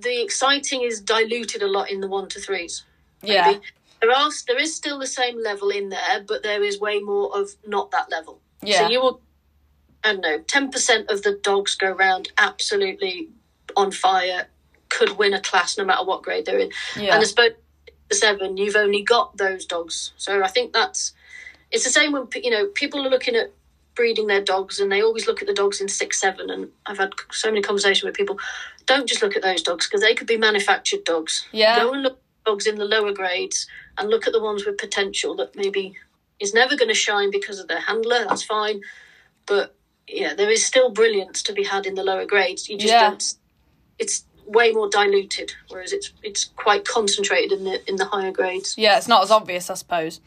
the 0.00 0.22
exciting 0.22 0.82
is 0.82 1.00
diluted 1.00 1.62
a 1.62 1.68
lot 1.68 1.90
in 1.90 2.00
the 2.00 2.08
one 2.08 2.28
to 2.28 2.40
threes. 2.40 2.84
yeah. 3.22 3.58
There 4.00 4.10
are 4.10 4.30
there 4.48 4.58
is 4.58 4.74
still 4.74 4.98
the 4.98 5.06
same 5.06 5.40
level 5.40 5.68
in 5.70 5.90
there, 5.90 6.24
but 6.26 6.42
there 6.42 6.64
is 6.64 6.80
way 6.80 6.98
more 6.98 7.38
of 7.38 7.50
not 7.64 7.92
that 7.92 8.10
level. 8.10 8.40
Yeah. 8.60 8.78
So 8.78 8.90
you 8.90 9.00
will, 9.00 9.20
I 10.02 10.14
don't 10.14 10.22
know, 10.22 10.38
ten 10.40 10.70
percent 10.70 11.08
of 11.08 11.22
the 11.22 11.38
dogs 11.40 11.76
go 11.76 11.92
round 11.92 12.32
absolutely 12.36 13.28
on 13.76 13.90
fire, 13.92 14.46
could 14.88 15.16
win 15.18 15.32
a 15.34 15.40
class 15.40 15.78
no 15.78 15.84
matter 15.84 16.04
what 16.04 16.22
grade 16.22 16.44
they're 16.46 16.58
in. 16.58 16.70
yeah, 16.96 17.14
And 17.14 17.22
I 17.22 17.24
suppose 17.24 17.52
the 18.08 18.14
seven, 18.16 18.56
you've 18.56 18.76
only 18.76 19.02
got 19.02 19.36
those 19.36 19.64
dogs. 19.66 20.12
So 20.16 20.42
I 20.42 20.48
think 20.48 20.72
that's 20.72 21.12
it's 21.70 21.84
the 21.84 21.90
same 21.90 22.12
when 22.12 22.28
you 22.34 22.50
know 22.50 22.66
people 22.66 23.04
are 23.06 23.08
looking 23.10 23.34
at 23.34 23.52
breeding 23.94 24.26
their 24.26 24.42
dogs 24.42 24.80
and 24.80 24.90
they 24.90 25.02
always 25.02 25.26
look 25.26 25.40
at 25.42 25.48
the 25.48 25.54
dogs 25.54 25.80
in 25.80 25.88
six, 25.88 26.20
seven. 26.20 26.50
And 26.50 26.68
I've 26.86 26.98
had 26.98 27.12
so 27.30 27.48
many 27.50 27.62
conversations 27.62 28.04
with 28.04 28.14
people. 28.14 28.38
Don't 28.86 29.06
just 29.08 29.22
look 29.22 29.36
at 29.36 29.42
those 29.42 29.62
dogs 29.62 29.86
because 29.86 30.00
they 30.02 30.14
could 30.14 30.26
be 30.26 30.36
manufactured 30.36 31.04
dogs. 31.04 31.46
Yeah. 31.52 31.78
Go 31.78 31.92
and 31.92 32.02
look 32.02 32.14
at 32.14 32.44
dogs 32.44 32.66
in 32.66 32.76
the 32.76 32.84
lower 32.84 33.12
grades 33.12 33.66
and 33.98 34.08
look 34.10 34.26
at 34.26 34.32
the 34.32 34.42
ones 34.42 34.64
with 34.66 34.76
potential 34.78 35.34
that 35.36 35.54
maybe 35.56 35.94
is 36.40 36.52
never 36.54 36.76
going 36.76 36.88
to 36.88 36.94
shine 36.94 37.30
because 37.30 37.58
of 37.58 37.68
their 37.68 37.80
handler. 37.80 38.24
That's 38.28 38.42
fine, 38.42 38.80
but 39.46 39.74
yeah, 40.08 40.34
there 40.34 40.50
is 40.50 40.64
still 40.66 40.90
brilliance 40.90 41.42
to 41.44 41.52
be 41.52 41.62
had 41.62 41.86
in 41.86 41.94
the 41.94 42.02
lower 42.02 42.26
grades. 42.26 42.68
You 42.68 42.76
just 42.76 42.92
Yeah. 42.92 43.10
don't. 43.10 43.34
It's 44.02 44.24
way 44.46 44.72
more 44.72 44.88
diluted, 44.88 45.52
whereas 45.68 45.92
it's 45.92 46.12
it's 46.22 46.44
quite 46.56 46.84
concentrated 46.84 47.52
in 47.52 47.64
the 47.64 47.88
in 47.88 47.96
the 47.96 48.04
higher 48.04 48.32
grades. 48.32 48.74
yeah. 48.76 48.98
It's 48.98 49.08
not 49.08 49.22
as 49.22 49.30
obvious, 49.30 49.70
I 49.70 49.74
suppose. 49.74 50.20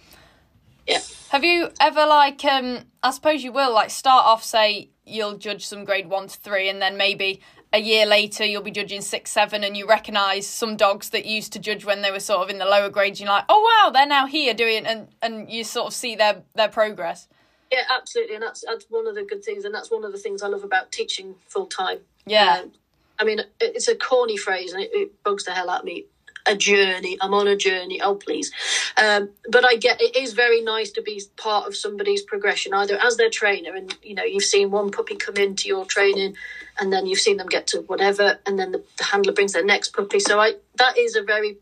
Yeah. 0.88 1.02
Have 1.30 1.44
you 1.44 1.70
ever 1.80 2.06
like 2.06 2.46
um 2.46 2.86
I 3.04 3.12
suppose 3.12 3.44
you 3.44 3.52
will 3.52 3.74
like 3.74 3.90
start 3.90 4.26
off 4.26 4.44
say 4.44 4.90
you'll 5.06 5.38
judge 5.38 5.66
some 5.68 5.84
grade 5.84 6.08
1 6.08 6.28
to 6.30 6.38
3 6.40 6.70
and 6.70 6.82
then 6.82 6.98
maybe 6.98 7.42
a 7.74 7.80
year 7.80 8.06
later 8.06 8.46
you'll 8.46 8.62
be 8.62 8.72
judging 8.72 9.02
6 9.02 9.32
7 9.32 9.64
and 9.64 9.76
you 9.76 9.88
recognize 9.88 10.48
some 10.48 10.78
dogs 10.78 11.10
that 11.10 11.26
you 11.26 11.36
used 11.36 11.54
to 11.54 11.60
judge 11.60 11.86
when 11.86 12.02
they 12.02 12.12
were 12.12 12.20
sort 12.20 12.42
of 12.42 12.50
in 12.50 12.60
the 12.60 12.66
lower 12.66 12.90
grades 12.90 13.20
you're 13.20 13.30
like 13.30 13.46
oh 13.50 13.62
wow 13.68 13.92
they're 13.92 14.08
now 14.08 14.26
here 14.26 14.54
doing 14.54 14.86
and 14.86 15.08
and 15.22 15.50
you 15.52 15.64
sort 15.64 15.88
of 15.88 15.94
see 15.94 16.16
their 16.16 16.44
their 16.56 16.70
progress. 16.70 17.28
Yeah, 17.72 17.82
absolutely, 17.90 18.36
and 18.36 18.44
that's 18.44 18.64
that's 18.66 18.86
one 18.90 19.08
of 19.08 19.16
the 19.16 19.24
good 19.24 19.44
things, 19.44 19.66
and 19.66 19.74
that's 19.74 19.90
one 19.90 20.06
of 20.06 20.12
the 20.12 20.20
things 20.20 20.44
I 20.44 20.48
love 20.48 20.64
about 20.64 20.92
teaching 20.92 21.36
full 21.48 21.66
time. 21.66 22.00
Yeah. 22.26 22.62
Um, 22.64 22.72
I 23.20 23.24
mean, 23.24 23.42
it's 23.60 23.88
a 23.88 23.96
corny 23.96 24.38
phrase, 24.38 24.74
and 24.74 24.82
it, 24.82 24.92
it 24.94 25.24
bugs 25.24 25.46
the 25.46 25.52
hell 25.52 25.70
out 25.70 25.82
of 25.82 25.86
me. 25.86 26.06
A 26.48 26.56
journey. 26.56 27.18
I'm 27.22 27.34
on 27.34 27.48
a 27.48 27.56
journey. 27.56 28.00
Oh, 28.04 28.14
please. 28.14 28.52
Um, 28.98 29.32
but 29.50 29.66
I 29.66 29.78
get 29.78 30.00
it 30.00 30.16
is 30.16 30.34
very 30.34 30.62
nice 30.62 30.92
to 30.92 31.02
be 31.02 31.20
part 31.38 31.68
of 31.68 31.76
somebody's 31.76 32.22
progression, 32.22 32.72
either 32.72 33.00
as 33.04 33.18
their 33.18 33.32
trainer, 33.32 33.74
and 33.74 33.98
you 34.04 34.14
know 34.14 34.24
you've 34.24 34.44
seen 34.44 34.70
one 34.70 34.92
puppy 34.92 35.16
come 35.16 35.38
into 35.38 35.68
your 35.68 35.86
training, 35.86 36.36
and 36.78 36.94
then 36.94 37.08
you've 37.08 37.20
seen 37.20 37.38
them 37.38 37.48
get 37.48 37.66
to 37.68 37.80
whatever, 37.82 38.38
and 38.46 38.60
then 38.60 38.72
the, 38.74 38.84
the 38.98 39.06
handler 39.06 39.34
brings 39.34 39.54
their 39.54 39.66
next 39.66 39.96
puppy. 39.96 40.20
So 40.20 40.40
I 40.40 40.54
that 40.76 41.00
is 41.00 41.16
a 41.16 41.24
very 41.24 41.58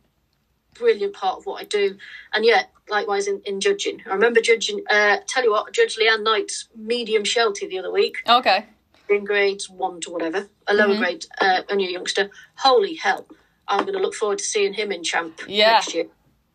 brilliant 0.73 1.13
part 1.13 1.37
of 1.37 1.45
what 1.45 1.61
I 1.61 1.65
do. 1.65 1.97
And 2.33 2.43
yet, 2.43 2.69
likewise 2.89 3.27
in, 3.27 3.41
in 3.45 3.59
judging. 3.61 4.01
I 4.09 4.13
remember 4.13 4.41
judging, 4.41 4.83
uh, 4.89 5.17
tell 5.27 5.43
you 5.43 5.51
what, 5.51 5.67
I 5.67 5.71
judged 5.71 5.99
Leanne 5.99 6.23
Knight's 6.23 6.67
medium 6.75 7.23
Sheltie 7.23 7.67
the 7.67 7.79
other 7.79 7.91
week 7.91 8.17
Okay. 8.27 8.65
In 9.13 9.25
grades 9.25 9.69
one 9.69 10.01
to 10.01 10.11
whatever, 10.11 10.47
a 10.67 10.73
lower 10.73 10.95
grade, 10.97 11.25
uh, 11.39 11.61
a 11.69 11.75
youngster. 11.77 12.29
Holy 12.55 12.95
hell. 12.95 13.25
I'm 13.67 13.81
going 13.81 13.93
to 13.93 13.99
look 13.99 14.13
forward 14.13 14.39
to 14.39 14.43
seeing 14.43 14.73
him 14.73 14.91
in 14.91 15.03
Champ 15.03 15.41
Yeah. 15.47 15.73
next 15.73 15.93
year. 15.93 16.07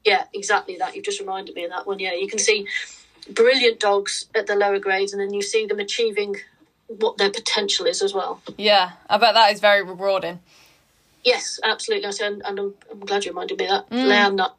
Yeah, 0.05 0.25
exactly 0.35 0.77
that. 0.79 0.95
You've 0.95 1.05
just 1.05 1.21
reminded 1.21 1.55
me 1.55 1.65
of 1.65 1.71
that 1.71 1.87
one. 1.87 1.99
Yeah, 1.99 2.15
you 2.15 2.29
can 2.29 2.39
see 2.39 2.67
brilliant 3.31 3.81
dogs 3.81 4.27
at 4.35 4.47
the 4.47 4.55
lower 4.57 4.79
grades, 4.79 5.13
and 5.13 5.21
then 5.21 5.33
you 5.33 5.43
see 5.43 5.67
them 5.67 5.81
achieving 5.81 6.37
what 6.87 7.19
their 7.19 7.31
potential 7.31 7.87
is 7.87 8.03
as 8.03 8.15
well. 8.15 8.41
Yeah. 8.57 8.93
I 9.09 9.19
bet 9.19 9.35
that 9.35 9.53
is 9.53 9.61
very 9.61 9.83
rewarding. 9.83 10.41
Yes, 11.25 11.61
absolutely. 11.63 12.07
I 12.07 12.11
said, 12.11 12.41
and 12.45 12.59
I'm, 12.59 12.75
I'm 12.91 13.01
glad 13.01 13.25
you 13.25 13.33
reminded 13.33 13.59
me 13.59 13.67
of 13.67 13.71
that. 13.71 13.91
Leanne, 13.91 14.37
not, 14.37 14.57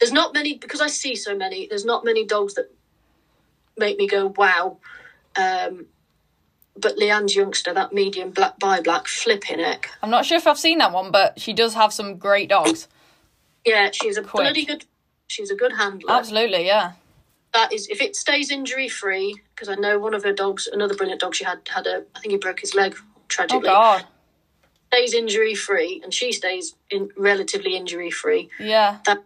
there's 0.00 0.12
not 0.12 0.32
many 0.32 0.56
because 0.56 0.80
I 0.80 0.86
see 0.86 1.16
so 1.16 1.36
many. 1.36 1.66
There's 1.66 1.84
not 1.84 2.04
many 2.04 2.24
dogs 2.24 2.54
that 2.54 2.70
make 3.76 3.98
me 3.98 4.06
go 4.06 4.26
wow. 4.28 4.78
Um, 5.36 5.86
but 6.78 6.96
Leanne's 6.96 7.34
youngster, 7.36 7.72
that 7.74 7.92
medium 7.92 8.30
black 8.30 8.58
by 8.58 8.80
black, 8.80 9.06
flipping 9.08 9.58
heck. 9.58 9.90
I'm 10.02 10.10
not 10.10 10.24
sure 10.26 10.36
if 10.38 10.46
I've 10.46 10.58
seen 10.58 10.78
that 10.78 10.92
one 10.92 11.10
but 11.10 11.40
she 11.40 11.52
does 11.52 11.74
have 11.74 11.92
some 11.92 12.16
great 12.18 12.48
dogs. 12.48 12.88
Yeah, 13.64 13.90
she's 13.92 14.16
a 14.16 14.22
Quick. 14.22 14.44
bloody 14.44 14.64
good. 14.64 14.84
She's 15.28 15.50
a 15.50 15.56
good 15.56 15.72
handler. 15.72 16.12
Absolutely, 16.12 16.66
yeah. 16.66 16.92
That 17.52 17.72
is, 17.72 17.88
if 17.88 18.00
it 18.00 18.14
stays 18.14 18.50
injury 18.50 18.88
free, 18.88 19.34
because 19.54 19.68
I 19.68 19.74
know 19.74 19.98
one 19.98 20.14
of 20.14 20.22
her 20.24 20.32
dogs, 20.32 20.68
another 20.70 20.94
brilliant 20.94 21.20
dog 21.20 21.34
she 21.34 21.44
had, 21.44 21.60
had 21.68 21.86
a, 21.86 22.04
I 22.14 22.20
think 22.20 22.32
he 22.32 22.36
broke 22.38 22.60
his 22.60 22.74
leg 22.74 22.94
Oh 22.96 23.02
tragically. 23.28 23.62
god. 23.68 24.04
Stays 24.92 25.14
injury 25.14 25.54
free, 25.54 26.00
and 26.04 26.14
she 26.14 26.30
stays 26.32 26.74
in 26.90 27.10
relatively 27.16 27.74
injury 27.76 28.10
free. 28.10 28.50
Yeah. 28.60 28.98
That 29.04 29.24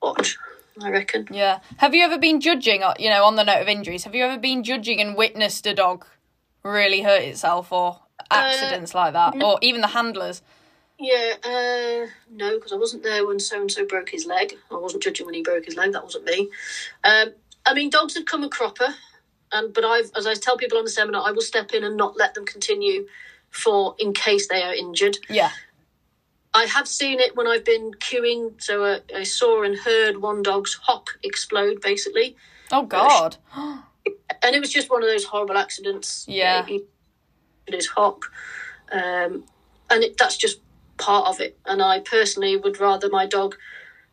watch, 0.00 0.38
I 0.80 0.90
reckon. 0.90 1.28
Yeah. 1.30 1.58
Have 1.76 1.94
you 1.94 2.04
ever 2.04 2.16
been 2.18 2.40
judging, 2.40 2.82
uh, 2.82 2.94
you 2.98 3.10
know, 3.10 3.24
on 3.24 3.36
the 3.36 3.44
note 3.44 3.60
of 3.60 3.68
injuries, 3.68 4.04
have 4.04 4.14
you 4.14 4.24
ever 4.24 4.38
been 4.38 4.62
judging 4.64 5.00
and 5.00 5.14
witnessed 5.16 5.66
a 5.66 5.74
dog 5.74 6.06
really 6.68 7.02
hurt 7.02 7.22
itself 7.22 7.72
or 7.72 8.00
accidents 8.30 8.94
like 8.94 9.12
that? 9.14 9.42
Or 9.42 9.58
even 9.62 9.80
the 9.80 9.88
handlers? 9.88 10.42
Yeah, 10.98 11.34
uh, 11.44 12.10
no, 12.30 12.56
because 12.56 12.72
I 12.72 12.76
wasn't 12.76 13.04
there 13.04 13.24
when 13.26 13.38
so 13.38 13.60
and 13.60 13.70
so 13.70 13.86
broke 13.86 14.10
his 14.10 14.26
leg. 14.26 14.54
I 14.70 14.76
wasn't 14.76 15.02
judging 15.02 15.26
when 15.26 15.34
he 15.34 15.42
broke 15.42 15.64
his 15.64 15.76
leg. 15.76 15.92
That 15.92 16.02
wasn't 16.02 16.24
me. 16.24 16.50
Um, 17.04 17.28
I 17.64 17.74
mean, 17.74 17.90
dogs 17.90 18.16
have 18.16 18.26
come 18.26 18.42
a 18.42 18.48
cropper, 18.48 18.94
and 19.52 19.72
but 19.72 19.84
I've, 19.84 20.10
as 20.16 20.26
I 20.26 20.34
tell 20.34 20.56
people 20.56 20.76
on 20.76 20.84
the 20.84 20.90
seminar, 20.90 21.22
I 21.24 21.30
will 21.30 21.42
step 21.42 21.72
in 21.72 21.84
and 21.84 21.96
not 21.96 22.16
let 22.16 22.34
them 22.34 22.44
continue 22.44 23.06
for 23.50 23.94
in 23.98 24.12
case 24.12 24.48
they 24.48 24.62
are 24.62 24.74
injured. 24.74 25.18
Yeah. 25.28 25.50
I 26.52 26.64
have 26.64 26.88
seen 26.88 27.20
it 27.20 27.36
when 27.36 27.46
I've 27.46 27.64
been 27.64 27.92
queuing. 27.92 28.60
So 28.60 28.82
uh, 28.82 28.98
I 29.14 29.22
saw 29.22 29.62
and 29.62 29.78
heard 29.78 30.16
one 30.16 30.42
dog's 30.42 30.74
hock 30.74 31.10
explode, 31.22 31.80
basically, 31.80 32.36
Oh 32.72 32.82
god. 32.82 33.36
and 34.42 34.54
it 34.54 34.60
was 34.60 34.70
just 34.70 34.90
one 34.90 35.02
of 35.02 35.08
those 35.08 35.24
horrible 35.24 35.56
accidents. 35.56 36.24
Yeah. 36.28 36.64
he 36.64 36.82
his 37.66 37.86
hock, 37.86 38.24
um, 38.90 39.44
and 39.90 40.02
it, 40.04 40.16
that's 40.16 40.36
just 40.36 40.60
part 40.96 41.28
of 41.28 41.40
it. 41.40 41.58
And 41.66 41.82
I 41.82 42.00
personally 42.00 42.56
would 42.56 42.80
rather 42.80 43.08
my 43.08 43.26
dog 43.26 43.56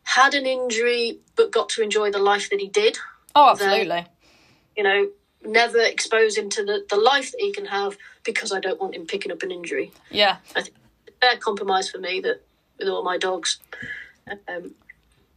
had 0.02 0.34
an 0.34 0.46
injury 0.46 1.18
but 1.34 1.50
got 1.50 1.68
to 1.70 1.82
enjoy 1.82 2.10
the 2.10 2.18
life 2.18 2.50
that 2.50 2.60
he 2.60 2.68
did. 2.68 2.98
Oh, 3.34 3.50
absolutely. 3.50 4.06
you 4.76 4.82
know, 4.82 5.08
never 5.44 5.80
expose 5.80 6.36
him 6.36 6.48
to 6.50 6.64
the, 6.64 6.86
the 6.88 6.96
life 6.96 7.32
that 7.32 7.40
he 7.40 7.52
can 7.52 7.66
have 7.66 7.96
because 8.24 8.52
I 8.52 8.60
don't 8.60 8.80
want 8.80 8.94
him 8.94 9.06
picking 9.06 9.32
up 9.32 9.42
an 9.42 9.50
injury. 9.50 9.92
Yeah. 10.10 10.36
I 10.54 10.62
think 10.62 10.76
a 11.08 11.12
fair 11.20 11.36
compromise 11.38 11.90
for 11.90 11.98
me 11.98 12.20
that 12.20 12.42
with 12.78 12.88
all 12.88 13.02
my 13.02 13.18
dogs. 13.18 13.58
Um, 14.48 14.74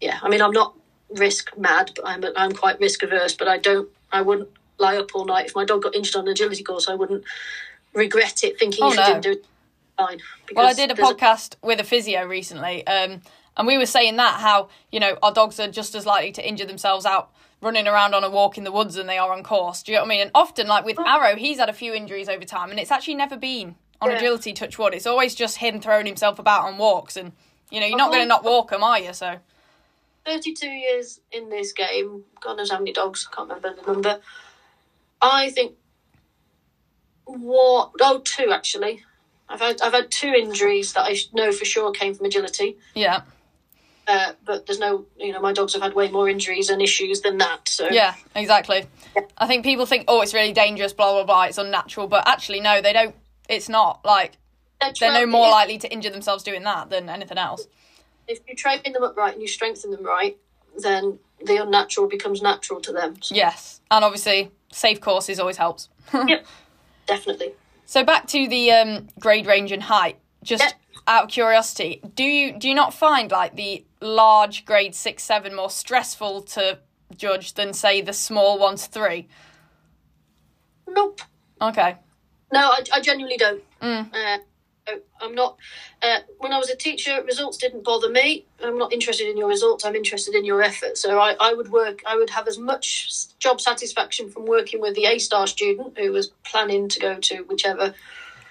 yeah, 0.01 0.19
I 0.21 0.29
mean, 0.29 0.41
I'm 0.41 0.51
not 0.51 0.75
risk 1.09 1.57
mad, 1.57 1.91
but 1.95 2.07
I'm 2.07 2.23
I'm 2.35 2.53
quite 2.53 2.79
risk 2.79 3.03
averse. 3.03 3.33
But 3.35 3.47
I 3.47 3.57
don't, 3.57 3.89
I 4.11 4.21
wouldn't 4.21 4.49
lie 4.79 4.97
up 4.97 5.13
all 5.13 5.25
night 5.25 5.47
if 5.47 5.55
my 5.55 5.65
dog 5.65 5.83
got 5.83 5.95
injured 5.95 6.15
on 6.15 6.23
an 6.25 6.31
agility 6.31 6.63
course. 6.63 6.87
I 6.87 6.95
wouldn't 6.95 7.23
regret 7.93 8.43
it 8.43 8.57
thinking 8.59 8.83
Oh, 8.83 8.89
if 8.91 8.95
no. 8.97 9.03
he 9.03 9.09
didn't 9.11 9.23
do 9.23 9.31
it 9.31 9.45
fine. 9.97 10.19
Well, 10.55 10.67
I 10.67 10.73
did 10.73 10.91
a 10.91 10.95
podcast 10.95 11.55
with 11.61 11.79
a 11.79 11.83
physio 11.83 12.25
recently, 12.25 12.85
um, 12.87 13.21
and 13.57 13.67
we 13.67 13.77
were 13.77 13.85
saying 13.85 14.15
that 14.17 14.39
how 14.39 14.69
you 14.91 14.99
know 14.99 15.17
our 15.21 15.33
dogs 15.33 15.59
are 15.59 15.67
just 15.69 15.95
as 15.95 16.05
likely 16.05 16.31
to 16.33 16.47
injure 16.47 16.65
themselves 16.65 17.05
out 17.05 17.31
running 17.61 17.87
around 17.87 18.15
on 18.15 18.23
a 18.23 18.29
walk 18.29 18.57
in 18.57 18.63
the 18.63 18.71
woods 18.71 18.95
than 18.95 19.05
they 19.07 19.17
are 19.17 19.33
on 19.33 19.43
course. 19.43 19.83
Do 19.83 19.91
you 19.91 19.97
know 19.97 20.03
what 20.03 20.07
I 20.07 20.09
mean? 20.09 20.21
And 20.21 20.31
often, 20.33 20.67
like 20.67 20.85
with 20.85 20.97
Arrow, 20.99 21.35
he's 21.35 21.59
had 21.59 21.67
a 21.69 21.73
few 21.73 21.93
injuries 21.93 22.29
over 22.29 22.45
time, 22.45 22.71
and 22.71 22.79
it's 22.79 22.91
actually 22.91 23.15
never 23.15 23.35
been 23.35 23.75
on 24.01 24.09
Yeah. 24.11 24.15
agility. 24.17 24.53
Touch 24.53 24.79
wood. 24.79 24.93
It's 24.93 25.05
always 25.05 25.35
just 25.35 25.57
him 25.57 25.81
throwing 25.81 26.05
himself 26.05 26.39
about 26.39 26.63
on 26.63 26.77
walks, 26.77 27.17
and 27.17 27.33
you 27.69 27.79
know 27.81 27.85
you're 27.85 27.97
not 27.97 28.11
going 28.11 28.21
to 28.23 28.27
not 28.27 28.43
walk 28.45 28.71
him, 28.71 28.81
are 28.83 28.97
you? 28.99 29.11
So 29.13 29.39
32 30.25 30.67
years 30.67 31.19
in 31.31 31.49
this 31.49 31.73
game. 31.73 32.23
God 32.41 32.57
knows 32.57 32.71
how 32.71 32.77
many 32.77 32.93
dogs. 32.93 33.27
I 33.31 33.35
can't 33.35 33.49
remember 33.49 33.75
the 33.81 33.91
number. 33.91 34.19
I 35.21 35.49
think 35.49 35.73
what? 37.25 37.91
Oh, 38.01 38.19
two 38.19 38.51
actually. 38.51 39.03
I've 39.47 39.59
had 39.59 39.81
I've 39.81 39.93
had 39.93 40.11
two 40.11 40.29
injuries 40.29 40.93
that 40.93 41.03
I 41.03 41.15
know 41.33 41.51
for 41.51 41.65
sure 41.65 41.91
came 41.91 42.13
from 42.13 42.25
agility. 42.27 42.77
yeah, 42.93 43.21
Uh, 44.07 44.33
but 44.45 44.65
there's 44.65 44.79
no, 44.79 45.05
you 45.17 45.31
know, 45.31 45.41
my 45.41 45.53
dogs 45.53 45.73
have 45.73 45.81
had 45.81 45.93
way 45.95 46.09
more 46.09 46.29
injuries 46.29 46.69
and 46.69 46.81
issues 46.81 47.21
than 47.21 47.37
that. 47.39 47.67
So 47.67 47.87
yeah, 47.89 48.13
exactly. 48.35 48.85
I 49.37 49.47
think 49.47 49.63
people 49.63 49.85
think, 49.85 50.05
oh, 50.07 50.21
it's 50.21 50.33
really 50.33 50.53
dangerous, 50.53 50.93
blah 50.93 51.11
blah 51.13 51.23
blah, 51.23 51.43
it's 51.45 51.57
unnatural, 51.57 52.07
but 52.07 52.27
actually, 52.27 52.59
no, 52.61 52.81
they 52.81 52.93
don't. 52.93 53.15
It's 53.47 53.69
not 53.69 54.05
like 54.05 54.33
they're, 54.79 54.93
they're 54.99 55.13
no 55.13 55.25
more 55.25 55.49
likely 55.49 55.79
to 55.79 55.91
injure 55.91 56.11
themselves 56.11 56.43
doing 56.43 56.63
that 56.63 56.89
than 56.89 57.09
anything 57.09 57.37
else. 57.39 57.67
if 58.27 58.39
you 58.47 58.55
train 58.55 58.79
them 58.93 59.03
up 59.03 59.17
right 59.17 59.33
and 59.33 59.41
you 59.41 59.47
strengthen 59.47 59.89
them 59.89 60.03
right, 60.03 60.37
then 60.77 61.17
the 61.43 61.57
unnatural 61.57 62.07
becomes 62.07 62.41
natural 62.43 62.79
to 62.81 62.91
them. 62.93 63.19
So, 63.21 63.33
Yes, 63.33 63.81
and 63.89 64.05
obviously 64.05 64.51
safe 64.71 64.99
courses 65.01 65.39
always 65.39 65.57
helps. 65.57 65.89
Yep, 66.13 66.45
definitely. 67.07 67.53
So 67.85 68.03
back 68.03 68.27
to 68.27 68.47
the 68.47 68.71
um, 68.71 69.07
grade 69.19 69.45
range 69.47 69.71
and 69.71 69.81
height. 69.83 70.17
Just 70.43 70.63
Yep. 70.63 70.73
out 71.07 71.23
of 71.25 71.29
curiosity, 71.29 72.01
do 72.15 72.23
you 72.23 72.57
do 72.57 72.69
you 72.69 72.75
not 72.75 72.93
find 72.93 73.29
like 73.31 73.55
the 73.55 73.83
large 74.01 74.63
grade 74.65 74.95
six 74.95 75.23
seven 75.23 75.55
more 75.55 75.69
stressful 75.69 76.43
to 76.43 76.79
judge 77.17 77.53
than 77.55 77.73
say 77.73 78.01
the 78.01 78.13
small 78.13 78.57
ones 78.59 78.85
three? 78.87 79.27
Nope. 80.87 81.21
Okay. 81.61 81.97
No, 82.51 82.59
I, 82.69 82.81
I 82.93 83.01
genuinely 83.01 83.37
don't. 83.37 83.63
Mm. 83.81 84.13
Uh, 84.13 84.37
I'm 85.21 85.35
not. 85.35 85.57
Uh, 86.01 86.19
when 86.37 86.53
I 86.53 86.57
was 86.57 86.69
a 86.69 86.75
teacher, 86.75 87.21
results 87.23 87.57
didn't 87.57 87.83
bother 87.83 88.09
me. 88.09 88.45
I'm 88.63 88.77
not 88.77 88.93
interested 88.93 89.29
in 89.29 89.37
your 89.37 89.47
results. 89.47 89.85
I'm 89.85 89.95
interested 89.95 90.35
in 90.35 90.45
your 90.45 90.61
effort. 90.61 90.97
So 90.97 91.19
I, 91.19 91.35
I 91.39 91.53
would 91.53 91.69
work. 91.71 92.01
I 92.05 92.15
would 92.15 92.29
have 92.29 92.47
as 92.47 92.57
much 92.57 93.37
job 93.39 93.61
satisfaction 93.61 94.29
from 94.29 94.45
working 94.45 94.81
with 94.81 94.95
the 94.95 95.05
A 95.05 95.19
star 95.19 95.47
student 95.47 95.97
who 95.97 96.11
was 96.11 96.27
planning 96.43 96.89
to 96.89 96.99
go 96.99 97.15
to 97.15 97.43
whichever 97.43 97.93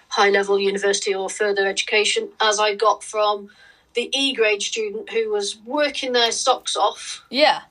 high 0.08 0.30
level 0.30 0.58
university 0.58 1.14
or 1.14 1.28
further 1.28 1.66
education 1.66 2.30
as 2.40 2.58
I 2.58 2.74
got 2.74 3.04
from 3.04 3.50
the 3.94 4.10
E 4.12 4.32
grade 4.32 4.62
student 4.62 5.10
who 5.10 5.30
was 5.30 5.58
working 5.64 6.12
their 6.12 6.32
socks 6.32 6.76
off 6.76 7.24
Yeah. 7.30 7.62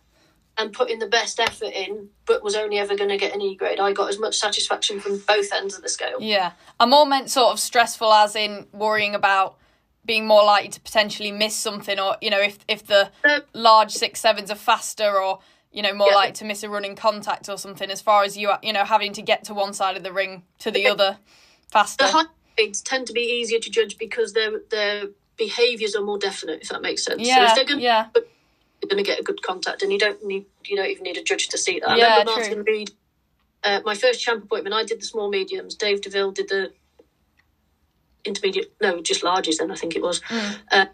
And 0.57 0.73
putting 0.73 0.99
the 0.99 1.07
best 1.07 1.39
effort 1.39 1.71
in, 1.73 2.09
but 2.25 2.43
was 2.43 2.55
only 2.55 2.79
ever 2.79 2.95
going 2.95 3.09
to 3.09 3.17
get 3.17 3.33
an 3.33 3.41
E 3.41 3.55
grade. 3.55 3.79
I 3.79 3.93
got 3.93 4.09
as 4.09 4.19
much 4.19 4.37
satisfaction 4.37 4.99
from 4.99 5.19
both 5.27 5.53
ends 5.53 5.75
of 5.75 5.83
the 5.83 5.89
scale. 5.89 6.17
Yeah. 6.19 6.51
I'm 6.79 6.89
more 6.89 7.05
meant 7.05 7.29
sort 7.29 7.53
of 7.53 7.59
stressful 7.59 8.11
as 8.11 8.35
in 8.35 8.67
worrying 8.73 9.13
about 9.15 9.57
being 10.05 10.25
more 10.25 10.43
likely 10.43 10.69
to 10.69 10.79
potentially 10.81 11.31
miss 11.31 11.55
something 11.55 11.99
or, 11.99 12.17
you 12.21 12.29
know, 12.29 12.39
if 12.41 12.57
if 12.67 12.85
the 12.87 13.11
No. 13.25 13.41
large 13.53 13.91
six 13.91 14.19
sevens 14.19 14.49
are 14.49 14.55
faster 14.55 15.21
or, 15.21 15.39
you 15.71 15.81
know, 15.81 15.93
more 15.93 16.09
Yeah. 16.09 16.15
likely 16.15 16.33
to 16.33 16.45
miss 16.45 16.63
a 16.63 16.69
running 16.69 16.95
contact 16.95 17.49
or 17.49 17.57
something 17.57 17.91
as 17.91 18.01
far 18.01 18.23
as 18.23 18.35
you 18.37 18.51
you 18.63 18.73
know, 18.73 18.83
having 18.85 19.13
to 19.13 19.21
get 19.21 19.43
to 19.45 19.53
one 19.53 19.73
side 19.73 19.95
of 19.97 20.03
the 20.03 20.13
ring 20.13 20.43
to 20.59 20.71
the 20.71 20.87
other 20.87 21.19
faster. 21.69 22.05
The 22.05 22.11
high 22.11 22.23
grades 22.55 22.81
tend 22.81 23.05
to 23.07 23.13
be 23.13 23.21
easier 23.21 23.59
to 23.59 23.69
judge 23.69 23.97
because 23.97 24.33
their 24.33 24.59
their 24.71 25.09
behaviours 25.35 25.95
are 25.95 26.01
more 26.01 26.17
definite. 26.17 26.63
If 26.63 26.69
that 26.69 26.81
makes 26.81 27.03
sense. 27.03 27.21
so 27.21 27.27
Yeah, 27.27 27.49
if 27.49 27.55
they're 27.55 27.65
going 27.65 27.81
yeah. 27.81 28.07
They're 28.87 28.95
going 28.95 29.03
to 29.03 29.09
get 29.09 29.19
a 29.19 29.23
good 29.23 29.41
contact, 29.41 29.81
and 29.83 29.91
you 29.91 29.99
don't 29.99 30.23
need 30.25 30.45
you 30.65 30.75
don't 30.75 30.89
even 30.89 31.03
need 31.03 31.17
a 31.17 31.23
judge 31.23 31.47
to 31.49 31.57
see 31.57 31.79
that. 31.79 31.89
I 31.89 31.97
Yeah, 31.97 32.19
remember 32.19 32.31
true. 32.33 32.41
Martin 32.43 32.63
Reed. 32.63 32.91
Uh, 33.63 33.81
my 33.85 33.95
first 33.95 34.21
champ 34.21 34.43
appointment, 34.43 34.73
I 34.73 34.83
did 34.83 35.01
the 35.01 35.05
small 35.05 35.29
mediums. 35.29 35.75
Dave 35.75 36.01
Deville 36.01 36.31
did 36.31 36.47
the 36.49 36.71
intermediate, 38.25 38.73
no, 38.81 39.01
just 39.01 39.23
larges. 39.23 39.57
Then 39.57 39.71
I 39.71 39.75
think 39.75 39.95
it 39.95 40.01
was. 40.01 40.21
Mm. 40.21 40.57
Uh, 40.71 40.85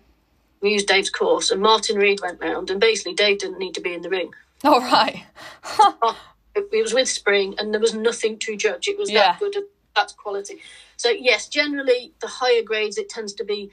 we 0.61 0.71
used 0.71 0.87
Dave's 0.87 1.09
course, 1.09 1.51
and 1.51 1.61
Martin 1.61 1.97
Reed 1.97 2.19
went 2.21 2.39
round, 2.39 2.69
and 2.69 2.79
basically 2.79 3.13
Dave 3.13 3.39
didn't 3.39 3.59
need 3.59 3.73
to 3.75 3.81
be 3.81 3.93
in 3.93 4.01
the 4.01 4.09
ring. 4.09 4.31
All 4.63 4.79
right. 4.79 5.23
it, 6.55 6.67
it 6.71 6.81
was 6.81 6.93
with 6.93 7.09
Spring, 7.09 7.55
and 7.57 7.73
there 7.73 7.81
was 7.81 7.93
nothing 7.93 8.39
to 8.39 8.55
judge. 8.55 8.87
It 8.87 8.97
was 8.97 9.11
Yeah. 9.11 9.33
that 9.33 9.39
good, 9.39 9.55
of 9.57 9.63
that's 9.95 10.13
quality. 10.13 10.61
So 10.97 11.09
yes, 11.09 11.47
generally 11.49 12.13
the 12.21 12.27
higher 12.27 12.63
grades, 12.63 12.97
it 12.97 13.09
tends 13.09 13.33
to 13.33 13.43
be 13.43 13.71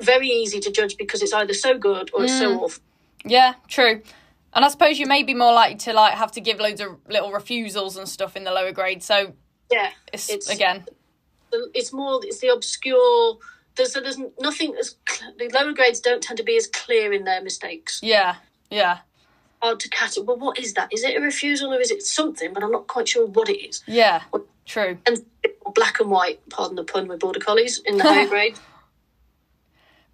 very 0.00 0.28
easy 0.28 0.60
to 0.60 0.70
judge 0.70 0.96
because 0.96 1.20
it's 1.22 1.32
either 1.32 1.52
so 1.54 1.76
good 1.78 2.10
or 2.14 2.22
it's 2.24 2.32
Mm. 2.34 2.38
so 2.38 2.60
awful. 2.60 2.82
Yeah, 3.26 3.54
true. 3.68 4.02
And 4.54 4.64
I 4.64 4.68
suppose 4.68 4.98
you 4.98 5.06
may 5.06 5.22
be 5.22 5.34
more 5.34 5.52
likely 5.52 5.76
to 5.78 5.92
like 5.92 6.14
have 6.14 6.32
to 6.32 6.40
give 6.40 6.58
loads 6.60 6.80
of 6.80 6.96
little 7.08 7.32
refusals 7.32 7.96
and 7.96 8.08
stuff 8.08 8.36
in 8.36 8.44
the 8.44 8.52
lower 8.52 8.72
grade. 8.72 9.02
So 9.02 9.34
Yeah, 9.70 9.90
it's, 10.12 10.30
It's- 10.30 10.48
again, 10.48 10.86
it's 11.74 11.92
more 11.92 12.20
it's 12.24 12.38
the 12.40 12.48
obscure. 12.48 13.38
There's 13.76 13.92
there's 13.92 14.18
nothing 14.40 14.74
as 14.80 14.96
the 15.38 15.50
lower 15.52 15.72
grades 15.72 16.00
don't 16.00 16.22
tend 16.22 16.38
to 16.38 16.42
be 16.44 16.56
as 16.56 16.66
clear 16.66 17.12
in 17.12 17.24
their 17.24 17.42
mistakes. 17.42 18.00
yeah, 18.02 18.36
yeah, 18.70 18.98
Hard 19.62 19.80
to 19.80 19.88
catch 19.90 20.16
it. 20.16 20.24
Well, 20.24 20.38
what 20.38 20.58
is 20.58 20.72
that? 20.74 20.88
Is 20.92 21.02
it 21.04 21.16
a 21.16 21.20
refusal 21.20 21.74
or 21.74 21.80
is 21.80 21.90
it 21.90 22.02
something? 22.02 22.52
But 22.54 22.62
I'm 22.62 22.70
not 22.70 22.86
quite 22.86 23.08
sure 23.08 23.26
what 23.26 23.48
it 23.50 23.58
is. 23.68 23.82
yeah, 23.86 24.22
true. 24.64 24.96
And 25.06 25.24
black 25.74 26.00
and 26.00 26.10
white, 26.10 26.40
pardon 26.48 26.76
the 26.76 26.84
pun, 26.84 27.06
with 27.08 27.20
border 27.20 27.40
collies 27.40 27.78
in 27.84 27.98
the 27.98 28.04
higher 28.04 28.26
grade. 28.34 28.56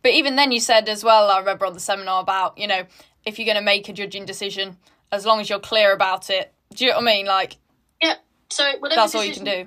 But 0.03 0.12
even 0.12 0.36
then, 0.36 0.53
you 0.53 0.61
said 0.61 0.88
as 0.88 1.05
well, 1.05 1.30
I 1.30 1.38
remember 1.38 1.66
on 1.66 1.74
the 1.74 1.80
seminar 1.80 2.20
about, 2.20 2.59
you 2.59 2.66
know, 2.66 2.82
if 3.24 3.38
you're 3.38 3.46
going 3.46 3.57
to 3.57 3.62
make 3.62 3.88
a 3.88 3.92
judging 3.92 4.24
decision, 4.24 4.76
as 5.12 5.24
long 5.24 5.40
as 5.40 5.48
you're 5.48 5.61
clear 5.61 5.92
about 5.92 6.28
it. 6.30 6.53
Do 6.74 6.84
you 6.84 6.90
know 6.90 6.96
what 6.96 7.03
I 7.09 7.14
mean? 7.14 7.26
Like, 7.26 7.57
Yeah. 8.03 8.14
So 8.50 8.64
whatever 8.80 9.00
that's 9.00 9.14
all 9.14 9.24
you 9.24 9.34
can 9.34 9.44
do. 9.44 9.66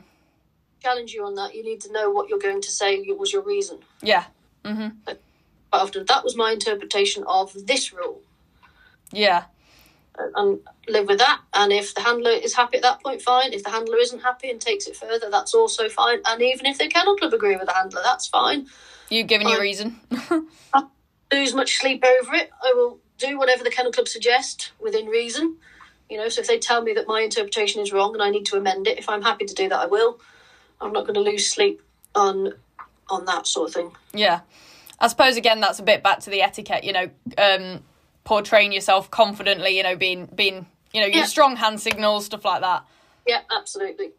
challenge 0.82 1.14
you 1.14 1.26
on 1.26 1.36
that, 1.36 1.56
you 1.56 1.64
need 1.64 1.82
to 1.82 1.92
know 1.92 2.10
what 2.10 2.30
you're 2.30 2.40
going 2.40 2.62
to 2.62 2.72
say 2.72 3.02
was 3.10 3.32
your 3.32 3.42
reason. 3.44 3.80
Yeah, 4.02 4.26
Mhm. 4.64 4.98
But 5.06 5.22
often, 5.72 6.06
that 6.06 6.24
was 6.24 6.36
my 6.36 6.52
interpretation 6.52 7.24
of 7.28 7.54
this 7.68 7.94
rule, 7.94 8.22
yeah, 9.12 9.46
and 10.36 10.60
live 10.88 11.08
with 11.08 11.20
that. 11.20 11.42
And 11.54 11.72
if 11.74 11.94
the 11.96 12.02
handler 12.02 12.32
is 12.32 12.56
happy 12.56 12.78
at 12.78 12.84
that 12.84 13.02
point, 13.04 13.22
fine. 13.22 13.54
If 13.54 13.64
the 13.64 13.70
handler 13.72 13.98
isn't 13.98 14.22
happy 14.22 14.50
and 14.50 14.60
takes 14.62 14.88
it 14.88 14.96
further, 14.96 15.30
that's 15.30 15.54
also 15.54 15.90
fine. 15.90 16.20
And 16.26 16.42
even 16.42 16.66
if 16.66 16.78
the 16.78 16.88
kennel 16.88 17.16
club 17.16 17.34
agree 17.34 17.56
with 17.56 17.66
the 17.68 17.74
handler, 17.74 18.02
that's 18.04 18.28
fine. 18.28 18.68
You 19.10 19.24
giving 19.24 19.48
your 19.50 19.62
reason. 19.62 20.00
Lose 21.34 21.54
much 21.54 21.78
sleep 21.78 22.04
over 22.04 22.34
it. 22.36 22.50
I 22.64 22.74
will 22.76 23.00
do 23.18 23.38
whatever 23.38 23.64
the 23.64 23.70
kennel 23.72 23.92
club 23.92 24.08
suggest 24.08 24.72
within 24.80 25.08
reason. 25.08 25.58
You 26.10 26.18
know, 26.18 26.30
so 26.30 26.42
if 26.42 26.48
they 26.48 26.60
tell 26.60 26.82
me 26.84 26.94
that 26.94 27.08
my 27.08 27.22
interpretation 27.22 27.82
is 27.82 27.92
wrong 27.92 28.14
and 28.14 28.22
I 28.22 28.30
need 28.30 28.46
to 28.48 28.58
amend 28.58 28.88
it, 28.88 29.00
if 29.00 29.10
I'm 29.10 29.24
happy 29.24 29.46
to 29.46 29.54
do 29.56 29.68
that, 29.70 29.80
I 29.80 29.86
will. 29.88 30.20
I'm 30.80 30.92
not 30.94 31.02
going 31.06 31.16
to 31.16 31.20
lose 31.22 31.48
sleep 31.50 31.82
on 32.14 32.54
on 33.10 33.26
that 33.26 33.48
sort 33.48 33.70
of 33.70 33.74
thing. 33.76 33.92
yeah. 34.14 34.42
I 35.00 35.08
suppose, 35.10 35.36
again, 35.36 35.60
that's 35.60 35.80
a 35.80 35.84
bit 35.84 36.02
back 36.04 36.20
to 36.22 36.30
the 36.30 36.42
etiquette, 36.42 36.86
you 36.86 36.94
know, 36.94 37.10
um, 37.38 37.84
portraying 38.24 38.72
yourself 38.72 39.12
confidently, 39.12 39.76
you 39.78 39.84
know, 39.84 39.96
being, 39.98 40.26
being 40.28 40.66
you 40.94 41.02
know, 41.02 41.08
your 41.08 41.18
Yeah. 41.18 41.26
strong 41.26 41.58
hand 41.58 41.82
signals, 41.82 42.26
stuff 42.26 42.46
like 42.46 42.62
that. 42.62 42.86
Yeah, 43.28 43.42
absolutely. 43.52 44.12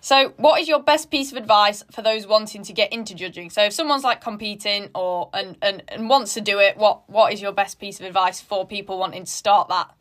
So, 0.00 0.32
what 0.36 0.60
is 0.60 0.68
your 0.68 0.82
best 0.82 1.10
piece 1.10 1.30
of 1.30 1.36
advice 1.36 1.84
for 1.92 2.02
those 2.02 2.26
wanting 2.26 2.62
to 2.64 2.72
get 2.72 2.92
into 2.92 3.14
judging? 3.14 3.50
So, 3.50 3.64
if 3.64 3.72
someone's 3.72 4.04
like 4.04 4.20
competing 4.20 4.90
or 4.94 5.30
and, 5.34 5.56
and, 5.60 5.82
and 5.88 6.08
wants 6.08 6.34
to 6.34 6.40
do 6.40 6.58
it, 6.58 6.76
what 6.76 7.08
what 7.08 7.32
is 7.32 7.42
your 7.42 7.52
best 7.52 7.78
piece 7.78 8.00
of 8.00 8.06
advice 8.06 8.40
for 8.40 8.66
people 8.66 8.98
wanting 8.98 9.24
to 9.24 9.30
start 9.30 9.68
that? 9.68 9.92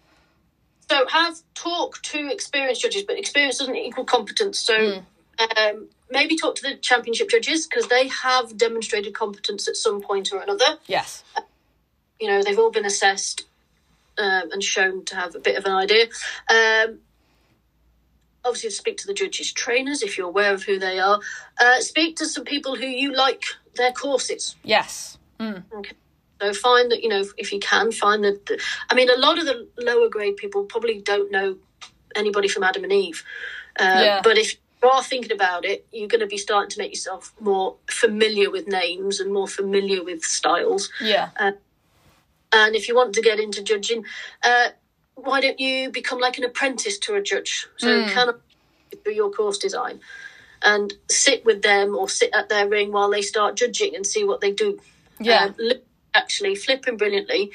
So 0.89 1.08
have 1.08 1.38
talk 1.54 2.02
to 2.02 2.32
experienced 2.32 2.82
judges, 2.82 3.04
but 3.04 3.18
experience 3.18 3.60
doesn't 3.60 3.76
equal 3.76 4.06
competence. 4.06 4.58
So 4.58 5.04
um, 5.39 5.89
maybe 6.10 6.36
talk 6.36 6.56
to 6.56 6.62
the 6.64 6.78
championship 6.78 7.30
judges 7.30 7.68
because 7.68 7.88
they 7.88 8.08
have 8.08 8.58
demonstrated 8.58 9.14
competence 9.14 9.68
at 9.68 9.76
some 9.76 10.02
point 10.02 10.34
or 10.34 10.39
another. 10.39 10.80
Yes. 10.88 11.24
You 12.20 12.28
know, 12.28 12.41
they've 12.41 12.58
all 12.58 12.72
been 12.72 12.86
assessed 12.86 13.45
um, 14.18 14.52
and 14.52 14.64
shown 14.64 15.06
to 15.06 15.16
have 15.16 15.36
a 15.36 15.39
bit 15.39 15.58
of 15.58 15.66
an 15.66 15.72
idea. 15.72 16.08
Um, 16.50 17.00
obviously, 18.45 18.69
speak 18.71 18.97
to 18.97 19.07
the 19.07 19.13
judges' 19.13 19.51
trainers 19.51 20.01
if 20.01 20.17
you're 20.17 20.27
aware 20.27 20.53
of 20.53 20.63
who 20.63 20.79
they 20.79 20.99
are. 20.99 21.19
Uh, 21.59 21.79
speak 21.79 22.15
to 22.17 22.25
some 22.25 22.43
people 22.43 22.75
who 22.75 22.85
you 22.85 23.13
like 23.13 23.43
their 23.75 23.91
courses. 23.91 24.55
Yes. 24.63 25.17
Okay. 25.41 25.91
So 26.41 26.53
find 26.53 26.91
that 26.91 27.01
you 27.03 27.09
know 27.09 27.23
if, 27.37 27.51
you 27.51 27.59
can 27.59 27.91
find 27.91 28.23
that. 28.23 28.45
the. 28.45 28.61
I 28.89 28.95
mean, 28.95 29.09
a 29.09 29.17
lot 29.17 29.39
of 29.39 29.45
the 29.45 29.67
lower 29.77 30.09
grade 30.09 30.37
people 30.37 30.63
probably 30.63 31.01
don't 31.01 31.31
know 31.31 31.57
anybody 32.15 32.47
from 32.47 32.63
Adam 32.63 32.83
and 32.83 32.93
Eve, 32.93 33.23
uh, 33.79 34.01
Yeah. 34.03 34.21
but 34.23 34.37
if 34.37 34.55
you 34.81 34.89
are 34.89 35.03
thinking 35.03 35.31
about 35.31 35.65
it, 35.65 35.85
you're 35.91 36.07
going 36.07 36.21
to 36.21 36.27
be 36.27 36.37
starting 36.37 36.69
to 36.69 36.79
make 36.79 36.91
yourself 36.91 37.33
more 37.39 37.75
familiar 37.89 38.49
with 38.49 38.67
names 38.67 39.19
and 39.19 39.31
more 39.33 39.47
familiar 39.47 40.03
with 40.03 40.23
styles. 40.23 40.89
Yeah. 41.01 41.29
And 42.51 42.75
if 42.75 42.87
you 42.87 42.95
want 42.95 43.13
to 43.13 43.21
get 43.21 43.39
into 43.39 43.61
judging, 43.61 44.05
uh, 44.43 44.69
why 45.24 45.41
don't 45.41 45.59
you 45.59 45.89
become 45.91 46.20
like 46.20 46.38
an 46.38 46.43
apprentice 46.43 46.97
to 46.99 47.15
a 47.15 47.22
judge? 47.22 47.67
So 47.78 48.03
Hmm. 48.03 48.09
kind 48.09 48.30
of 48.30 48.41
do 49.05 49.11
your 49.11 49.32
course 49.32 49.57
design 49.57 49.99
and 50.61 50.93
sit 51.09 51.45
with 51.45 51.61
them 51.61 51.95
or 51.95 52.09
sit 52.09 52.32
at 52.34 52.49
their 52.49 52.67
ring 52.67 52.91
while 52.91 53.09
they 53.09 53.22
start 53.22 53.55
judging 53.55 53.95
and 53.95 54.05
see 54.05 54.24
what 54.24 54.41
they 54.41 54.51
do. 54.51 54.80
Yeah. 55.20 55.45
Um, 55.59 55.72
actually, 56.13 56.55
flipping 56.55 56.97
brilliantly. 56.97 57.51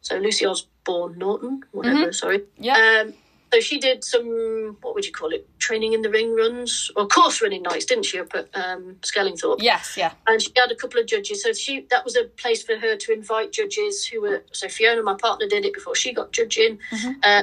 So 0.00 0.16
Lucy 0.16 0.46
Osborne 0.46 1.18
Norton, 1.18 1.64
whatever, 1.72 2.12
sorry. 2.12 2.38
Mm-hmm. 2.40 2.64
Yeah. 2.64 3.02
Um, 3.04 3.14
so 3.52 3.60
she 3.60 3.78
did 3.78 4.04
some, 4.04 4.76
what 4.82 4.94
would 4.94 5.06
you 5.06 5.12
call 5.12 5.30
it, 5.30 5.48
training 5.58 5.92
in 5.92 6.02
the 6.02 6.10
ring 6.10 6.34
runs 6.34 6.90
or 6.96 7.06
course 7.06 7.40
running 7.40 7.62
nights, 7.62 7.84
didn't 7.84 8.04
she, 8.04 8.18
up 8.18 8.34
at 8.34 8.48
um, 8.54 8.96
Skellingthorpe? 9.02 9.58
Yes. 9.60 9.96
Yeah. 9.96 10.12
and 10.26 10.40
she 10.40 10.50
had 10.56 10.70
a 10.70 10.74
couple 10.74 11.00
of 11.00 11.06
judges. 11.06 11.42
So 11.42 11.52
she 11.52 11.86
that 11.90 12.04
was 12.04 12.16
a 12.16 12.24
place 12.24 12.62
for 12.62 12.76
her 12.76 12.96
to 12.96 13.12
invite 13.12 13.52
judges 13.52 14.04
who 14.04 14.22
were. 14.22 14.44
So 14.52 14.68
Fiona, 14.68 15.02
my 15.02 15.14
partner, 15.14 15.46
did 15.46 15.64
it 15.64 15.74
before 15.74 15.94
she 15.94 16.12
got 16.12 16.32
judging. 16.32 16.78
Mm-hmm. 16.90 17.12
Uh, 17.22 17.42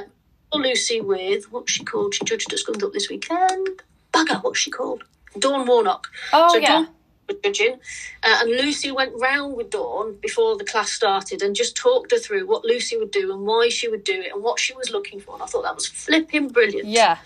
Lucy 0.54 1.00
with 1.00 1.50
what's 1.52 1.72
she 1.72 1.84
called? 1.84 2.14
She 2.14 2.24
judged 2.24 2.52
at 2.52 2.58
Scunthorpe 2.58 2.92
this 2.92 3.10
weekend. 3.10 3.82
Bugger, 4.12 4.42
what's 4.42 4.58
she 4.58 4.70
called? 4.70 5.04
Dawn 5.38 5.66
Warnock. 5.66 6.08
Oh 6.32 6.48
so 6.52 6.58
yeah. 6.58 6.72
Dawn 6.72 6.88
was 7.28 7.36
judging, 7.42 7.74
uh, 8.22 8.38
and 8.40 8.50
Lucy 8.50 8.90
went 8.92 9.12
round 9.20 9.56
with 9.56 9.70
Dawn 9.70 10.16
before 10.20 10.56
the 10.56 10.64
class 10.64 10.90
started 10.90 11.42
and 11.42 11.54
just 11.54 11.76
talked 11.76 12.12
her 12.12 12.18
through 12.18 12.46
what 12.46 12.64
Lucy 12.64 12.96
would 12.96 13.10
do 13.10 13.32
and 13.32 13.46
why 13.46 13.68
she 13.68 13.88
would 13.88 14.04
do 14.04 14.20
it 14.20 14.32
and 14.32 14.42
what 14.42 14.58
she 14.58 14.74
was 14.74 14.90
looking 14.90 15.20
for. 15.20 15.34
And 15.34 15.42
I 15.42 15.46
thought 15.46 15.62
that 15.62 15.74
was 15.74 15.86
flipping 15.86 16.48
brilliant. 16.48 16.88
Yeah. 16.88 17.18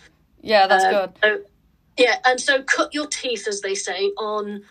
Yeah. 0.42 0.66
That's 0.66 0.84
Um, 0.84 0.92
good. 0.92 1.12
So, 1.22 1.40
yeah, 1.98 2.16
and 2.24 2.40
so 2.40 2.62
cut 2.62 2.94
your 2.94 3.07
teeth, 3.07 3.46
as 3.46 3.61
they 3.61 3.74
say, 3.74 4.07
on 4.16 4.62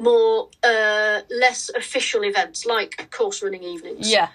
more 0.00 0.50
uh, 0.64 1.20
less 1.30 1.70
official 1.74 2.24
events 2.24 2.66
like 2.66 3.10
course 3.10 3.42
running 3.42 3.62
evenings. 3.62 4.10
Yeah. 4.10 4.28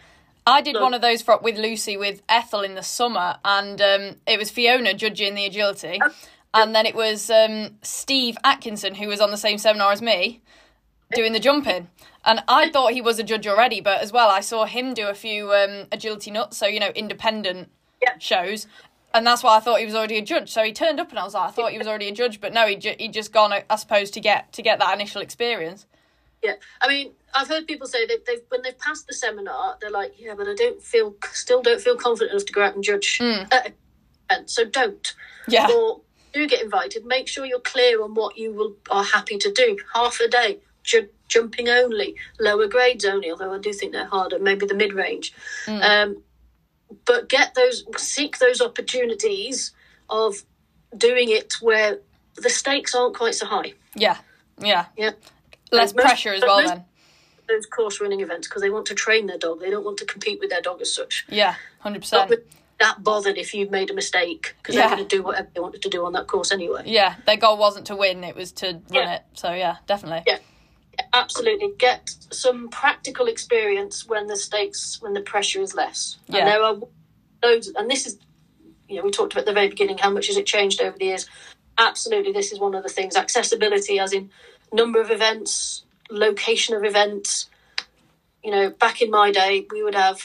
I 0.48 0.62
did 0.62 0.76
one 0.76 0.96
of 0.96 1.02
those 1.02 1.22
for, 1.22 1.38
with 1.38 1.58
Lucy 1.58 1.98
with 1.98 2.24
Ethel 2.28 2.62
in 2.62 2.74
the 2.74 2.82
summer, 2.82 3.38
and 3.46 3.80
um, 3.80 4.16
it 4.26 4.40
was 4.40 4.50
Fiona 4.50 4.96
judging 4.96 5.36
the 5.36 5.46
agility, 5.46 6.00
and 6.54 6.76
then 6.76 6.86
it 6.86 6.96
was 6.96 7.30
um, 7.30 7.78
Steve 7.82 8.38
Atkinson 8.44 8.96
who 8.96 9.08
was 9.08 9.22
on 9.22 9.32
the 9.32 9.38
same 9.38 9.58
seminar 9.58 9.92
as 9.92 10.02
me, 10.02 10.42
doing 11.16 11.34
the 11.34 11.40
jumping. 11.40 11.90
And 12.24 12.42
I 12.48 12.70
thought 12.70 12.94
he 12.94 13.02
was 13.02 13.18
a 13.20 13.24
judge 13.24 13.48
already, 13.48 13.82
but 13.82 14.02
as 14.02 14.12
well, 14.12 14.30
I 14.30 14.42
saw 14.42 14.66
him 14.66 14.94
do 14.94 15.08
a 15.08 15.14
few 15.16 15.52
um, 15.54 15.88
agility 15.92 16.30
nuts, 16.32 16.58
so 16.58 16.68
you 16.68 16.80
know, 16.80 16.92
independent 16.94 17.70
Yeah. 18.02 18.14
shows, 18.20 18.68
and 19.14 19.26
that's 19.26 19.42
why 19.44 19.58
I 19.58 19.60
thought 19.60 19.80
he 19.80 19.86
was 19.86 19.96
already 19.96 20.18
a 20.18 20.22
judge. 20.22 20.52
So 20.52 20.64
he 20.64 20.72
turned 20.72 21.00
up, 21.00 21.10
and 21.10 21.18
I 21.20 21.24
was 21.24 21.34
like, 21.34 21.50
I 21.50 21.52
thought 21.52 21.72
he 21.72 21.78
was 21.80 21.88
already 21.88 22.08
a 22.10 22.14
judge, 22.14 22.40
but 22.40 22.54
no, 22.54 22.68
he 22.68 22.76
ju- 22.76 22.96
he 23.00 23.08
just 23.08 23.34
gone, 23.34 23.52
I 23.70 23.76
suppose, 23.76 24.12
to 24.12 24.20
get 24.20 24.54
to 24.54 24.62
get 24.62 24.80
that 24.80 24.94
initial 24.94 25.22
experience. 25.22 25.86
Yeah, 26.44 26.54
I 26.82 26.88
mean, 26.88 27.12
I've 27.36 27.48
heard 27.48 27.68
people 27.68 27.88
say 27.88 28.06
that 28.08 28.26
they've 28.26 28.42
when 28.50 28.62
they've 28.62 28.78
passed 28.78 29.08
the 29.08 29.14
seminar, 29.14 29.78
they're 29.82 29.90
like, 29.92 30.14
yeah, 30.20 30.34
but 30.36 30.48
I 30.48 30.54
don't 30.56 30.82
feel, 30.82 31.16
still 31.34 31.62
don't 31.62 31.82
feel 31.82 31.96
confident 31.96 32.32
enough 32.32 32.46
to 32.46 32.54
go 32.54 32.64
out 32.64 32.74
and 32.76 32.84
judge. 32.84 33.18
Hmm. 33.22 33.44
at 33.52 33.74
an 34.30 34.48
so 34.48 34.64
don't. 34.66 35.14
Yeah. 35.48 35.68
Or 35.72 36.02
do 36.34 36.48
get 36.48 36.62
invited. 36.62 37.06
Make 37.06 37.28
sure 37.28 37.46
you're 37.46 37.60
clear 37.60 38.02
on 38.02 38.14
what 38.14 38.38
you 38.38 38.52
will 38.54 38.76
are 38.90 39.04
happy 39.04 39.38
to 39.38 39.52
do. 39.52 39.78
Half 39.94 40.20
a 40.20 40.28
day, 40.28 40.60
ju- 40.84 41.10
jumping 41.28 41.70
only, 41.70 42.16
lower 42.40 42.68
grades 42.68 43.06
only. 43.06 43.32
Although 43.32 43.54
I 43.54 43.60
do 43.60 43.74
think 43.74 43.92
they're 43.92 44.06
harder. 44.06 44.40
Maybe 44.40 44.66
the 44.66 44.74
mid 44.76 44.94
range. 44.94 45.34
Um, 45.68 46.24
but 47.06 47.30
get 47.30 47.56
those, 47.56 47.84
seek 47.98 48.38
those 48.40 48.62
opportunities 48.62 49.72
of 50.10 50.44
doing 50.98 51.30
it 51.30 51.54
where 51.62 52.00
the 52.36 52.50
stakes 52.50 52.94
aren't 52.96 53.16
quite 53.16 53.36
so 53.36 53.46
high. 53.46 53.74
Yeah. 53.96 54.18
Yeah. 54.60 54.86
Yeah. 54.98 55.12
Less 55.72 55.94
most- 55.94 56.06
pressure 56.06 56.34
as 56.34 56.42
well 56.42 56.66
then. 56.66 56.84
those 57.48 57.66
course 57.66 58.00
running 58.02 58.22
events 58.22 58.48
because 58.48 58.62
they 58.62 58.70
want 58.70 58.86
to 58.88 58.96
train 58.96 59.26
their 59.28 59.38
dog. 59.38 59.60
They 59.62 59.70
don't 59.70 59.84
want 59.86 59.98
to 60.00 60.06
compete 60.06 60.40
with 60.40 60.50
their 60.50 60.62
dog 60.62 60.82
as 60.82 60.94
such. 60.94 61.26
Yeah, 61.30 61.56
hundred 61.80 62.02
percent. 62.02 62.30
That 62.82 63.04
bothered 63.04 63.38
if 63.38 63.54
you've 63.54 63.72
made 63.72 63.90
a 63.90 63.94
mistake 63.94 64.56
because 64.58 64.76
Yeah. 64.76 64.88
they're 64.88 64.98
going 64.98 65.08
to 65.08 65.16
do 65.16 65.24
whatever 65.24 65.48
they 65.54 65.60
wanted 65.62 65.82
to 65.84 65.90
do 65.90 66.06
on 66.06 66.14
that 66.14 66.28
course 66.28 66.52
anyway. 66.52 66.84
Yeah, 66.86 67.16
their 67.26 67.38
goal 67.38 67.58
wasn't 67.58 67.88
to 67.88 67.96
win; 67.96 68.24
it 68.24 68.36
was 68.36 68.52
to 68.54 68.68
run 68.74 68.82
Yeah. 68.90 69.14
it. 69.16 69.22
So 69.34 69.54
yeah, 69.54 69.78
definitely. 69.88 70.24
Yeah. 70.28 70.40
Absolutely, 71.14 71.72
get 71.78 72.10
some 72.32 72.70
practical 72.70 73.28
experience 73.28 74.06
when 74.06 74.28
the 74.28 74.36
stakes, 74.36 75.02
when 75.02 75.14
the 75.14 75.22
pressure 75.22 75.62
is 75.62 75.74
less. 75.74 76.18
Yeah. 76.28 76.40
And 76.40 76.48
there 76.48 76.64
are 76.64 76.76
loads, 77.42 77.68
and 77.70 77.90
this 77.90 78.06
is, 78.06 78.18
you 78.90 78.98
know, 78.98 79.04
we 79.04 79.12
talked 79.12 79.34
about 79.34 79.42
at 79.42 79.46
the 79.48 79.54
very 79.54 79.70
beginning 79.70 79.98
how 79.98 80.10
much 80.10 80.28
has 80.28 80.38
it 80.38 80.46
changed 80.46 80.82
over 80.82 80.98
the 80.98 81.06
years. 81.06 81.28
Absolutely, 81.78 82.34
this 82.34 82.52
is 82.52 82.60
one 82.60 82.76
of 82.76 82.84
the 82.84 82.90
things. 82.90 83.16
Accessibility, 83.16 84.00
as 84.00 84.12
in 84.14 84.30
number 84.74 85.00
of 85.02 85.10
events, 85.12 85.84
location 86.10 86.76
of 86.76 86.84
events. 86.84 87.50
You 88.44 88.52
know, 88.52 88.70
back 88.72 89.02
in 89.02 89.10
my 89.10 89.32
day, 89.32 89.66
we 89.72 89.84
would 89.84 89.96
have. 89.96 90.20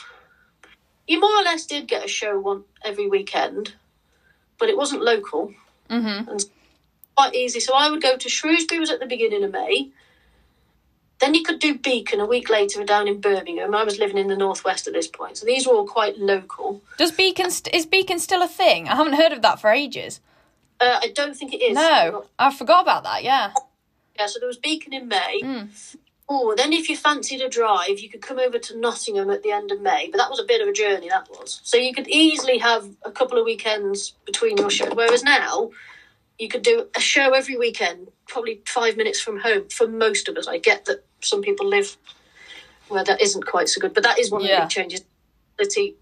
You 1.06 1.20
more 1.20 1.38
or 1.40 1.42
less 1.44 1.66
did 1.66 1.86
get 1.86 2.04
a 2.04 2.08
show 2.08 2.38
one 2.38 2.64
every 2.84 3.06
weekend, 3.08 3.74
but 4.58 4.68
it 4.68 4.76
wasn't 4.76 5.02
local 5.02 5.54
Mm-hmm. 5.88 6.28
and 6.30 6.44
quite 7.16 7.34
easy. 7.34 7.60
So 7.60 7.72
I 7.74 7.88
would 7.90 8.02
go 8.02 8.16
to 8.16 8.28
Shrewsbury 8.28 8.80
was 8.80 8.90
at 8.90 8.98
the 8.98 9.06
beginning 9.06 9.44
of 9.44 9.52
May. 9.52 9.90
Then 11.20 11.32
you 11.34 11.42
could 11.44 11.60
do 11.60 11.78
Beacon 11.78 12.20
a 12.20 12.26
week 12.26 12.50
later 12.50 12.82
down 12.84 13.06
in 13.08 13.20
Birmingham. 13.20 13.74
I 13.74 13.84
was 13.84 13.98
living 13.98 14.18
in 14.18 14.26
the 14.26 14.36
northwest 14.36 14.86
at 14.86 14.92
this 14.92 15.06
point, 15.06 15.38
so 15.38 15.46
these 15.46 15.66
were 15.66 15.74
all 15.74 15.86
quite 15.86 16.18
local. 16.18 16.82
Does 16.98 17.12
Beacon 17.12 17.50
st- 17.50 17.74
is 17.74 17.86
Beacon 17.86 18.18
still 18.18 18.42
a 18.42 18.48
thing? 18.48 18.88
I 18.88 18.96
haven't 18.96 19.14
heard 19.14 19.32
of 19.32 19.40
that 19.42 19.60
for 19.60 19.70
ages. 19.70 20.20
Uh, 20.78 20.98
I 21.02 21.08
don't 21.14 21.34
think 21.34 21.54
it 21.54 21.62
is. 21.62 21.74
No, 21.74 22.26
I 22.38 22.52
forgot 22.52 22.82
about 22.82 23.04
that. 23.04 23.22
Yeah. 23.24 23.52
Yeah, 24.18 24.26
so 24.26 24.38
there 24.40 24.48
was 24.48 24.58
Beacon 24.58 24.92
in 24.92 25.08
May. 25.08 25.40
Mm. 25.42 25.96
Oh, 26.28 26.54
then 26.56 26.72
if 26.72 26.88
you 26.88 26.96
fancied 26.96 27.40
a 27.40 27.48
drive, 27.48 28.00
you 28.00 28.08
could 28.08 28.20
come 28.22 28.38
over 28.40 28.58
to 28.58 28.76
Nottingham 28.78 29.30
at 29.30 29.44
the 29.44 29.52
end 29.52 29.70
of 29.70 29.80
May, 29.80 30.08
but 30.10 30.18
that 30.18 30.28
was 30.30 30.40
a 30.40 30.44
bit 30.44 30.60
of 30.60 30.66
a 30.66 30.72
journey. 30.72 31.08
That 31.08 31.28
was 31.30 31.60
so 31.62 31.76
you 31.76 31.94
could 31.94 32.08
easily 32.08 32.58
have 32.58 32.88
a 33.04 33.12
couple 33.12 33.38
of 33.38 33.44
weekends 33.44 34.14
between 34.24 34.56
your 34.56 34.70
shows. 34.70 34.92
Whereas 34.94 35.22
now, 35.22 35.70
you 36.38 36.48
could 36.48 36.62
do 36.62 36.88
a 36.96 37.00
show 37.00 37.32
every 37.32 37.56
weekend, 37.56 38.08
probably 38.26 38.60
five 38.66 38.96
minutes 38.96 39.20
from 39.20 39.38
home. 39.40 39.68
For 39.68 39.86
most 39.86 40.28
of 40.28 40.36
us, 40.36 40.48
I 40.48 40.58
get 40.58 40.84
that 40.86 41.04
some 41.20 41.42
people 41.42 41.66
live 41.66 41.96
where 42.88 43.04
that 43.04 43.20
isn't 43.22 43.46
quite 43.46 43.68
so 43.68 43.80
good, 43.80 43.94
but 43.94 44.02
that 44.02 44.18
is 44.18 44.30
one 44.30 44.40
of 44.42 44.46
the 44.48 44.52
Yeah. 44.52 44.60
big 44.64 44.70
changes. 44.70 45.02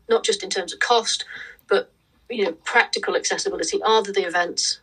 Not 0.09 0.25
just 0.25 0.43
in 0.43 0.51
terms 0.51 0.73
of 0.73 0.81
cost, 0.81 1.25
but 1.69 1.91
you 2.31 2.45
know, 2.45 2.53
practical 2.65 3.15
accessibility. 3.15 3.81
Are 3.83 4.03
there 4.03 4.13
the 4.13 4.25
events? 4.27 4.81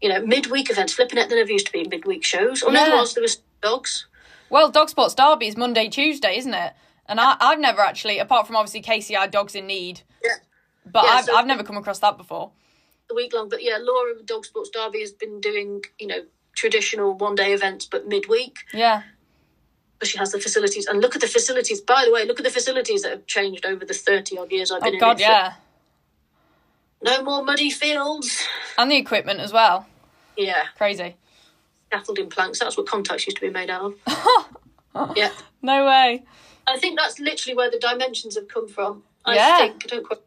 You 0.00 0.08
know, 0.08 0.24
midweek 0.24 0.70
events. 0.70 0.94
Flipping 0.94 1.18
it, 1.18 1.28
there 1.28 1.38
never 1.38 1.52
used 1.52 1.66
to 1.66 1.72
be 1.72 1.84
midweek 1.86 2.24
shows. 2.24 2.62
Or 2.62 2.72
Yeah. 2.72 2.86
there 2.86 3.22
was 3.22 3.38
dogs. 3.62 4.06
Well, 4.52 4.70
Dog 4.70 4.90
Sports 4.90 5.14
Derby 5.14 5.46
is 5.48 5.56
Monday, 5.56 5.88
Tuesday, 5.88 6.36
isn't 6.36 6.52
it? 6.52 6.74
And 7.06 7.18
I, 7.18 7.36
I've 7.40 7.58
never 7.58 7.80
actually, 7.80 8.18
apart 8.18 8.46
from 8.46 8.54
obviously 8.54 8.82
KCI 8.82 9.30
Dogs 9.30 9.54
in 9.54 9.66
Need, 9.66 10.02
Yeah. 10.22 10.32
but 10.84 11.04
Yeah, 11.04 11.10
I've, 11.10 11.24
so- 11.24 11.34
I've 11.34 11.46
never 11.46 11.62
come 11.62 11.78
across 11.78 12.00
that 12.00 12.18
before. 12.18 12.50
a 13.10 13.14
week 13.14 13.32
long. 13.32 13.48
But 13.48 13.62
yeah, 13.62 13.78
Laura 13.80 14.12
Dog 14.22 14.44
Sports 14.44 14.68
Derby 14.68 15.00
has 15.00 15.10
been 15.10 15.40
doing, 15.40 15.82
you 15.98 16.06
know, 16.06 16.24
traditional 16.54 17.14
one 17.14 17.34
day 17.34 17.54
events, 17.54 17.86
but 17.86 18.06
midweek. 18.06 18.58
Yeah. 18.74 19.04
But 19.98 20.08
she 20.08 20.18
has 20.18 20.32
the 20.32 20.38
facilities. 20.38 20.86
And 20.86 21.00
look 21.00 21.14
at 21.14 21.22
the 21.22 21.28
facilities. 21.28 21.80
By 21.80 22.04
the 22.04 22.12
way, 22.12 22.26
look 22.26 22.38
at 22.38 22.44
the 22.44 22.50
facilities 22.50 23.02
that 23.02 23.10
have 23.10 23.26
changed 23.26 23.64
over 23.64 23.86
the 23.86 23.94
30 23.94 24.36
odd 24.36 24.52
years 24.52 24.70
I've 24.70 24.82
oh, 24.82 24.84
been 24.84 24.92
Oh 24.92 24.96
in 24.96 25.00
God, 25.00 25.18
yeah. 25.20 25.54
No 27.02 27.22
more 27.22 27.42
muddy 27.42 27.70
fields. 27.70 28.44
And 28.76 28.90
the 28.90 28.96
equipment 28.96 29.40
as 29.40 29.50
well. 29.52 29.86
Yeah, 30.36 30.64
Crazy. 30.76 31.16
Scaffolding 31.92 32.30
planks. 32.30 32.58
That's 32.58 32.76
what 32.76 32.86
contacts 32.86 33.26
used 33.26 33.36
to 33.36 33.40
be 33.42 33.50
made 33.50 33.70
out 33.70 33.92
of. 34.06 35.16
yeah. 35.16 35.30
No 35.60 35.84
way. 35.86 36.24
I 36.66 36.78
think 36.78 36.98
that's 36.98 37.18
literally 37.20 37.56
where 37.56 37.70
the 37.70 37.78
dimensions 37.78 38.34
have 38.36 38.48
come 38.48 38.68
from. 38.68 39.02
I 39.24 39.34
Yeah. 39.34 39.58
think. 39.58 39.84
I 39.84 39.88
don't 39.88 40.06
quite. 40.06 40.20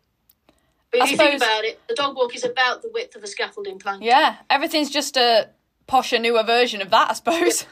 But 0.91 0.97
if 0.97 1.01
I 1.01 1.05
you 1.05 1.17
suppose- 1.17 1.29
think 1.31 1.41
about 1.43 1.63
it, 1.65 1.79
the 1.87 1.95
dog 1.95 2.15
walk 2.15 2.35
is 2.35 2.43
about 2.43 2.81
the 2.81 2.89
width 2.93 3.15
of 3.15 3.23
a 3.23 3.27
scaffolding 3.27 3.79
plank. 3.79 4.03
Yeah. 4.03 4.37
Everything's 4.49 4.89
just 4.91 5.17
a 5.17 5.49
posher, 5.87 6.21
newer 6.21 6.43
version 6.43 6.81
of 6.81 6.89
that, 6.91 7.09
I 7.09 7.13
suppose. 7.13 7.65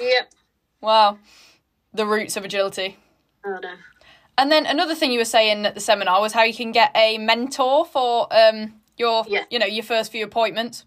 Yep. 0.00 0.32
wow. 0.80 1.18
The 1.92 2.06
roots 2.06 2.36
of 2.36 2.44
agility. 2.44 2.98
Oh 3.44 3.58
no. 3.62 3.74
And 4.38 4.50
then 4.50 4.64
another 4.64 4.94
thing 4.94 5.10
you 5.12 5.18
were 5.18 5.24
saying 5.24 5.66
at 5.66 5.74
the 5.74 5.80
seminar 5.80 6.20
was 6.20 6.32
how 6.32 6.44
you 6.44 6.54
can 6.54 6.72
get 6.72 6.92
a 6.94 7.18
mentor 7.18 7.84
for 7.84 8.28
um 8.30 8.74
your 8.96 9.24
Yeah. 9.28 9.44
you 9.50 9.58
know 9.58 9.66
your 9.66 9.82
first 9.82 10.12
few 10.12 10.24
appointments. 10.24 10.84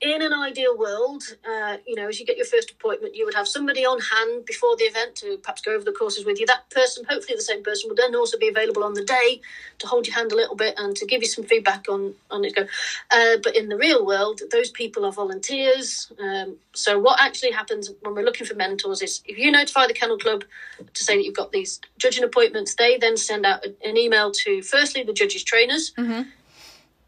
In 0.00 0.22
an 0.22 0.32
ideal 0.32 0.76
world, 0.76 1.22
uh, 1.48 1.78
you 1.86 1.94
know, 1.94 2.08
as 2.08 2.20
you 2.20 2.26
get 2.26 2.36
your 2.36 2.46
first 2.46 2.70
appointment, 2.70 3.14
you 3.14 3.24
would 3.24 3.34
have 3.34 3.48
somebody 3.48 3.86
on 3.86 3.98
hand 4.00 4.44
before 4.44 4.76
the 4.76 4.84
event 4.84 5.14
to 5.16 5.38
perhaps 5.38 5.62
go 5.62 5.74
over 5.74 5.84
the 5.84 5.92
courses 5.92 6.24
with 6.24 6.38
you. 6.38 6.46
That 6.46 6.68
person, 6.70 7.04
hopefully 7.08 7.36
the 7.36 7.42
same 7.42 7.62
person, 7.62 7.88
would 7.88 7.96
then 7.96 8.14
also 8.14 8.38
be 8.38 8.48
available 8.48 8.84
on 8.84 8.94
the 8.94 9.04
day 9.04 9.40
to 9.78 9.86
hold 9.86 10.06
your 10.06 10.14
hand 10.14 10.32
a 10.32 10.36
little 10.36 10.56
bit 10.56 10.74
and 10.78 10.96
to 10.96 11.06
give 11.06 11.22
you 11.22 11.28
some 11.28 11.44
feedback 11.44 11.86
on 11.88 12.14
on 12.30 12.44
it. 12.44 12.54
Go, 12.54 12.66
uh, 13.10 13.36
but 13.42 13.56
in 13.56 13.68
the 13.68 13.76
real 13.76 14.04
world, 14.04 14.40
those 14.50 14.70
people 14.70 15.04
are 15.04 15.12
volunteers. 15.12 16.12
Um, 16.20 16.56
so 16.74 16.98
what 16.98 17.20
actually 17.20 17.52
happens 17.52 17.90
when 18.02 18.14
we're 18.14 18.24
looking 18.24 18.46
for 18.46 18.54
mentors 18.54 19.00
is 19.00 19.22
if 19.24 19.38
you 19.38 19.50
notify 19.50 19.86
the 19.86 19.94
kennel 19.94 20.18
club 20.18 20.44
to 20.92 21.04
say 21.04 21.16
that 21.16 21.24
you've 21.24 21.36
got 21.36 21.52
these 21.52 21.80
judging 21.98 22.24
appointments, 22.24 22.74
they 22.74 22.98
then 22.98 23.16
send 23.16 23.46
out 23.46 23.64
an 23.64 23.96
email 23.96 24.32
to 24.32 24.62
firstly 24.62 25.02
the 25.02 25.12
judges 25.12 25.44
trainers. 25.44 25.92
Mm-hmm 25.92 26.22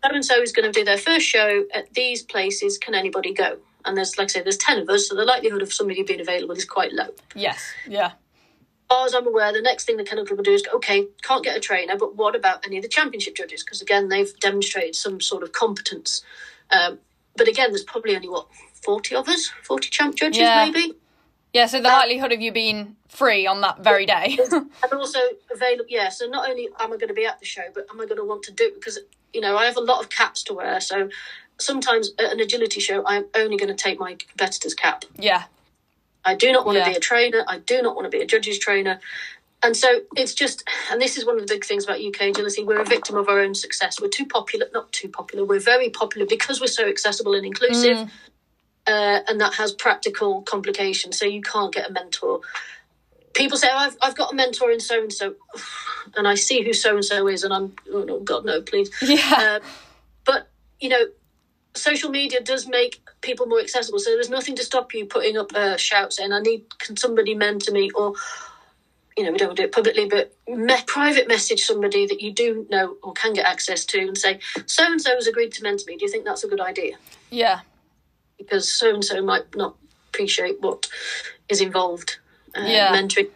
so 0.05 0.11
and 0.15 0.25
so 0.25 0.41
is 0.41 0.53
going 0.53 0.71
to 0.71 0.79
do 0.79 0.85
their 0.85 0.99
first 0.99 1.27
show 1.27 1.65
at 1.75 1.93
these 1.95 2.23
places. 2.23 2.79
Can 2.79 2.95
anybody 2.95 3.33
go? 3.33 3.59
And 3.85 3.97
there's, 3.97 4.19
like 4.19 4.27
I 4.27 4.29
say, 4.29 4.43
there's 4.43 4.57
10 4.59 4.81
of 4.81 4.89
us, 4.89 5.09
so 5.09 5.15
the 5.15 5.25
likelihood 5.25 5.63
of 5.63 5.73
somebody 5.73 6.03
being 6.03 6.21
available 6.21 6.57
is 6.57 6.65
quite 6.65 6.93
low. 6.93 7.09
Yes, 7.35 7.63
yeah. 7.89 8.07
As 8.07 8.97
far 8.97 9.07
as 9.07 9.15
I'm 9.15 9.27
aware, 9.27 9.53
the 9.53 9.63
next 9.63 9.85
thing 9.85 9.97
the 9.97 10.05
Kennel 10.05 10.25
Club 10.27 10.39
will 10.39 10.45
do 10.45 10.53
is 10.53 10.63
go, 10.63 10.73
okay, 10.77 11.07
can't 11.23 11.45
get 11.45 11.57
a 11.57 11.61
trainer, 11.61 11.97
but 11.97 12.17
what 12.17 12.35
about 12.35 12.65
any 12.67 12.77
of 12.79 12.83
the 12.83 12.89
championship 12.89 13.37
judges? 13.37 13.63
Because 13.63 13.81
again, 13.81 14.09
they've 14.09 14.37
demonstrated 14.41 14.95
some 14.97 15.21
sort 15.21 15.43
of 15.43 15.53
competence. 15.53 16.23
Um, 16.71 16.99
but 17.37 17.49
again, 17.49 17.71
there's 17.71 17.85
probably 17.85 18.17
only, 18.17 18.29
what, 18.29 18.47
40 18.85 19.15
of 19.17 19.29
us? 19.29 19.51
40 19.63 19.89
champ 19.91 20.15
judges, 20.17 20.39
Yeah. 20.39 20.65
maybe? 20.65 20.95
Yeah, 21.53 21.67
so 21.67 21.79
the 21.81 21.89
likelihood 21.89 22.33
of 22.33 22.41
you 22.41 22.53
being 22.53 22.97
free 23.09 23.47
on 23.47 23.63
that 23.63 23.83
very 23.83 24.05
day. 24.05 24.39
and 24.53 24.93
also 24.93 25.19
available. 25.51 25.87
Yeah, 25.89 26.11
so 26.11 26.27
not 26.27 26.49
only 26.51 26.69
am 26.79 26.93
I 26.93 26.97
going 26.97 27.09
to 27.09 27.15
be 27.15 27.25
at 27.25 27.39
the 27.41 27.47
show, 27.47 27.63
but 27.75 27.87
am 27.91 28.01
I 28.01 28.05
going 28.05 28.19
to 28.19 28.25
want 28.25 28.43
to 28.45 28.53
do 28.53 28.65
it 28.65 28.75
because 28.75 28.99
you 29.37 29.43
know 29.43 29.55
I 29.57 29.67
have 29.67 29.77
a 29.77 29.81
lot 29.93 30.03
of 30.03 30.09
caps 30.09 30.43
to 30.45 30.55
wear. 30.55 30.81
So 30.81 31.11
sometimes 31.59 32.11
at 32.19 32.33
an 32.33 32.41
agility 32.41 32.81
show, 32.81 33.05
I'm 33.07 33.27
only 33.35 33.57
going 33.59 33.69
to 33.69 33.75
take 33.87 33.99
my 34.01 34.15
competitor's 34.15 34.75
cap. 34.75 35.05
yeah. 35.19 35.45
I 36.25 36.35
do 36.35 36.51
not 36.51 36.67
want 36.67 36.77
Yeah. 36.79 36.85
to 36.87 36.91
be 36.91 36.97
a 36.97 37.01
trainer. 37.01 37.45
I 37.47 37.59
do 37.59 37.81
not 37.83 37.95
want 37.95 38.07
to 38.07 38.11
be 38.11 38.21
a 38.21 38.27
judge's 38.27 38.59
trainer. 38.59 38.99
And 39.63 39.77
so 39.77 40.01
it's 40.17 40.35
just, 40.35 40.69
and 40.91 41.01
this 41.01 41.17
is 41.17 41.25
one 41.25 41.37
of 41.37 41.47
the 41.47 41.55
big 41.55 41.65
things 41.65 41.85
about 41.85 42.01
UK 42.01 42.21
agility. 42.33 42.65
We're 42.65 42.81
a 42.81 42.85
victim 42.85 43.15
of 43.17 43.29
our 43.29 43.39
own 43.39 43.55
success. 43.55 44.01
We're 44.01 44.09
too 44.09 44.27
popular, 44.27 44.67
not 44.75 44.91
too 44.93 45.09
popular. 45.09 45.45
We're 45.45 45.61
very 45.61 45.89
popular 45.89 46.27
because 46.27 46.61
we're 46.61 46.67
so 46.81 46.89
accessible 46.89 47.35
and 47.35 47.47
inclusive, 47.47 47.97
Mm. 47.99 48.11
uh, 48.89 49.21
and 49.29 49.41
that 49.41 49.55
has 49.55 49.71
practical 49.73 50.43
complications. 50.43 51.17
So 51.19 51.27
you 51.27 51.43
can't 51.43 51.73
get 51.73 51.89
a 51.89 51.93
mentor. 51.93 52.41
People 53.37 53.59
say, 53.59 53.69
oh, 53.71 53.77
I've, 53.77 53.97
I've 54.03 54.17
got 54.17 54.33
a 54.33 54.35
mentor 54.35 54.71
in 54.71 54.81
so 54.81 55.03
and 55.03 55.13
so, 55.13 55.35
and 56.17 56.27
I 56.27 56.35
see 56.35 56.63
who 56.63 56.73
so 56.73 56.95
and 56.95 57.05
so 57.05 57.29
is, 57.29 57.45
and 57.45 57.53
I'm, 57.53 57.75
oh, 57.93 58.21
God, 58.21 58.45
no, 58.45 58.61
please. 58.63 58.91
Yeah. 59.03 59.61
Um, 59.61 59.69
but 60.25 60.49
you 60.81 60.89
know, 60.89 61.07
social 61.75 62.11
media 62.11 62.41
does 62.43 62.67
make 62.67 63.01
people 63.21 63.47
more 63.47 63.61
accessible. 63.61 63.99
So 63.99 64.11
there's 64.11 64.31
nothing 64.31 64.57
to 64.57 64.65
stop 64.65 64.95
you 64.95 65.07
putting 65.07 65.37
up 65.37 65.53
a 65.55 65.79
shout 65.79 66.13
saying, 66.13 66.33
"I 66.33 66.41
need 66.41 66.65
can 66.79 66.97
somebody 66.97 67.35
mentor 67.35 67.73
me," 67.73 67.91
or 67.95 68.15
you 69.17 69.25
know, 69.25 69.33
we 69.33 69.39
don't 69.39 69.57
do 69.57 69.63
it 69.63 69.73
publicly, 69.73 70.07
but 70.07 70.35
me- 70.49 70.83
private 70.87 71.29
message 71.29 71.63
somebody 71.63 72.07
that 72.07 72.21
you 72.21 72.33
do 72.33 72.67
know 72.71 72.97
or 73.03 73.13
can 73.15 73.33
get 73.33 73.47
access 73.47 73.85
to 73.87 73.99
and 74.01 74.19
say, 74.19 74.41
"So 74.67 74.85
and 74.85 75.01
so 75.01 75.15
has 75.15 75.27
agreed 75.27 75.53
to 75.53 75.63
mentor 75.63 75.85
me. 75.87 75.97
Do 75.97 76.05
you 76.05 76.11
think 76.11 76.25
that's 76.25 76.45
a 76.45 76.49
good 76.49 76.61
idea?" 76.61 76.97
yeah. 77.31 77.61
Because 78.39 78.71
so 78.71 78.93
and 78.93 79.05
so 79.05 79.23
might 79.23 79.55
not 79.57 79.77
appreciate 80.11 80.61
what 80.61 80.89
is 81.49 81.61
involved. 81.63 82.19
Uh, 82.57 82.63
Yeah. 82.67 82.93
mentoring 82.93 83.31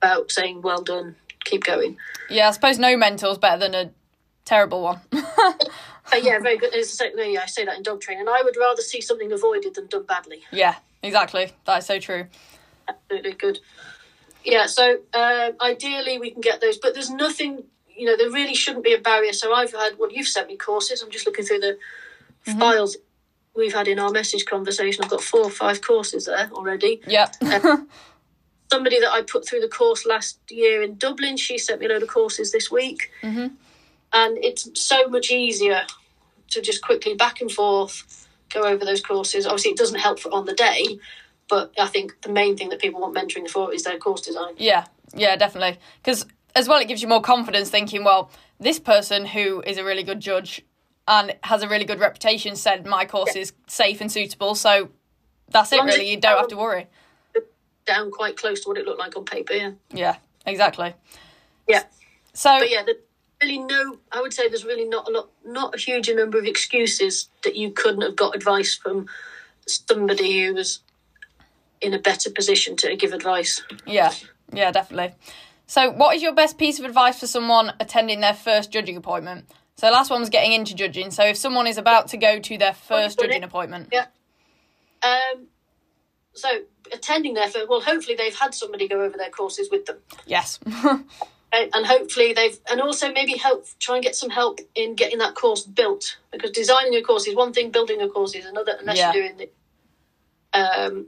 about 0.00 0.30
saying, 0.30 0.62
"Well 0.62 0.82
done, 0.82 1.16
keep 1.44 1.64
going." 1.64 1.96
Yeah, 2.28 2.48
I 2.48 2.52
suppose 2.52 2.78
no 2.78 2.96
mentor 2.96 3.30
is 3.32 3.38
better 3.38 3.58
than 3.58 3.74
a 3.74 3.90
terrible 4.44 4.82
one. 4.82 5.00
Uh, 6.12 6.16
yeah, 6.16 6.40
very 6.40 6.56
good. 6.58 6.72
Yeah, 6.74 7.42
I 7.42 7.46
say 7.46 7.64
that 7.64 7.76
in 7.76 7.84
dog 7.84 8.00
training. 8.00 8.26
I 8.28 8.42
would 8.42 8.56
rather 8.56 8.82
see 8.82 9.00
something 9.00 9.30
avoided 9.30 9.76
than 9.76 9.86
done 9.86 10.02
badly. 10.02 10.42
yeah, 10.50 10.74
exactly. 11.04 11.52
That 11.66 11.78
is 11.78 11.86
so 11.86 12.00
true. 12.00 12.26
absolutely 12.88 13.34
good. 13.34 13.60
Yeah, 14.44 14.66
so 14.66 14.98
uh, 15.14 15.52
ideally 15.60 16.18
we 16.18 16.32
can 16.32 16.40
get 16.40 16.60
those, 16.60 16.78
but 16.78 16.94
there's 16.94 17.10
nothing, 17.10 17.62
you 17.94 18.06
know, 18.06 18.16
there 18.16 18.28
really 18.28 18.56
shouldn't 18.56 18.82
be 18.82 18.92
a 18.92 18.98
barrier. 18.98 19.32
So 19.32 19.54
I've 19.54 19.70
had, 19.72 19.98
well, 20.00 20.10
you've 20.10 20.26
sent 20.26 20.48
me 20.48 20.56
courses. 20.56 21.00
I'm 21.00 21.10
just 21.10 21.26
looking 21.26 21.44
through 21.44 21.60
the 21.60 21.78
files 22.58 22.96
we've 23.54 23.74
had 23.74 23.86
in 23.86 24.00
our 24.00 24.10
message 24.10 24.46
conversation. 24.46 25.04
I've 25.04 25.10
got 25.10 25.22
four 25.22 25.44
or 25.44 25.50
five 25.50 25.80
courses 25.80 26.24
there 26.26 26.50
already. 26.52 27.02
Yeah. 27.06 27.28
Somebody 28.70 29.00
that 29.00 29.10
I 29.10 29.22
put 29.22 29.46
through 29.46 29.60
the 29.60 29.68
course 29.68 30.06
last 30.06 30.38
year 30.48 30.82
in 30.82 30.96
Dublin, 30.96 31.36
she 31.36 31.58
sent 31.58 31.80
me 31.80 31.86
a 31.86 31.88
load 31.88 32.02
of 32.02 32.08
courses 32.08 32.52
this 32.52 32.70
week. 32.70 33.10
Mhm. 33.22 33.52
And 34.12 34.38
it's 34.38 34.68
so 34.74 35.08
much 35.08 35.30
easier 35.30 35.86
to 36.50 36.60
just 36.60 36.82
quickly 36.82 37.14
back 37.14 37.40
and 37.40 37.50
forth 37.50 38.28
go 38.48 38.62
over 38.62 38.84
those 38.84 39.00
courses. 39.00 39.46
Obviously, 39.46 39.72
it 39.72 39.76
doesn't 39.76 39.98
help 39.98 40.20
for 40.20 40.32
on 40.32 40.46
the 40.46 40.52
day, 40.52 40.98
but 41.48 41.72
I 41.78 41.86
think 41.86 42.20
the 42.22 42.28
main 42.28 42.56
thing 42.56 42.68
that 42.70 42.80
people 42.80 43.00
want 43.00 43.14
mentoring 43.14 43.48
for 43.48 43.72
is 43.72 43.82
their 43.84 43.98
course 43.98 44.20
design. 44.20 44.54
Yeah, 44.56 44.86
yeah, 45.14 45.36
definitely. 45.36 45.78
Because 46.02 46.26
as 46.54 46.68
well, 46.68 46.80
it 46.80 46.88
gives 46.88 47.02
you 47.02 47.08
more 47.08 47.22
confidence 47.22 47.70
thinking, 47.70 48.04
well, 48.04 48.30
this 48.58 48.78
person 48.78 49.26
who 49.26 49.62
is 49.66 49.78
a 49.78 49.84
really 49.84 50.02
good 50.02 50.20
judge 50.20 50.62
and 51.08 51.36
has 51.44 51.62
a 51.62 51.68
really 51.68 51.84
good 51.84 51.98
reputation 51.98 52.56
said 52.56 52.86
my 52.86 53.04
course 53.04 53.34
is 53.34 53.52
safe 53.66 54.00
and 54.00 54.10
suitable. 54.10 54.54
So 54.54 54.90
that's 55.48 55.72
it, 55.72 55.82
really. 55.82 56.08
You 56.10 56.20
don't 56.20 56.38
have 56.38 56.48
to 56.48 56.56
worry. 56.56 56.88
Down 57.90 58.10
quite 58.10 58.36
close 58.36 58.60
to 58.60 58.68
what 58.68 58.78
it 58.78 58.86
looked 58.86 59.00
like 59.00 59.16
on 59.16 59.24
paper. 59.24 59.52
Yeah, 59.54 59.72
Yeah, 59.92 60.16
exactly. 60.46 60.94
yeah. 61.68 61.82
So 62.32 62.50
But 62.60 62.70
yeah, 62.70 62.82
there's 62.84 62.98
really 63.42 63.58
no. 63.58 63.98
I 64.12 64.20
would 64.22 64.32
say 64.32 64.48
there's 64.48 64.64
really 64.64 64.88
not 64.88 65.08
a 65.08 65.10
lot, 65.10 65.30
not 65.44 65.74
a 65.74 65.78
huge 65.78 66.08
number 66.10 66.38
of 66.38 66.44
excuses 66.44 67.28
that 67.42 67.56
you 67.56 67.72
couldn't 67.72 68.02
have 68.02 68.14
got 68.16 68.36
advice 68.36 68.76
from 68.76 69.06
somebody 69.66 70.46
who 70.46 70.54
was 70.54 70.80
in 71.80 71.92
a 71.94 71.98
better 71.98 72.30
position 72.30 72.76
to 72.76 72.94
give 72.94 73.12
advice. 73.12 73.62
yeah, 73.86 74.12
yeah, 74.52 74.70
definitely. 74.70 75.14
So, 75.66 75.90
what 75.90 76.14
is 76.16 76.22
your 76.22 76.34
best 76.34 76.58
piece 76.58 76.78
of 76.78 76.84
advice 76.84 77.18
for 77.20 77.26
someone 77.26 77.72
attending 77.80 78.20
their 78.20 78.34
first 78.34 78.70
judging 78.72 78.96
appointment? 78.96 79.46
So, 79.76 79.90
last 79.90 80.10
one 80.10 80.20
was 80.20 80.28
getting 80.30 80.52
into 80.52 80.74
judging. 80.74 81.10
So, 81.10 81.24
if 81.24 81.36
someone 81.36 81.66
is 81.66 81.78
about 81.78 82.08
to 82.08 82.16
go 82.16 82.38
to 82.38 82.58
their 82.58 82.74
first 82.74 83.18
judging 83.18 83.42
appointment, 83.44 83.88
Yeah. 83.92 84.06
Um. 85.02 85.46
So 86.40 86.48
attending 86.92 87.34
there 87.34 87.48
for 87.48 87.66
well, 87.66 87.80
hopefully 87.80 88.16
they've 88.16 88.34
had 88.34 88.54
somebody 88.54 88.88
go 88.88 89.00
over 89.02 89.16
their 89.16 89.30
courses 89.30 89.68
with 89.70 89.84
them. 89.86 89.98
yes, 90.26 90.58
and 91.52 91.86
hopefully 91.86 92.32
they've 92.32 92.58
and 92.70 92.80
also 92.80 93.12
maybe 93.12 93.32
help 93.36 93.66
try 93.78 93.96
and 93.96 94.04
get 94.04 94.16
some 94.16 94.30
help 94.30 94.60
in 94.74 94.94
getting 94.94 95.18
that 95.18 95.34
course 95.34 95.62
built. 95.62 96.16
Because 96.32 96.50
designing 96.52 96.94
a 96.94 97.02
course 97.02 97.26
is 97.26 97.34
one 97.36 97.52
thing 97.52 97.70
building 97.70 98.00
a 98.00 98.08
course 98.08 98.34
is 98.34 98.44
another 98.46 98.76
unless 98.80 98.98
Yeah. 98.98 99.12
you're 99.12 99.22
doing 99.22 99.36
the 99.38 99.48
um 100.60 101.06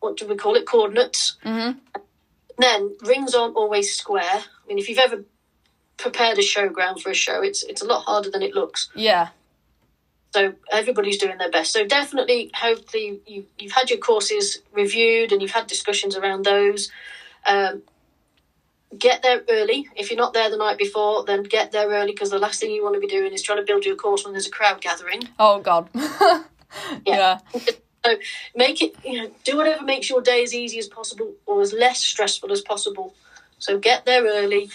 what 0.00 0.16
do 0.16 0.26
we 0.26 0.34
call 0.36 0.56
it? 0.56 0.66
Coordinates. 0.66 1.36
Mhm. 1.44 1.78
then 2.58 2.96
rings 3.02 3.34
aren't 3.34 3.56
always 3.56 3.94
square. 3.96 4.22
I 4.44 4.68
mean 4.68 4.78
if 4.78 4.88
you've 4.88 4.98
ever 4.98 5.24
prepared 5.96 6.38
a 6.38 6.42
showground 6.42 7.00
for 7.00 7.10
a 7.10 7.14
show 7.14 7.42
it's 7.42 7.62
it's 7.62 7.82
a 7.82 7.86
lot 7.86 8.02
harder 8.04 8.30
than 8.30 8.42
it 8.42 8.54
looks. 8.54 8.90
Yeah, 8.94 9.28
so 10.32 10.54
everybody's 10.70 11.18
doing 11.18 11.38
their 11.38 11.50
best. 11.50 11.72
So 11.72 11.86
definitely, 11.86 12.50
hopefully, 12.54 13.20
you, 13.26 13.44
you've 13.58 13.72
had 13.72 13.90
your 13.90 13.98
courses 13.98 14.60
reviewed 14.72 15.30
and 15.30 15.42
you've 15.42 15.50
had 15.50 15.66
discussions 15.66 16.16
around 16.16 16.44
those. 16.44 16.90
Um, 17.46 17.82
get 18.96 19.22
there 19.22 19.42
early. 19.50 19.88
If 19.96 20.10
you're 20.10 20.18
not 20.18 20.32
there 20.32 20.50
the 20.50 20.56
night 20.56 20.78
before, 20.78 21.24
then 21.24 21.42
get 21.42 21.72
there 21.72 21.88
early 21.88 22.12
because 22.12 22.30
the 22.30 22.38
last 22.38 22.60
thing 22.60 22.70
you 22.70 22.82
want 22.82 22.94
to 22.94 23.00
be 23.00 23.06
doing 23.06 23.32
is 23.32 23.42
trying 23.42 23.58
to 23.58 23.64
build 23.64 23.84
your 23.84 23.96
course 23.96 24.24
when 24.24 24.32
there's 24.32 24.46
a 24.46 24.50
crowd 24.50 24.80
gathering. 24.80 25.28
oh 25.38 25.60
god, 25.60 25.88
yeah, 27.06 27.38
So 28.04 28.16
make 28.56 28.82
it, 28.82 28.96
you 29.04 29.22
know, 29.22 29.30
do 29.44 29.56
whatever 29.56 29.84
makes 29.84 30.10
your 30.10 30.20
day 30.20 30.42
as 30.42 30.54
easy 30.54 30.78
as 30.78 30.88
possible 30.88 31.34
or 31.46 31.60
as 31.60 31.72
less 31.72 32.02
stressful 32.02 32.50
as 32.50 32.60
possible. 32.60 33.14
So 33.58 33.78
get 33.78 34.06
there 34.06 34.24
early. 34.24 34.70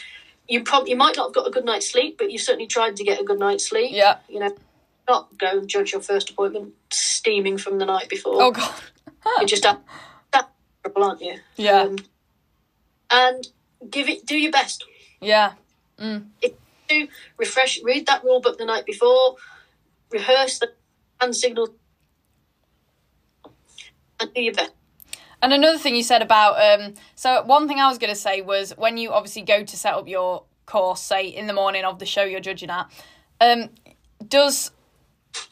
You 0.47 0.63
probably 0.63 0.91
you 0.91 0.95
might 0.97 1.17
not 1.17 1.27
have 1.27 1.33
got 1.33 1.47
a 1.47 1.51
good 1.51 1.65
night's 1.65 1.91
sleep, 1.91 2.17
but 2.17 2.31
you've 2.31 2.41
certainly 2.41 2.67
tried 2.67 2.95
to 2.97 3.03
get 3.03 3.19
a 3.19 3.23
good 3.23 3.39
night's 3.39 3.65
sleep. 3.67 3.91
yeah. 3.91 4.17
You 4.29 4.39
know, 4.39 4.55
not 5.07 5.37
go 5.37 5.59
and 5.59 5.67
judge 5.67 5.93
your 5.93 6.01
first 6.01 6.29
appointment 6.29 6.73
steaming 6.91 7.57
from 7.57 7.79
the 7.79 7.85
night 7.85 8.09
before. 8.09 8.41
Oh 8.41 8.51
god, 8.51 8.73
You're 9.39 9.47
just 9.47 9.63
that 9.63 9.81
aren't 10.95 11.21
you? 11.21 11.35
Yeah. 11.55 11.81
Um, 11.81 11.97
and 13.09 13.47
give 13.89 14.09
it, 14.09 14.25
do 14.25 14.37
your 14.37 14.51
best. 14.51 14.85
yeah, 15.21 15.53
Do 15.99 17.07
refresh, 17.37 17.81
read 17.83 18.05
that 18.07 18.23
rule 18.23 18.39
book 18.39 18.57
the 18.57 18.65
night 18.65 18.85
before, 18.85 19.35
rehearse 20.11 20.59
the 20.59 20.71
hand 21.19 21.35
signal, 21.35 21.75
and 24.19 24.33
do 24.33 24.41
your 24.41 24.53
best. 24.53 24.71
And 25.41 25.53
another 25.53 25.77
thing 25.77 25.95
you 25.95 26.03
said 26.03 26.21
about 26.21 26.79
um 26.79 26.95
so 27.15 27.43
one 27.43 27.67
thing 27.67 27.79
I 27.79 27.87
was 27.87 27.97
gonna 27.97 28.15
say 28.15 28.41
was 28.41 28.73
when 28.77 28.97
you 28.97 29.11
obviously 29.11 29.43
go 29.43 29.63
to 29.63 29.77
set 29.77 29.93
up 29.93 30.07
your 30.07 30.43
course, 30.65 31.01
say 31.01 31.27
in 31.27 31.47
the 31.47 31.53
morning 31.53 31.83
of 31.85 31.99
the 31.99 32.05
show 32.05 32.23
you're 32.23 32.39
judging 32.39 32.69
at, 32.69 32.89
um, 33.39 33.69
does 34.27 34.71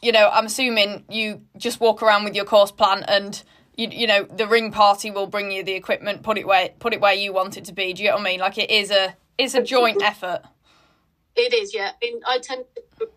you 0.02 0.12
know, 0.12 0.28
I'm 0.32 0.46
assuming 0.46 1.04
you 1.08 1.42
just 1.56 1.80
walk 1.80 2.02
around 2.02 2.24
with 2.24 2.34
your 2.34 2.44
course 2.44 2.70
plan 2.70 3.04
and 3.08 3.42
you 3.76 3.88
you 3.90 4.06
know, 4.06 4.24
the 4.24 4.46
ring 4.46 4.72
party 4.72 5.10
will 5.10 5.26
bring 5.26 5.52
you 5.52 5.62
the 5.62 5.74
equipment, 5.74 6.22
put 6.22 6.38
it 6.38 6.46
where 6.46 6.70
put 6.78 6.94
it 6.94 7.00
where 7.00 7.14
you 7.14 7.32
want 7.32 7.56
it 7.56 7.64
to 7.66 7.72
be. 7.72 7.92
Do 7.92 8.02
you 8.02 8.08
get 8.08 8.14
what 8.14 8.22
I 8.22 8.24
mean? 8.24 8.40
Like 8.40 8.58
it 8.58 8.70
is 8.70 8.90
a 8.90 9.16
it's 9.38 9.54
a 9.54 9.62
joint 9.62 10.02
effort. 10.02 10.42
It 11.36 11.52
is, 11.52 11.74
yeah. 11.74 11.90
I, 12.02 12.06
mean, 12.06 12.20
I 12.26 12.38
tend 12.38 12.64
to, 12.98 13.10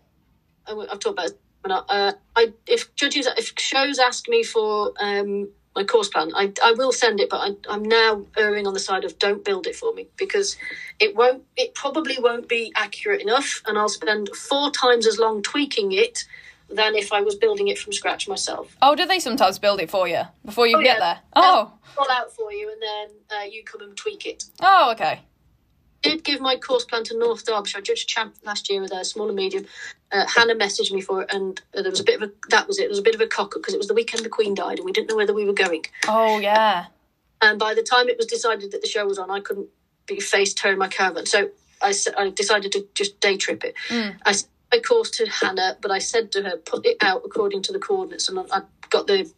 I've 0.66 0.98
talked 0.98 1.18
about 1.18 1.30
uh, 1.64 2.12
I 2.36 2.52
if 2.66 2.94
judges 2.94 3.26
if 3.36 3.52
shows 3.58 3.98
ask 3.98 4.28
me 4.28 4.42
for 4.42 4.92
um, 5.00 5.48
my 5.76 5.84
course 5.84 6.08
plan, 6.08 6.32
I, 6.34 6.52
I 6.64 6.72
will 6.72 6.92
send 6.92 7.20
it, 7.20 7.30
but 7.30 7.36
I, 7.36 7.72
I'm 7.72 7.84
now 7.84 8.24
erring 8.36 8.66
on 8.66 8.74
the 8.74 8.80
side 8.80 9.04
of 9.04 9.18
don't 9.18 9.44
build 9.44 9.66
it 9.66 9.76
for 9.76 9.92
me 9.94 10.08
because 10.16 10.56
it 10.98 11.14
won't. 11.14 11.44
It 11.56 11.74
probably 11.74 12.18
won't 12.18 12.48
be 12.48 12.72
accurate 12.76 13.20
enough, 13.20 13.62
and 13.66 13.78
I'll 13.78 13.88
spend 13.88 14.30
four 14.30 14.70
times 14.70 15.06
as 15.06 15.18
long 15.18 15.42
tweaking 15.42 15.92
it 15.92 16.24
than 16.72 16.94
if 16.94 17.12
I 17.12 17.20
was 17.20 17.34
building 17.34 17.68
it 17.68 17.78
from 17.78 17.92
scratch 17.92 18.28
myself. 18.28 18.76
Oh, 18.82 18.94
do 18.94 19.06
they 19.06 19.18
sometimes 19.18 19.58
build 19.58 19.80
it 19.80 19.90
for 19.90 20.06
you 20.08 20.22
before 20.44 20.66
you 20.66 20.78
Oh, 20.78 20.82
get 20.82 20.98
yeah. 20.98 21.00
there? 21.14 21.18
Oh, 21.36 21.72
All 21.98 22.10
out 22.10 22.32
for 22.32 22.52
you, 22.52 22.70
and 22.70 22.80
then 22.82 23.38
uh, 23.38 23.44
you 23.44 23.64
come 23.64 23.80
and 23.82 23.96
tweak 23.96 24.26
it. 24.26 24.44
oh, 24.60 24.92
okay. 24.92 25.20
did 26.02 26.24
give 26.24 26.40
my 26.40 26.56
course 26.56 26.84
plan 26.84 27.04
to 27.04 27.18
North 27.18 27.44
Derbyshire. 27.44 27.78
I 27.78 27.82
judged 27.82 28.08
champ 28.08 28.34
last 28.44 28.70
year 28.70 28.80
with 28.80 28.92
a 28.92 29.04
small 29.04 29.26
and 29.28 29.36
medium. 29.36 29.66
Uh, 30.12 30.26
Hannah 30.26 30.54
messaged 30.54 30.92
me 30.92 31.00
for 31.00 31.22
it, 31.22 31.32
and 31.32 31.60
uh, 31.76 31.82
there 31.82 31.90
was 31.90 32.00
a 32.00 32.04
bit 32.04 32.20
of 32.22 32.28
a 32.28 32.32
that 32.48 32.66
was 32.66 32.78
it. 32.78 32.82
There 32.82 32.88
was 32.90 32.98
a 32.98 33.02
bit 33.02 33.14
of 33.14 33.20
a 33.20 33.26
cock 33.26 33.54
up 33.56 33.62
because 33.62 33.74
it 33.74 33.78
was 33.78 33.86
the 33.88 33.94
weekend 33.94 34.24
the 34.24 34.28
Queen 34.28 34.54
died, 34.54 34.78
and 34.78 34.84
we 34.86 34.92
didn't 34.92 35.08
know 35.10 35.16
whether 35.16 35.34
we 35.34 35.44
were 35.44 35.52
going. 35.52 35.84
Oh, 36.08 36.38
yeah. 36.38 36.86
And 37.42 37.58
by 37.58 37.74
the 37.74 37.82
time 37.82 38.08
it 38.08 38.16
was 38.16 38.26
decided 38.26 38.70
that 38.72 38.80
the 38.82 38.88
show 38.88 39.06
was 39.06 39.18
on, 39.18 39.30
I 39.30 39.40
couldn't 39.40 39.68
be 40.06 40.20
faced 40.20 40.58
tearing 40.58 40.78
my 40.78 40.88
caravan. 40.88 41.26
So 41.26 41.50
I 41.82 41.92
decided 42.34 42.72
to 42.72 42.86
just 42.94 43.18
day 43.20 43.36
trip 43.36 43.64
it. 43.64 43.74
I 44.26 44.34
course 44.78 45.10
to 45.10 45.26
Hannah, 45.26 45.76
but 45.80 45.90
I 45.90 45.98
said 45.98 46.30
to 46.32 46.42
her, 46.42 46.56
put 46.56 46.86
it 46.86 46.96
out 47.00 47.22
according 47.24 47.62
to 47.62 47.72
the 47.72 47.80
coordinates, 47.80 48.28
and 48.28 48.38
I 48.38 48.44
I 48.52 48.62
got 48.88 49.06
the 49.06 49.30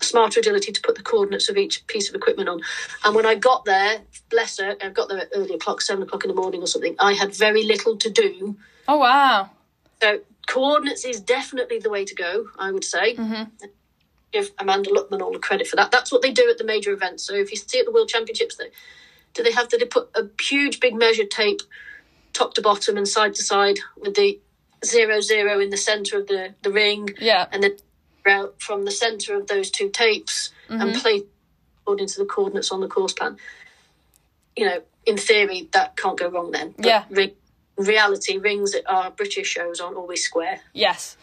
smarter 0.00 0.40
agility 0.40 0.72
to 0.72 0.80
put 0.80 0.94
the 0.94 1.02
coordinates 1.02 1.48
of 1.48 1.56
each 1.56 1.86
piece 1.86 2.08
of 2.08 2.14
equipment 2.14 2.48
on. 2.48 2.60
And 3.04 3.14
when 3.14 3.26
I 3.26 3.34
got 3.34 3.64
there, 3.64 4.00
bless 4.30 4.58
her, 4.58 4.76
I 4.80 4.90
got 4.90 5.08
there 5.08 5.18
at 5.18 5.28
early 5.34 5.54
o'clock, 5.54 5.80
seven 5.80 6.02
o'clock 6.02 6.24
in 6.24 6.28
the 6.28 6.40
morning 6.40 6.62
or 6.62 6.66
something. 6.66 6.94
I 6.98 7.14
had 7.14 7.34
very 7.34 7.64
little 7.64 7.96
to 7.96 8.10
do. 8.10 8.56
Oh, 8.86 8.98
wow. 8.98 9.50
So 10.00 10.20
coordinates 10.46 11.04
is 11.04 11.20
definitely 11.20 11.78
the 11.78 11.90
way 11.90 12.04
to 12.04 12.14
go. 12.14 12.46
I 12.58 12.70
would 12.70 12.84
say. 12.84 13.16
Mm-hmm. 13.16 13.66
Give 14.30 14.50
Amanda 14.58 14.90
Luckman 14.90 15.22
all 15.22 15.32
the 15.32 15.38
credit 15.38 15.66
for 15.66 15.76
that. 15.76 15.90
That's 15.90 16.12
what 16.12 16.20
they 16.20 16.32
do 16.32 16.48
at 16.50 16.58
the 16.58 16.64
major 16.64 16.92
events. 16.92 17.24
So 17.24 17.34
if 17.34 17.50
you 17.50 17.56
see 17.56 17.80
at 17.80 17.86
the 17.86 17.92
World 17.92 18.08
Championships, 18.08 18.56
they 18.56 18.70
do 19.34 19.42
they 19.42 19.52
have 19.52 19.68
to 19.68 19.78
they 19.78 19.86
put 19.86 20.10
a 20.14 20.28
huge 20.40 20.80
big 20.80 20.94
measure 20.94 21.24
tape 21.24 21.60
top 22.34 22.54
to 22.54 22.62
bottom 22.62 22.96
and 22.96 23.08
side 23.08 23.34
to 23.34 23.42
side 23.42 23.78
with 23.96 24.14
the 24.14 24.38
zero 24.84 25.20
zero 25.20 25.60
in 25.60 25.70
the 25.70 25.76
center 25.76 26.18
of 26.18 26.26
the 26.26 26.54
the 26.62 26.70
ring 26.70 27.08
Yeah. 27.20 27.46
and 27.52 27.62
then 27.62 27.76
out 28.26 28.60
from 28.60 28.84
the 28.84 28.90
center 28.90 29.34
of 29.36 29.46
those 29.46 29.70
two 29.70 29.88
tapes 29.88 30.50
and 30.68 30.94
play 30.94 31.22
according 31.82 32.06
to 32.08 32.18
the 32.18 32.26
coordinates 32.26 32.70
on 32.70 32.80
the 32.80 32.88
course 32.88 33.14
plan. 33.14 33.38
You 34.54 34.66
know, 34.66 34.82
in 35.06 35.16
theory, 35.16 35.68
that 35.72 35.96
can't 35.96 36.18
go 36.18 36.28
wrong 36.28 36.50
then. 36.50 36.74
But 36.76 36.86
Yeah. 36.86 37.04
Reality, 37.78 38.36
rings 38.38 38.74
at 38.74 38.82
our 38.90 39.10
British 39.12 39.46
shows 39.48 39.80
aren't 39.80 39.96
always 39.96 40.22
square. 40.22 40.60
Yes. 40.74 41.16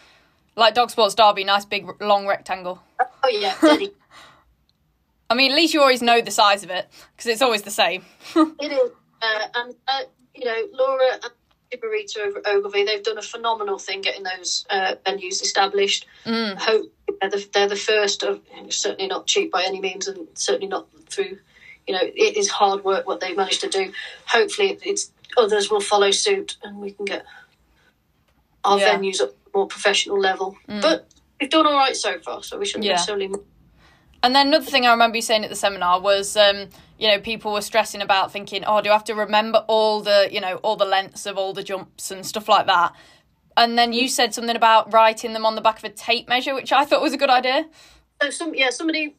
Like 0.55 0.73
Dog 0.73 0.89
Sports 0.89 1.13
Derby, 1.13 1.43
nice 1.43 1.65
big 1.65 1.85
long 2.01 2.25
rectangle. 2.25 2.81
Oh 2.99 3.29
yeah, 3.29 3.53
I 5.29 5.33
mean, 5.35 5.51
at 5.51 5.55
least 5.55 5.73
you 5.73 5.81
always 5.81 6.01
know 6.01 6.21
the 6.21 6.31
size 6.31 6.63
of 6.63 6.69
it 6.69 6.87
because 7.15 7.27
it's 7.27 7.41
always 7.41 7.63
the 7.63 7.71
same. 7.71 8.05
it 8.35 8.71
is. 8.71 8.91
Uh, 9.21 9.47
and 9.55 9.75
uh, 9.87 10.01
you 10.33 10.45
know, 10.45 10.67
Laura 10.73 11.13
and 11.23 11.31
Marita 11.73 12.41
Ogilvy, 12.45 12.85
they've 12.85 13.03
done 13.03 13.17
a 13.17 13.21
phenomenal 13.21 13.77
thing 13.77 14.01
getting 14.01 14.23
those 14.23 14.65
uh, 14.69 14.95
venues 15.05 15.41
established. 15.41 16.05
I 16.25 16.55
hope 16.57 16.91
they're 17.21 17.29
the, 17.29 17.47
they're 17.53 17.67
the 17.67 17.75
first 17.75 18.23
of 18.23 18.41
certainly 18.69 19.07
not 19.07 19.27
cheap 19.27 19.51
by 19.51 19.63
any 19.63 19.79
means, 19.79 20.07
and 20.07 20.27
certainly 20.35 20.67
not 20.67 20.87
through. 21.09 21.37
You 21.87 21.93
know, 21.93 22.01
it 22.01 22.37
is 22.37 22.49
hard 22.49 22.83
work 22.83 23.05
what 23.05 23.19
they've 23.19 23.35
managed 23.37 23.61
to 23.61 23.69
do. 23.69 23.91
Hopefully, 24.27 24.77
it's 24.83 25.11
others 25.37 25.69
will 25.69 25.81
follow 25.81 26.11
suit, 26.11 26.57
and 26.63 26.77
we 26.77 26.91
can 26.91 27.05
get 27.05 27.25
our 28.63 28.79
Yeah. 28.79 28.97
venues 28.97 29.21
up 29.21 29.33
more 29.53 29.67
professional 29.67 30.19
level. 30.19 30.57
But 30.67 31.07
we've 31.39 31.49
done 31.49 31.67
all 31.67 31.75
right 31.75 31.95
so 31.95 32.19
far, 32.19 32.41
so 32.43 32.57
we 32.57 32.65
shouldn't 32.65 32.85
Yeah. 32.85 32.93
necessarily. 32.93 33.31
And 34.23 34.33
then 34.35 34.47
another 34.47 34.65
thing 34.65 34.87
I 34.87 34.91
remember 34.91 35.17
you 35.17 35.21
saying 35.21 35.43
at 35.43 35.49
the 35.49 35.55
seminar 35.55 35.99
was, 35.99 36.35
um, 36.35 36.69
you 36.97 37.07
know, 37.07 37.19
people 37.19 37.51
were 37.53 37.61
stressing 37.61 38.01
about 38.01 38.31
thinking, 38.31 38.63
oh, 38.65 38.81
do 38.81 38.89
I 38.89 38.93
have 38.93 39.03
to 39.05 39.15
remember 39.15 39.65
all 39.67 40.01
the, 40.01 40.29
you 40.31 40.39
know, 40.39 40.57
all 40.57 40.75
the 40.75 40.85
lengths 40.85 41.25
of 41.25 41.37
all 41.37 41.53
the 41.53 41.63
jumps 41.63 42.11
and 42.11 42.25
stuff 42.25 42.47
like 42.47 42.67
that? 42.67 42.93
And 43.57 43.77
then 43.77 43.93
you 43.93 44.07
said 44.07 44.33
something 44.33 44.55
about 44.55 44.93
writing 44.93 45.33
them 45.33 45.45
on 45.45 45.55
the 45.55 45.61
back 45.61 45.77
of 45.77 45.83
a 45.83 45.89
tape 45.89 46.27
measure, 46.27 46.53
which 46.53 46.71
I 46.71 46.85
thought 46.85 47.01
was 47.01 47.13
a 47.13 47.17
good 47.17 47.29
idea. 47.29 47.67
So 48.21 48.29
some 48.29 48.55
yeah, 48.55 48.69
somebody 48.69 49.15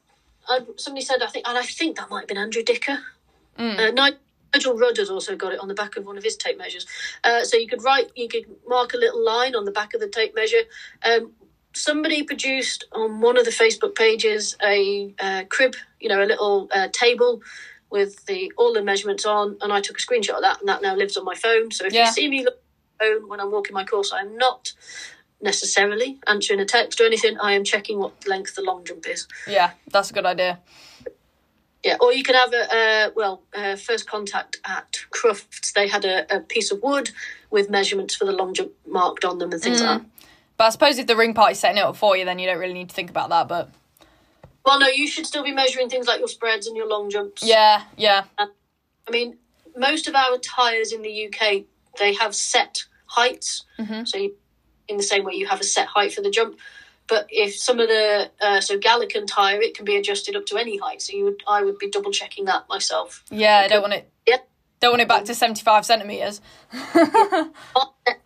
uh, 0.49 0.61
somebody 0.77 1.05
said 1.05 1.23
I 1.23 1.27
think 1.27 1.47
and 1.49 1.59
I 1.59 1.63
think 1.63 1.97
that 1.97 2.11
might 2.11 2.21
have 2.21 2.29
been 2.29 2.39
Andrew 2.39 2.63
Dicker. 2.63 2.99
Uh, 3.59 3.91
Ni- 3.91 4.19
Nigel 4.55 4.77
Rudd 4.77 4.97
has 4.99 5.11
also 5.11 5.37
got 5.37 5.53
it 5.53 5.61
on 5.61 5.69
the 5.69 5.75
back 5.75 5.97
of 5.97 6.07
one 6.07 6.17
of 6.17 6.25
his 6.25 6.37
tape 6.37 6.59
measures. 6.59 6.87
Uh, 7.25 7.45
so 7.45 7.57
you 7.57 7.67
could 7.67 7.83
write, 7.83 8.11
you 8.15 8.29
could 8.29 8.45
mark 8.67 8.95
a 8.95 8.97
little 8.97 9.25
line 9.25 9.55
on 9.55 9.65
the 9.65 9.71
back 9.71 9.95
of 9.95 10.01
the 10.01 10.09
tape 10.09 10.35
measure. 10.35 10.63
Um, 11.05 11.33
somebody 11.73 12.23
produced 12.23 12.85
on 12.93 13.21
one 13.21 13.37
of 13.37 13.45
the 13.45 13.51
Facebook 13.51 13.95
pages 13.95 14.57
a 14.65 15.15
uh, 15.19 15.45
crib, 15.49 15.75
you 16.07 16.15
know, 16.15 16.23
a 16.23 16.25
little 16.25 16.69
uh, 16.73 16.87
table 16.93 17.43
with 17.91 18.25
the 18.27 18.53
all 18.57 18.73
the 18.73 18.83
measurements 18.83 19.27
on, 19.27 19.57
and 19.61 19.73
I 19.73 19.81
took 19.81 19.99
a 19.99 20.01
screenshot 20.01 20.37
of 20.37 20.43
that, 20.43 20.61
and 20.61 20.69
that 20.69 20.83
now 20.83 20.95
lives 20.95 21.17
on 21.17 21.25
my 21.25 21.35
phone. 21.35 21.73
So 21.73 21.85
if 21.85 21.93
Yeah. 21.93 22.07
you 22.07 22.13
see 22.13 22.29
me 22.29 22.45
look 22.45 22.61
phone 23.01 23.29
when 23.29 23.41
I'm 23.41 23.51
walking 23.51 23.75
my 23.75 23.85
course, 23.85 24.13
I'm 24.13 24.37
not 24.37 24.73
necessarily 25.43 26.19
answering 26.29 26.61
a 26.61 26.65
text 26.65 27.01
or 27.01 27.07
anything. 27.07 27.37
I 27.41 27.53
am 27.55 27.65
checking 27.65 27.99
what 27.99 28.13
length 28.27 28.55
the 28.55 28.63
long 28.63 28.85
jump 28.85 29.09
is. 29.09 29.27
Yeah, 29.49 29.73
that's 29.91 30.11
a 30.13 30.15
good 30.15 30.27
idea. 30.27 30.61
Yeah, 31.83 31.97
or 32.01 32.13
you 32.13 32.23
can 32.23 32.37
have 32.37 32.53
a 32.53 32.77
uh, 32.77 33.11
well, 33.17 33.43
uh, 33.53 33.75
first 33.75 34.09
contact 34.09 34.59
at 34.65 35.01
Crufts. 35.11 35.73
They 35.73 35.89
had 35.89 36.05
a, 36.05 36.37
a 36.37 36.41
piece 36.41 36.71
of 36.71 36.81
wood 36.85 37.11
with 37.51 37.69
measurements 37.69 38.15
for 38.15 38.27
the 38.27 38.33
long 38.33 38.55
jump 38.55 38.71
marked 38.87 39.25
on 39.25 39.39
them 39.39 39.51
and 39.51 39.61
things 39.61 39.81
like 39.81 39.99
that. 40.03 40.07
But 40.57 40.65
I 40.65 40.71
suppose 40.71 40.99
if 40.99 41.09
the 41.09 41.17
ring 41.17 41.35
party's 41.35 41.59
setting 41.59 41.79
it 41.79 41.85
up 41.85 41.97
for 41.97 42.17
you, 42.17 42.25
then 42.25 42.39
you 42.39 42.47
don't 42.47 42.61
really 42.61 42.73
need 42.73 42.91
to 42.91 42.95
think 42.95 43.11
about 43.11 43.29
that. 43.31 43.49
But 43.49 43.71
Well, 44.67 44.81
no, 44.81 44.89
you 44.89 45.07
should 45.07 45.27
still 45.27 45.45
be 45.45 45.53
measuring 45.53 45.89
things 45.89 46.07
like 46.07 46.19
your 46.19 46.29
spreads 46.29 46.67
and 46.67 46.77
your 46.77 46.89
long 46.89 47.09
jumps. 47.09 47.43
yeah, 47.43 47.85
yeah, 47.97 48.25
I 48.39 49.11
mean, 49.11 49.39
most 49.77 50.09
of 50.09 50.15
our 50.15 50.37
tyres 50.39 50.93
in 50.93 51.03
the 51.03 51.27
UK 51.29 51.65
they 51.99 52.13
have 52.15 52.35
set 52.35 52.85
heights. 53.07 53.65
So 54.05 54.19
you, 54.19 54.35
in 54.89 54.97
the 54.99 55.03
same 55.03 55.25
way 55.25 55.35
you 55.35 55.47
have 55.47 55.61
a 55.61 55.65
set 55.65 55.87
height 55.87 56.13
for 56.13 56.21
the 56.21 56.31
jump. 56.31 56.59
But 57.09 57.27
if 57.31 57.55
some 57.57 57.79
of 57.79 57.89
the 57.89 58.31
uh, 58.41 58.61
so 58.61 58.77
Gallican 58.79 59.27
tyre, 59.27 59.63
it 59.63 59.77
can 59.77 59.85
be 59.85 59.97
adjusted 59.97 60.35
up 60.35 60.45
to 60.47 60.57
any 60.57 60.77
height. 60.77 61.01
So 61.01 61.17
you 61.17 61.25
would, 61.25 61.43
I 61.47 61.63
would 61.63 61.79
be 61.79 61.89
double 61.89 62.11
checking 62.11 62.47
that 62.47 62.69
myself. 62.69 63.23
yeah. 63.31 63.59
I 63.65 63.69
don't 63.69 63.81
want 63.83 63.95
it. 63.95 64.11
Yeah. 64.27 64.39
Don't 64.81 64.91
want 64.91 65.03
it 65.03 65.09
back 65.09 65.25
to 65.25 65.35
seventy-five 65.35 65.87
centimeters. 65.87 66.41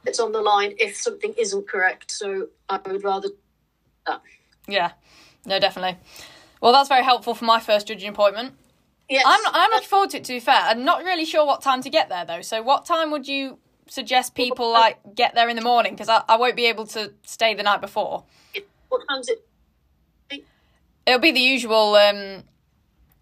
It's 0.05 0.19
on 0.19 0.33
the 0.33 0.41
line 0.41 0.75
if 0.79 0.97
something 0.97 1.35
isn't 1.39 1.69
correct. 1.69 2.11
So 2.11 2.49
I 2.69 2.81
would 2.87 3.05
rather 3.05 3.29
that. 4.07 4.23
Yeah, 4.67 4.93
no, 5.45 5.59
definitely. 5.59 5.99
Well, 6.61 6.73
that's 6.73 6.89
very 6.89 7.05
helpful 7.05 7.35
for 7.35 7.45
my 7.45 7.61
first 7.61 7.89
judging 7.89 8.09
appointment. 8.09 8.55
Yes, 9.09 9.25
I'm 9.27 9.41
I'm 9.47 9.71
looking 9.71 9.89
forward 9.89 10.11
to 10.11 10.19
it. 10.19 10.25
To 10.25 10.33
be 10.33 10.41
fair, 10.41 10.61
I'm 10.61 10.85
not 10.85 11.03
really 11.03 11.25
sure 11.25 11.45
what 11.45 11.63
time 11.63 11.83
to 11.83 11.91
get 11.91 12.09
there 12.09 12.25
though. 12.25 12.43
So, 12.43 12.63
what 12.63 12.85
time 12.87 13.11
would 13.11 13.27
you 13.27 13.59
suggest 13.89 14.35
people 14.35 14.71
like 14.71 14.99
get 15.15 15.35
there 15.35 15.49
in 15.49 15.57
the 15.57 15.63
morning? 15.63 15.95
Because 15.95 16.09
I, 16.09 16.23
I 16.29 16.37
won't 16.37 16.55
be 16.55 16.67
able 16.67 16.87
to 16.89 17.13
stay 17.25 17.55
the 17.55 17.63
night 17.63 17.81
before. 17.81 18.25
what 18.89 19.03
time's 19.09 19.29
it? 19.29 20.45
It'll 21.07 21.21
be 21.21 21.33
the 21.33 21.41
usual. 21.41 21.95
Um, 21.97 22.45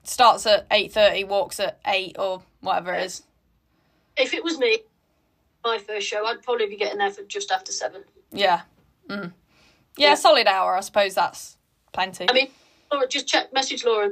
starts 0.09 0.47
at 0.47 0.67
eight 0.71 0.93
thirty, 0.93 1.25
walks 1.25 1.61
at 1.61 1.79
eight 1.87 2.17
or 2.19 2.43
whatever 2.61 2.93
it 2.95 3.05
is. 3.05 3.23
If 4.17 4.35
it 4.35 4.43
was 4.43 4.59
me, 4.59 4.79
my 5.65 5.79
first 5.79 6.07
show, 6.07 6.27
I'd 6.27 6.43
probably 6.43 6.67
be 6.67 6.77
getting 6.77 6.99
there 6.99 7.11
for 7.11 7.23
just 7.23 7.53
after 7.53 7.73
seven. 7.73 8.05
Yeah. 8.33 8.63
Mm. 9.09 9.33
Yeah, 9.97 10.15
solid 10.15 10.47
hour. 10.47 10.77
I 10.77 10.81
suppose 10.81 11.15
that's 11.15 11.57
plenty. 11.93 12.27
I 12.29 12.33
mean, 12.33 12.49
Laura, 12.93 13.07
just 13.09 13.27
check, 13.27 13.53
message 13.53 13.85
Laura. 13.85 14.11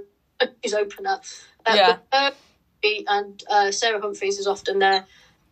She's 0.62 0.74
open 0.74 1.04
that. 1.04 1.20
Uh, 1.64 1.74
Yeah. 1.74 1.96
her 2.12 2.30
and 3.08 3.42
uh, 3.50 3.70
Sarah 3.70 4.00
Humphries 4.00 4.38
is 4.38 4.46
often 4.46 4.78
there. 4.78 5.04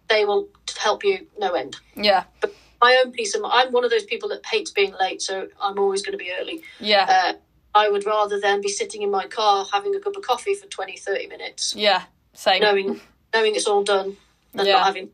They 0.08 0.24
will 0.24 0.48
help 0.78 1.02
you 1.04 1.26
no 1.38 1.54
end. 1.54 1.76
yeah, 1.96 2.24
But 2.40 2.54
My 2.80 3.00
own 3.02 3.12
piece 3.12 3.34
of 3.34 3.42
I'm 3.44 3.72
one 3.72 3.84
of 3.84 3.90
those 3.90 4.04
people 4.04 4.28
that 4.28 4.44
hates 4.46 4.70
being 4.70 4.94
late, 5.00 5.22
so 5.22 5.48
I'm 5.60 5.78
always 5.78 6.02
going 6.02 6.16
to 6.16 6.22
be 6.22 6.30
early. 6.38 6.60
yeah, 6.78 7.06
Uh, 7.08 7.32
I 7.74 7.88
would 7.88 8.04
rather 8.06 8.38
than 8.38 8.60
be 8.60 8.68
sitting 8.68 9.02
in 9.02 9.10
my 9.10 9.26
car 9.26 9.66
having 9.72 9.94
a 9.96 10.00
cup 10.00 10.16
of 10.16 10.22
coffee 10.22 10.54
for 10.54 10.66
20, 10.66 10.96
30 10.96 11.26
minutes, 11.26 11.74
yeah. 11.76 12.02
Same. 12.34 12.60
knowing 12.60 13.00
knowing 13.34 13.56
it's 13.56 13.66
all 13.66 13.82
done, 13.82 14.16
and 14.52 14.66
Yeah. 14.66 14.74
not 14.74 14.86
having. 14.86 15.10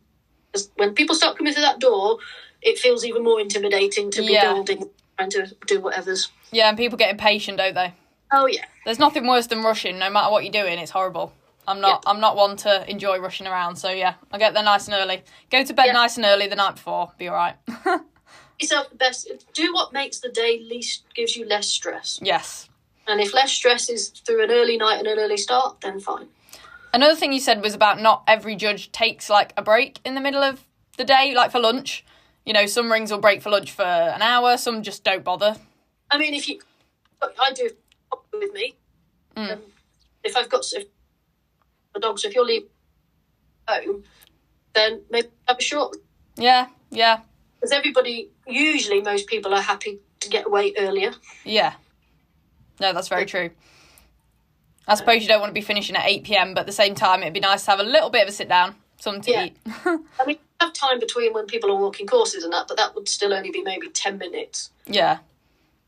when 0.75 0.95
people 0.95 1.15
start 1.15 1.39
coming 1.39 1.53
through 1.55 1.63
that 1.63 1.79
door, 1.79 2.19
it 2.61 2.79
feels 2.79 3.05
even 3.05 3.23
more 3.23 3.41
intimidating 3.41 4.11
to 4.11 4.21
be 4.21 4.33
Yeah. 4.35 4.53
building, 4.53 4.91
trying 5.29 5.47
to 5.47 5.55
do 5.67 5.81
whatever's. 5.81 6.31
Yeah, 6.53 6.69
and 6.69 6.79
people 6.79 6.99
get 6.99 7.11
impatient, 7.11 7.59
don't 7.59 7.75
they? 7.75 7.95
Oh 8.33 8.47
yeah, 8.47 8.65
There's 8.85 8.99
nothing 9.01 9.27
worse 9.27 9.49
than 9.49 9.63
rushing. 9.63 9.99
No 9.99 10.09
matter 10.09 10.31
what 10.31 10.45
you're 10.45 10.53
doing, 10.53 10.79
it's 10.79 10.93
horrible. 10.93 11.33
I'm 11.67 11.81
not. 11.81 12.03
I'm 12.07 12.21
not 12.21 12.37
one 12.37 12.57
to 12.59 12.89
enjoy 12.89 13.19
rushing 13.19 13.47
around. 13.47 13.77
So 13.77 13.91
yeah, 13.91 14.15
I 14.33 14.39
get 14.39 14.55
there 14.55 14.63
nice 14.63 14.87
and 14.87 14.95
early. 14.95 15.23
Go 15.51 15.65
to 15.65 15.73
bed 15.75 15.87
Yeah. 15.87 15.93
nice 15.93 16.17
and 16.17 16.25
early 16.25 16.47
the 16.47 16.57
night 16.57 16.77
before. 16.77 17.13
Be 17.19 17.29
all 17.29 17.35
right. 17.35 17.57
yourself 18.61 18.89
the 18.91 18.97
best. 18.97 19.29
Do 19.53 19.73
what 19.73 19.93
makes 19.93 20.21
the 20.21 20.29
day 20.29 20.61
least 20.69 21.05
gives 21.15 21.37
you 21.37 21.47
less 21.47 21.69
stress. 21.69 22.19
yes. 22.23 22.69
And 23.09 23.21
if 23.21 23.35
less 23.35 23.51
stress 23.51 23.89
is 23.89 24.11
through 24.11 24.45
an 24.45 24.53
early 24.53 24.77
night 24.77 24.99
and 24.99 25.09
an 25.09 25.19
early 25.19 25.37
start, 25.37 25.81
then 25.81 25.99
fine. 25.99 26.29
Another 26.95 27.17
thing 27.17 27.33
you 27.33 27.41
said 27.41 27.61
was 27.61 27.75
about 27.75 28.01
not 28.01 28.23
every 28.29 28.55
judge 28.55 28.93
takes 28.93 29.29
like 29.29 29.53
a 29.57 29.63
break 29.63 29.99
in 30.05 30.15
the 30.15 30.21
middle 30.21 30.43
of 30.45 30.65
the 30.97 31.05
day, 31.05 31.35
like 31.35 31.51
for 31.51 31.59
lunch. 31.59 32.05
You 32.45 32.53
know, 32.53 32.67
some 32.67 32.91
rings 32.91 33.11
will 33.11 33.19
break 33.19 33.43
for 33.43 33.51
lunch 33.51 33.71
for 33.73 33.83
an 33.83 34.23
hour, 34.23 34.57
some 34.57 34.83
just 34.83 35.05
don't 35.05 35.23
bother. 35.23 35.57
I 36.11 36.19
mean, 36.19 36.35
if 36.35 36.49
you, 36.49 36.61
I 37.23 37.53
do 37.53 37.71
with 38.33 38.53
me. 38.53 38.75
Mm. 39.37 39.53
Um, 39.53 39.59
if 40.25 40.37
I've 40.37 40.49
got 40.49 40.65
if 40.73 40.87
the 41.95 42.01
dogs, 42.01 42.25
if 42.25 42.35
you're 42.35 42.45
leaving 42.45 42.69
home, 43.69 44.05
then 44.75 45.03
maybe 45.11 45.29
have 45.47 45.59
a 45.59 45.63
short. 45.63 45.97
Yeah, 46.37 46.69
yeah, 46.91 47.21
Because 47.57 47.73
everybody, 47.73 48.31
usually, 48.47 49.03
most 49.03 49.27
people 49.27 49.53
are 49.55 49.61
happy 49.61 49.99
to 50.21 50.29
get 50.29 50.47
away 50.47 50.73
earlier. 50.79 51.13
yeah. 51.45 51.75
No, 52.81 52.95
that's 52.95 53.09
very 53.09 53.27
true. 53.27 53.51
I 54.89 54.95
suppose 54.95 55.21
you 55.21 55.29
don't 55.29 55.41
want 55.41 55.51
to 55.51 55.55
be 55.55 55.61
finishing 55.61 55.95
at 55.97 56.07
8 56.07 56.25
pm, 56.25 56.55
but 56.55 56.61
at 56.61 56.67
the 56.67 56.73
same 56.73 56.95
time, 56.95 57.21
it'd 57.21 57.35
be 57.35 57.41
nice 57.41 57.65
to 57.67 57.71
have 57.73 57.81
a 57.81 57.85
little 57.85 58.09
bit 58.09 58.23
of 58.23 58.29
a 58.31 58.33
sit 58.33 58.49
down, 58.49 58.75
something 58.99 59.23
to 59.23 59.31
Yeah. 59.31 59.45
eat. 59.45 59.57
I 59.85 60.25
mean, 60.27 60.39
have 60.61 60.73
time 60.73 60.99
between 61.01 61.33
when 61.33 61.47
people 61.47 61.71
are 61.71 61.77
walking 61.79 62.07
courses 62.07 62.45
and 62.45 62.53
that, 62.53 62.69
but 62.69 62.77
that 62.77 62.95
would 62.95 63.09
still 63.09 63.33
only 63.33 63.51
be 63.51 63.63
maybe 63.63 63.89
ten 63.89 64.19
minutes. 64.19 64.71
yeah, 64.87 65.19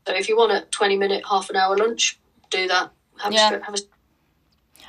So 0.07 0.13
if 0.15 0.27
you 0.27 0.35
want 0.37 0.51
a 0.51 0.61
twenty 0.71 0.97
minute, 0.97 1.23
half 1.29 1.49
an 1.49 1.55
hour 1.55 1.77
lunch, 1.77 2.19
do 2.49 2.67
that. 2.67 2.91
Have 3.19 3.33
Yeah. 3.33 3.53
a, 3.53 3.63
have 3.63 3.75
a 3.75 3.77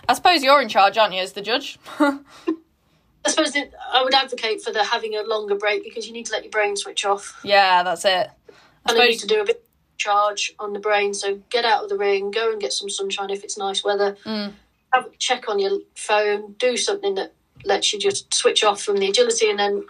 I 0.09 0.15
suppose 0.15 0.43
you're 0.43 0.61
in 0.61 0.69
charge, 0.69 0.99
aren't 0.99 1.15
you, 1.15 1.21
as 1.21 1.33
the 1.33 1.41
judge? 1.43 1.79
I 1.99 3.31
suppose 3.31 3.57
I 3.57 4.03
would 4.03 4.13
advocate 4.15 4.63
for 4.63 4.71
the 4.71 4.85
having 4.85 5.15
a 5.17 5.23
longer 5.23 5.55
break 5.55 5.83
because 5.83 6.07
you 6.07 6.13
need 6.13 6.27
to 6.27 6.33
let 6.33 6.43
your 6.45 6.51
brain 6.51 6.77
switch 6.77 7.05
off. 7.07 7.41
yeah, 7.43 7.83
that's 7.83 8.05
it. 8.05 8.31
I 8.87 8.93
and 8.93 9.01
I 9.01 9.07
need 9.07 9.19
to 9.21 9.27
do 9.27 9.41
a 9.41 9.45
bit 9.47 9.57
of 9.57 9.97
charge 9.97 10.55
on 10.59 10.75
the 10.75 10.79
brain. 10.79 11.15
So 11.15 11.41
get 11.49 11.65
out 11.65 11.83
of 11.83 11.89
the 11.89 11.97
ring, 11.97 12.31
go 12.31 12.53
and 12.53 12.61
get 12.61 12.73
some 12.75 12.91
sunshine 12.91 13.31
if 13.31 13.43
it's 13.45 13.57
nice 13.57 13.83
weather. 13.83 14.17
Mm. 14.27 14.53
Have 14.93 15.17
check 15.19 15.49
on 15.49 15.59
your 15.59 15.79
phone, 15.97 16.53
do 16.59 16.77
something 16.77 17.15
that 17.15 17.33
lets 17.65 17.93
you 17.93 17.99
just 17.99 18.33
switch 18.35 18.63
off 18.65 18.83
from 18.83 18.97
the 18.99 19.09
agility, 19.09 19.51
and 19.51 19.59
then 19.59 19.85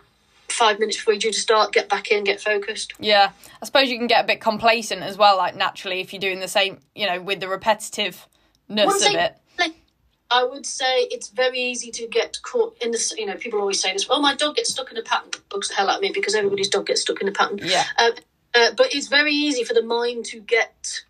five 0.48 0.78
minutes 0.78 0.96
before 0.98 1.14
you're 1.14 1.20
due 1.20 1.32
to 1.32 1.40
start, 1.40 1.72
get 1.72 1.88
back 1.88 2.10
in, 2.10 2.22
get 2.24 2.40
focused. 2.40 2.92
yeah, 2.98 3.32
I 3.60 3.64
suppose 3.64 3.88
you 3.90 3.98
can 3.98 4.06
get 4.06 4.24
a 4.24 4.26
bit 4.26 4.40
complacent 4.40 5.02
as 5.02 5.16
well, 5.18 5.36
like 5.36 5.56
naturally, 5.56 6.01
if 6.01 6.12
you're 6.12 6.20
doing 6.20 6.40
the 6.40 6.48
same, 6.48 6.78
you 6.94 7.06
know, 7.06 7.20
with 7.20 7.40
the 7.40 7.46
repetitiveness 7.46 8.18
One 8.68 8.88
of 8.88 9.01
thing- 9.01 9.16
it. 9.16 9.36
like, 9.59 9.74
I 10.30 10.44
would 10.44 10.66
say 10.66 11.02
it's 11.10 11.28
very 11.28 11.59
easy 11.59 11.90
to 11.92 12.06
get 12.06 12.38
caught 12.42 12.76
in 12.82 12.90
this. 12.90 13.12
You 13.16 13.26
know, 13.26 13.34
people 13.34 13.60
always 13.60 13.80
say 13.80 13.92
this. 13.92 14.06
Oh, 14.09 14.20
my 14.20 14.34
dog 14.34 14.56
gets 14.56 14.70
stuck 14.70 14.90
in 14.90 14.96
a 14.96 15.02
pattern. 15.02 15.30
Bugs 15.51 15.68
the 15.68 15.74
hell 15.74 15.88
out 15.90 15.96
of 15.96 16.02
me 16.02 16.10
because 16.12 16.34
everybody's 16.34 16.68
dog 16.68 16.86
gets 16.86 17.02
stuck 17.02 17.20
in 17.20 17.28
a 17.28 17.32
pattern. 17.32 17.59
Yeah, 17.62 17.84
Um, 17.98 18.12
uh, 18.55 18.70
but 18.76 18.94
it's 18.94 19.09
very 19.09 19.32
easy 19.32 19.64
for 19.64 19.74
the 19.74 19.82
mind 19.82 20.24
to 20.26 20.40
get 20.40 21.01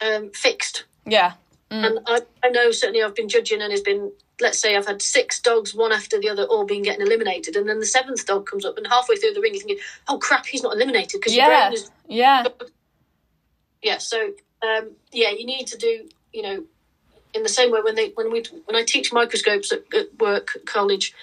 um, 0.00 0.30
fixed. 0.30 0.84
yeah, 1.04 1.32
Mm. 1.70 1.84
And 1.86 1.98
I, 2.06 2.20
I 2.42 2.48
know 2.48 2.70
certainly 2.70 3.02
I've 3.02 3.14
been 3.14 3.28
judging 3.28 3.60
and 3.60 3.70
it's 3.70 3.82
been, 3.82 4.10
let's 4.40 4.58
say 4.58 4.76
I've 4.76 4.86
had 4.86 5.02
six 5.02 5.40
dogs, 5.40 5.74
one 5.74 5.92
after 5.92 6.18
the 6.20 6.28
other, 6.28 6.44
all 6.44 6.64
being 6.64 6.82
getting 6.82 7.04
eliminated. 7.06 7.56
And 7.56 7.68
then 7.68 7.80
the 7.80 7.86
seventh 7.86 8.24
dog 8.26 8.46
comes 8.46 8.64
up 8.64 8.76
and 8.76 8.86
halfway 8.86 9.16
through 9.16 9.32
the 9.32 9.40
ring 9.40 9.54
you're 9.54 9.64
thinking, 9.64 9.84
oh 10.08 10.18
crap, 10.18 10.46
he's 10.46 10.62
not 10.62 10.74
eliminated 10.74 11.20
because 11.20 11.34
yeah, 11.34 11.70
is. 11.72 11.90
yeah, 12.08 12.44
Yeah, 13.82 13.98
so 13.98 14.32
um, 14.62 14.90
yeah, 15.12 15.30
you 15.30 15.46
need 15.46 15.66
to 15.68 15.78
do, 15.78 16.08
you 16.32 16.42
know, 16.42 16.64
in 17.34 17.42
the 17.42 17.48
same 17.48 17.70
way 17.70 17.80
when 17.82 17.94
they 17.94 18.10
when 18.14 18.32
we 18.32 18.42
when 18.64 18.76
I 18.76 18.84
teach 18.84 19.12
microscopes 19.12 19.72
at, 19.72 19.82
at 19.94 20.18
work 20.18 20.50
at 20.56 20.66
college, 20.66 21.14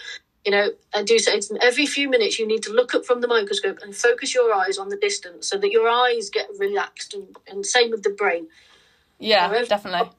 you 0.45 0.51
know, 0.51 0.69
I 0.93 1.03
do 1.03 1.17
say 1.17 1.39
to 1.39 1.47
them 1.47 1.57
every 1.61 1.85
few 1.85 2.09
minutes 2.09 2.37
you 2.37 2.47
need 2.47 2.63
to 2.63 2.71
look 2.71 2.93
up 2.93 3.05
from 3.05 3.21
the 3.21 3.27
microscope 3.27 3.79
and 3.81 3.95
focus 3.95 4.33
your 4.35 4.53
eyes 4.53 4.77
on 4.77 4.89
the 4.89 4.97
distance 4.97 5.49
so 5.49 5.57
that 5.57 5.71
your 5.71 5.89
eyes 5.89 6.29
get 6.29 6.47
relaxed 6.59 7.13
and, 7.13 7.35
and 7.47 7.65
same 7.65 7.91
with 7.91 8.03
the 8.03 8.11
brain. 8.11 8.47
yeah, 9.19 9.47
However- 9.47 9.65
definitely. 9.65 10.09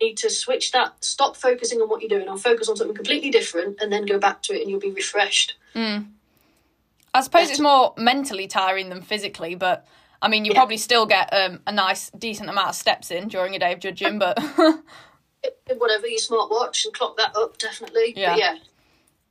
Need 0.00 0.16
to 0.18 0.30
switch 0.30 0.72
that, 0.72 1.04
stop 1.04 1.36
focusing 1.36 1.80
on 1.80 1.88
what 1.88 2.00
you're 2.02 2.08
doing, 2.08 2.28
and 2.28 2.40
focus 2.40 2.68
on 2.68 2.76
something 2.76 2.94
completely 2.96 3.30
different, 3.30 3.80
and 3.80 3.92
then 3.92 4.04
go 4.06 4.18
back 4.18 4.42
to 4.44 4.54
it, 4.54 4.62
and 4.62 4.70
you'll 4.70 4.80
be 4.80 4.90
refreshed. 4.90 5.54
I 5.74 7.20
suppose 7.22 7.50
it's 7.50 7.60
more 7.60 7.94
mentally 7.96 8.46
tiring 8.46 8.88
than 8.90 9.00
physically, 9.02 9.54
but 9.54 9.86
I 10.20 10.28
mean, 10.28 10.44
you 10.44 10.50
Yeah. 10.52 10.58
probably 10.58 10.76
still 10.76 11.06
get 11.06 11.32
um, 11.32 11.60
a 11.66 11.72
nice, 11.72 12.10
decent 12.10 12.48
amount 12.50 12.68
of 12.70 12.74
steps 12.74 13.10
in 13.10 13.28
during 13.28 13.54
a 13.54 13.58
day 13.58 13.72
of 13.72 13.80
judging, 13.80 14.18
but 14.18 14.38
Whatever 15.76 16.06
your 16.08 16.18
smartwatch 16.18 16.84
and 16.84 16.92
clock 16.94 17.16
that 17.16 17.36
up, 17.36 17.58
definitely. 17.58 18.12
Yeah. 18.16 18.30
But 18.32 18.38
yeah, 18.40 18.56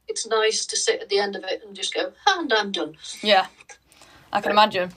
it's 0.08 0.26
nice 0.26 0.66
to 0.68 0.78
sit 0.78 1.02
at 1.02 1.10
the 1.10 1.20
end 1.20 1.36
of 1.36 1.44
it 1.44 1.62
and 1.66 1.76
just 1.76 1.94
go, 1.94 2.14
and 2.28 2.52
I'm 2.54 2.72
done. 2.72 2.96
yeah, 3.22 3.48
I 4.32 4.40
can 4.42 4.52
imagine. 4.52 4.92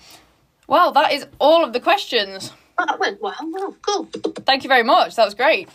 Well, 0.69 0.93
that 0.93 1.13
is 1.13 1.27
all 1.41 1.65
of 1.65 1.73
the 1.73 1.81
questions. 1.81 2.53
Oh, 2.81 2.86
that 2.86 2.98
went 2.98 3.20
well. 3.20 3.35
Well, 3.43 3.77
cool. 3.82 4.05
Thank 4.47 4.65
you 4.65 4.69
very 4.69 4.82
much. 4.82 5.16
That 5.16 5.27
was 5.27 5.35
great. 5.35 5.69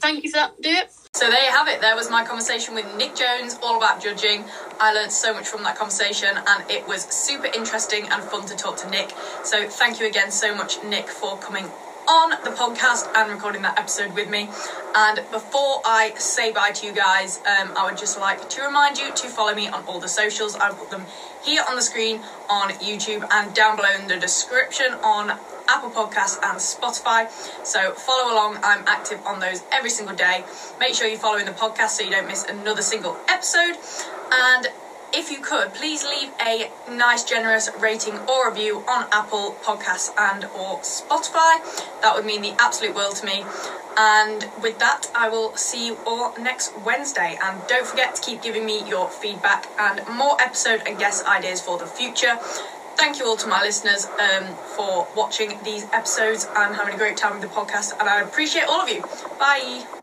Thank 0.00 0.24
you 0.24 0.30
for 0.30 0.36
that, 0.36 0.62
dear. 0.62 0.84
So 1.12 1.30
there 1.30 1.44
you 1.44 1.50
have 1.50 1.68
it. 1.68 1.82
There 1.82 1.94
was 1.94 2.10
my 2.10 2.24
conversation 2.24 2.74
with 2.74 2.86
Nic 2.96 3.14
Jones, 3.14 3.58
all 3.62 3.76
about 3.76 4.02
judging. 4.02 4.42
I 4.80 4.94
learned 4.94 5.12
so 5.12 5.34
much 5.34 5.46
from 5.46 5.62
that 5.64 5.76
conversation, 5.76 6.30
and 6.34 6.70
it 6.70 6.88
was 6.88 7.02
super 7.02 7.48
interesting 7.54 8.08
and 8.10 8.22
fun 8.22 8.46
to 8.46 8.56
talk 8.56 8.78
to 8.78 8.88
Nic. 8.88 9.12
So 9.42 9.68
thank 9.68 10.00
you 10.00 10.06
again 10.06 10.30
so 10.30 10.54
much, 10.54 10.82
Nic, 10.82 11.08
for 11.08 11.36
coming 11.36 11.66
on 12.08 12.30
the 12.42 12.50
podcast 12.50 13.10
and 13.14 13.30
recording 13.30 13.62
that 13.62 13.78
episode 13.78 14.14
with 14.14 14.30
me. 14.30 14.48
And 14.94 15.16
before 15.30 15.82
I 15.84 16.14
say 16.16 16.52
bye 16.52 16.70
to 16.70 16.86
you 16.86 16.94
guys, 16.94 17.38
um, 17.40 17.72
I 17.76 17.84
would 17.84 17.98
just 17.98 18.18
like 18.18 18.48
to 18.48 18.62
remind 18.62 18.96
you 18.96 19.12
to 19.14 19.28
follow 19.28 19.54
me 19.54 19.68
on 19.68 19.84
all 19.84 20.00
the 20.00 20.08
socials. 20.08 20.56
I'll 20.56 20.74
put 20.74 20.90
them 20.90 21.04
here 21.44 21.62
on 21.68 21.76
the 21.76 21.82
screen 21.82 22.20
on 22.48 22.70
YouTube 22.74 23.26
and 23.30 23.54
down 23.54 23.76
below 23.76 23.90
in 24.00 24.08
the 24.08 24.16
description 24.16 24.94
on 25.04 25.38
Apple 25.68 25.90
Podcasts 25.90 26.38
and 26.42 26.58
Spotify. 26.58 27.30
So 27.64 27.92
follow 27.92 28.32
along. 28.32 28.58
I'm 28.62 28.84
active 28.86 29.24
on 29.26 29.40
those 29.40 29.62
every 29.72 29.90
single 29.90 30.16
day. 30.16 30.44
Make 30.78 30.94
sure 30.94 31.08
you're 31.08 31.18
following 31.18 31.46
the 31.46 31.52
podcast 31.52 31.90
so 31.90 32.04
you 32.04 32.10
don't 32.10 32.26
miss 32.26 32.44
another 32.44 32.82
single 32.82 33.16
episode. 33.28 33.76
And 34.32 34.68
if 35.16 35.30
you 35.30 35.40
could, 35.40 35.72
please 35.74 36.04
leave 36.04 36.30
a 36.44 36.72
nice, 36.90 37.22
generous 37.22 37.70
rating 37.78 38.18
or 38.28 38.50
review 38.50 38.82
on 38.88 39.06
Apple 39.12 39.56
Podcasts 39.62 40.10
and 40.18 40.44
or 40.46 40.80
Spotify. 40.80 41.62
That 42.02 42.14
would 42.16 42.24
mean 42.24 42.42
the 42.42 42.54
absolute 42.58 42.96
world 42.96 43.14
to 43.16 43.26
me. 43.26 43.44
And 43.96 44.48
with 44.60 44.80
that, 44.80 45.06
I 45.14 45.28
will 45.28 45.56
see 45.56 45.86
you 45.86 45.98
all 46.04 46.36
next 46.36 46.76
Wednesday. 46.84 47.38
And 47.40 47.62
don't 47.68 47.86
forget 47.86 48.16
to 48.16 48.22
keep 48.22 48.42
giving 48.42 48.66
me 48.66 48.88
your 48.88 49.08
feedback 49.08 49.68
and 49.78 50.00
more 50.08 50.36
episode 50.40 50.82
and 50.84 50.98
guest 50.98 51.24
ideas 51.26 51.60
for 51.60 51.78
the 51.78 51.86
future. 51.86 52.36
Thank 52.96 53.18
you 53.18 53.26
all 53.26 53.36
to 53.36 53.48
my 53.48 53.62
listeners 53.62 54.06
um, 54.06 54.54
for 54.76 55.06
watching 55.16 55.58
these 55.64 55.84
episodes. 55.92 56.46
I'm 56.54 56.74
having 56.74 56.94
a 56.94 56.98
great 56.98 57.16
time 57.16 57.38
with 57.38 57.42
the 57.42 57.54
podcast, 57.54 57.92
and 57.98 58.08
I 58.08 58.20
appreciate 58.22 58.64
all 58.64 58.80
of 58.80 58.88
you. 58.88 59.02
Bye. 59.38 60.00